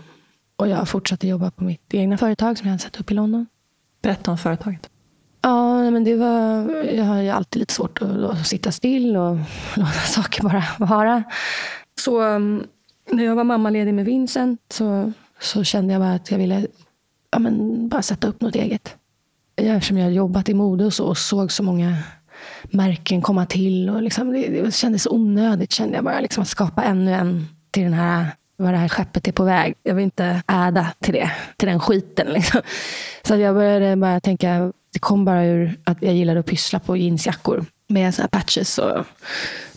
och 0.56 0.68
jag 0.68 0.89
fortsatte 0.89 1.28
jobba 1.28 1.51
på 1.51 1.64
mitt 1.64 1.93
egna 1.93 2.18
företag 2.18 2.58
som 2.58 2.68
jag 2.68 2.72
hade 2.72 2.84
satt 2.84 2.99
upp 2.99 3.12
i 3.12 3.14
London. 3.14 3.45
Berätta 4.01 4.32
om 4.32 4.38
företaget. 4.38 4.89
Ja, 5.43 5.91
men 5.91 6.03
det 6.03 6.15
var, 6.15 6.69
jag 6.83 7.03
har 7.03 7.21
ju 7.21 7.29
alltid 7.29 7.59
lite 7.59 7.73
svårt 7.73 8.01
att 8.01 8.47
sitta 8.47 8.71
still 8.71 9.17
och 9.17 9.37
låta 9.75 9.91
saker 9.91 10.43
bara 10.43 10.63
vara. 10.77 11.23
Så 12.01 12.21
mm, 12.21 12.67
när 13.11 13.23
jag 13.23 13.35
var 13.35 13.43
mammaledig 13.43 13.93
med 13.93 14.05
Vincent 14.05 14.59
så, 14.69 15.11
så 15.39 15.63
kände 15.63 15.93
jag 15.93 16.01
bara 16.01 16.13
att 16.13 16.31
jag 16.31 16.37
ville 16.37 16.67
ja, 17.31 17.39
men, 17.39 17.87
bara 17.89 18.01
sätta 18.01 18.27
upp 18.27 18.41
något 18.41 18.55
eget. 18.55 18.95
Eftersom 19.55 19.97
jag 19.97 20.11
jobbat 20.11 20.49
i 20.49 20.53
mode 20.53 20.85
och 20.85 20.93
så 20.93 21.05
och 21.05 21.17
såg 21.17 21.51
så 21.51 21.63
många 21.63 21.97
märken 22.63 23.21
komma 23.21 23.45
till. 23.45 23.89
Och 23.89 24.01
liksom, 24.01 24.31
det, 24.31 24.47
det 24.47 24.75
kändes 24.75 25.07
onödigt, 25.07 25.71
kände 25.71 25.95
jag 25.95 26.03
bara. 26.03 26.19
Liksom, 26.19 26.41
att 26.41 26.47
skapa 26.47 26.83
ännu 26.83 27.13
en 27.13 27.47
till 27.71 27.83
den 27.83 27.93
här 27.93 28.27
var 28.57 28.71
det 28.71 28.77
här 28.77 28.89
skeppet 28.89 29.27
är 29.27 29.31
på 29.31 29.43
väg. 29.43 29.75
Jag 29.83 29.95
vill 29.95 30.03
inte 30.03 30.43
äda 30.47 30.93
till 30.99 31.13
det, 31.13 31.31
till 31.57 31.67
den 31.67 31.79
skiten. 31.79 32.27
Liksom. 32.27 32.61
Så 33.23 33.35
jag 33.35 33.55
började 33.55 33.95
bara 33.95 34.19
tänka, 34.19 34.71
det 34.93 34.99
kom 34.99 35.25
bara 35.25 35.45
ur 35.45 35.79
att 35.83 36.01
jag 36.01 36.13
gillade 36.13 36.39
att 36.39 36.45
pyssla 36.45 36.79
på 36.79 36.97
jeansjackor 36.97 37.65
med 37.87 38.15
såna 38.15 38.27
patches 38.27 38.77
och 38.77 39.05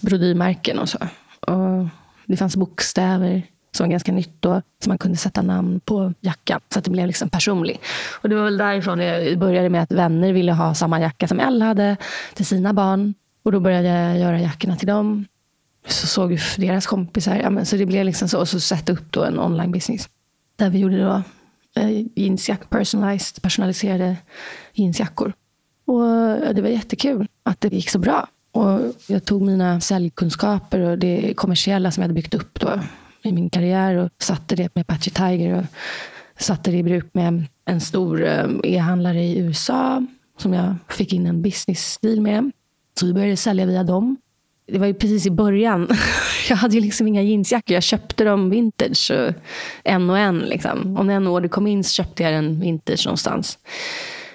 brodyrmärken 0.01 0.79
och 0.79 0.89
så. 0.89 0.99
Och 1.41 1.89
det 2.27 2.37
fanns 2.37 2.57
bokstäver 2.57 3.43
som 3.77 3.85
var 3.85 3.91
ganska 3.91 4.13
nytt 4.13 4.37
då, 4.41 4.63
så 4.83 4.89
man 4.89 4.99
kunde 4.99 5.17
sätta 5.17 5.43
namn 5.43 5.81
på 5.81 6.13
jackan 6.21 6.61
så 6.73 6.79
att 6.79 6.85
det 6.85 6.91
blev 6.91 7.07
liksom 7.07 7.29
personlig. 7.29 7.81
Och 8.23 8.29
det 8.29 8.35
var 8.35 8.45
väl 8.45 8.59
därifrån 8.59 8.99
det 8.99 9.39
började 9.39 9.69
med 9.69 9.83
att 9.83 9.93
vänner 9.93 10.33
ville 10.33 10.53
ha 10.53 10.75
samma 10.75 11.01
jacka 11.01 11.29
som 11.29 11.41
Elle 11.41 11.65
hade 11.65 11.97
till 12.35 12.47
sina 12.47 12.73
barn. 12.73 13.15
Och 13.43 13.53
då 13.53 13.61
började 13.61 13.89
jag 13.89 14.19
göra 14.19 14.41
jackorna 14.41 14.77
till 14.77 14.89
dem 14.89 15.27
så 15.87 16.07
såg 16.07 16.33
ju 16.33 16.39
deras 16.57 16.87
kompisar. 16.87 17.37
Ja, 17.37 17.51
men 17.51 17.67
så 17.67 17.77
det 17.77 17.87
blev 17.87 18.05
liksom 18.05 18.29
så. 18.29 18.41
Och 18.41 18.49
så 18.49 18.61
sätta 18.61 18.93
upp 18.93 19.13
då 19.13 19.25
en 19.25 19.41
online 19.41 19.73
business. 19.73 20.09
Där 20.57 20.71
vi 20.71 20.79
gjorde 20.79 21.03
då 21.03 21.23
eh, 21.81 22.05
jeansjack, 22.15 22.71
personalized, 22.71 23.43
personaliserade 23.43 24.17
jeansjackor. 24.79 25.33
Och 25.85 26.55
det 26.55 26.63
var 26.63 26.69
jättekul 26.69 27.27
att 27.43 27.61
det 27.61 27.73
gick 27.73 27.91
så 27.91 27.99
bra. 27.99 28.29
Och 28.53 28.81
jag 29.07 29.25
tog 29.25 29.43
mina 29.43 29.81
säljkunskaper 29.81 30.81
och 30.81 30.99
det 30.99 31.35
kommersiella 31.35 31.91
som 31.91 32.01
jag 32.01 32.05
hade 32.05 32.15
byggt 32.15 32.35
upp 32.35 32.61
då 32.61 32.81
i 33.23 33.33
min 33.33 33.51
karriär 33.51 33.97
och 33.97 34.11
satte 34.19 34.57
det 34.57 34.75
med 34.75 34.83
Apache 34.83 35.11
Tiger. 35.11 35.59
Och 35.59 35.65
satte 36.43 36.71
det 36.71 36.77
i 36.77 36.83
bruk 36.83 37.07
med 37.13 37.45
en 37.65 37.81
stor 37.81 38.25
eh, 38.25 38.47
e-handlare 38.65 39.23
i 39.23 39.39
USA 39.39 40.07
som 40.39 40.55
jag 40.55 40.75
fick 40.89 41.13
in 41.13 41.27
en 41.27 41.43
business 41.43 41.99
deal 41.99 42.21
med. 42.21 42.51
Så 43.01 43.07
vi 43.07 43.13
började 43.13 43.37
sälja 43.37 43.67
via 43.67 43.83
dem. 43.83 44.17
Det 44.67 44.79
var 44.79 44.87
ju 44.87 44.95
precis 44.95 45.27
i 45.27 45.31
början. 45.31 45.89
Jag 46.49 46.57
hade 46.57 46.75
ju 46.75 46.81
liksom 46.81 47.09
inga 47.09 47.23
jeansjackor. 47.23 47.75
Jag 47.75 47.83
köpte 47.83 48.25
dem 48.25 48.51
vintage. 48.51 49.13
En 49.85 50.11
och 50.11 50.19
en. 50.19 50.39
Liksom. 50.39 50.97
Om 50.97 51.11
en 51.11 51.27
order 51.27 51.49
kom 51.49 51.67
in 51.67 51.85
så 51.85 51.93
köpte 51.93 52.23
jag 52.23 52.33
den 52.33 52.61
vintage 52.61 53.07
någonstans. 53.07 53.59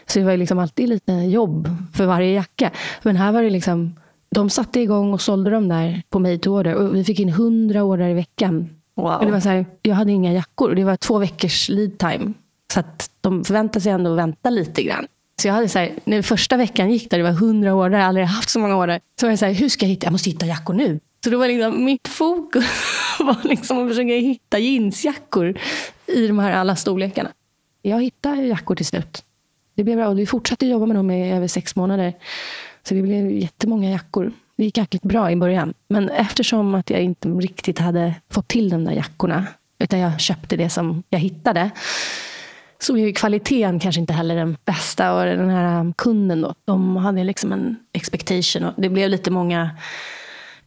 Så 0.05 0.19
det 0.19 0.25
var 0.25 0.37
liksom 0.37 0.59
alltid 0.59 0.89
lite 0.89 1.11
jobb 1.13 1.69
för 1.93 2.05
varje 2.05 2.31
jacka. 2.31 2.71
Men 3.03 3.15
här 3.15 3.31
var 3.31 3.43
det 3.43 3.49
liksom, 3.49 3.95
de 4.29 4.49
satte 4.49 4.79
igång 4.79 5.13
och 5.13 5.21
sålde 5.21 5.49
dem 5.49 5.67
där 5.67 6.03
på 6.09 6.19
made 6.19 6.37
to 6.37 6.49
order. 6.49 6.75
Och 6.75 6.95
vi 6.95 7.03
fick 7.03 7.19
in 7.19 7.29
hundra 7.29 7.83
order 7.83 8.09
i 8.09 8.13
veckan. 8.13 8.69
Wow. 8.95 9.19
Och 9.19 9.25
det 9.25 9.31
var 9.31 9.39
så 9.39 9.49
här, 9.49 9.65
jag 9.81 9.95
hade 9.95 10.11
inga 10.11 10.33
jackor. 10.33 10.75
Det 10.75 10.83
var 10.83 10.97
två 10.97 11.17
veckors 11.17 11.69
lead 11.69 11.97
time. 11.97 12.33
Så 12.73 12.79
att 12.79 13.09
de 13.21 13.43
förväntade 13.43 13.81
sig 13.81 13.91
ändå 13.91 14.11
att 14.11 14.17
vänta 14.17 14.49
lite 14.49 14.83
grann. 14.83 15.07
Så 15.41 15.47
jag 15.47 15.53
hade 15.53 15.69
så 15.69 15.79
här, 15.79 15.91
när 16.03 16.21
första 16.21 16.57
veckan 16.57 16.91
gick 16.91 17.09
där 17.09 17.17
det 17.17 17.23
var 17.23 17.31
hundra 17.31 17.73
order, 17.73 17.97
jag 17.97 18.03
har 18.03 18.07
aldrig 18.07 18.25
haft 18.25 18.49
så 18.49 18.59
många 18.59 18.77
order. 18.77 18.99
Så 19.19 19.25
var 19.25 19.31
jag 19.31 19.39
så 19.39 19.45
här, 19.45 19.53
hur 19.53 19.69
ska 19.69 19.85
jag 19.85 19.89
hitta? 19.89 20.05
Jag 20.05 20.11
måste 20.11 20.29
hitta 20.29 20.45
jackor 20.45 20.73
nu. 20.73 20.99
Så 21.23 21.29
då 21.29 21.37
var 21.37 21.47
liksom, 21.47 21.85
mitt 21.85 22.07
fokus 22.07 22.65
var 23.19 23.37
liksom 23.43 23.83
att 23.83 23.89
försöka 23.89 24.13
hitta 24.13 24.59
jeansjackor 24.59 25.57
i 26.07 26.27
de 26.27 26.39
här 26.39 26.51
alla 26.51 26.75
storlekarna. 26.75 27.29
Jag 27.81 28.03
hittade 28.03 28.41
jackor 28.41 28.75
till 28.75 28.85
slut. 28.85 29.23
Det 29.75 29.83
blev 29.83 29.97
bra 29.97 30.07
och 30.07 30.19
vi 30.19 30.25
fortsatte 30.25 30.65
jobba 30.65 30.85
med 30.85 30.95
dem 30.95 31.11
i 31.11 31.33
över 31.33 31.47
sex 31.47 31.75
månader. 31.75 32.13
Så 32.83 32.93
det 32.93 33.01
blev 33.01 33.31
jättemånga 33.31 33.89
jackor. 33.89 34.31
Det 34.57 34.63
gick 34.63 34.77
jäkligt 34.77 35.03
bra 35.03 35.31
i 35.31 35.35
början. 35.35 35.73
Men 35.87 36.09
eftersom 36.09 36.75
att 36.75 36.89
jag 36.89 37.01
inte 37.01 37.29
riktigt 37.29 37.79
hade 37.79 38.15
fått 38.29 38.47
till 38.47 38.69
de 38.69 38.85
där 38.85 38.91
jackorna, 38.91 39.45
utan 39.79 39.99
jag 39.99 40.19
köpte 40.19 40.57
det 40.57 40.69
som 40.69 41.03
jag 41.09 41.19
hittade, 41.19 41.71
så 42.79 42.93
blev 42.93 43.13
kvaliteten 43.13 43.79
kanske 43.79 44.01
inte 44.01 44.13
heller 44.13 44.35
den 44.35 44.57
bästa. 44.65 45.13
Och 45.13 45.25
den 45.25 45.49
här 45.49 45.79
um, 45.79 45.93
kunden 45.93 46.41
då, 46.41 46.53
de 46.65 46.95
hade 46.95 47.23
liksom 47.23 47.51
en 47.51 47.75
expectation. 47.93 48.63
Och 48.63 48.73
det 48.77 48.89
blev 48.89 49.09
lite 49.09 49.31
många 49.31 49.69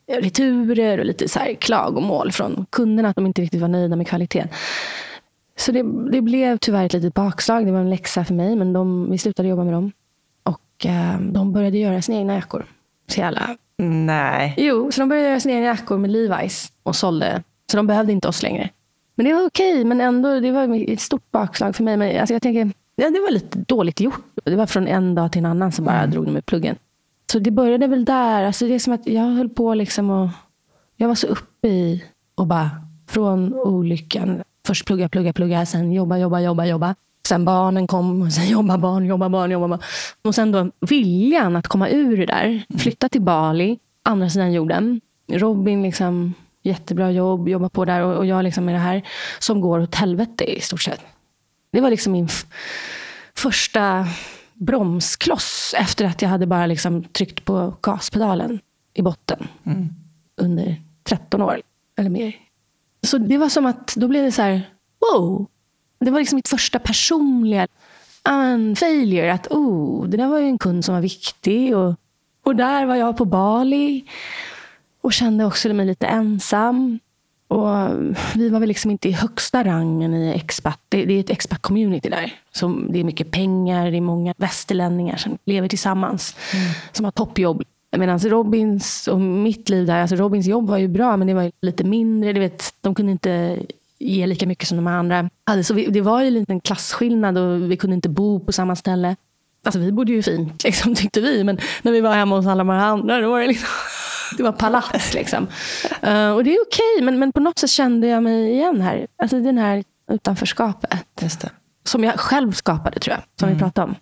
returer 0.07 0.99
och 0.99 1.05
lite 1.05 1.29
så 1.29 1.39
här 1.39 1.55
klagomål 1.55 2.33
från 2.33 2.67
kunderna 2.71 3.09
att 3.09 3.17
de 3.17 3.27
inte 3.27 3.43
riktigt 3.43 3.61
var 3.61 3.69
nöjda 3.69 3.97
med 3.97 4.09
kvaliteten. 4.09 4.49
Så 5.57 5.73
det, 5.73 5.83
det 6.13 6.21
blev 6.21 6.59
tyvärr 6.59 6.87
ett 6.87 6.93
litet 6.93 7.15
bakslag. 7.15 7.67
Det 7.67 7.73
var 7.73 7.81
en 7.81 7.91
läxa 7.91 8.25
för 8.25 8.35
mig, 8.35 8.57
men 8.57 8.73
de, 8.73 9.11
vi 9.11 9.19
slutade 9.19 9.49
jobba 9.49 9.65
med 9.65 9.73
dem. 9.75 9.93
Och 10.43 10.87
eh, 10.87 11.21
de 11.21 11.53
började 11.53 11.79
göra 11.79 12.03
sina 12.03 12.19
egna 12.19 12.35
jackor. 12.35 12.65
Så 13.09 13.21
jävla... 13.21 13.57
Nej. 13.79 14.55
Jo, 14.57 14.93
så 14.93 15.01
de 15.01 15.09
började 15.09 15.29
göra 15.29 15.41
sina 15.41 15.55
egna 15.55 15.67
jackor 15.67 15.99
med 15.99 16.11
Levi's 16.11 16.73
och 16.83 16.97
sålde. 16.97 17.43
Så 17.71 17.77
de 17.77 17.87
behövde 17.87 18.13
inte 18.13 18.29
oss 18.29 18.43
längre. 18.43 18.71
Men 19.15 19.27
det 19.27 19.35
var 19.35 19.47
okej, 19.47 19.85
men 19.85 20.01
ändå, 20.01 20.41
det 20.41 20.53
var 20.53 20.91
ett 20.93 21.01
stort 21.01 21.31
bakslag 21.31 21.77
för 21.77 21.85
mig. 21.85 21.97
Men 21.97 22.21
alltså, 22.21 22.33
jag 22.33 22.43
tänker, 22.43 22.73
ja, 22.97 23.11
det 23.11 23.21
var 23.21 23.31
lite 23.31 23.59
dåligt 23.59 24.01
gjort. 24.01 24.25
Det 24.45 24.57
var 24.57 24.67
från 24.67 24.89
en 24.89 25.15
dag 25.15 25.33
till 25.33 25.39
en 25.39 25.47
annan 25.47 25.73
som 25.73 25.85
bara 25.85 25.99
mm. 25.99 26.11
drog 26.11 26.25
de 26.25 26.31
med 26.31 26.47
pluggen. 26.47 26.77
Så 27.33 27.39
det 27.39 27.51
började 27.51 27.87
väl 27.87 28.05
där. 28.05 28.45
Alltså, 28.45 28.67
det 28.67 28.75
är 28.75 28.79
som 28.79 28.93
att 28.93 29.07
jag 29.07 29.25
höll 29.25 29.49
på 29.49 29.75
liksom 29.75 30.11
och 30.11 30.29
jag 30.97 31.09
var 31.09 31.15
så 31.15 31.27
uppe 31.27 31.69
i 31.69 32.05
och 32.35 32.47
bara 32.47 32.71
från 33.09 33.55
olyckan. 33.55 34.43
Först 34.67 34.87
plugga, 34.87 35.09
plugga, 35.09 35.33
plugga, 35.33 35.67
sen 35.67 35.93
jobba, 35.93 36.19
jobba, 36.19 36.41
jobba, 36.41 36.65
jobba. 36.67 36.95
Sen 37.29 37.45
barnen 37.45 37.87
kom, 37.87 38.31
sen 38.31 38.49
jobba 38.49 38.79
barn, 38.79 39.07
jobba 39.07 39.29
barn, 39.29 39.51
jobba 39.51 39.69
barn. 39.69 39.81
Och 40.23 40.35
sen 40.35 40.53
då 40.53 40.71
viljan 40.81 41.57
att 41.57 41.69
komma 41.69 41.89
ur 41.89 42.17
det 42.17 42.27
där. 42.27 42.45
Mm. 42.45 42.79
Flytta 42.79 43.09
till 43.09 43.23
Bali, 43.23 43.79
andra 44.03 44.31
sidan 44.31 44.53
jorden. 44.53 45.01
Robin 45.33 45.83
liksom 45.83 46.35
jättebra 46.63 47.11
jobb, 47.11 47.49
jobbar 47.49 47.69
på 47.69 47.85
där 47.85 48.01
och, 48.01 48.17
och 48.17 48.27
jag 48.27 48.45
liksom 48.45 48.65
med 48.65 48.75
det 48.75 48.79
här 48.79 49.03
som 49.39 49.61
går 49.61 49.81
åt 49.81 49.95
helvete 49.95 50.45
i 50.45 50.61
stort 50.61 50.83
sett. 50.83 51.01
Det 51.73 51.81
var 51.81 51.91
liksom 51.91 52.13
min 52.13 52.29
första 53.37 54.07
bromskloss 54.55 55.75
efter 55.79 56.05
att 56.05 56.23
jag 56.23 56.29
hade 56.29 56.47
bara 56.47 56.67
liksom 56.67 57.05
tryckt 57.05 57.45
på 57.45 57.75
gaspedalen 57.83 58.61
i 58.95 59.03
botten 59.03 59.49
mm. 59.65 59.89
under 60.37 60.83
13 61.05 61.43
år 61.43 61.63
eller 61.99 62.11
mer. 62.11 62.35
Så 63.05 63.19
det 63.19 63.39
var 63.39 63.49
som 63.49 63.67
att 63.67 63.95
då 63.97 64.09
blev 64.09 64.25
det 64.25 64.33
så 64.33 64.43
här, 64.43 64.71
wow. 65.01 65.47
Det 65.99 66.11
var 66.11 66.19
liksom 66.19 66.37
mitt 66.37 66.49
första 66.49 66.79
personliga 66.79 67.67
um, 68.29 68.77
failure. 68.77 69.33
Att 69.33 69.47
oh, 69.47 70.07
det 70.07 70.17
där 70.17 70.27
var 70.27 70.39
ju 70.39 70.47
en 70.47 70.59
kund 70.59 70.85
som 70.85 70.95
var 70.95 71.03
viktig. 71.03 71.77
Och, 71.77 71.95
och 72.45 72.57
där 72.57 72.87
var 72.87 72.97
jag 72.97 73.17
på 73.17 73.25
Bali. 73.25 74.05
Och 75.01 75.13
kände 75.13 75.45
också 75.45 75.69
mig 75.69 75.87
lite 75.87 76.07
ensam. 76.07 76.99
Och 77.49 77.69
vi 78.35 78.49
var 78.49 78.61
väl 78.61 78.69
liksom 78.69 78.91
inte 78.91 79.09
i 79.09 79.13
högsta 79.13 79.65
rangen 79.65 80.15
i 80.15 80.33
expat. 80.35 80.81
Det, 80.89 81.05
det 81.05 81.15
är 81.15 81.21
ett 81.21 81.31
expat-community 81.31 82.11
där. 82.11 82.33
Så 82.53 82.69
det 82.91 83.01
är 83.01 83.05
mycket 83.05 83.31
pengar, 83.31 83.91
det 83.91 83.97
är 83.97 84.01
många 84.01 84.35
västerlänningar 84.37 85.17
som 85.17 85.39
lever 85.45 85.69
tillsammans. 85.69 86.37
Mm. 86.55 86.67
Som 86.93 87.05
har 87.05 87.13
toppjobb. 87.13 87.63
Medan 87.99 88.19
Robins 88.19 89.09
och 89.09 89.21
mitt 89.21 89.69
liv 89.69 89.87
där, 89.87 90.01
alltså 90.01 90.17
Robins 90.17 90.47
jobb 90.47 90.69
var 90.69 90.79
ju 90.79 90.89
bra 90.89 91.17
men 91.17 91.27
det 91.27 91.35
var 91.35 91.51
lite 91.63 91.85
mindre. 91.85 92.33
Du 92.33 92.41
vet, 92.41 92.75
de 92.81 92.95
kunde 92.95 93.13
inte 93.13 93.59
ge 93.99 94.27
lika 94.27 94.47
mycket 94.47 94.69
som 94.69 94.77
de 94.77 94.87
andra 94.87 95.31
hade. 95.47 95.65
Så 95.65 95.75
vi, 95.75 95.87
det 95.87 96.01
var 96.01 96.21
ju 96.21 96.27
en 96.27 96.35
liten 96.35 96.61
klasskillnad 96.61 97.39
och 97.39 97.71
vi 97.71 97.77
kunde 97.77 97.95
inte 97.95 98.09
bo 98.09 98.41
på 98.41 98.53
samma 98.53 98.77
ställe. 98.77 99.17
Alltså 99.65 99.79
vi 99.79 99.93
bodde 99.93 100.13
ju 100.13 100.23
fint 100.23 100.65
liksom, 100.65 100.95
tyckte 100.95 101.21
vi. 101.21 101.45
Men 101.45 101.59
när 101.83 101.93
vi 101.93 102.01
var 102.01 102.15
hemma 102.15 102.37
hos 102.37 102.47
alla 102.47 102.65
de 102.65 102.71
andra 102.71 103.21
då 103.21 103.31
var 103.31 103.41
det 103.41 103.47
liksom 103.47 103.69
det 104.37 104.43
var 104.43 104.53
palats 104.53 105.15
liksom. 105.15 105.47
Uh, 106.07 106.31
och 106.31 106.45
det 106.45 106.55
är 106.55 106.63
okej, 106.63 107.03
men, 107.03 107.19
men 107.19 107.33
på 107.33 107.41
något 107.41 107.59
sätt 107.59 107.71
kände 107.71 108.07
jag 108.07 108.23
mig 108.23 108.53
igen 108.53 108.81
här. 108.81 109.07
Alltså 109.17 109.41
den 109.41 109.59
här 109.59 109.85
utanförskapet. 110.11 110.91
Som 111.85 112.05
jag 112.05 112.21
själv 112.21 112.53
skapade 112.53 112.99
tror 112.99 113.17
jag, 113.17 113.23
som 113.41 113.49
mm. 113.49 113.59
vi 113.59 113.63
pratade 113.63 113.89
om. 113.89 113.95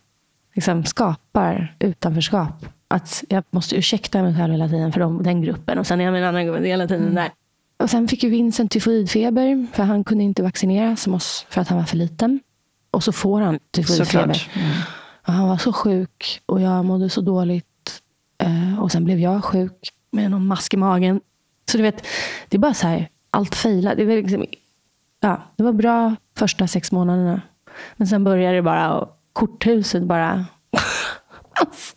Liksom 0.55 0.85
skapar 0.85 1.77
utanförskap. 1.79 2.67
Att 2.93 3.25
jag 3.29 3.45
måste 3.51 3.77
ursäkta 3.77 4.23
mig 4.23 4.37
själv 4.37 4.53
hela 4.53 4.69
tiden 4.69 4.93
för 4.93 5.01
dem, 5.01 5.23
den 5.23 5.43
gruppen. 5.43 5.79
Och 5.79 5.87
sen 5.87 6.01
är 6.01 6.05
jag 6.05 6.13
med 6.13 6.23
en 6.23 6.29
annan 6.29 6.47
grupp 6.47 6.65
hela 6.65 6.87
tiden 6.87 7.03
mm. 7.03 7.15
där. 7.15 7.31
Och 7.77 7.91
sen 7.91 8.09
fick 8.09 8.23
ju 8.23 8.31
Vincent 8.31 8.71
tyfoidfeber. 8.71 9.67
För 9.73 9.83
han 9.83 10.05
kunde 10.05 10.25
inte 10.25 10.43
vaccineras 10.43 11.03
som 11.03 11.15
oss 11.15 11.47
för 11.51 11.61
att 11.61 11.69
han 11.69 11.79
var 11.79 11.85
för 11.85 11.97
liten. 11.97 12.41
Och 12.91 13.05
så 13.05 13.13
får 13.13 13.41
han 13.41 13.59
tyfoidfeber. 13.71 14.51
Mm. 14.55 14.71
Och 15.27 15.33
han 15.33 15.49
var 15.49 15.57
så 15.57 15.73
sjuk 15.73 16.41
och 16.47 16.61
jag 16.61 16.85
mådde 16.85 17.09
så 17.09 17.21
dåligt. 17.21 18.03
Uh, 18.45 18.81
och 18.81 18.93
sen 18.93 19.05
blev 19.05 19.19
jag 19.19 19.45
sjuk 19.45 19.93
med 20.11 20.31
någon 20.31 20.47
mask 20.47 20.75
i 20.75 20.77
magen. 20.77 21.21
Så 21.71 21.77
du 21.77 21.83
vet, 21.83 22.07
det 22.49 22.57
är 22.57 22.59
bara 22.59 22.75
så 22.75 22.87
här, 22.87 23.09
allt 23.31 23.55
failar. 23.55 23.95
Det, 23.95 24.05
liksom, 24.05 24.45
ja, 25.21 25.43
det 25.57 25.63
var 25.63 25.73
bra 25.73 26.17
första 26.37 26.67
sex 26.67 26.93
månaderna. 26.93 27.41
Men 27.97 28.07
sen 28.07 28.25
började 28.25 28.57
det 28.57 28.63
bara, 28.63 28.95
och 28.95 29.09
korthuset 29.33 30.03
bara... 30.03 30.47
alltså. 31.53 31.95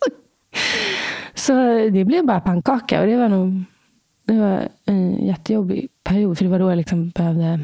Så 1.46 1.52
det 1.92 2.04
blev 2.04 2.26
bara 2.26 2.40
pannkaka. 2.40 3.00
Och 3.00 3.06
det 3.06 3.16
var 3.16 3.28
nog 3.28 3.64
det 4.24 4.34
var 4.34 4.68
en 4.84 5.26
jättejobbig 5.26 5.88
period. 6.04 6.38
För 6.38 6.44
det 6.44 6.50
var 6.50 6.58
då 6.58 6.70
jag 6.70 6.76
liksom 6.76 7.08
behövde 7.10 7.60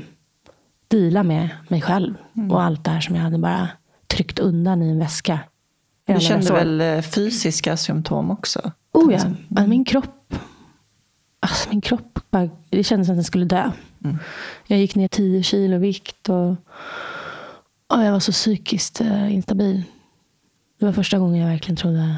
dela 0.88 1.22
med 1.22 1.48
mig 1.68 1.80
själv. 1.80 2.14
Mm. 2.36 2.50
Och 2.50 2.62
allt 2.62 2.84
det 2.84 2.90
här 2.90 3.00
som 3.00 3.16
jag 3.16 3.22
hade 3.22 3.38
bara 3.38 3.68
tryckt 4.06 4.38
undan 4.38 4.82
i 4.82 4.90
en 4.90 4.98
väska. 4.98 5.40
Du 6.06 6.20
kände 6.20 6.52
väl 6.52 6.80
eh, 6.80 7.02
fysiska 7.02 7.76
symptom 7.76 8.30
också? 8.30 8.72
Oh 8.92 9.12
ja, 9.12 9.66
min 9.66 9.84
kropp. 9.84 10.34
Alltså 11.40 11.68
min 11.68 11.80
kropp 11.80 12.18
bara, 12.30 12.50
det 12.70 12.84
kändes 12.84 13.06
som 13.06 13.12
att 13.12 13.16
den 13.16 13.24
skulle 13.24 13.44
dö. 13.44 13.70
Mm. 14.04 14.18
Jag 14.66 14.78
gick 14.78 14.94
ner 14.94 15.08
10 15.08 15.42
kilo 15.42 15.78
vikt 15.78 16.28
och, 16.28 16.50
och 17.86 18.04
jag 18.04 18.12
var 18.12 18.20
så 18.20 18.32
psykiskt 18.32 19.00
uh, 19.00 19.34
instabil. 19.34 19.82
Det 20.78 20.84
var 20.84 20.92
första 20.92 21.18
gången 21.18 21.40
jag 21.40 21.48
verkligen 21.48 21.76
trodde... 21.76 22.16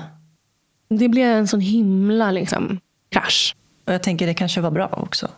Det 0.88 1.08
blev 1.08 1.26
en 1.26 1.48
sån 1.48 1.60
himla 1.60 2.30
liksom, 2.30 2.80
krasch. 3.08 3.56
Och 3.86 3.92
jag 3.92 4.02
tänker 4.02 4.26
det 4.26 4.34
kanske 4.34 4.60
var 4.60 4.70
bra 4.70 4.88
också. 4.92 5.28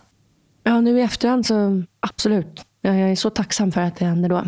Ja, 0.62 0.80
nu 0.80 0.98
i 0.98 1.02
efterhand 1.02 1.46
så 1.46 1.82
absolut. 2.00 2.64
Jag 2.80 2.96
är 2.96 3.16
så 3.16 3.30
tacksam 3.30 3.72
för 3.72 3.80
att 3.80 3.96
det 3.96 4.04
hände 4.04 4.28
då. 4.28 4.44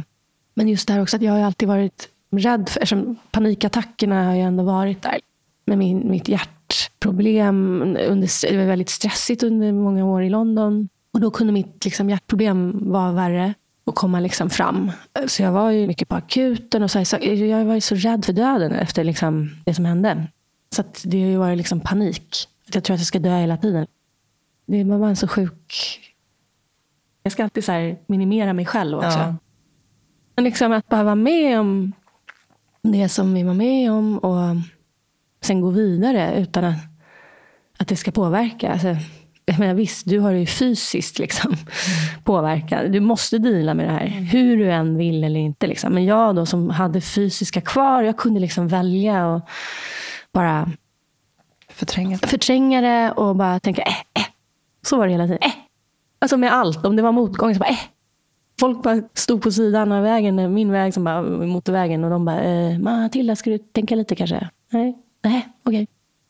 Men 0.55 0.69
just 0.69 0.87
det 0.87 0.93
här 0.95 1.03
också 1.03 1.17
att 1.17 1.23
jag 1.23 1.33
har 1.33 1.41
alltid 1.41 1.69
varit 1.69 2.09
rädd 2.31 2.69
för, 2.69 2.81
eftersom 2.81 3.17
panikattackerna 3.31 4.25
har 4.25 4.35
ju 4.35 4.41
ändå 4.41 4.65
varit 4.65 5.03
där. 5.03 5.19
Med 5.67 5.79
min, 5.79 6.11
mitt 6.11 6.29
hjärtproblem. 6.29 7.83
Under, 8.09 8.51
det 8.51 8.57
var 8.57 8.65
väldigt 8.65 8.89
stressigt 8.89 9.43
under 9.43 9.73
många 9.73 10.05
år 10.05 10.23
i 10.23 10.31
London. 10.31 10.89
Och 11.13 11.21
då 11.21 11.31
kunde 11.31 11.53
mitt 11.53 11.85
liksom, 11.85 12.11
hjärtproblem 12.11 12.91
vara 12.91 13.13
värre 13.13 13.55
och 13.85 13.95
komma 13.95 14.21
liksom 14.21 14.51
fram. 14.51 14.91
Så 15.27 15.43
jag 15.43 15.53
var 15.53 15.71
ju 15.71 15.87
mycket 15.87 16.09
på 16.09 16.17
akuten. 16.17 16.83
och 16.83 16.91
så, 16.91 17.05
så 17.05 17.17
Jag 17.21 17.65
var 17.65 17.75
ju 17.75 17.81
så 17.81 17.95
rädd 17.95 18.25
för 18.25 18.33
döden 18.33 18.73
efter 18.73 19.05
liksom, 19.05 19.51
det 19.65 19.75
som 19.75 19.85
hände. 19.85 20.27
Så 20.71 20.85
det 21.03 21.23
har 21.23 21.29
ju 21.29 21.37
varit 21.37 21.59
liksom 21.59 21.81
panik. 21.81 22.49
Jag 22.73 22.85
tror 22.85 22.95
att 22.95 23.01
jag 23.01 23.07
ska 23.07 23.19
dö 23.19 23.39
hela 23.39 23.57
tiden. 23.57 23.87
Det 24.67 24.85
var 24.85 24.99
bara 24.99 25.09
en 25.09 25.17
så 25.17 25.29
sjuk... 25.29 26.01
Jag 27.23 27.33
ska 27.33 27.45
alltid 27.45 27.65
så 27.65 27.97
minimera 28.07 28.53
mig 28.53 28.67
själv 28.67 28.97
också. 28.97 29.19
Ja. 29.19 29.37
Men 30.37 30.45
liksom 30.45 30.73
att 30.73 30.89
bara 30.89 31.03
vara 31.03 31.15
med 31.15 31.61
om 31.61 31.93
det 32.83 33.09
som 33.09 33.35
vi 33.35 33.43
var 33.43 33.55
med 33.55 33.93
om. 33.93 34.19
och 34.19 34.57
sen 35.41 35.61
gå 35.61 35.71
vidare 35.71 36.41
utan 36.41 36.65
att, 36.65 36.79
att 37.79 37.89
det 37.89 37.97
ska 37.97 38.11
påverka. 38.11 38.73
Alltså, 38.73 38.97
jag 39.45 39.59
menar, 39.59 39.75
visst, 39.75 40.09
du 40.09 40.19
har 40.19 40.31
ju 40.31 40.47
fysiskt 40.47 41.19
liksom, 41.19 41.53
mm. 41.53 41.65
påverkat. 42.25 42.93
Du 42.93 43.01
måste 43.01 43.39
dela 43.39 43.75
med 43.75 43.87
det 43.87 43.93
här, 43.93 44.07
mm. 44.07 44.25
hur 44.25 44.57
du 44.57 44.73
än 44.73 44.97
vill 44.97 45.25
eller 45.25 45.41
inte. 45.41 45.67
Liksom. 45.67 45.95
Men 45.95 46.05
jag 46.05 46.37
då 46.37 46.47
som 46.47 46.71
hade 46.71 47.01
fysiska 47.01 47.61
kvar, 47.61 48.03
jag 48.03 48.17
kunde 48.17 48.41
liksom 48.41 48.69
välja 48.69 49.27
och 49.27 49.49
bara 50.33 50.71
Förtränga 51.69 52.17
det. 52.17 52.27
Förtränga 52.29 52.81
det 52.81 53.13
och 53.13 53.37
bara 53.37 53.61
tänka 53.61 53.83
eh, 53.83 53.93
eh. 53.93 54.27
Så 54.83 54.97
var 54.97 55.07
det 55.07 55.13
hela 55.13 55.27
tiden. 55.27 55.43
Eh. 55.43 55.53
Alltså 56.19 56.37
med 56.37 56.53
allt. 56.53 56.87
Om 56.87 56.97
det 56.97 57.03
var 57.03 57.13
motgång 57.13 57.55
så 57.55 57.61
bara 57.61 57.69
eh. 57.69 57.79
Folk 58.61 58.83
bara 58.83 59.03
stod 59.15 59.43
på 59.43 59.51
sidan 59.51 59.93
av 59.93 60.03
vägen, 60.03 60.55
min 60.55 60.73
väg 60.73 60.95
som 60.95 61.05
bara 61.05 61.23
motorvägen 61.23 62.05
och 62.05 62.11
de 62.11 62.25
bara 62.25 62.41
eh, 62.41 62.79
Matilda, 62.79 63.37
ska 63.37 63.51
du 63.51 63.59
tänka 63.59 63.95
lite 63.95 64.17
kanske? 64.17 64.49
Nej, 64.71 64.99
nej, 65.25 65.49
okej. 65.63 65.83
Okay. 65.83 65.87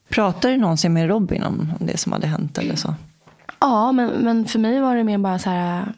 Pratade 0.08 0.54
du 0.54 0.60
någonsin 0.60 0.92
med 0.92 1.08
Robin 1.08 1.42
om 1.42 1.72
det 1.80 1.96
som 1.96 2.12
hade 2.12 2.26
hänt 2.26 2.58
eller 2.58 2.76
så? 2.76 2.94
Ja, 3.60 3.92
men, 3.92 4.10
men 4.10 4.44
för 4.44 4.58
mig 4.58 4.80
var 4.80 4.96
det 4.96 5.04
mer 5.04 5.18
bara 5.18 5.38
så 5.38 5.50
här 5.50 5.92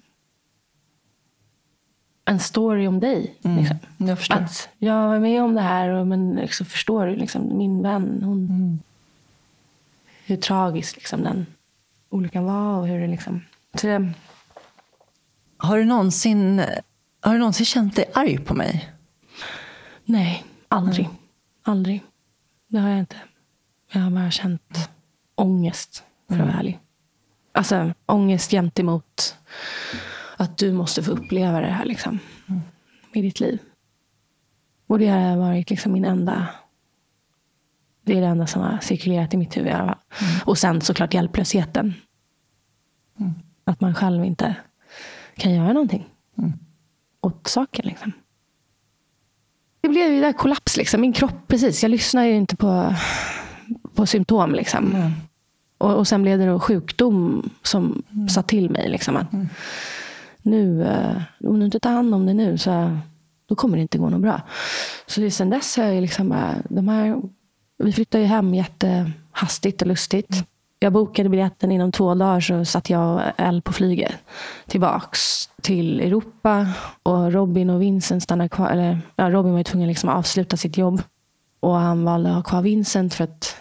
en 2.31 2.41
story 2.41 2.87
om 2.87 3.01
dig. 3.01 3.35
Mm, 3.43 3.59
liksom. 3.59 3.79
jag 3.97 4.19
förstår. 4.19 4.37
Att 4.37 4.69
jag 4.79 5.09
var 5.09 5.19
med 5.19 5.43
om 5.43 5.55
det 5.55 5.61
här, 5.61 5.89
och, 5.89 6.07
men 6.07 6.35
liksom, 6.35 6.67
förstår 6.67 7.07
du, 7.07 7.17
liksom, 7.17 7.59
min 7.59 7.83
vän, 7.83 8.21
hon, 8.25 8.39
Mm. 8.51 8.79
hur 10.27 10.37
tragisk 10.37 10.97
liksom, 10.97 11.23
den 11.23 11.47
olyckan 12.11 12.45
var. 12.45 12.79
Och 12.79 12.87
hur 12.87 13.01
det, 13.01 13.07
liksom, 13.07 13.45
så 13.75 13.87
det, 13.87 14.13
Har 15.57 15.79
du 15.79 15.85
någonsin, 15.85 16.63
har 17.21 17.33
du 17.33 17.39
någonsin 17.39 17.67
känt 17.67 17.97
dig 17.97 18.05
arg 18.15 18.39
på 18.39 18.55
mig? 18.55 18.91
nej, 20.05 20.45
aldrig. 20.69 21.09
Aldrig. 21.63 22.03
Det 22.69 22.79
har 22.79 22.89
jag 22.89 22.99
inte. 22.99 23.17
Jag 23.93 24.01
har 24.01 24.11
bara 24.11 24.31
känt 24.31 24.91
ångest, 25.35 26.05
för 26.29 26.35
att 26.35 26.41
vara 26.41 26.53
ärlig. 26.59 26.79
Alltså 27.53 27.93
ångest 28.07 28.51
gentemot 28.51 29.37
att 30.41 30.59
du 30.59 30.73
måste 30.73 31.03
få 31.03 31.11
uppleva 31.11 31.61
det 31.61 31.67
här 31.67 31.85
liksom, 31.85 32.19
i 33.15 33.23
ditt 33.23 33.41
liv. 33.41 33.59
Och 34.87 34.99
det 34.99 35.07
har 35.07 35.37
varit 35.37 35.71
liksom 35.71 35.93
min 35.93 36.05
enda... 36.05 36.47
Det 38.03 38.17
är 38.17 38.21
det 38.21 38.27
enda 38.27 38.47
som 38.47 38.63
har 38.63 38.79
cirkulerat 38.83 39.35
i 39.35 39.37
mitt 39.37 39.57
huvud 39.57 39.73
fall. 39.73 39.95
Och 40.45 40.59
sen 40.59 40.81
såklart 40.81 41.15
hjälplösheten. 41.15 41.95
Att 43.65 43.81
man 43.81 43.95
själv 43.95 44.25
inte 44.25 44.57
kan 45.37 45.55
göra 45.55 45.73
någonting 45.73 46.09
åt 47.21 47.47
saken. 47.47 47.85
Liksom. 47.87 48.13
Det 49.81 49.89
blev 49.89 50.13
ju 50.13 50.21
där 50.21 50.33
kollaps. 50.33 50.77
Liksom. 50.77 51.01
Min 51.01 51.13
kropp, 51.13 51.49
precis. 51.49 51.83
Jag 51.83 51.91
lyssnar 51.91 52.25
ju 52.25 52.35
inte 52.35 52.57
på, 52.57 52.95
på 53.95 54.07
symptom. 54.07 54.55
Liksom. 54.55 55.13
Och, 55.79 55.95
och 55.95 56.09
sen 56.09 56.23
blev 56.23 56.39
det 56.39 56.47
då 56.47 56.61
sjukdom 56.61 57.51
som 57.63 58.03
sa 58.29 58.43
till 58.43 58.71
mig. 58.71 58.89
Liksom, 58.89 59.17
att 59.17 59.29
nu, 60.43 60.85
eh, 60.85 61.23
om 61.45 61.59
du 61.59 61.65
inte 61.65 61.81
tar 61.81 61.91
hand 61.91 62.15
om 62.15 62.27
det 62.27 62.35
nu 62.35 62.59
så 62.59 62.99
då 63.47 63.55
kommer 63.55 63.77
det 63.77 63.83
inte 63.83 63.99
gå 63.99 64.09
något 64.09 64.21
bra. 64.21 64.41
Så 65.07 65.31
sen 65.31 65.51
dess 65.51 65.77
har 65.77 65.85
jag 65.85 66.01
liksom 66.01 66.29
bara, 66.29 66.55
de 66.69 66.89
här, 66.89 67.23
vi 67.79 67.93
flyttade 67.93 68.23
ju 68.23 68.29
hem 68.29 68.55
jättehastigt 68.55 69.83
och 69.83 69.89
lustigt. 69.89 70.45
Jag 70.79 70.93
bokade 70.93 71.29
biljetten 71.29 71.73
inom 71.73 71.93
två 71.93 72.15
dagar 72.15 72.41
så 72.41 72.65
satt 72.65 72.91
jag 72.91 73.15
och 73.15 73.21
Elle 73.37 73.61
på 73.61 73.73
flyget 73.73 74.13
tillbaks 74.67 75.49
till 75.63 76.01
Europa. 76.01 76.67
Och 77.03 77.33
Robin 77.33 77.71
och 77.71 77.83
Vincent 77.83 78.23
stannade 78.23 78.49
kvar. 78.49 78.71
Eller, 78.71 79.01
ja, 79.17 79.31
Robin 79.31 79.53
var 79.53 79.59
ju 79.59 79.65
tvungen 79.65 79.89
liksom 79.89 80.09
att 80.09 80.17
avsluta 80.17 80.57
sitt 80.57 80.77
jobb. 80.79 81.03
Och 81.61 81.75
han 81.75 82.05
valde 82.05 82.29
att 82.29 82.35
ha 82.35 82.43
kvar 82.43 82.63
Vincent 82.63 83.15
för 83.15 83.25
att 83.25 83.57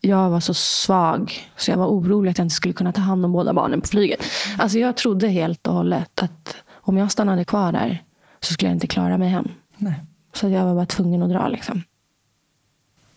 jag 0.00 0.30
var 0.30 0.40
så 0.40 0.54
svag. 0.54 1.32
Så 1.56 1.70
jag 1.70 1.78
var 1.78 1.86
orolig 1.86 2.30
att 2.30 2.38
jag 2.38 2.44
inte 2.44 2.54
skulle 2.54 2.74
kunna 2.74 2.92
ta 2.92 3.00
hand 3.00 3.24
om 3.24 3.32
båda 3.32 3.52
barnen 3.52 3.80
på 3.80 3.88
flyget. 3.88 4.20
Alltså 4.58 4.78
jag 4.78 4.96
trodde 4.96 5.28
helt 5.28 5.66
och 5.66 5.74
hållet 5.74 6.22
att 6.22 6.56
om 6.72 6.96
jag 6.96 7.12
stannade 7.12 7.44
kvar 7.44 7.72
där 7.72 8.02
så 8.40 8.52
skulle 8.52 8.68
jag 8.68 8.76
inte 8.76 8.86
klara 8.86 9.18
mig 9.18 9.28
hem. 9.28 9.48
Nej. 9.76 9.94
Så 10.32 10.48
jag 10.48 10.64
var 10.64 10.74
bara 10.74 10.86
tvungen 10.86 11.22
att 11.22 11.30
dra. 11.30 11.48
Liksom. 11.48 11.82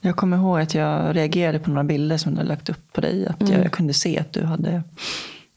Jag 0.01 0.15
kommer 0.15 0.37
ihåg 0.37 0.59
att 0.59 0.73
jag 0.73 1.15
reagerade 1.15 1.59
på 1.59 1.69
några 1.69 1.83
bilder 1.83 2.17
som 2.17 2.35
du 2.35 2.43
lagt 2.43 2.69
upp 2.69 2.93
på 2.93 3.01
dig. 3.01 3.27
Att 3.27 3.49
jag, 3.49 3.65
jag 3.65 3.71
kunde 3.71 3.93
se 3.93 4.19
att 4.19 4.33
du 4.33 4.43
hade 4.43 4.83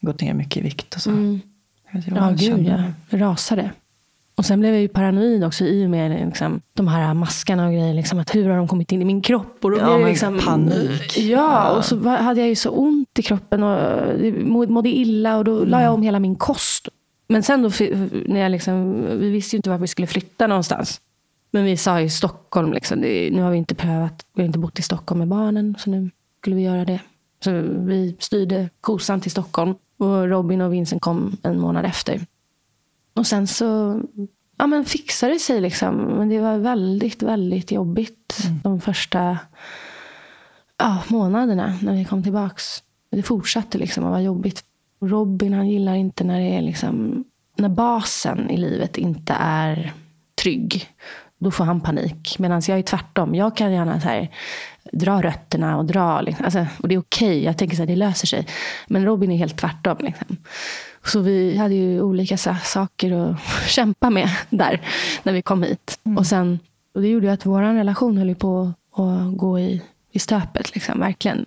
gått 0.00 0.20
ner 0.20 0.34
mycket 0.34 0.56
i 0.56 0.60
vikt. 0.60 0.94
Och 0.94 1.02
så. 1.02 1.10
Jag 1.10 1.98
vet 1.98 2.08
inte 2.08 2.20
vad 2.20 2.22
Ja, 2.22 2.36
jag 2.44 2.58
gud 2.58 2.66
jag 3.10 3.22
rasade. 3.22 3.70
Och 4.34 4.44
sen 4.44 4.60
blev 4.60 4.72
jag 4.72 4.82
ju 4.82 4.88
paranoid 4.88 5.44
också 5.44 5.64
i 5.64 5.86
och 5.86 5.90
med 5.90 6.26
liksom, 6.26 6.60
de 6.74 6.88
här 6.88 7.14
maskarna 7.14 7.66
och 7.66 7.72
grejer. 7.72 7.94
Liksom, 7.94 8.18
att 8.18 8.34
hur 8.34 8.48
har 8.48 8.56
de 8.56 8.68
kommit 8.68 8.92
in 8.92 9.02
i 9.02 9.04
min 9.04 9.22
kropp? 9.22 9.64
Och 9.64 9.70
då 9.70 9.78
Ja, 9.78 9.96
blev 9.96 10.06
liksom, 10.08 10.38
panik. 10.38 11.18
Ja, 11.18 11.76
och 11.76 11.84
så 11.84 12.08
hade 12.08 12.40
jag 12.40 12.48
ju 12.48 12.54
så 12.54 12.70
ont 12.70 13.18
i 13.18 13.22
kroppen 13.22 13.62
och 13.62 13.78
eh, 13.80 14.34
må- 14.34 14.66
mådde 14.66 14.88
illa. 14.88 15.36
Och 15.36 15.44
då 15.44 15.64
la 15.64 15.82
jag 15.82 15.94
om 15.94 16.02
hela 16.02 16.18
min 16.18 16.36
kost. 16.36 16.88
Men 17.28 17.42
sen 17.42 17.62
då, 17.62 17.70
när 18.26 18.40
jag 18.40 18.50
liksom, 18.50 19.04
vi 19.18 19.30
visste 19.30 19.56
ju 19.56 19.58
inte 19.58 19.70
var 19.70 19.78
vi 19.78 19.86
skulle 19.86 20.06
flytta 20.06 20.46
någonstans. 20.46 21.00
Men 21.50 21.64
vi 21.64 21.76
sa 21.76 22.00
i 22.00 22.10
Stockholm, 22.10 22.72
liksom, 22.72 22.98
nu 23.00 23.42
har 23.42 23.50
vi 23.50 23.56
inte 23.56 23.74
prövat, 23.74 24.24
vi 24.34 24.42
har 24.42 24.46
inte 24.46 24.58
bott 24.58 24.78
i 24.78 24.82
Stockholm 24.82 25.18
med 25.18 25.28
barnen. 25.28 25.74
Så 25.78 25.90
nu 25.90 26.10
skulle 26.40 26.56
vi 26.56 26.62
göra 26.62 26.84
det. 26.84 27.00
Så 27.44 27.50
vi 27.78 28.16
styrde 28.18 28.68
kosan 28.80 29.20
till 29.20 29.30
Stockholm. 29.30 29.74
Och 29.98 30.28
Robin 30.28 30.60
och 30.60 30.72
Vincent 30.72 31.02
kom 31.02 31.36
en 31.42 31.60
månad 31.60 31.84
efter. 31.84 32.20
Och 33.14 33.26
sen 33.26 33.46
så 33.46 34.00
ja, 34.56 34.66
men 34.66 34.84
fixade 34.84 35.32
det 35.32 35.38
sig. 35.38 35.60
Liksom. 35.60 35.96
Men 35.96 36.28
det 36.28 36.40
var 36.40 36.58
väldigt, 36.58 37.22
väldigt 37.22 37.72
jobbigt 37.72 38.38
de 38.62 38.80
första 38.80 39.38
ja, 40.78 41.02
månaderna 41.08 41.78
när 41.82 41.94
vi 41.94 42.04
kom 42.04 42.22
tillbaks. 42.22 42.82
Det 43.10 43.22
fortsatte 43.22 43.78
liksom 43.78 44.04
att 44.04 44.10
vara 44.10 44.22
jobbigt. 44.22 44.64
Robin 45.00 45.52
han 45.52 45.68
gillar 45.68 45.94
inte 45.94 46.24
när 46.24 46.40
det 46.40 46.56
är 46.56 46.62
liksom, 46.62 47.24
när 47.56 47.68
basen 47.68 48.50
i 48.50 48.56
livet 48.56 48.98
inte 48.98 49.36
är 49.38 49.92
trygg. 50.42 50.88
Då 51.38 51.50
får 51.50 51.64
han 51.64 51.80
panik. 51.80 52.36
Medan 52.38 52.62
jag 52.68 52.78
är 52.78 52.82
tvärtom. 52.82 53.34
Jag 53.34 53.56
kan 53.56 53.72
gärna 53.72 54.00
så 54.00 54.08
här, 54.08 54.28
dra 54.92 55.22
rötterna 55.22 55.78
och 55.78 55.84
dra. 55.84 56.20
Liksom. 56.20 56.44
Alltså, 56.44 56.66
och 56.78 56.88
det 56.88 56.94
är 56.94 56.98
okej. 56.98 57.44
Jag 57.44 57.58
tänker 57.58 57.82
att 57.82 57.88
det 57.88 57.96
löser 57.96 58.26
sig. 58.26 58.46
Men 58.86 59.04
Robin 59.04 59.30
är 59.32 59.36
helt 59.36 59.58
tvärtom. 59.58 59.96
Liksom. 60.00 60.36
Så 61.04 61.20
vi 61.20 61.56
hade 61.56 61.74
ju 61.74 62.02
olika 62.02 62.36
sa- 62.36 62.58
saker 62.64 63.12
att 63.12 63.36
kämpa 63.68 64.10
med 64.10 64.30
där 64.50 64.80
när 65.22 65.32
vi 65.32 65.42
kom 65.42 65.62
hit. 65.62 65.98
Och, 66.18 66.26
sen, 66.26 66.58
och 66.94 67.02
det 67.02 67.08
gjorde 67.08 67.26
ju 67.26 67.32
att 67.32 67.46
vår 67.46 67.62
relation 67.62 68.18
höll 68.18 68.34
på 68.34 68.72
att 68.92 69.36
gå 69.36 69.60
i, 69.60 69.82
i 70.10 70.18
stöpet. 70.18 70.74
Liksom, 70.74 71.00
verkligen. 71.00 71.46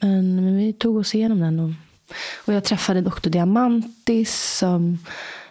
Men, 0.00 0.44
men 0.44 0.56
vi 0.56 0.72
tog 0.72 0.96
oss 0.96 1.14
igenom 1.14 1.40
den. 1.40 1.60
Och, 1.60 1.70
och 2.46 2.54
jag 2.54 2.64
träffade 2.64 3.00
Dr. 3.00 3.28
Diamantis 3.30 4.56
som 4.58 4.98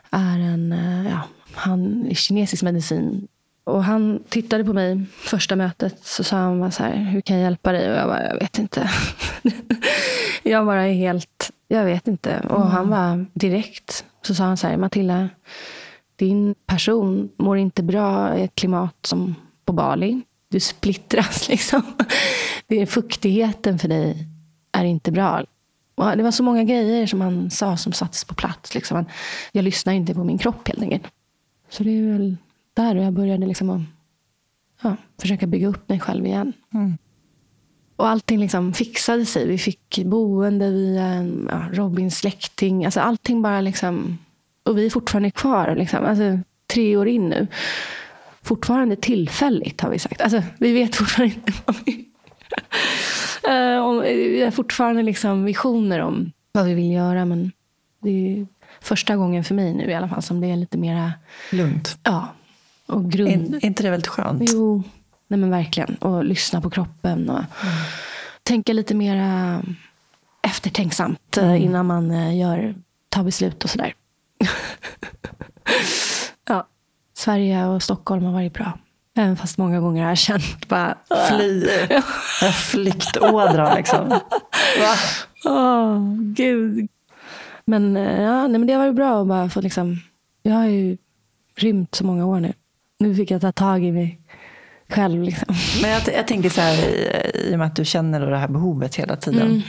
är 0.10 0.40
en 0.40 0.72
eh, 0.72 1.12
ja, 1.12 1.22
han 1.54 2.08
är 2.10 2.16
kinesisk 2.16 2.64
medicin. 2.64 3.28
Och 3.64 3.84
han 3.84 4.24
tittade 4.30 4.64
på 4.64 4.74
mig 4.74 5.06
första 5.18 5.56
mötet. 5.56 5.96
Så 6.02 6.24
sa 6.24 6.38
han 6.38 6.72
så 6.72 6.84
här, 6.84 6.96
hur 6.96 7.22
kan 7.22 7.36
jag 7.36 7.44
hjälpa 7.44 7.72
dig? 7.72 7.92
Och 7.92 7.98
jag 7.98 8.08
bara, 8.08 8.28
jag 8.28 8.40
vet 8.40 8.60
inte. 8.60 8.90
jag 10.44 10.66
bara 10.66 10.88
är 10.88 10.94
helt, 10.94 11.52
jag 11.72 11.86
vet 11.86 12.08
inte. 12.08 12.40
Och 12.50 12.62
han 12.62 12.90
var 12.90 13.26
direkt. 13.34 14.06
Så 14.22 14.36
sa 14.36 14.44
han 14.44 14.58
så 14.58 14.68
här, 14.68 14.78
Matilda, 14.78 15.30
din 16.16 16.56
person 16.66 17.30
mår 17.38 17.58
inte 17.58 17.84
bra 17.84 18.38
i 18.38 18.44
ett 18.44 18.56
klimat 18.56 18.96
som 19.06 19.36
på 19.66 19.74
Bali. 19.74 20.22
Du 20.50 20.60
splittras 20.60 21.50
liksom. 21.50 21.82
Det 22.68 22.82
är 22.82 22.86
fuktigheten 22.86 23.80
för 23.80 23.88
dig 23.88 24.28
är 24.72 24.86
inte 24.86 25.12
bra. 25.12 25.46
Och 25.96 26.18
det 26.18 26.24
var 26.24 26.32
så 26.32 26.44
många 26.44 26.64
grejer 26.64 27.08
som 27.08 27.22
han 27.22 27.50
sa 27.50 27.78
som 27.78 27.94
sattes 27.94 28.24
på 28.24 28.34
plats. 28.34 28.76
Liksom. 28.76 29.06
Jag 29.52 29.64
lyssnar 29.64 29.94
inte 29.94 30.14
på 30.14 30.24
min 30.24 30.38
kropp 30.38 30.68
helt 30.68 30.82
enkelt. 30.82 31.04
Så 31.70 31.84
det 31.84 31.90
är 31.90 32.12
väl 32.12 32.38
där 32.74 32.96
jag 32.96 33.14
började 33.14 33.46
liksom 33.46 33.70
att 33.70 33.82
ja, 34.82 34.96
försöka 35.22 35.48
bygga 35.48 35.68
upp 35.68 35.90
mig 35.90 36.00
själv 36.00 36.26
igen. 36.26 36.54
Och 37.96 38.08
allting 38.08 38.40
liksom 38.40 38.74
fixade 38.74 39.26
sig. 39.26 39.48
Vi 39.48 39.58
fick 39.58 40.04
boende 40.06 40.70
via 40.70 41.04
en, 41.04 41.48
ja, 41.52 41.64
Robins 41.74 42.18
släkting. 42.18 42.86
Alltså 42.86 43.00
allting 43.00 43.42
bara 43.42 43.62
liksom... 43.62 44.18
Och 44.64 44.78
vi 44.78 44.86
är 44.86 44.90
fortfarande 44.90 45.32
kvar. 45.32 45.76
Liksom. 45.76 46.06
Alltså, 46.06 46.40
tre 46.68 46.98
år 46.98 47.08
in 47.08 47.30
nu. 47.30 47.48
Fortfarande 48.44 48.96
tillfälligt 48.96 49.82
har 49.82 49.90
vi 49.90 50.00
sagt. 50.00 50.22
Alltså, 50.22 50.44
vi 50.60 50.72
vet 50.74 50.96
fortfarande 50.96 51.36
inte 51.36 51.54
vad 51.66 51.76
vi... 51.86 52.08
Eh, 53.44 54.02
Vi 54.02 54.42
har 54.44 54.52
fortfarande 54.52 55.04
liksom 55.04 55.44
visioner 55.44 56.00
om 56.00 56.32
vad 56.52 56.66
vi 56.66 56.74
vill 56.74 56.92
göra. 56.92 57.26
Men 57.26 57.52
det 58.04 58.10
är 58.10 58.48
första 58.82 59.16
gången 59.16 59.44
för 59.44 59.56
mig 59.56 59.74
nu 59.74 59.90
i 59.90 59.94
alla 59.94 60.10
fall 60.10 60.22
som 60.22 60.42
det 60.42 60.48
är 60.48 60.56
lite 60.56 60.78
mera... 60.78 61.14
Lugnt. 61.52 61.98
Ja, 62.04 62.28
och 62.86 63.12
grund... 63.12 63.56
Är, 63.56 63.58
är 63.58 63.66
inte 63.66 63.84
det 63.84 63.90
väldigt 63.90 64.08
skönt? 64.08 64.42
Jo, 64.54 64.84
nej 65.32 65.40
men 65.40 65.50
verkligen. 65.50 65.96
Och 65.96 66.26
lyssna 66.26 66.62
på 66.62 66.70
kroppen. 66.70 67.30
Och 67.30 67.44
tänka 68.44 68.74
lite 68.74 68.96
mer 68.96 69.18
eftertänksamt 70.42 71.38
eh, 71.38 71.64
innan 71.64 71.86
man 71.86 72.12
eh, 72.12 72.38
gör, 72.38 72.76
tar 73.10 73.24
beslut 73.24 73.64
och 73.64 73.70
sådär. 73.70 73.94
ja. 76.48 76.68
Sverige 77.14 77.66
och 77.66 77.84
Stockholm 77.84 78.26
har 78.26 78.34
varit 78.34 78.54
bra. 78.54 78.80
Även 79.18 79.38
fast 79.38 79.58
många 79.58 79.80
gånger 79.80 80.02
har 80.02 80.10
jag 80.10 80.18
känt 80.18 80.68
bara... 80.68 80.98
Fly. 81.30 81.68
En 82.44 82.54
flyktådra 82.54 83.76
liksom. 83.76 84.10
Va? 84.80 84.96
Åh, 85.46 86.16
gud. 86.18 86.88
Men, 87.66 87.98
eh, 87.98 88.22
ja, 88.22 88.48
nej, 88.48 88.60
men 88.60 88.68
det 88.68 88.74
har 88.74 88.80
varit 88.80 88.96
bra 88.96 89.22
att 89.22 89.28
bara 89.28 89.50
få 89.50 89.62
liksom... 89.62 90.00
Jag 90.44 90.54
har 90.54 90.66
ju 90.66 90.98
rymt 91.56 91.96
så 91.96 92.06
många 92.06 92.26
år 92.26 92.40
nu. 92.40 92.54
Nu 93.00 93.16
fick 93.16 93.32
jag 93.32 93.42
ta 93.42 93.52
tag 93.52 93.84
i 93.84 93.92
mig 93.92 94.21
själv. 94.92 95.24
Liksom. 95.24 95.56
Men 95.82 95.92
jag, 95.92 96.02
jag 96.16 96.28
tänker 96.28 96.50
så 96.50 96.62
här, 96.62 96.74
i, 96.74 97.50
i 97.50 97.56
och 97.56 97.60
med 97.60 97.68
att 97.68 97.76
du 97.76 97.86
känner 97.86 98.20
det 98.20 98.38
här 98.38 98.48
behovet 98.48 98.96
hela 98.96 99.16
tiden. 99.16 99.64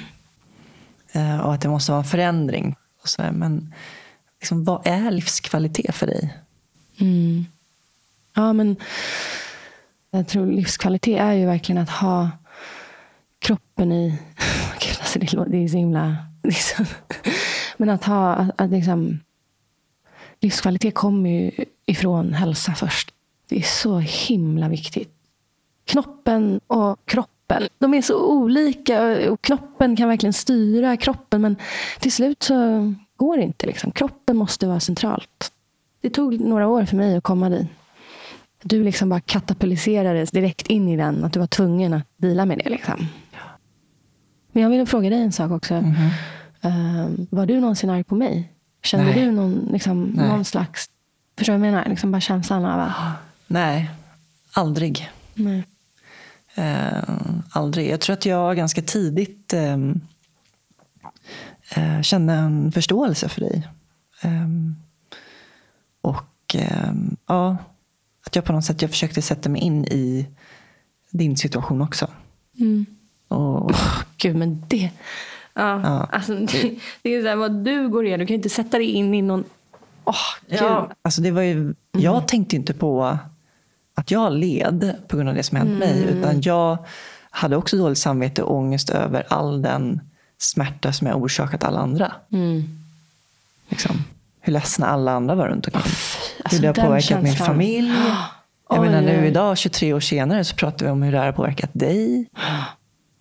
Mm. 1.12 1.40
och 1.40 1.54
att 1.54 1.60
det 1.60 1.68
måste 1.68 1.92
vara 1.92 2.02
en 2.02 2.08
förändring. 2.08 2.76
Och 3.02 3.08
så 3.08 3.22
här, 3.22 3.32
men 3.32 3.74
liksom, 4.40 4.64
vad 4.64 4.86
är 4.86 5.10
livskvalitet 5.10 5.94
för 5.94 6.06
dig? 6.06 6.38
Mm. 7.00 7.46
Ja, 8.34 8.52
men 8.52 8.76
jag 10.10 10.28
tror 10.28 10.46
livskvalitet 10.46 11.20
är 11.20 11.32
ju 11.32 11.46
verkligen 11.46 11.82
att 11.82 11.90
ha 11.90 12.30
kroppen 13.38 13.92
i... 13.92 14.08
Gud, 14.80 14.96
alltså 15.00 15.18
det, 15.18 15.50
det 15.50 15.64
är 15.64 15.68
så 15.68 15.76
himla... 15.76 16.16
Liksom, 16.42 16.86
men 17.76 17.90
att 17.90 18.04
ha... 18.04 18.34
Att, 18.34 18.60
att 18.60 18.70
liksom, 18.70 19.20
livskvalitet 20.40 20.94
kommer 20.94 21.30
ju 21.30 21.50
ifrån 21.86 22.32
hälsa 22.32 22.74
först. 22.74 23.11
Det 23.52 23.58
är 23.58 23.62
så 23.62 23.98
himla 23.98 24.68
viktigt. 24.68 25.12
Knoppen 25.84 26.60
och 26.66 26.98
kroppen, 27.04 27.68
de 27.78 27.94
är 27.94 28.02
så 28.02 28.26
olika. 28.26 29.30
och 29.30 29.42
Knoppen 29.42 29.96
kan 29.96 30.08
verkligen 30.08 30.32
styra 30.32 30.96
kroppen, 30.96 31.40
men 31.40 31.56
till 32.00 32.12
slut 32.12 32.42
så 32.42 32.54
går 33.16 33.36
det 33.36 33.42
inte. 33.42 33.66
Liksom. 33.66 33.90
Kroppen 33.92 34.36
måste 34.36 34.66
vara 34.66 34.80
centralt. 34.80 35.52
Det 36.00 36.10
tog 36.10 36.40
några 36.40 36.68
år 36.68 36.84
för 36.84 36.96
mig 36.96 37.16
att 37.16 37.24
komma 37.24 37.48
dit. 37.48 37.66
Du 38.62 38.84
liksom 38.84 39.08
bara 39.08 39.20
katapulserades 39.20 40.30
direkt 40.30 40.66
in 40.66 40.88
i 40.88 40.96
den. 40.96 41.24
Att 41.24 41.32
du 41.32 41.40
var 41.40 41.46
tvungen 41.46 41.94
att 41.94 42.06
dela 42.16 42.46
med 42.46 42.58
det. 42.58 42.70
Liksom. 42.70 43.06
Men 44.52 44.62
jag 44.62 44.70
vill 44.70 44.86
fråga 44.86 45.10
dig 45.10 45.22
en 45.22 45.32
sak 45.32 45.50
också. 45.50 45.74
Mm 45.74 45.92
-hmm. 45.92 47.10
uh, 47.10 47.26
var 47.30 47.46
du 47.46 47.60
någonsin 47.60 47.90
arg 47.90 48.04
på 48.04 48.14
mig? 48.14 48.52
Kände 48.82 49.06
Nej. 49.06 49.24
du 49.24 49.30
någon, 49.30 49.68
liksom, 49.72 50.02
någon 50.02 50.44
slags... 50.44 50.90
Förstår 51.38 51.52
du 51.52 51.58
vad 51.58 51.66
jag 51.66 51.72
menar? 51.72 51.88
Liksom 51.88 52.12
bara 52.12 52.20
känslan 52.20 52.64
av 52.64 52.80
att... 52.80 53.31
Nej, 53.52 53.90
aldrig. 54.52 55.10
Nej. 55.34 55.64
Uh, 56.58 57.16
aldrig. 57.50 57.90
Jag 57.90 58.00
tror 58.00 58.14
att 58.14 58.26
jag 58.26 58.56
ganska 58.56 58.82
tidigt 58.82 59.54
um, 59.54 60.00
uh, 61.76 62.02
kände 62.02 62.32
en 62.32 62.72
förståelse 62.72 63.28
för 63.28 63.40
dig. 63.40 63.68
Um, 64.24 64.76
och 66.00 66.54
um, 66.86 67.16
ja, 67.26 67.56
att 68.26 68.36
jag 68.36 68.44
på 68.44 68.52
något 68.52 68.64
sätt 68.64 68.82
jag 68.82 68.90
försökte 68.90 69.22
sätta 69.22 69.48
mig 69.48 69.62
in 69.62 69.84
i 69.84 70.26
din 71.10 71.36
situation 71.36 71.82
också. 71.82 72.08
Mm. 72.58 72.86
Och, 73.28 73.70
oh, 73.70 74.02
Gud, 74.16 74.36
men 74.36 74.64
det... 74.68 74.90
Ja, 75.54 75.82
ja. 75.82 76.08
Alltså, 76.12 76.34
det, 76.34 76.78
det 77.02 77.14
är 77.14 77.22
så 77.22 77.28
här, 77.28 77.36
vad 77.36 77.64
du 77.64 77.88
går 77.88 78.06
igenom. 78.06 78.20
Du 78.20 78.26
kan 78.26 78.36
inte 78.36 78.48
sätta 78.48 78.78
dig 78.78 78.90
in 78.90 79.14
i 79.14 79.22
någon... 79.22 79.44
Oh, 80.04 80.14
ja, 80.46 80.90
alltså 81.02 81.20
det 81.20 81.30
var 81.30 81.42
ju, 81.42 81.52
mm. 81.52 81.76
Jag 81.92 82.28
tänkte 82.28 82.56
inte 82.56 82.74
på 82.74 83.18
att 83.94 84.10
jag 84.10 84.32
led 84.32 84.94
på 85.08 85.16
grund 85.16 85.28
av 85.28 85.34
det 85.34 85.42
som 85.42 85.56
hänt 85.56 85.68
mm. 85.68 85.78
mig. 85.78 86.02
Utan 86.02 86.40
jag 86.40 86.78
hade 87.30 87.56
också 87.56 87.76
dåligt 87.76 87.98
samvete 87.98 88.42
och 88.42 88.56
ångest 88.56 88.90
över 88.90 89.26
all 89.28 89.62
den 89.62 90.00
smärta 90.38 90.92
som 90.92 91.06
jag 91.06 91.22
orsakat 91.22 91.64
alla 91.64 91.80
andra. 91.80 92.12
Mm. 92.32 92.64
Liksom, 93.68 94.04
hur 94.40 94.52
ledsna 94.52 94.86
alla 94.86 95.12
andra 95.12 95.34
var 95.34 95.48
runt 95.48 95.66
omkring. 95.66 95.82
Alltså, 95.82 96.56
hur 96.56 96.60
det 96.60 96.80
har 96.80 96.86
påverkat 96.86 97.22
min 97.22 97.36
familj. 97.36 97.92
Jag 98.68 98.80
Oj, 98.80 98.88
menar 98.88 99.02
nu 99.02 99.26
idag, 99.26 99.58
23 99.58 99.92
år 99.92 100.00
senare, 100.00 100.44
så 100.44 100.56
pratar 100.56 100.86
vi 100.86 100.92
om 100.92 101.02
hur 101.02 101.12
det 101.12 101.18
har 101.18 101.32
påverkat 101.32 101.70
dig. 101.72 102.28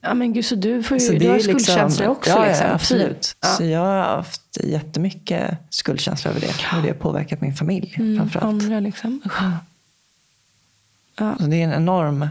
Ja 0.01 0.13
men 0.13 0.33
gud, 0.33 0.45
så 0.45 0.55
du, 0.55 0.83
får 0.83 0.97
ju, 0.97 1.01
så 1.01 1.13
du 1.13 1.27
har 1.27 1.35
liksom, 1.35 1.59
skuldkänslor 1.59 2.07
också? 2.07 2.31
Ja, 2.31 2.45
liksom. 2.45 2.67
ja 2.67 2.73
absolut. 2.73 3.35
Ja. 3.41 3.47
Så 3.47 3.63
jag 3.63 3.79
har 3.79 3.97
haft 3.97 4.57
jättemycket 4.63 5.57
skuldkänsla 5.69 6.31
över 6.31 6.41
det. 6.41 6.53
Hur 6.71 6.81
det 6.81 6.87
har 6.87 6.95
påverkat 6.95 7.41
min 7.41 7.53
familj 7.53 7.95
mm, 7.97 8.17
framförallt. 8.17 8.63
Andra 8.63 8.79
liksom. 8.79 9.21
Ja. 11.19 11.35
Så 11.39 11.43
det 11.43 11.55
är 11.55 11.63
en 11.63 11.73
enorm... 11.73 12.27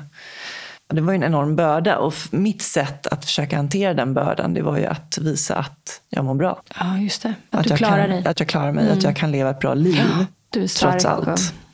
Det 0.92 1.00
var 1.00 1.14
en 1.14 1.22
enorm 1.22 1.56
börda 1.56 1.98
och 1.98 2.14
mitt 2.30 2.62
sätt 2.62 3.06
att 3.06 3.24
försöka 3.24 3.56
hantera 3.56 3.94
den 3.94 4.14
bördan 4.14 4.54
det 4.54 4.62
var 4.62 4.78
ju 4.78 4.86
att 4.86 5.18
visa 5.20 5.56
att 5.56 6.00
jag 6.08 6.24
mår 6.24 6.34
bra. 6.34 6.62
Ja, 6.78 6.98
just 6.98 7.22
det. 7.22 7.34
Att, 7.50 7.60
att 7.60 7.68
du 7.68 7.76
klarar 7.76 8.00
kan, 8.00 8.10
dig. 8.10 8.26
Att 8.26 8.40
jag 8.40 8.48
klarar 8.48 8.72
mig, 8.72 8.84
mm. 8.84 8.98
att 8.98 9.04
jag 9.04 9.16
kan 9.16 9.32
leva 9.32 9.50
ett 9.50 9.58
bra 9.58 9.74
liv. 9.74 10.02
Ja, 10.18 10.26
du 10.50 10.62
är 10.62 10.66
stark 10.66 10.90
trots 10.90 11.04
allt. 11.04 11.28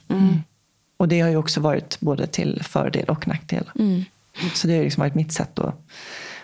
Och, 0.06 0.14
mm. 0.14 0.42
och 0.96 1.08
det 1.08 1.20
har 1.20 1.28
ju 1.28 1.36
också 1.36 1.60
varit 1.60 2.00
både 2.00 2.26
till 2.26 2.62
fördel 2.62 3.04
och 3.04 3.28
nackdel. 3.28 3.70
Mm. 3.78 4.04
Så 4.54 4.66
det 4.66 4.76
har 4.76 4.84
liksom 4.84 5.00
varit 5.00 5.14
mitt 5.14 5.32
sätt 5.32 5.50
då, 5.54 5.72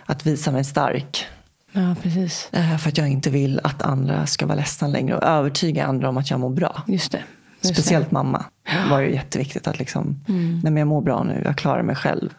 att 0.06 0.26
visa 0.26 0.50
mig 0.50 0.64
stark. 0.64 1.26
Ja, 1.72 1.94
precis. 2.02 2.48
Eh, 2.52 2.76
för 2.76 2.88
att 2.88 2.98
jag 2.98 3.08
inte 3.08 3.30
vill 3.30 3.60
att 3.64 3.82
andra 3.82 4.26
ska 4.26 4.46
vara 4.46 4.56
ledsna 4.56 4.88
längre 4.88 5.16
och 5.16 5.22
övertyga 5.22 5.86
andra 5.86 6.08
om 6.08 6.16
att 6.16 6.30
jag 6.30 6.40
mår 6.40 6.50
bra. 6.50 6.82
Just 6.86 7.12
det. 7.12 7.22
Speciellt 7.62 8.10
det. 8.10 8.14
mamma 8.14 8.44
var 8.90 9.00
ju 9.00 9.12
jätteviktigt 9.12 9.66
att 9.66 9.78
liksom, 9.78 10.24
mm. 10.28 10.52
nej 10.52 10.72
men 10.72 10.76
jag 10.76 10.88
mår 10.88 11.02
bra 11.02 11.22
nu, 11.22 11.42
jag 11.44 11.56
klarar 11.56 11.82
mig 11.82 11.96
själv. 11.96 12.34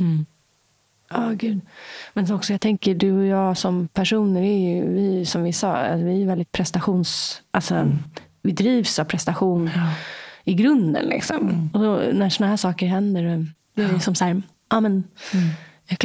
Mm. 0.00 0.26
Ja, 1.10 1.30
gud. 1.34 1.60
Men 2.12 2.32
också, 2.32 2.52
jag 2.52 2.60
tänker, 2.60 2.94
du 2.94 3.12
och 3.12 3.26
jag 3.26 3.56
som 3.56 3.88
personer, 3.88 4.40
är 4.40 4.74
ju, 4.74 4.88
vi, 4.94 5.26
som 5.26 5.42
vi 5.42 5.52
sa, 5.52 5.96
vi 5.96 6.22
är 6.22 6.26
väldigt 6.26 6.52
prestations... 6.52 7.42
Alltså, 7.50 7.74
mm. 7.74 7.98
Vi 8.42 8.52
drivs 8.52 8.98
av 8.98 9.04
prestation 9.04 9.70
ja. 9.74 9.90
i 10.44 10.54
grunden. 10.54 11.04
Liksom. 11.04 11.36
Mm. 11.36 11.70
Och 11.72 11.80
då, 11.80 12.02
när 12.12 12.28
sådana 12.28 12.50
här 12.50 12.56
saker 12.56 12.86
händer, 12.86 13.46
då 13.76 13.82
är 13.82 13.88
det 13.88 14.00
som 14.00 14.14
så 14.14 14.24
här, 14.24 14.42
ja, 14.70 14.80
men, 14.80 15.04
mm. 15.32 15.48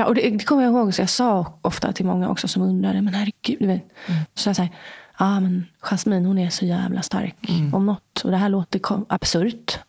Och 0.08 0.16
det, 0.16 0.30
det 0.30 0.46
kommer 0.46 0.64
jag 0.64 0.72
ihåg, 0.72 0.94
så 0.94 1.02
jag 1.02 1.10
sa 1.10 1.60
ofta 1.62 1.94
till 1.94 2.06
många 2.06 2.30
också 2.30 2.48
som 2.48 2.62
undrade, 2.62 3.02
men 3.02 3.14
herregud. 3.14 3.58
Du 3.60 3.68
vet. 3.68 3.84
Mm. 4.08 4.22
Så 4.34 4.50
jag 4.50 4.56
säger, 4.56 4.72
ja 5.20 5.40
men 5.40 5.66
Jasmine 5.82 6.28
hon 6.28 6.38
är 6.38 6.50
så 6.50 6.66
jävla 6.66 7.02
stark. 7.02 7.50
Mm. 7.50 7.74
Om 7.74 7.86
något, 7.86 8.22
och 8.24 8.32
det 8.32 8.38
här 8.38 8.50
låter 8.50 8.82
absurt. 9.10 9.80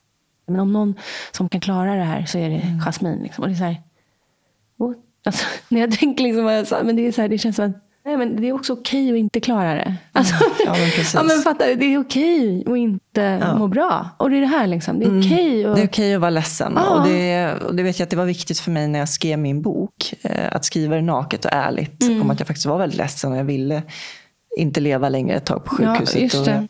Men 0.46 0.60
om 0.60 0.72
någon 0.72 0.94
som 1.32 1.48
kan 1.48 1.60
klara 1.60 1.94
det 1.94 2.04
här 2.04 2.26
så 2.26 2.38
är 2.38 2.50
det 2.50 2.56
mm. 2.56 2.80
Jasmine. 2.80 3.22
Liksom. 3.22 3.42
Och 3.42 3.48
det 3.48 3.54
är 3.54 3.58
så 3.58 3.64
här, 3.64 3.76
Alltså, 5.24 5.46
när 5.68 5.80
jag 5.80 5.98
tänker 5.98 6.24
liksom, 6.24 6.44
men 6.86 6.96
det, 6.96 7.06
är 7.06 7.12
så 7.12 7.20
här, 7.20 7.28
det 7.28 7.38
känns 7.38 7.56
som 7.56 7.70
att 7.70 7.86
Nej, 8.04 8.16
men 8.16 8.40
det 8.40 8.48
är 8.48 8.52
också 8.52 8.72
okej 8.72 9.10
att 9.10 9.16
inte 9.16 9.40
klara 9.40 9.74
det. 9.74 9.94
Alltså, 10.12 10.34
ja, 10.64 10.72
men 10.72 10.90
precis. 10.96 11.14
ja, 11.14 11.22
men 11.22 11.42
fatta, 11.42 11.66
det 11.74 11.84
är 11.84 11.98
okej 11.98 12.64
att 12.66 12.76
inte 12.76 13.38
ja. 13.40 13.56
må 13.56 13.68
bra. 13.68 14.08
Och 14.16 14.30
det 14.30 14.36
är 14.36 14.40
det 14.40 14.46
här. 14.46 14.66
Liksom. 14.66 14.98
Det 14.98 15.04
är 15.04 15.08
mm. 15.08 15.20
okej 15.20 15.64
att... 15.64 15.76
Det 15.76 15.82
är 15.82 15.86
okej 15.86 16.14
att 16.14 16.20
vara 16.20 16.30
ledsen. 16.30 16.72
Ja. 16.76 16.90
Och, 16.90 17.08
det, 17.08 17.54
och 17.54 17.74
det 17.74 17.82
vet 17.82 17.98
jag 17.98 18.06
att 18.06 18.10
det 18.10 18.16
var 18.16 18.24
viktigt 18.24 18.60
för 18.60 18.70
mig 18.70 18.88
när 18.88 18.98
jag 18.98 19.08
skrev 19.08 19.38
min 19.38 19.62
bok. 19.62 20.14
Eh, 20.22 20.56
att 20.56 20.64
skriva 20.64 20.96
det 20.96 21.02
naket 21.02 21.44
och 21.44 21.52
ärligt. 21.52 22.02
Mm. 22.02 22.22
Om 22.22 22.30
att 22.30 22.40
jag 22.40 22.46
faktiskt 22.46 22.66
var 22.66 22.78
väldigt 22.78 22.98
ledsen 22.98 23.32
och 23.32 23.38
jag 23.38 23.44
ville 23.44 23.82
inte 24.56 24.80
leva 24.80 25.08
längre 25.08 25.36
ett 25.36 25.46
tag 25.46 25.64
på 25.64 25.76
sjukhuset. 25.76 26.34
Ja, 26.34 26.40
det. 26.40 26.68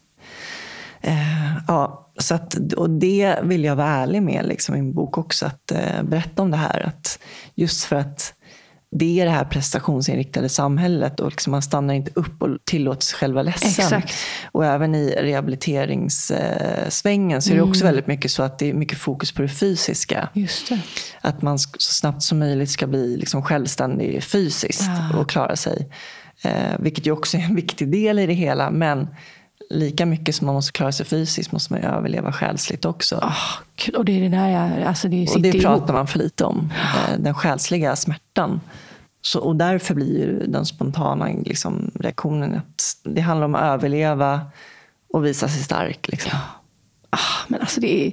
Och, 1.02 1.08
eh, 1.08 1.56
ja, 1.68 2.12
så 2.18 2.34
att, 2.34 2.72
och 2.72 2.90
det 2.90 3.38
vill 3.42 3.64
jag 3.64 3.76
vara 3.76 3.88
ärlig 3.88 4.22
med 4.22 4.46
liksom, 4.46 4.74
i 4.74 4.82
min 4.82 4.94
bok 4.94 5.18
också. 5.18 5.46
Att 5.46 5.70
eh, 5.70 6.02
berätta 6.02 6.42
om 6.42 6.50
det 6.50 6.56
här. 6.56 6.86
Att 6.86 7.18
just 7.54 7.84
för 7.84 7.96
att 7.96 8.34
det 8.92 9.20
är 9.20 9.24
det 9.24 9.30
här 9.30 9.44
prestationsinriktade 9.44 10.48
samhället 10.48 11.20
och 11.20 11.30
liksom 11.30 11.50
man 11.50 11.62
stannar 11.62 11.94
inte 11.94 12.10
upp 12.14 12.42
och 12.42 12.48
tillåter 12.64 13.02
sig 13.02 13.18
själv 13.18 13.34
vara 13.34 13.42
ledsen. 13.42 13.84
Exakt. 13.84 14.14
Och 14.52 14.66
även 14.66 14.94
i 14.94 15.10
rehabiliteringssvängen 15.10 17.42
så 17.42 17.50
är 17.50 17.54
det 17.54 17.62
också 17.62 17.80
mm. 17.80 17.88
väldigt 17.88 18.06
mycket 18.06 18.30
så 18.30 18.42
att 18.42 18.58
det 18.58 18.70
är 18.70 18.74
mycket 18.74 18.98
fokus 18.98 19.32
på 19.32 19.42
det 19.42 19.48
fysiska. 19.48 20.28
Just 20.32 20.68
det. 20.68 20.80
Att 21.20 21.42
man 21.42 21.58
så 21.58 21.68
snabbt 21.78 22.22
som 22.22 22.38
möjligt 22.38 22.70
ska 22.70 22.86
bli 22.86 23.16
liksom 23.16 23.42
självständig 23.42 24.24
fysiskt 24.24 24.90
ja. 25.12 25.18
och 25.18 25.30
klara 25.30 25.56
sig. 25.56 25.88
Eh, 26.42 26.78
vilket 26.78 27.06
ju 27.06 27.12
också 27.12 27.36
är 27.36 27.42
en 27.42 27.54
viktig 27.54 27.88
del 27.88 28.18
i 28.18 28.26
det 28.26 28.32
hela. 28.32 28.70
Men 28.70 29.08
lika 29.70 30.06
mycket 30.06 30.34
som 30.34 30.46
man 30.46 30.54
måste 30.54 30.72
klara 30.72 30.92
sig 30.92 31.06
fysiskt 31.06 31.52
måste 31.52 31.72
man 31.72 31.82
ju 31.82 31.88
överleva 31.88 32.32
själsligt 32.32 32.84
också. 32.84 33.16
Oh, 33.16 33.96
och 33.96 34.04
det 34.04 34.16
är 34.16 34.20
det 34.20 34.36
där 34.36 34.48
jag, 34.48 34.82
alltså 34.82 35.08
det 35.08 35.30
Och 35.30 35.40
det 35.40 35.52
pratar 35.52 35.76
ihop. 35.76 35.88
man 35.88 36.06
för 36.06 36.18
lite 36.18 36.44
om. 36.44 36.72
Eh, 36.94 37.18
den 37.18 37.34
själsliga 37.34 37.96
smärtan. 37.96 38.60
Så, 39.22 39.40
och 39.40 39.56
därför 39.56 39.94
blir 39.94 40.44
den 40.48 40.66
spontana 40.66 41.28
liksom, 41.44 41.90
reaktionen 41.94 42.54
att 42.54 42.82
det 43.04 43.20
handlar 43.20 43.44
om 43.44 43.54
att 43.54 43.62
överleva 43.62 44.40
och 45.12 45.26
visa 45.26 45.48
sig 45.48 45.62
stark. 45.62 46.08
Liksom. 46.08 46.30
Ja. 46.34 46.38
Ah, 47.10 47.44
men 47.48 47.60
alltså 47.60 47.80
det 47.80 48.06
är, 48.06 48.12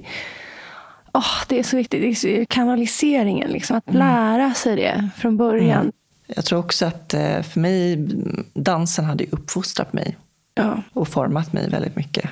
oh, 1.12 1.44
det 1.48 1.58
är 1.58 1.62
så 1.62 1.76
viktigt. 1.76 2.22
Det 2.22 2.40
är 2.40 2.44
kanaliseringen, 2.44 3.50
liksom, 3.50 3.76
att 3.76 3.88
mm. 3.88 3.98
lära 3.98 4.54
sig 4.54 4.76
det 4.76 5.08
från 5.16 5.36
början. 5.36 5.80
Mm. 5.80 5.92
Jag 6.34 6.44
tror 6.44 6.58
också 6.58 6.86
att 6.86 7.14
eh, 7.14 7.42
för 7.42 7.60
mig, 7.60 8.08
dansen 8.54 9.04
hade 9.04 9.26
uppfostrat 9.30 9.92
mig 9.92 10.16
ja. 10.54 10.82
och 10.92 11.08
format 11.08 11.52
mig 11.52 11.70
väldigt 11.70 11.96
mycket. 11.96 12.30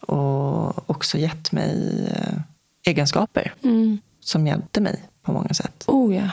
Och 0.00 0.90
också 0.90 1.18
gett 1.18 1.52
mig 1.52 2.06
eh, 2.16 2.38
egenskaper 2.86 3.54
mm. 3.62 3.98
som 4.20 4.46
hjälpte 4.46 4.80
mig 4.80 5.00
på 5.22 5.32
många 5.32 5.54
sätt. 5.54 5.84
Oh 5.86 6.16
ja. 6.16 6.30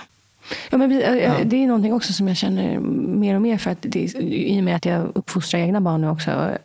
Ja, 0.69 0.77
men, 0.77 0.91
ja. 0.91 1.33
Det 1.45 1.63
är 1.63 1.67
någonting 1.67 1.93
också 1.93 2.13
som 2.13 2.27
jag 2.27 2.37
känner 2.37 2.79
mer 2.79 3.35
och 3.35 3.41
mer. 3.41 3.57
för 3.57 3.71
att 3.71 3.77
det, 3.81 4.15
I 4.15 4.59
och 4.59 4.63
med 4.63 4.75
att 4.75 4.85
jag 4.85 5.11
uppfostrar 5.15 5.59
egna 5.59 5.81
barn 5.81 6.01
nu 6.01 6.09
också. 6.09 6.57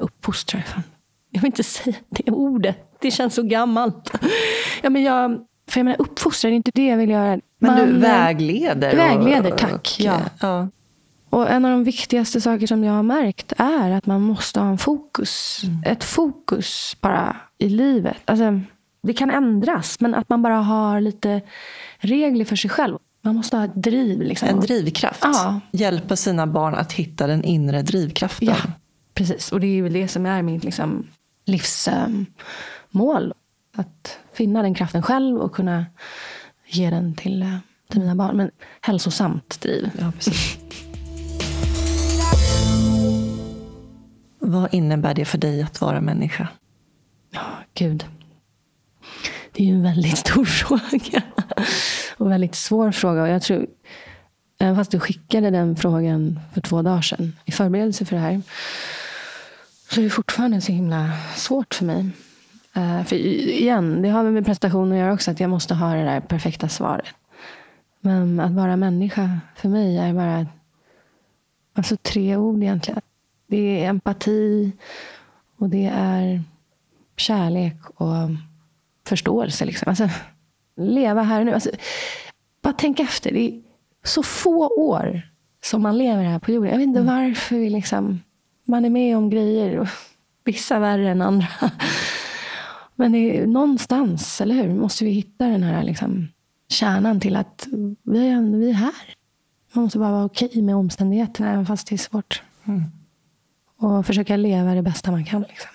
Uppfostrar, 0.00 0.60
fan. 0.60 0.82
Jag 1.30 1.40
vill 1.40 1.46
inte 1.46 1.62
säga 1.62 1.96
det 2.08 2.32
ordet. 2.32 2.76
Det 3.00 3.10
känns 3.10 3.34
så 3.34 3.42
gammalt. 3.42 4.12
Ja, 4.82 4.90
men 4.90 5.02
jag, 5.02 5.46
för 5.68 5.80
jag 5.80 5.84
menar, 5.84 6.00
uppfostra, 6.00 6.48
det 6.48 6.54
är 6.54 6.56
inte 6.56 6.70
det 6.74 6.86
jag 6.86 6.96
vill 6.96 7.10
göra. 7.10 7.40
Men 7.62 7.74
Man, 7.74 7.86
du 7.86 7.98
vägleder? 7.98 8.96
Vägleder, 8.96 9.52
och, 9.52 9.58
tack. 9.58 9.74
Och, 9.74 9.90
ja. 9.98 10.20
ja. 10.40 10.68
Och 11.30 11.50
en 11.50 11.64
av 11.64 11.70
de 11.70 11.84
viktigaste 11.84 12.40
saker 12.40 12.66
som 12.66 12.84
jag 12.84 12.92
har 12.92 13.02
märkt 13.02 13.52
är 13.56 13.90
att 13.90 14.06
man 14.06 14.20
måste 14.20 14.60
ha 14.60 14.68
en 14.68 14.78
fokus. 14.78 15.60
Mm. 15.64 15.82
Ett 15.84 16.04
fokus 16.04 16.96
bara 17.00 17.36
i 17.58 17.68
livet. 17.68 18.16
Alltså, 18.24 18.60
Det 19.02 19.12
kan 19.12 19.30
ändras, 19.30 20.00
men 20.00 20.14
att 20.14 20.28
man 20.28 20.42
bara 20.42 20.56
har 20.56 21.00
lite 21.00 21.40
regler 21.98 22.44
för 22.44 22.56
sig 22.56 22.70
själv. 22.70 22.98
Man 23.22 23.36
måste 23.36 23.56
ha 23.56 23.64
ett 23.64 23.74
driv. 23.74 24.22
Liksom. 24.22 24.48
En 24.48 24.60
drivkraft. 24.60 25.20
Ja. 25.22 25.60
Hjälpa 25.70 26.16
sina 26.16 26.46
barn 26.46 26.74
att 26.74 26.92
hitta 26.92 27.26
den 27.26 27.44
inre 27.44 27.82
drivkraften. 27.82 28.48
Ja, 28.48 28.56
precis. 29.14 29.52
Och 29.52 29.60
det 29.60 29.78
är 29.78 29.82
väl 29.82 29.92
det 29.92 30.08
som 30.08 30.26
är 30.26 30.42
mitt 30.42 30.64
liksom, 30.64 31.06
livsmål. 31.46 33.34
att 33.76 34.18
finna 34.32 34.62
den 34.62 34.74
kraften 34.74 35.02
själv 35.02 35.36
och 35.36 35.54
kunna 35.54 35.86
ge 36.74 36.90
den 36.90 37.14
till, 37.14 37.42
eh, 37.42 37.56
till 37.90 38.00
mina 38.00 38.14
barn. 38.14 38.36
Men 38.36 38.50
hälsosamt 38.80 39.60
driv. 39.60 39.90
Ja, 39.98 40.12
precis. 40.12 40.58
Vad 44.38 44.74
innebär 44.74 45.14
det 45.14 45.24
för 45.24 45.38
dig 45.38 45.62
att 45.62 45.80
vara 45.80 46.00
människa? 46.00 46.48
Ja, 47.30 47.42
gud. 47.74 48.04
Det 49.52 49.62
är 49.62 49.66
ju 49.66 49.74
en 49.74 49.82
väldigt 49.82 50.18
stor 50.18 50.44
fråga. 50.60 51.22
Och 52.16 52.30
väldigt 52.30 52.54
svår 52.54 52.92
fråga. 52.92 53.22
Och 53.22 53.28
jag 53.28 53.42
tror, 53.42 53.66
även 54.58 54.76
fast 54.76 54.90
du 54.90 55.00
skickade 55.00 55.50
den 55.50 55.76
frågan 55.76 56.40
för 56.54 56.60
två 56.60 56.82
dagar 56.82 57.02
sedan 57.02 57.36
i 57.44 57.52
förberedelse 57.52 58.04
för 58.04 58.16
det 58.16 58.22
här. 58.22 58.42
Så 59.90 60.00
är 60.00 60.04
det 60.04 60.10
fortfarande 60.10 60.60
så 60.60 60.72
himla 60.72 61.10
svårt 61.36 61.74
för 61.74 61.84
mig. 61.84 62.10
Uh, 62.76 63.04
för 63.04 63.16
igen, 63.16 64.02
det 64.02 64.08
har 64.08 64.24
med 64.24 64.44
prestation 64.44 64.92
att 64.92 64.98
göra 64.98 65.12
också. 65.12 65.30
Att 65.30 65.40
jag 65.40 65.50
måste 65.50 65.74
ha 65.74 65.94
det 65.94 66.04
där 66.04 66.20
perfekta 66.20 66.68
svaret. 66.68 67.14
Men 68.00 68.40
att 68.40 68.52
vara 68.52 68.76
människa 68.76 69.40
för 69.56 69.68
mig 69.68 69.98
är 69.98 70.12
bara 70.12 70.46
alltså 71.74 71.96
tre 71.96 72.36
ord 72.36 72.62
egentligen. 72.62 73.00
Det 73.46 73.84
är 73.84 73.88
empati 73.88 74.72
och 75.58 75.68
det 75.68 75.90
är 75.94 76.42
kärlek 77.16 77.76
och 77.94 78.30
förståelse. 79.06 79.64
Liksom. 79.64 79.88
Alltså, 79.88 80.08
leva 80.76 81.22
här 81.22 81.40
och 81.40 81.46
nu. 81.46 81.52
Alltså, 81.52 81.70
bara 82.62 82.74
tänk 82.78 83.00
efter. 83.00 83.32
Det 83.32 83.40
är 83.40 83.62
så 84.04 84.22
få 84.22 84.66
år 84.68 85.22
som 85.64 85.82
man 85.82 85.98
lever 85.98 86.22
här 86.22 86.38
på 86.38 86.52
jorden. 86.52 86.70
Jag 86.70 86.78
vet 86.78 86.86
inte 86.86 87.00
mm. 87.00 87.14
varför 87.14 87.56
vi 87.56 87.70
liksom, 87.70 88.20
man 88.64 88.84
är 88.84 88.90
med 88.90 89.16
om 89.16 89.30
grejer. 89.30 89.78
Och 89.78 89.88
vissa 90.44 90.78
värre 90.78 91.10
än 91.10 91.22
andra. 91.22 91.46
Men 93.02 93.12
det 93.12 93.38
är, 93.38 93.46
någonstans, 93.46 94.40
eller 94.40 94.54
hur, 94.54 94.74
måste 94.74 95.04
vi 95.04 95.10
hitta 95.10 95.46
den 95.46 95.62
här 95.62 95.82
liksom, 95.82 96.28
kärnan 96.68 97.20
till 97.20 97.36
att 97.36 97.68
vi 98.02 98.28
är, 98.28 98.58
vi 98.58 98.70
är 98.70 98.74
här. 98.74 98.94
Man 99.72 99.84
måste 99.84 99.98
bara 99.98 100.12
vara 100.12 100.24
okej 100.24 100.62
med 100.62 100.76
omständigheterna, 100.76 101.52
även 101.52 101.66
fast 101.66 101.86
det 101.88 101.94
är 101.94 101.98
svårt. 101.98 102.42
Mm. 102.64 102.82
Och 103.76 104.06
försöka 104.06 104.36
leva 104.36 104.74
det 104.74 104.82
bästa 104.82 105.10
man 105.10 105.24
kan. 105.24 105.42
Liksom. 105.42 105.70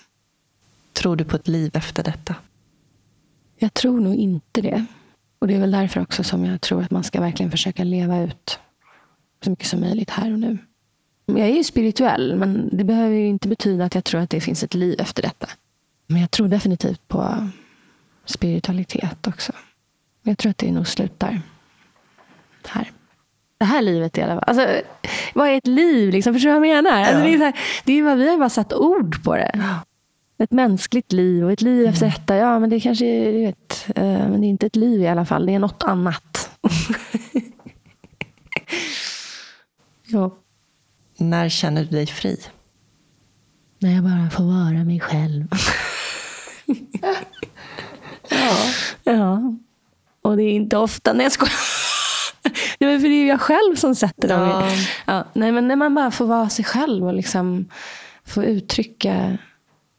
Tror 0.93 1.15
du 1.15 1.23
på 1.23 1.35
ett 1.35 1.47
liv 1.47 1.71
efter 1.75 2.03
detta? 2.03 2.35
Jag 3.57 3.73
tror 3.73 3.99
nog 3.99 4.15
inte 4.15 4.61
det. 4.61 4.85
Och 5.39 5.47
det 5.47 5.55
är 5.55 5.59
väl 5.59 5.71
därför 5.71 6.01
också 6.01 6.23
som 6.23 6.45
jag 6.45 6.61
tror 6.61 6.83
att 6.83 6.91
man 6.91 7.03
ska 7.03 7.21
verkligen 7.21 7.51
försöka 7.51 7.83
leva 7.83 8.21
ut 8.21 8.59
så 9.43 9.49
mycket 9.49 9.67
som 9.67 9.79
möjligt 9.79 10.09
här 10.09 10.33
och 10.33 10.39
nu. 10.39 10.57
Jag 11.25 11.39
är 11.39 11.55
ju 11.55 11.63
spirituell, 11.63 12.35
men 12.35 12.69
det 12.71 12.83
behöver 12.83 13.15
ju 13.15 13.27
inte 13.27 13.47
betyda 13.47 13.85
att 13.85 13.95
jag 13.95 14.03
tror 14.03 14.21
att 14.21 14.29
det 14.29 14.41
finns 14.41 14.63
ett 14.63 14.73
liv 14.73 14.99
efter 14.99 15.23
detta. 15.23 15.47
Men 16.07 16.21
jag 16.21 16.31
tror 16.31 16.47
definitivt 16.47 17.07
på 17.07 17.49
spiritualitet 18.25 19.27
också. 19.27 19.53
Jag 20.23 20.37
tror 20.37 20.49
att 20.49 20.57
det 20.57 20.71
nog 20.71 20.87
slutar 20.87 21.41
här. 22.67 22.91
Det 23.57 23.65
här 23.65 23.81
livet 23.81 24.17
i 24.17 24.21
alla 24.21 24.33
fall. 24.33 24.43
Alltså, 24.47 24.81
vad 25.33 25.47
är 25.47 25.57
ett 25.57 25.67
liv? 25.67 26.11
Liksom? 26.11 26.33
Förstår 26.33 26.49
du 26.49 26.59
vad 26.59 26.67
jag 26.67 26.83
menar? 26.83 27.01
Alltså, 27.01 27.23
det 27.23 27.33
är, 27.33 27.37
så 27.37 27.43
här, 27.43 27.59
det 27.85 27.93
är 27.93 28.03
vad 28.03 28.17
vi 28.17 28.29
har 28.29 28.37
bara 28.37 28.49
satt 28.49 28.73
ord 28.73 29.23
på 29.23 29.35
det 29.35 29.81
ett 30.37 30.51
mänskligt 30.51 31.11
liv 31.11 31.45
och 31.45 31.51
ett 31.51 31.61
liv 31.61 31.79
mm. 31.79 31.93
efter 31.93 32.05
detta. 32.05 32.35
Ja, 32.35 32.59
men 32.59 32.69
det 32.69 32.79
kanske 32.79 33.05
är, 33.05 33.31
vet, 33.31 33.85
eh, 33.95 34.03
men 34.03 34.41
det 34.41 34.47
är 34.47 34.49
inte 34.49 34.65
ett 34.65 34.75
liv 34.75 35.01
i 35.01 35.07
alla 35.07 35.25
fall. 35.25 35.45
Det 35.45 35.53
är 35.53 35.59
något 35.59 35.83
annat. 35.83 36.49
ja. 40.07 40.37
När 41.17 41.49
känner 41.49 41.83
du 41.83 41.89
dig 41.89 42.05
fri? 42.05 42.37
När 43.79 43.93
jag 43.93 44.03
bara 44.03 44.29
får 44.29 44.43
vara 44.43 44.83
mig 44.83 44.99
själv. 44.99 45.47
ja. 48.29 48.55
ja. 49.03 49.55
Och 50.21 50.37
det 50.37 50.43
är 50.43 50.51
inte 50.51 50.77
ofta. 50.77 51.13
när 51.13 51.23
jag 51.23 51.31
skojar. 51.31 51.53
Nej, 52.79 52.99
för 52.99 53.07
det 53.07 53.13
är 53.15 53.19
ju 53.21 53.27
jag 53.27 53.41
själv 53.41 53.75
som 53.75 53.95
sätter 53.95 54.27
dem. 54.27 54.41
Ja. 54.41 54.69
Ja, 55.05 55.25
nej, 55.33 55.51
men 55.51 55.67
när 55.67 55.75
man 55.75 55.95
bara 55.95 56.11
får 56.11 56.25
vara 56.25 56.49
sig 56.49 56.65
själv 56.65 57.05
och 57.05 57.13
liksom 57.13 57.65
få 58.25 58.43
uttrycka 58.43 59.37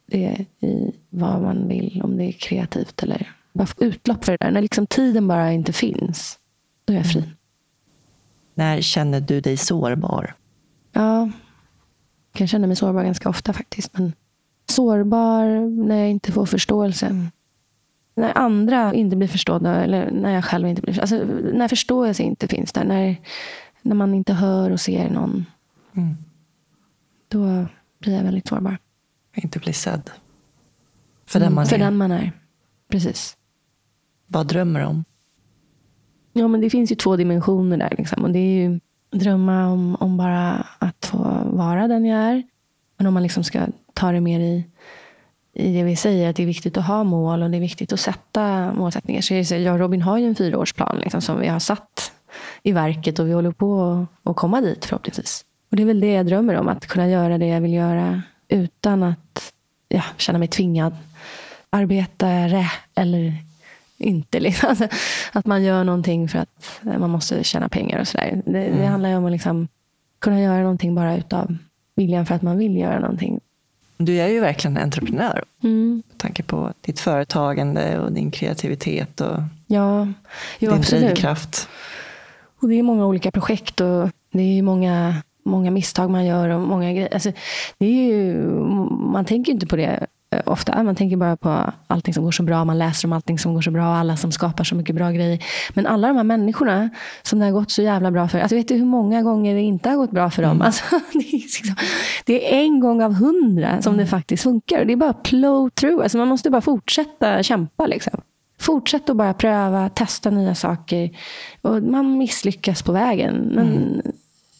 det 0.06 0.46
i 0.60 0.92
vad 1.10 1.42
man 1.42 1.68
vill, 1.68 2.00
om 2.04 2.16
det 2.16 2.24
är 2.24 2.32
kreativt 2.32 3.02
eller 3.02 3.32
bara 3.52 3.66
få 3.66 3.84
utlopp 3.84 4.24
för 4.24 4.32
det 4.32 4.38
där. 4.40 4.50
När 4.50 4.62
liksom 4.62 4.86
tiden 4.86 5.28
bara 5.28 5.52
inte 5.52 5.72
finns, 5.72 6.38
då 6.84 6.92
är 6.92 6.96
jag 6.96 7.12
fri. 7.12 7.24
När 8.54 8.80
känner 8.80 9.20
du 9.20 9.40
dig 9.40 9.56
sårbar? 9.56 10.34
Ja, 10.92 11.20
jag 12.32 12.38
kan 12.38 12.48
känna 12.48 12.66
mig 12.66 12.76
sårbar 12.76 13.04
ganska 13.04 13.28
ofta 13.28 13.52
faktiskt. 13.52 13.98
Men 13.98 14.12
sårbar 14.70 15.44
när 15.84 15.96
jag 15.96 16.10
inte 16.10 16.32
får 16.32 16.46
förståelse. 16.46 17.30
När 18.14 18.38
andra 18.38 18.94
inte 18.94 19.16
blir 19.16 19.28
förstådda 19.28 19.84
eller 19.84 20.10
när 20.10 20.34
jag 20.34 20.44
själv 20.44 20.68
inte 20.68 20.82
blir 20.82 20.94
förstådd. 20.94 21.20
Alltså, 21.20 21.34
när 21.52 21.68
förståelse 21.68 22.22
inte 22.22 22.48
finns 22.48 22.72
där. 22.72 22.84
När, 22.84 23.16
när 23.82 23.94
man 23.94 24.14
inte 24.14 24.32
hör 24.32 24.70
och 24.70 24.80
ser 24.80 25.10
någon. 25.10 25.46
Mm. 25.92 26.16
Då 27.28 27.66
blir 27.98 28.14
jag 28.14 28.22
väldigt 28.22 28.48
sårbar. 28.48 28.78
Inte 29.34 29.58
bli 29.58 29.72
sedd. 29.72 30.10
För 31.26 31.40
den 31.40 31.46
mm, 31.46 31.54
man 31.54 31.66
för 31.66 31.74
är. 31.74 31.78
För 31.78 31.84
den 31.84 31.96
man 31.96 32.12
är. 32.12 32.32
Precis. 32.88 33.36
Vad 34.26 34.46
drömmer 34.46 34.80
du 34.80 34.86
om? 34.86 35.04
Ja, 36.32 36.48
men 36.48 36.60
det 36.60 36.70
finns 36.70 36.92
ju 36.92 36.96
två 36.96 37.16
dimensioner 37.16 37.76
där. 37.76 37.94
Liksom. 37.98 38.24
Och 38.24 38.30
det 38.30 38.38
är 38.38 38.68
ju 38.68 38.80
drömma 39.10 39.68
om, 39.68 39.96
om 40.00 40.16
bara 40.16 40.66
att 40.78 41.06
få 41.06 41.18
vara 41.44 41.88
den 41.88 42.04
jag 42.04 42.20
är. 42.20 42.42
Men 42.96 43.06
om 43.06 43.14
man 43.14 43.22
liksom 43.22 43.44
ska 43.44 43.66
ta 43.98 44.12
det 44.12 44.20
mer 44.20 44.40
i, 44.40 44.64
i 45.52 45.72
det 45.72 45.82
vi 45.82 45.96
säger, 45.96 46.30
att 46.30 46.36
det 46.36 46.42
är 46.42 46.46
viktigt 46.46 46.76
att 46.76 46.86
ha 46.86 47.04
mål 47.04 47.42
och 47.42 47.50
det 47.50 47.56
är 47.56 47.60
viktigt 47.60 47.92
att 47.92 48.00
sätta 48.00 48.72
målsättningar. 48.72 49.20
Så 49.20 49.54
jag, 49.54 49.74
och 49.74 49.78
Robin 49.78 50.02
har 50.02 50.18
ju 50.18 50.26
en 50.26 50.34
fyraårsplan 50.34 50.98
liksom, 50.98 51.20
som 51.20 51.40
vi 51.40 51.46
har 51.46 51.58
satt 51.58 52.12
i 52.62 52.72
verket 52.72 53.18
och 53.18 53.28
vi 53.28 53.32
håller 53.32 53.50
på 53.50 54.06
att 54.22 54.36
komma 54.36 54.60
dit 54.60 54.84
förhoppningsvis. 54.84 55.44
Och 55.70 55.76
det 55.76 55.82
är 55.82 55.86
väl 55.86 56.00
det 56.00 56.12
jag 56.12 56.26
drömmer 56.26 56.54
om, 56.54 56.68
att 56.68 56.86
kunna 56.86 57.08
göra 57.08 57.38
det 57.38 57.46
jag 57.46 57.60
vill 57.60 57.72
göra 57.72 58.22
utan 58.48 59.02
att 59.02 59.52
ja, 59.88 60.02
känna 60.16 60.38
mig 60.38 60.48
tvingad. 60.48 60.96
Arbetare 61.70 62.70
eller 62.94 63.34
inte. 63.96 64.40
Liksom. 64.46 64.68
Alltså, 64.68 64.88
att 65.32 65.46
man 65.46 65.62
gör 65.62 65.84
någonting 65.84 66.28
för 66.28 66.38
att 66.38 66.80
man 66.82 67.10
måste 67.10 67.44
tjäna 67.44 67.68
pengar 67.68 68.00
och 68.00 68.08
sådär. 68.08 68.42
Det, 68.46 68.66
mm. 68.66 68.78
det 68.78 68.86
handlar 68.86 69.10
ju 69.10 69.16
om 69.16 69.24
att 69.24 69.32
liksom 69.32 69.68
kunna 70.18 70.40
göra 70.40 70.62
någonting 70.62 70.94
bara 70.94 71.16
utav 71.16 71.56
viljan 71.94 72.26
för 72.26 72.34
att 72.34 72.42
man 72.42 72.58
vill 72.58 72.76
göra 72.76 72.98
någonting. 72.98 73.40
Du 73.98 74.16
är 74.16 74.28
ju 74.28 74.40
verkligen 74.40 74.76
entreprenör. 74.76 75.44
Mm. 75.62 76.02
Med 76.08 76.18
tanke 76.18 76.42
på 76.42 76.72
ditt 76.80 77.00
företagande 77.00 77.98
och 77.98 78.12
din 78.12 78.30
kreativitet 78.30 79.20
och 79.20 79.38
ja, 79.66 80.08
jo, 80.58 80.70
din 80.70 80.78
absolut. 80.78 81.04
drivkraft. 81.04 81.68
Och 82.60 82.68
det 82.68 82.74
är 82.74 82.82
många 82.82 83.06
olika 83.06 83.30
projekt 83.30 83.80
och 83.80 84.10
det 84.32 84.58
är 84.58 84.62
många 84.62 85.14
många 85.44 85.70
misstag 85.70 86.10
man 86.10 86.26
gör 86.26 86.48
och 86.48 86.60
många 86.60 86.92
grejer. 86.92 87.14
Alltså, 87.14 87.32
det 87.78 87.86
är 87.86 88.14
ju, 88.14 88.34
man 88.88 89.24
tänker 89.24 89.52
inte 89.52 89.66
på 89.66 89.76
det 89.76 90.06
ofta. 90.44 90.82
Man 90.82 90.94
tänker 90.94 91.16
bara 91.16 91.36
på 91.36 91.72
allting 91.86 92.14
som 92.14 92.24
går 92.24 92.30
så 92.30 92.42
bra. 92.42 92.64
Man 92.64 92.78
läser 92.78 93.08
om 93.08 93.12
allting 93.12 93.38
som 93.38 93.54
går 93.54 93.60
så 93.60 93.70
bra. 93.70 93.84
Alla 93.84 94.16
som 94.16 94.32
skapar 94.32 94.64
så 94.64 94.74
mycket 94.74 94.94
bra 94.94 95.10
grejer. 95.10 95.44
Men 95.74 95.86
alla 95.86 96.08
de 96.08 96.16
här 96.16 96.24
människorna 96.24 96.90
som 97.22 97.38
det 97.38 97.44
har 97.44 97.52
gått 97.52 97.70
så 97.70 97.82
jävla 97.82 98.10
bra 98.10 98.28
för. 98.28 98.38
Alltså, 98.38 98.56
vet 98.56 98.68
du 98.68 98.74
hur 98.74 98.84
många 98.84 99.22
gånger 99.22 99.54
det 99.54 99.60
inte 99.60 99.88
har 99.88 99.96
gått 99.96 100.10
bra 100.10 100.30
för 100.30 100.42
dem? 100.42 100.50
Mm. 100.50 100.62
Alltså, 100.62 100.84
det, 101.12 101.18
är 101.18 101.32
liksom, 101.32 101.74
det, 102.24 102.54
är 102.54 102.60
en 102.60 102.80
gång 102.80 103.02
av 103.02 103.14
hundra 103.14 103.82
som 103.82 103.92
mm. 103.92 104.04
det 104.04 104.10
faktiskt 104.10 104.42
funkar. 104.42 104.84
Det 104.84 104.92
är 104.92 104.96
bara 104.96 105.12
plow 105.12 105.70
through. 105.70 106.02
Alltså, 106.02 106.18
man 106.18 106.28
måste 106.28 106.50
bara 106.50 106.62
fortsätta 106.62 107.42
kämpa. 107.42 107.86
Liksom. 107.86 108.20
Fortsätt 108.60 109.10
att 109.10 109.16
bara 109.16 109.34
pröva, 109.34 109.88
testa 109.88 110.30
nya 110.30 110.54
saker. 110.54 111.10
Och 111.62 111.82
man 111.82 112.18
misslyckas 112.18 112.82
på 112.82 112.92
vägen. 112.92 113.34
Men 113.54 113.76
mm 113.76 114.00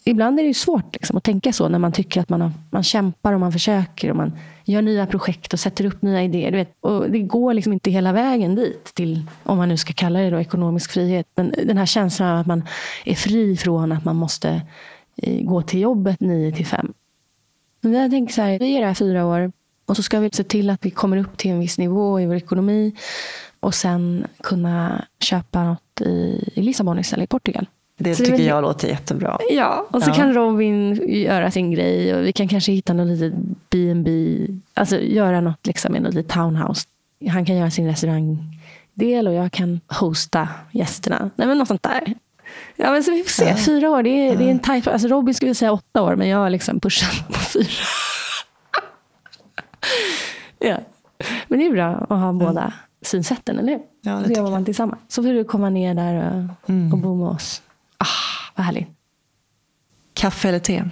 ibland 0.09 0.39
är 0.39 0.43
det 0.43 0.53
svårt 0.53 0.93
liksom, 0.93 1.17
att 1.17 1.23
tänka 1.23 1.53
så 1.53 1.69
när 1.69 1.79
man 1.79 1.91
tycker 1.91 2.21
att 2.21 2.29
man, 2.29 2.41
har, 2.41 2.51
man 2.71 2.83
kämpar 2.83 3.33
och 3.33 3.39
man 3.39 3.51
försöker 3.51 4.09
och 4.09 4.15
man 4.15 4.31
gör 4.65 4.81
nya 4.81 5.05
projekt 5.05 5.53
och 5.53 5.59
sätter 5.59 5.85
upp 5.85 6.01
nya 6.01 6.23
idéer. 6.23 6.51
Du 6.51 6.57
vet, 6.57 6.75
och 6.79 7.11
det 7.11 7.19
går 7.19 7.53
liksom 7.53 7.73
inte 7.73 7.91
hela 7.91 8.11
vägen 8.11 8.55
dit 8.55 8.83
till, 8.93 9.25
om 9.43 9.57
man 9.57 9.69
nu 9.69 9.77
ska 9.77 9.93
kalla 9.93 10.19
det 10.19 10.29
då, 10.29 10.39
ekonomisk 10.39 10.91
frihet. 10.91 11.27
Men 11.35 11.53
den 11.65 11.77
här 11.77 11.85
känslan 11.85 12.29
av 12.29 12.39
att 12.39 12.47
man 12.47 12.63
är 13.05 13.15
fri 13.15 13.57
från 13.57 13.91
att 13.91 14.05
man 14.05 14.15
måste 14.15 14.61
eh, 15.17 15.43
gå 15.43 15.61
till 15.61 15.79
jobbet 15.79 16.19
9 16.19 16.51
till 16.51 16.65
5. 16.65 16.93
Men 17.81 17.93
jag 17.93 18.11
tänker 18.11 18.33
så 18.33 18.41
här, 18.41 18.59
vi 18.59 18.77
är 18.77 18.85
här 18.85 18.93
fyra 18.93 19.25
år 19.25 19.51
och 19.85 19.95
så 19.95 20.03
ska 20.03 20.19
vi 20.19 20.29
se 20.33 20.43
till 20.43 20.69
att 20.69 20.85
vi 20.85 20.91
kommer 20.91 21.17
upp 21.17 21.37
till 21.37 21.51
en 21.51 21.59
viss 21.59 21.77
nivå 21.77 22.19
i 22.19 22.25
vår 22.25 22.35
ekonomi 22.35 22.95
och 23.59 23.75
sen 23.75 24.27
kunna 24.43 25.05
köpa 25.19 25.63
något 25.63 26.01
i 26.01 26.51
Lissabon 26.55 26.99
istället, 26.99 27.23
i 27.23 27.27
Portugal. 27.27 27.67
Det 28.01 28.15
så 28.15 28.23
tycker 28.23 28.37
det 28.37 28.43
jag 28.43 28.61
låter 28.61 28.87
jättebra. 28.87 29.39
Ja, 29.49 29.85
och 29.91 30.03
så 30.03 30.09
ja. 30.09 30.13
kan 30.13 30.33
Robin 30.33 31.01
göra 31.07 31.51
sin 31.51 31.71
grej 31.71 32.15
och 32.15 32.25
vi 32.25 32.31
kan 32.33 32.47
kanske 32.47 32.71
hitta 32.71 32.93
något 32.93 33.07
litet 33.07 33.33
B&B. 33.69 34.37
Alltså 34.73 34.99
göra 34.99 35.41
något 35.41 35.67
liksom 35.67 35.95
i 35.95 35.99
något 35.99 36.13
litet 36.13 36.31
townhouse. 36.31 36.87
Han 37.29 37.45
kan 37.45 37.57
göra 37.57 37.71
sin 37.71 37.87
restaurang 37.87 38.37
del 38.93 39.27
och 39.27 39.33
jag 39.33 39.51
kan 39.51 39.79
hosta 39.87 40.47
gästerna. 40.71 41.29
Nej, 41.35 41.47
men 41.47 41.57
något 41.57 41.67
sånt 41.67 41.83
där. 41.83 42.13
Ja, 42.75 42.91
men 42.91 43.03
så 43.03 43.11
vi 43.11 43.23
får 43.23 43.29
se. 43.29 43.55
Fyra 43.55 43.89
år, 43.89 44.03
det 44.03 44.09
är, 44.09 44.37
det 44.37 44.43
är 44.43 44.51
en 44.51 44.59
typ, 44.59 44.87
alltså 44.87 45.07
Robin 45.07 45.33
skulle 45.33 45.55
säga 45.55 45.71
åtta 45.71 46.01
år, 46.01 46.15
men 46.15 46.27
jag 46.27 46.37
har 46.37 46.49
liksom 46.49 46.79
pushat 46.79 47.27
på 47.27 47.33
fyra. 47.39 47.65
ja. 50.59 50.77
Men 51.47 51.59
det 51.59 51.65
är 51.65 51.71
bra 51.71 51.87
att 52.09 52.19
ha 52.19 52.33
båda 52.33 52.73
synsätten, 53.01 53.59
eller 53.59 53.71
hur? 53.71 53.81
Ja, 54.01 54.11
det 54.11 54.25
så 54.27 54.39
jobbar 54.39 54.51
man 54.51 54.65
tillsammans. 54.65 54.99
Så 55.07 55.23
får 55.23 55.29
du 55.29 55.43
komma 55.43 55.69
ner 55.69 55.93
där 55.93 56.15
och, 56.15 56.69
Mm. 56.69 56.93
och 56.93 56.99
bo 56.99 57.15
med 57.15 57.27
oss. 57.27 57.61
Ah, 57.99 58.51
vad 58.55 58.65
härligt. 58.65 58.87
Kaffe 60.13 60.47
eller 60.49 60.59
te? 60.59 60.83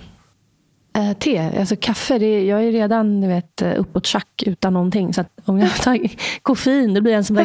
Eh, 0.97 1.13
te, 1.13 1.59
alltså 1.59 1.75
kaffe, 1.75 2.17
det, 2.17 2.45
jag 2.45 2.63
är 2.63 2.71
redan 2.71 3.21
du 3.21 3.27
vet, 3.27 3.61
eh, 3.61 3.73
uppåt 3.77 4.07
schack 4.07 4.43
utan 4.45 4.73
någonting. 4.73 5.13
Så 5.13 5.23
om 5.45 5.59
jag 5.59 5.75
tar 5.81 5.99
koffein, 6.41 6.93
då 6.93 7.01
blir 7.01 7.11
jag 7.11 7.17
en 7.17 7.23
som. 7.25 7.35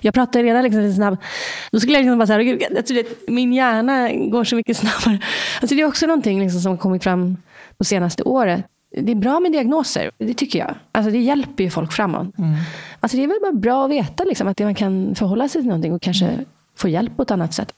Jag 0.00 0.14
pratar 0.14 0.42
redan 0.42 0.62
liksom 0.62 0.80
lite 0.82 0.94
snabbt. 0.94 1.24
Då 1.72 1.80
skulle 1.80 1.94
jag 1.96 2.02
liksom 2.02 2.18
bara 2.18 2.26
så 2.26 2.32
här, 2.32 2.40
"Gud, 2.40 2.62
alltså, 2.76 2.94
min 3.28 3.52
hjärna 3.52 4.12
går 4.12 4.44
så 4.44 4.56
mycket 4.56 4.76
snabbare. 4.76 5.20
Alltså, 5.60 5.76
det 5.76 5.82
är 5.82 5.86
också 5.86 6.06
någonting 6.06 6.40
liksom 6.40 6.60
som 6.60 6.70
har 6.70 6.76
kommit 6.78 7.02
fram 7.04 7.36
på 7.78 7.84
senaste 7.84 8.22
året. 8.22 8.64
Det 8.96 9.12
är 9.12 9.16
bra 9.16 9.40
med 9.40 9.52
diagnoser, 9.52 10.10
det 10.18 10.34
tycker 10.34 10.58
jag. 10.58 10.74
Alltså, 10.92 11.10
det 11.10 11.18
hjälper 11.18 11.64
ju 11.64 11.70
folk 11.70 11.92
framåt. 11.92 12.34
Alltså, 13.00 13.16
det 13.16 13.24
är 13.24 13.28
väl 13.28 13.38
bara 13.42 13.52
bra 13.52 13.84
att 13.84 13.90
veta 13.90 14.24
liksom, 14.24 14.48
att 14.48 14.58
man 14.60 14.74
kan 14.74 15.14
förhålla 15.14 15.48
sig 15.48 15.60
till 15.60 15.68
någonting 15.68 15.92
och 15.92 16.02
kanske 16.02 16.38
få 16.76 16.88
hjälp 16.88 17.16
på 17.16 17.22
ett 17.22 17.30
annat 17.30 17.54
sätt. 17.54 17.72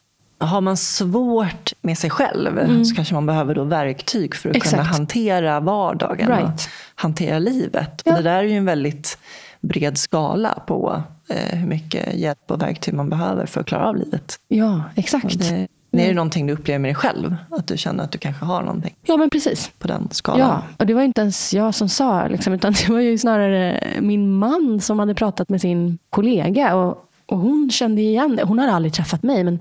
Har 0.47 0.61
man 0.61 0.77
svårt 0.77 1.73
med 1.83 1.99
sig 1.99 2.11
själv 2.11 2.85
så 2.85 2.95
kanske 2.95 3.15
man 3.15 3.27
behöver 3.27 3.55
då 3.55 3.65
verktyg 3.65 4.35
för 4.35 4.51
att 4.51 4.55
kunna 4.63 4.73
Mm. 4.73 4.81
Exakt. 4.81 4.97
hantera 4.99 5.61
vardagen 5.61 6.33
och 6.33 6.39
Right. 6.39 6.69
hantera 6.95 7.39
livet. 7.39 8.03
Ja. 8.05 8.11
Och 8.13 8.17
det 8.23 8.31
där 8.31 8.39
är 8.39 8.43
ju 8.43 8.57
en 8.57 8.65
väldigt 8.65 9.19
bred 9.61 9.99
skala 9.99 10.63
på 10.67 11.03
eh, 11.29 11.59
hur 11.59 11.67
mycket 11.69 12.15
hjälp 12.15 12.51
och 12.51 12.63
verktyg 12.63 12.95
man 12.95 13.11
behöver 13.11 13.47
för 13.47 13.61
att 13.61 13.67
klara 13.67 13.89
av 13.89 13.97
livet. 13.97 14.37
Ja, 14.49 14.83
exakt. 14.95 15.25
Och 15.25 15.31
det, 15.41 15.67
det 15.91 16.05
är 16.05 16.09
det 16.09 16.15
någonting 16.15 16.47
du 16.47 16.53
upplever 16.53 16.79
med 16.79 16.89
dig 16.89 16.95
själv? 16.95 17.37
Att 17.51 17.67
du 17.67 17.77
känner 17.77 18.05
att 18.05 18.11
du 18.13 18.19
kanske 18.19 18.45
har 18.45 18.63
någonting 18.63 18.95
Ja, 19.07 19.17
men 19.17 19.31
precis. 19.31 19.71
på 19.79 19.89
den 19.89 20.09
skalan? 20.11 20.41
Ja, 20.41 20.63
och 20.79 20.87
det 20.87 20.95
var 20.95 21.03
inte 21.03 21.21
ens 21.21 21.55
jag 21.55 21.75
som 21.75 21.89
sa, 21.89 22.27
liksom, 22.29 22.53
utan 22.53 22.73
det 22.87 22.89
var 22.93 23.01
ju 23.01 23.19
snarare 23.19 23.85
min 24.01 24.33
man 24.33 24.81
som 24.81 24.99
hade 24.99 25.15
pratat 25.15 25.49
med 25.49 25.61
sin 25.61 25.99
kollega. 26.11 26.75
Och, 26.77 26.99
och 27.33 27.39
hon 27.39 27.71
kände 27.71 28.03
igen 28.03 28.37
det. 28.37 28.43
Hon 28.43 28.59
hade 28.59 28.73
aldrig 28.73 28.93
träffat 28.93 29.23
mig, 29.23 29.45
men 29.45 29.59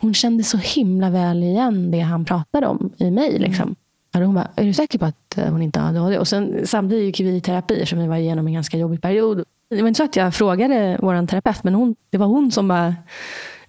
hon 0.00 0.14
kände 0.14 0.44
så 0.44 0.56
himla 0.56 1.10
väl 1.10 1.42
igen 1.42 1.90
det 1.90 2.00
han 2.00 2.24
pratade 2.24 2.66
om 2.66 2.90
i 2.96 3.10
mig. 3.10 3.38
Liksom. 3.38 3.76
Och 4.14 4.20
hon 4.20 4.34
bara, 4.34 4.48
är 4.56 4.64
du 4.64 4.72
säker 4.72 4.98
på 4.98 5.04
att 5.04 5.38
eh, 5.38 5.48
hon 5.48 5.62
inte 5.62 5.80
har 5.80 5.88
ADHD? 5.88 6.18
Och 6.18 6.28
sen, 6.28 6.60
samtidigt 6.64 7.04
gick 7.04 7.20
vi 7.20 7.36
i 7.36 7.40
terapi, 7.40 7.74
eftersom 7.74 7.98
vi 7.98 8.06
var 8.06 8.16
igenom 8.16 8.46
en 8.46 8.52
ganska 8.52 8.78
jobbig 8.78 9.02
period. 9.02 9.44
Det 9.70 9.80
var 9.80 9.88
inte 9.88 9.98
så 9.98 10.04
att 10.04 10.16
jag 10.16 10.34
frågade 10.34 10.98
vår 11.02 11.26
terapeut, 11.26 11.64
men 11.64 11.74
hon, 11.74 11.96
det 12.10 12.18
var 12.18 12.26
hon 12.26 12.52
som 12.52 12.68
bara 12.68 12.94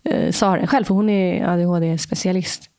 eh, 0.04 0.32
sa 0.32 0.58
det 0.58 0.68
själv, 0.68 0.86
för 0.86 0.94
hon 0.94 1.10
är 1.10 1.48
ADHD-specialist. 1.48 2.70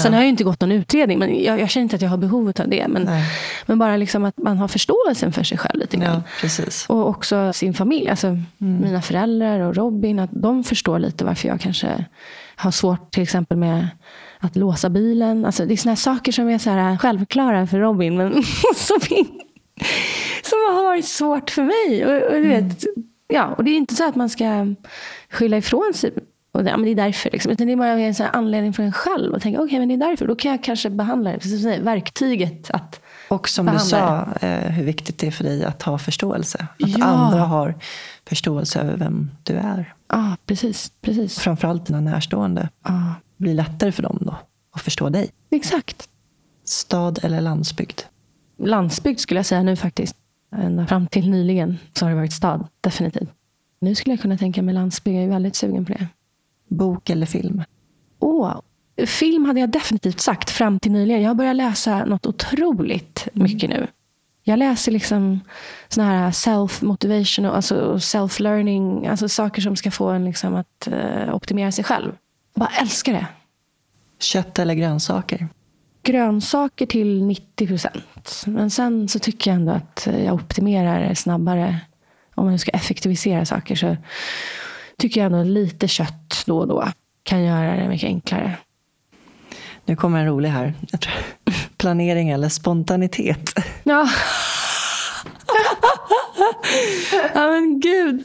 Sen 0.00 0.12
har 0.12 0.20
jag 0.20 0.24
ju 0.24 0.30
inte 0.30 0.44
gått 0.44 0.60
någon 0.60 0.72
utredning, 0.72 1.18
men 1.18 1.42
jag, 1.42 1.60
jag 1.60 1.70
känner 1.70 1.82
inte 1.82 1.96
att 1.96 2.02
jag 2.02 2.08
har 2.08 2.16
behovet 2.16 2.60
av 2.60 2.68
det. 2.68 2.88
Men, 2.88 3.02
Nej. 3.02 3.24
men 3.66 3.78
bara 3.78 3.96
liksom 3.96 4.24
att 4.24 4.38
man 4.38 4.58
har 4.58 4.68
förståelsen 4.68 5.32
för 5.32 5.42
sig 5.42 5.58
själv 5.58 5.80
lite 5.80 5.96
grann. 5.96 6.10
Ja. 6.14 6.22
Och 6.88 7.08
också 7.08 7.52
sin 7.52 7.74
familj, 7.74 8.08
alltså 8.08 8.38
mina 8.58 9.02
föräldrar 9.02 9.60
och 9.60 9.76
Robin, 9.76 10.18
att 10.18 10.30
de 10.32 10.64
förstår 10.64 10.98
lite 10.98 11.24
varför 11.24 11.48
jag 11.48 11.60
kanske 11.60 12.04
har 12.56 12.70
svårt 12.70 13.10
till 13.10 13.22
exempel 13.22 13.56
med 13.56 13.88
att 14.38 14.56
låsa 14.56 14.90
bilen. 14.90 15.44
Alltså, 15.44 15.66
det 15.66 15.74
är 15.74 15.76
såna 15.76 15.90
här 15.90 15.96
saker 15.96 16.32
som 16.32 16.48
är 16.48 16.58
så 16.58 16.70
här 16.70 16.96
självklara 16.96 17.66
för 17.66 17.78
Robin, 17.78 18.16
men 18.16 18.32
som, 18.74 19.00
som 20.42 20.58
har 20.74 20.82
varit 20.82 21.06
svårt 21.06 21.50
för 21.50 21.62
mig. 21.62 22.06
Och, 22.06 22.32
och, 22.32 22.42
du 22.42 22.48
vet, 22.48 22.84
ja, 23.28 23.54
och 23.58 23.64
det 23.64 23.70
är 23.70 23.76
inte 23.76 23.94
så 23.94 24.08
att 24.08 24.16
man 24.16 24.28
ska 24.28 24.74
skylla 25.30 25.56
ifrån 25.56 25.92
sig. 25.94 26.12
Och 26.56 26.64
det, 26.64 26.70
ja, 26.70 26.76
men 26.76 26.84
det 26.84 26.90
är 26.90 27.06
därför. 27.06 27.30
Liksom. 27.30 27.52
Utan 27.52 27.66
det 27.66 27.72
är 27.72 27.76
bara 27.76 27.88
en 28.00 28.14
sån 28.14 28.26
anledning 28.32 28.72
för 28.72 28.82
en 28.82 28.92
själv 28.92 29.34
att 29.34 29.42
tänka, 29.42 29.60
okej, 29.62 29.78
men 29.78 29.88
det 29.88 29.94
är 29.94 30.08
därför. 30.10 30.26
Då 30.26 30.34
kan 30.36 30.50
jag 30.50 30.62
kanske 30.64 30.90
behandla 30.90 31.30
det. 31.32 31.38
Precis 31.38 31.62
som 31.62 31.84
verktyget 31.84 32.70
att 32.70 33.00
Och 33.28 33.48
som 33.48 33.66
du 33.66 33.78
sa, 33.78 34.28
eh, 34.40 34.70
hur 34.70 34.84
viktigt 34.84 35.18
det 35.18 35.26
är 35.26 35.30
för 35.30 35.44
dig 35.44 35.64
att 35.64 35.82
ha 35.82 35.98
förståelse. 35.98 36.58
Att 36.82 36.98
Ja. 36.98 37.04
andra 37.04 37.40
har 37.40 37.74
förståelse 38.28 38.80
över 38.80 38.96
vem 38.96 39.30
du 39.42 39.52
är. 39.54 39.94
Ja, 40.08 40.36
precis. 40.46 40.92
precis. 41.00 41.38
Framförallt 41.38 41.86
dina 41.86 42.00
närstående. 42.00 42.68
Ja, 42.84 43.14
Det 43.36 43.42
blir 43.44 43.54
lättare 43.54 43.92
för 43.92 44.02
dem 44.02 44.18
då 44.20 44.34
att 44.72 44.82
förstå 44.82 45.08
dig. 45.08 45.30
exakt. 45.50 46.08
Stad 46.64 47.18
eller 47.22 47.40
landsbygd? 47.40 48.00
Landsbygd 48.62 49.20
skulle 49.20 49.38
jag 49.38 49.46
säga 49.46 49.62
nu 49.62 49.76
faktiskt. 49.76 50.16
Ända 50.56 50.86
fram 50.86 51.06
till 51.06 51.30
nyligen 51.30 51.78
så 51.92 52.04
har 52.04 52.10
det 52.10 52.16
varit 52.16 52.32
stad, 52.32 52.66
definitivt. 52.80 53.28
Nu 53.80 53.94
skulle 53.94 54.12
jag 54.12 54.20
kunna 54.22 54.38
tänka 54.38 54.62
mig 54.62 54.74
landsbygd. 54.74 55.16
Jag 55.16 55.24
är 55.24 55.28
väldigt 55.28 55.56
sugen 55.56 55.84
på 55.84 55.92
det. 55.92 56.06
Bok 56.68 57.10
eller 57.10 57.26
film? 57.26 57.62
Åh, 58.18 58.60
film 59.06 59.44
hade 59.44 59.60
jag 59.60 59.70
definitivt 59.70 60.20
sagt 60.20 60.50
fram 60.50 60.78
till 60.78 60.92
nyligen. 60.92 61.22
Jag 61.22 61.30
har 61.30 61.34
börjat 61.34 61.56
läsa 61.56 62.04
något 62.04 62.26
otroligt 62.26 63.28
mycket 63.32 63.70
nu. 63.70 63.86
Jag 64.42 64.58
läser 64.58 64.92
liksom 64.92 65.40
såna 65.88 66.06
här 66.06 66.30
self-motivation, 66.30 67.48
och 67.48 67.56
alltså 67.56 67.94
self-learning. 67.98 69.08
Alltså 69.08 69.28
saker 69.28 69.62
som 69.62 69.76
ska 69.76 69.90
få 69.90 70.08
en 70.08 70.24
liksom 70.24 70.54
att 70.54 70.86
eh, 70.86 71.34
optimera 71.34 71.72
sig 71.72 71.84
själv. 71.84 72.16
Jag 72.54 72.60
bara 72.60 72.80
älskar 72.80 73.12
det. 73.12 73.26
Kött 74.18 74.58
eller 74.58 74.74
grönsaker? 74.74 75.48
grönsaker 76.06 76.86
till 76.86 77.22
90 77.22 77.66
procent. 77.66 78.44
Men 78.46 78.70
sen 78.70 79.08
så 79.08 79.18
tycker 79.18 79.50
jag 79.50 79.56
ändå 79.56 79.72
att 79.72 80.08
jag 80.24 80.34
optimerar 80.34 81.14
snabbare. 81.14 81.80
Om 82.34 82.44
man 82.44 82.52
nu 82.52 82.58
ska 82.58 82.70
effektivisera 82.70 83.44
saker 83.44 83.74
så 83.74 83.96
tycker 84.98 85.20
jag 85.20 85.32
ändå 85.32 85.42
lite 85.42 85.88
kött 85.88 86.42
då 86.46 86.58
och 86.58 86.68
då 86.68 86.88
kan 87.22 87.44
göra 87.44 87.76
det 87.76 87.88
mycket 87.88 88.06
enklare. 88.06 88.56
Nu 89.84 89.96
kommer 89.96 90.20
en 90.20 90.26
rolig 90.26 90.48
här. 90.48 90.74
Planering 91.76 92.30
eller 92.30 92.48
spontanitet? 92.48 93.52
Ja. 93.84 94.08
ja 97.34 97.50
men 97.50 97.80
gud. 97.80 98.22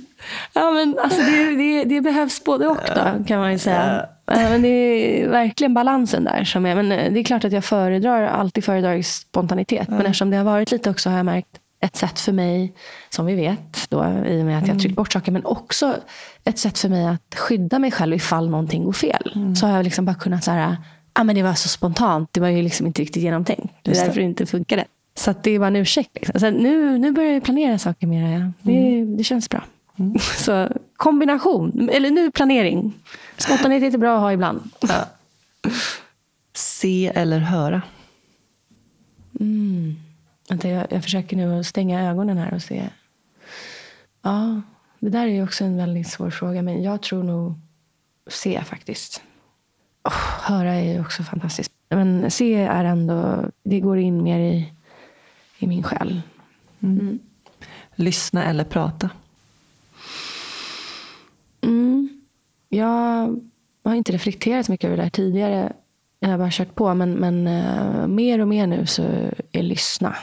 Ja, 0.54 0.72
men 0.72 1.00
alltså 1.04 1.22
det, 1.22 1.56
det, 1.56 1.84
det 1.84 2.02
behövs 2.02 2.44
både 2.44 2.68
och 2.68 2.78
då 2.96 3.24
kan 3.28 3.40
man 3.40 3.52
ju 3.52 3.60
säga. 3.60 4.06
Ja, 4.26 4.36
men 4.36 4.62
det 4.62 4.68
är 4.68 5.30
verkligen 5.30 5.74
balansen 5.74 6.24
där. 6.24 6.44
Som 6.44 6.66
är, 6.66 6.76
men 6.76 6.92
eh, 6.92 7.14
det 7.14 7.20
är 7.20 7.24
klart 7.24 7.46
att 7.46 7.52
jag 7.52 7.66
föredrar, 7.66 8.24
alltid 8.24 8.64
föredrar 8.64 9.02
spontanitet. 9.02 9.88
Men 9.88 10.02
eftersom 10.02 10.30
det 10.30 10.38
har 10.38 10.44
varit 10.44 10.72
lite 10.72 10.90
också 10.90 11.10
har 11.10 11.18
jag 11.18 11.26
märkt 11.26 11.61
ett 11.82 11.96
sätt 11.96 12.20
för 12.20 12.32
mig, 12.32 12.74
som 13.10 13.26
vi 13.26 13.36
vet, 13.36 13.90
då, 13.90 13.98
i 14.28 14.42
och 14.42 14.46
med 14.46 14.58
att 14.58 14.68
jag 14.68 14.80
tryckt 14.80 14.96
bort 14.96 15.14
saker, 15.14 15.32
men 15.32 15.46
också 15.46 15.96
ett 16.44 16.60
sätt 16.60 16.80
för 16.80 16.90
mig 16.90 17.08
att 17.08 17.36
skydda 17.36 17.80
mig 17.80 17.92
själv 17.92 18.16
ifall 18.16 18.50
någonting 18.50 18.84
går 18.84 18.94
fel. 18.94 19.56
Så 19.56 19.68
har 19.68 19.76
jag 19.76 19.84
liksom 19.84 20.06
bara 20.06 20.16
kunnat 20.16 20.44
så 20.44 20.52
här, 20.52 20.78
ah, 21.14 21.24
men 21.24 21.36
det 21.36 21.44
var 21.44 21.54
så 21.54 21.70
spontant, 21.70 22.30
det 22.32 22.40
var 22.40 22.48
ju 22.48 22.62
liksom 22.62 22.88
inte 22.88 23.02
riktigt 23.02 23.24
genomtänkt. 23.24 23.74
Det 23.82 23.92
är 23.92 23.96
därför 24.06 24.20
det 24.20 24.26
inte 24.26 24.46
funkade. 24.46 24.86
Så 25.16 25.34
det 25.44 25.52
är 25.52 25.60
bara 25.60 25.68
en 25.68 25.76
ursäkt. 25.76 26.10
Liksom. 26.14 26.40
Så 26.40 26.50
nu, 26.50 26.98
nu 26.98 27.12
börjar 27.12 27.34
jag 27.34 27.44
planera 27.44 27.78
saker 27.78 28.08
mer. 28.08 28.40
Ja. 28.40 28.52
Det, 28.62 29.06
det 29.18 29.24
känns 29.24 29.50
bra. 29.50 29.64
Så 30.38 30.70
kombination, 30.98 31.90
eller 31.92 32.12
nu 32.12 32.32
planering. 32.32 32.94
Spontanitet 33.38 33.94
är 33.94 33.98
bra 33.98 34.16
att 34.16 34.22
ha 34.22 34.34
ibland. 34.34 34.70
Se 36.54 37.12
eller 37.16 37.40
höra? 37.40 37.82
Vänta, 40.52 40.70
jag, 40.70 40.88
jag 40.90 41.04
försöker 41.04 41.38
nu 41.38 41.60
att 41.60 41.66
stänga 41.66 42.10
ögonen 42.10 42.38
här 42.38 42.54
och 42.54 42.62
se. 42.62 42.90
Ja, 44.22 44.62
det 45.00 45.10
där 45.10 45.22
är 45.22 45.32
ju 45.32 45.44
också 45.44 45.64
en 45.64 45.78
väldigt 45.78 46.08
svår 46.08 46.30
fråga. 46.30 46.62
Men 46.62 46.84
jag 46.84 47.02
tror 47.02 47.24
nog 47.24 47.54
se 48.30 48.64
faktiskt. 48.64 49.22
Oh, 50.04 50.42
höra 50.42 50.74
är 50.74 50.94
ju 50.94 51.02
också 51.02 51.24
fantastiskt. 51.24 51.72
Men 51.90 52.32
se 52.32 52.54
är 52.56 52.84
ändå, 52.84 53.46
det 53.64 53.80
går 53.80 53.98
in 53.98 54.24
mer 54.24 54.40
i, 54.40 54.74
i 55.60 55.68
min 55.68 55.84
själ. 55.84 56.22
Lyssna 57.96 58.46
eller 58.46 58.64
prata? 58.64 59.10
Mm. 61.62 62.22
Jag 62.70 63.40
har 63.84 63.96
inte 63.96 64.12
reflekterat 64.12 64.66
så 64.66 64.72
mycket 64.72 64.88
över 64.88 64.98
det 64.98 65.04
här 65.04 65.10
tidigare. 65.10 65.74
Jag 66.20 66.30
har 66.30 66.38
bara 66.38 66.52
kört 66.52 66.76
på. 66.76 66.94
Men, 66.94 67.14
men 67.14 67.48
eh, 67.48 68.08
mer 68.08 68.40
och 68.40 68.48
mer 68.48 68.68
nu 68.68 68.86
så 68.86 69.04
är 69.52 69.64
lyssna 69.64 70.16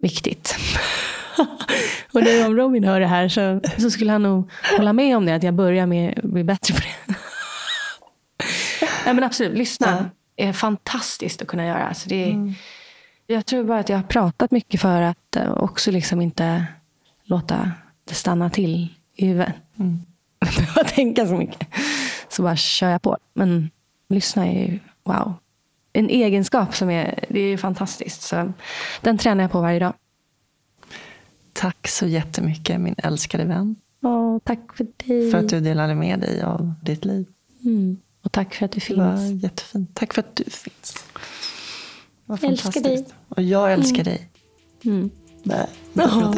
viktigt. 0.00 0.56
och 2.12 2.22
nu 2.22 2.46
om 2.46 2.56
Robin 2.56 2.84
hör 2.84 3.00
det 3.00 3.06
här 3.06 3.28
så, 3.28 3.60
så 3.78 3.90
skulle 3.90 4.12
han 4.12 4.22
nog 4.22 4.50
hålla 4.76 4.92
med 4.92 5.16
om 5.16 5.26
det. 5.26 5.34
Att 5.34 5.42
jag 5.42 5.54
börjar 5.54 5.86
med 5.86 6.18
att 6.18 6.30
bli 6.30 6.44
bättre 6.44 6.74
på 6.74 6.80
det. 6.80 7.14
Nej, 9.04 9.14
men 9.14 9.24
absolut, 9.24 9.58
lyssna 9.58 10.10
är 10.36 10.52
fantastiskt 10.52 11.42
att 11.42 11.48
kunna 11.48 11.66
göra. 11.66 11.88
Alltså 11.88 12.08
det 12.08 12.30
är, 12.30 12.54
Jag 13.26 13.46
tror 13.46 13.64
bara 13.64 13.78
att 13.78 13.88
jag 13.88 13.96
har 13.96 14.02
pratat 14.02 14.50
mycket 14.50 14.80
för 14.80 15.02
att 15.02 15.36
eh, 15.36 15.50
också 15.50 15.90
liksom 15.90 16.20
inte 16.20 16.66
låta 17.24 17.72
det 18.04 18.14
stanna 18.14 18.50
till 18.50 18.88
i 19.16 19.26
huvudet. 19.26 19.54
Mm. 19.78 20.00
behöva 20.56 20.84
tänka 20.84 21.26
så 21.26 21.34
mycket. 21.34 21.68
Så 22.28 22.42
bara 22.42 22.56
kör 22.56 22.90
jag 22.90 23.02
på. 23.02 23.16
Men 23.34 23.70
lyssna 24.08 24.46
är 24.46 24.52
ju 24.52 24.78
wow. 25.04 25.34
En 25.92 26.10
egenskap 26.10 26.74
som 26.74 26.90
är, 26.90 27.24
det 27.28 27.40
är 27.40 27.56
fantastiskt. 27.56 28.22
Så 28.22 28.52
den 29.00 29.18
tränar 29.18 29.44
jag 29.44 29.50
på 29.50 29.60
varje 29.60 29.78
dag. 29.78 29.92
Tack 31.52 31.88
så 31.88 32.06
jättemycket 32.06 32.80
min 32.80 32.94
älskade 32.98 33.44
vän. 33.44 33.76
Åh, 34.02 34.38
tack 34.44 34.76
för 34.76 34.86
dig. 35.06 35.30
För 35.30 35.38
att 35.38 35.48
du 35.48 35.60
delade 35.60 35.94
med 35.94 36.20
dig 36.20 36.42
av 36.42 36.74
ditt 36.82 37.04
liv. 37.04 37.26
Mm. 37.64 37.96
Och 38.22 38.32
tack 38.32 38.54
för 38.54 38.64
att 38.64 38.72
du 38.72 38.80
finns. 38.80 38.98
Det 38.98 39.04
var 39.04 39.42
jättefint. 39.42 39.90
Tack 39.94 40.14
för 40.14 40.20
att 40.20 40.36
du 40.36 40.44
finns. 40.44 41.04
Jag 42.26 42.44
älskar 42.44 42.80
dig. 42.80 43.06
Och 43.28 43.42
jag 43.42 43.72
älskar 43.72 44.00
mm. 44.00 44.04
dig. 44.04 44.30
Mm. 44.84 45.10
Nej, 45.42 45.66
oh. 45.94 46.34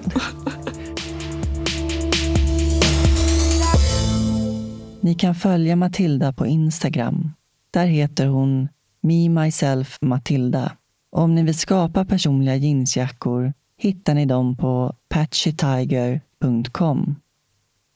Ni 5.00 5.14
kan 5.14 5.34
följa 5.34 5.76
Matilda 5.76 6.32
på 6.32 6.46
Instagram. 6.46 7.32
Där 7.70 7.86
heter 7.86 8.26
hon 8.26 8.68
Me 9.02 9.28
Myself 9.28 9.98
Matilda. 10.00 10.76
Om 11.12 11.34
ni 11.34 11.42
vill 11.42 11.58
skapa 11.58 12.04
personliga 12.04 12.56
jeansjackor 12.56 13.52
hittar 13.78 14.14
ni 14.14 14.26
dem 14.26 14.56
på 14.56 14.94
patchytiger.com. 15.08 17.16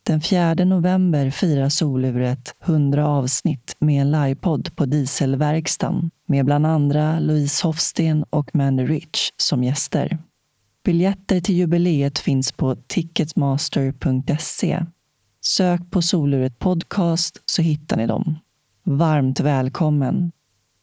Den 0.07 0.21
4 0.21 0.55
november 0.55 1.31
firar 1.31 1.69
soluret 1.69 2.55
100 2.65 3.07
avsnitt 3.07 3.77
med 3.79 4.01
en 4.01 4.11
livepodd 4.11 4.77
på 4.77 4.87
Dieselverkstan 4.87 6.11
med 6.27 6.45
bland 6.45 6.67
andra 6.67 7.21
Louise 7.21 7.67
Hofsten 7.67 8.25
och 8.31 8.55
Mandy 8.55 8.85
Rich 8.85 9.33
som 9.37 9.65
gäster. 9.65 10.19
Biljetter 10.85 11.41
till 11.41 11.57
jubileet 11.57 12.19
finns 12.19 12.53
på 12.53 12.77
ticketmaster.se. 12.87 14.85
Sök 15.41 15.91
på 15.91 16.03
Soluret 16.03 16.59
Podcast 16.59 17.43
så 17.45 17.63
hittar 17.63 17.97
ni 17.97 18.07
dem. 18.07 18.39
Varmt 18.85 19.41
välkommen! 19.41 20.33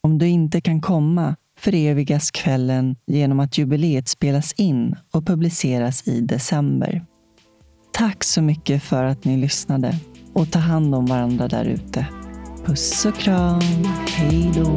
Om 0.08 0.18
du 0.18 0.28
inte 0.28 0.62
kan 0.62 0.82
komma 0.82 1.36
förevigas 1.60 2.32
kvällen 2.32 2.96
genom 3.08 3.40
att 3.40 3.58
jubileet 3.58 4.08
spelas 4.08 4.54
in 4.54 4.96
och 5.12 5.28
publiceras 5.28 6.08
i 6.08 6.22
december. 6.22 7.06
Tack 7.94 8.24
så 8.24 8.42
mycket 8.42 8.84
för 8.84 9.04
att 9.04 9.26
ni 9.26 9.38
lyssnade 9.38 9.96
och 10.34 10.52
ta 10.52 10.60
hand 10.60 10.96
om 10.96 11.06
varandra 11.06 11.48
där 11.48 11.66
ute. 11.66 12.08
Puss 12.66 13.06
och 13.06 13.16
kram. 13.16 13.62
Hej 14.08 14.52
då. 14.56 14.76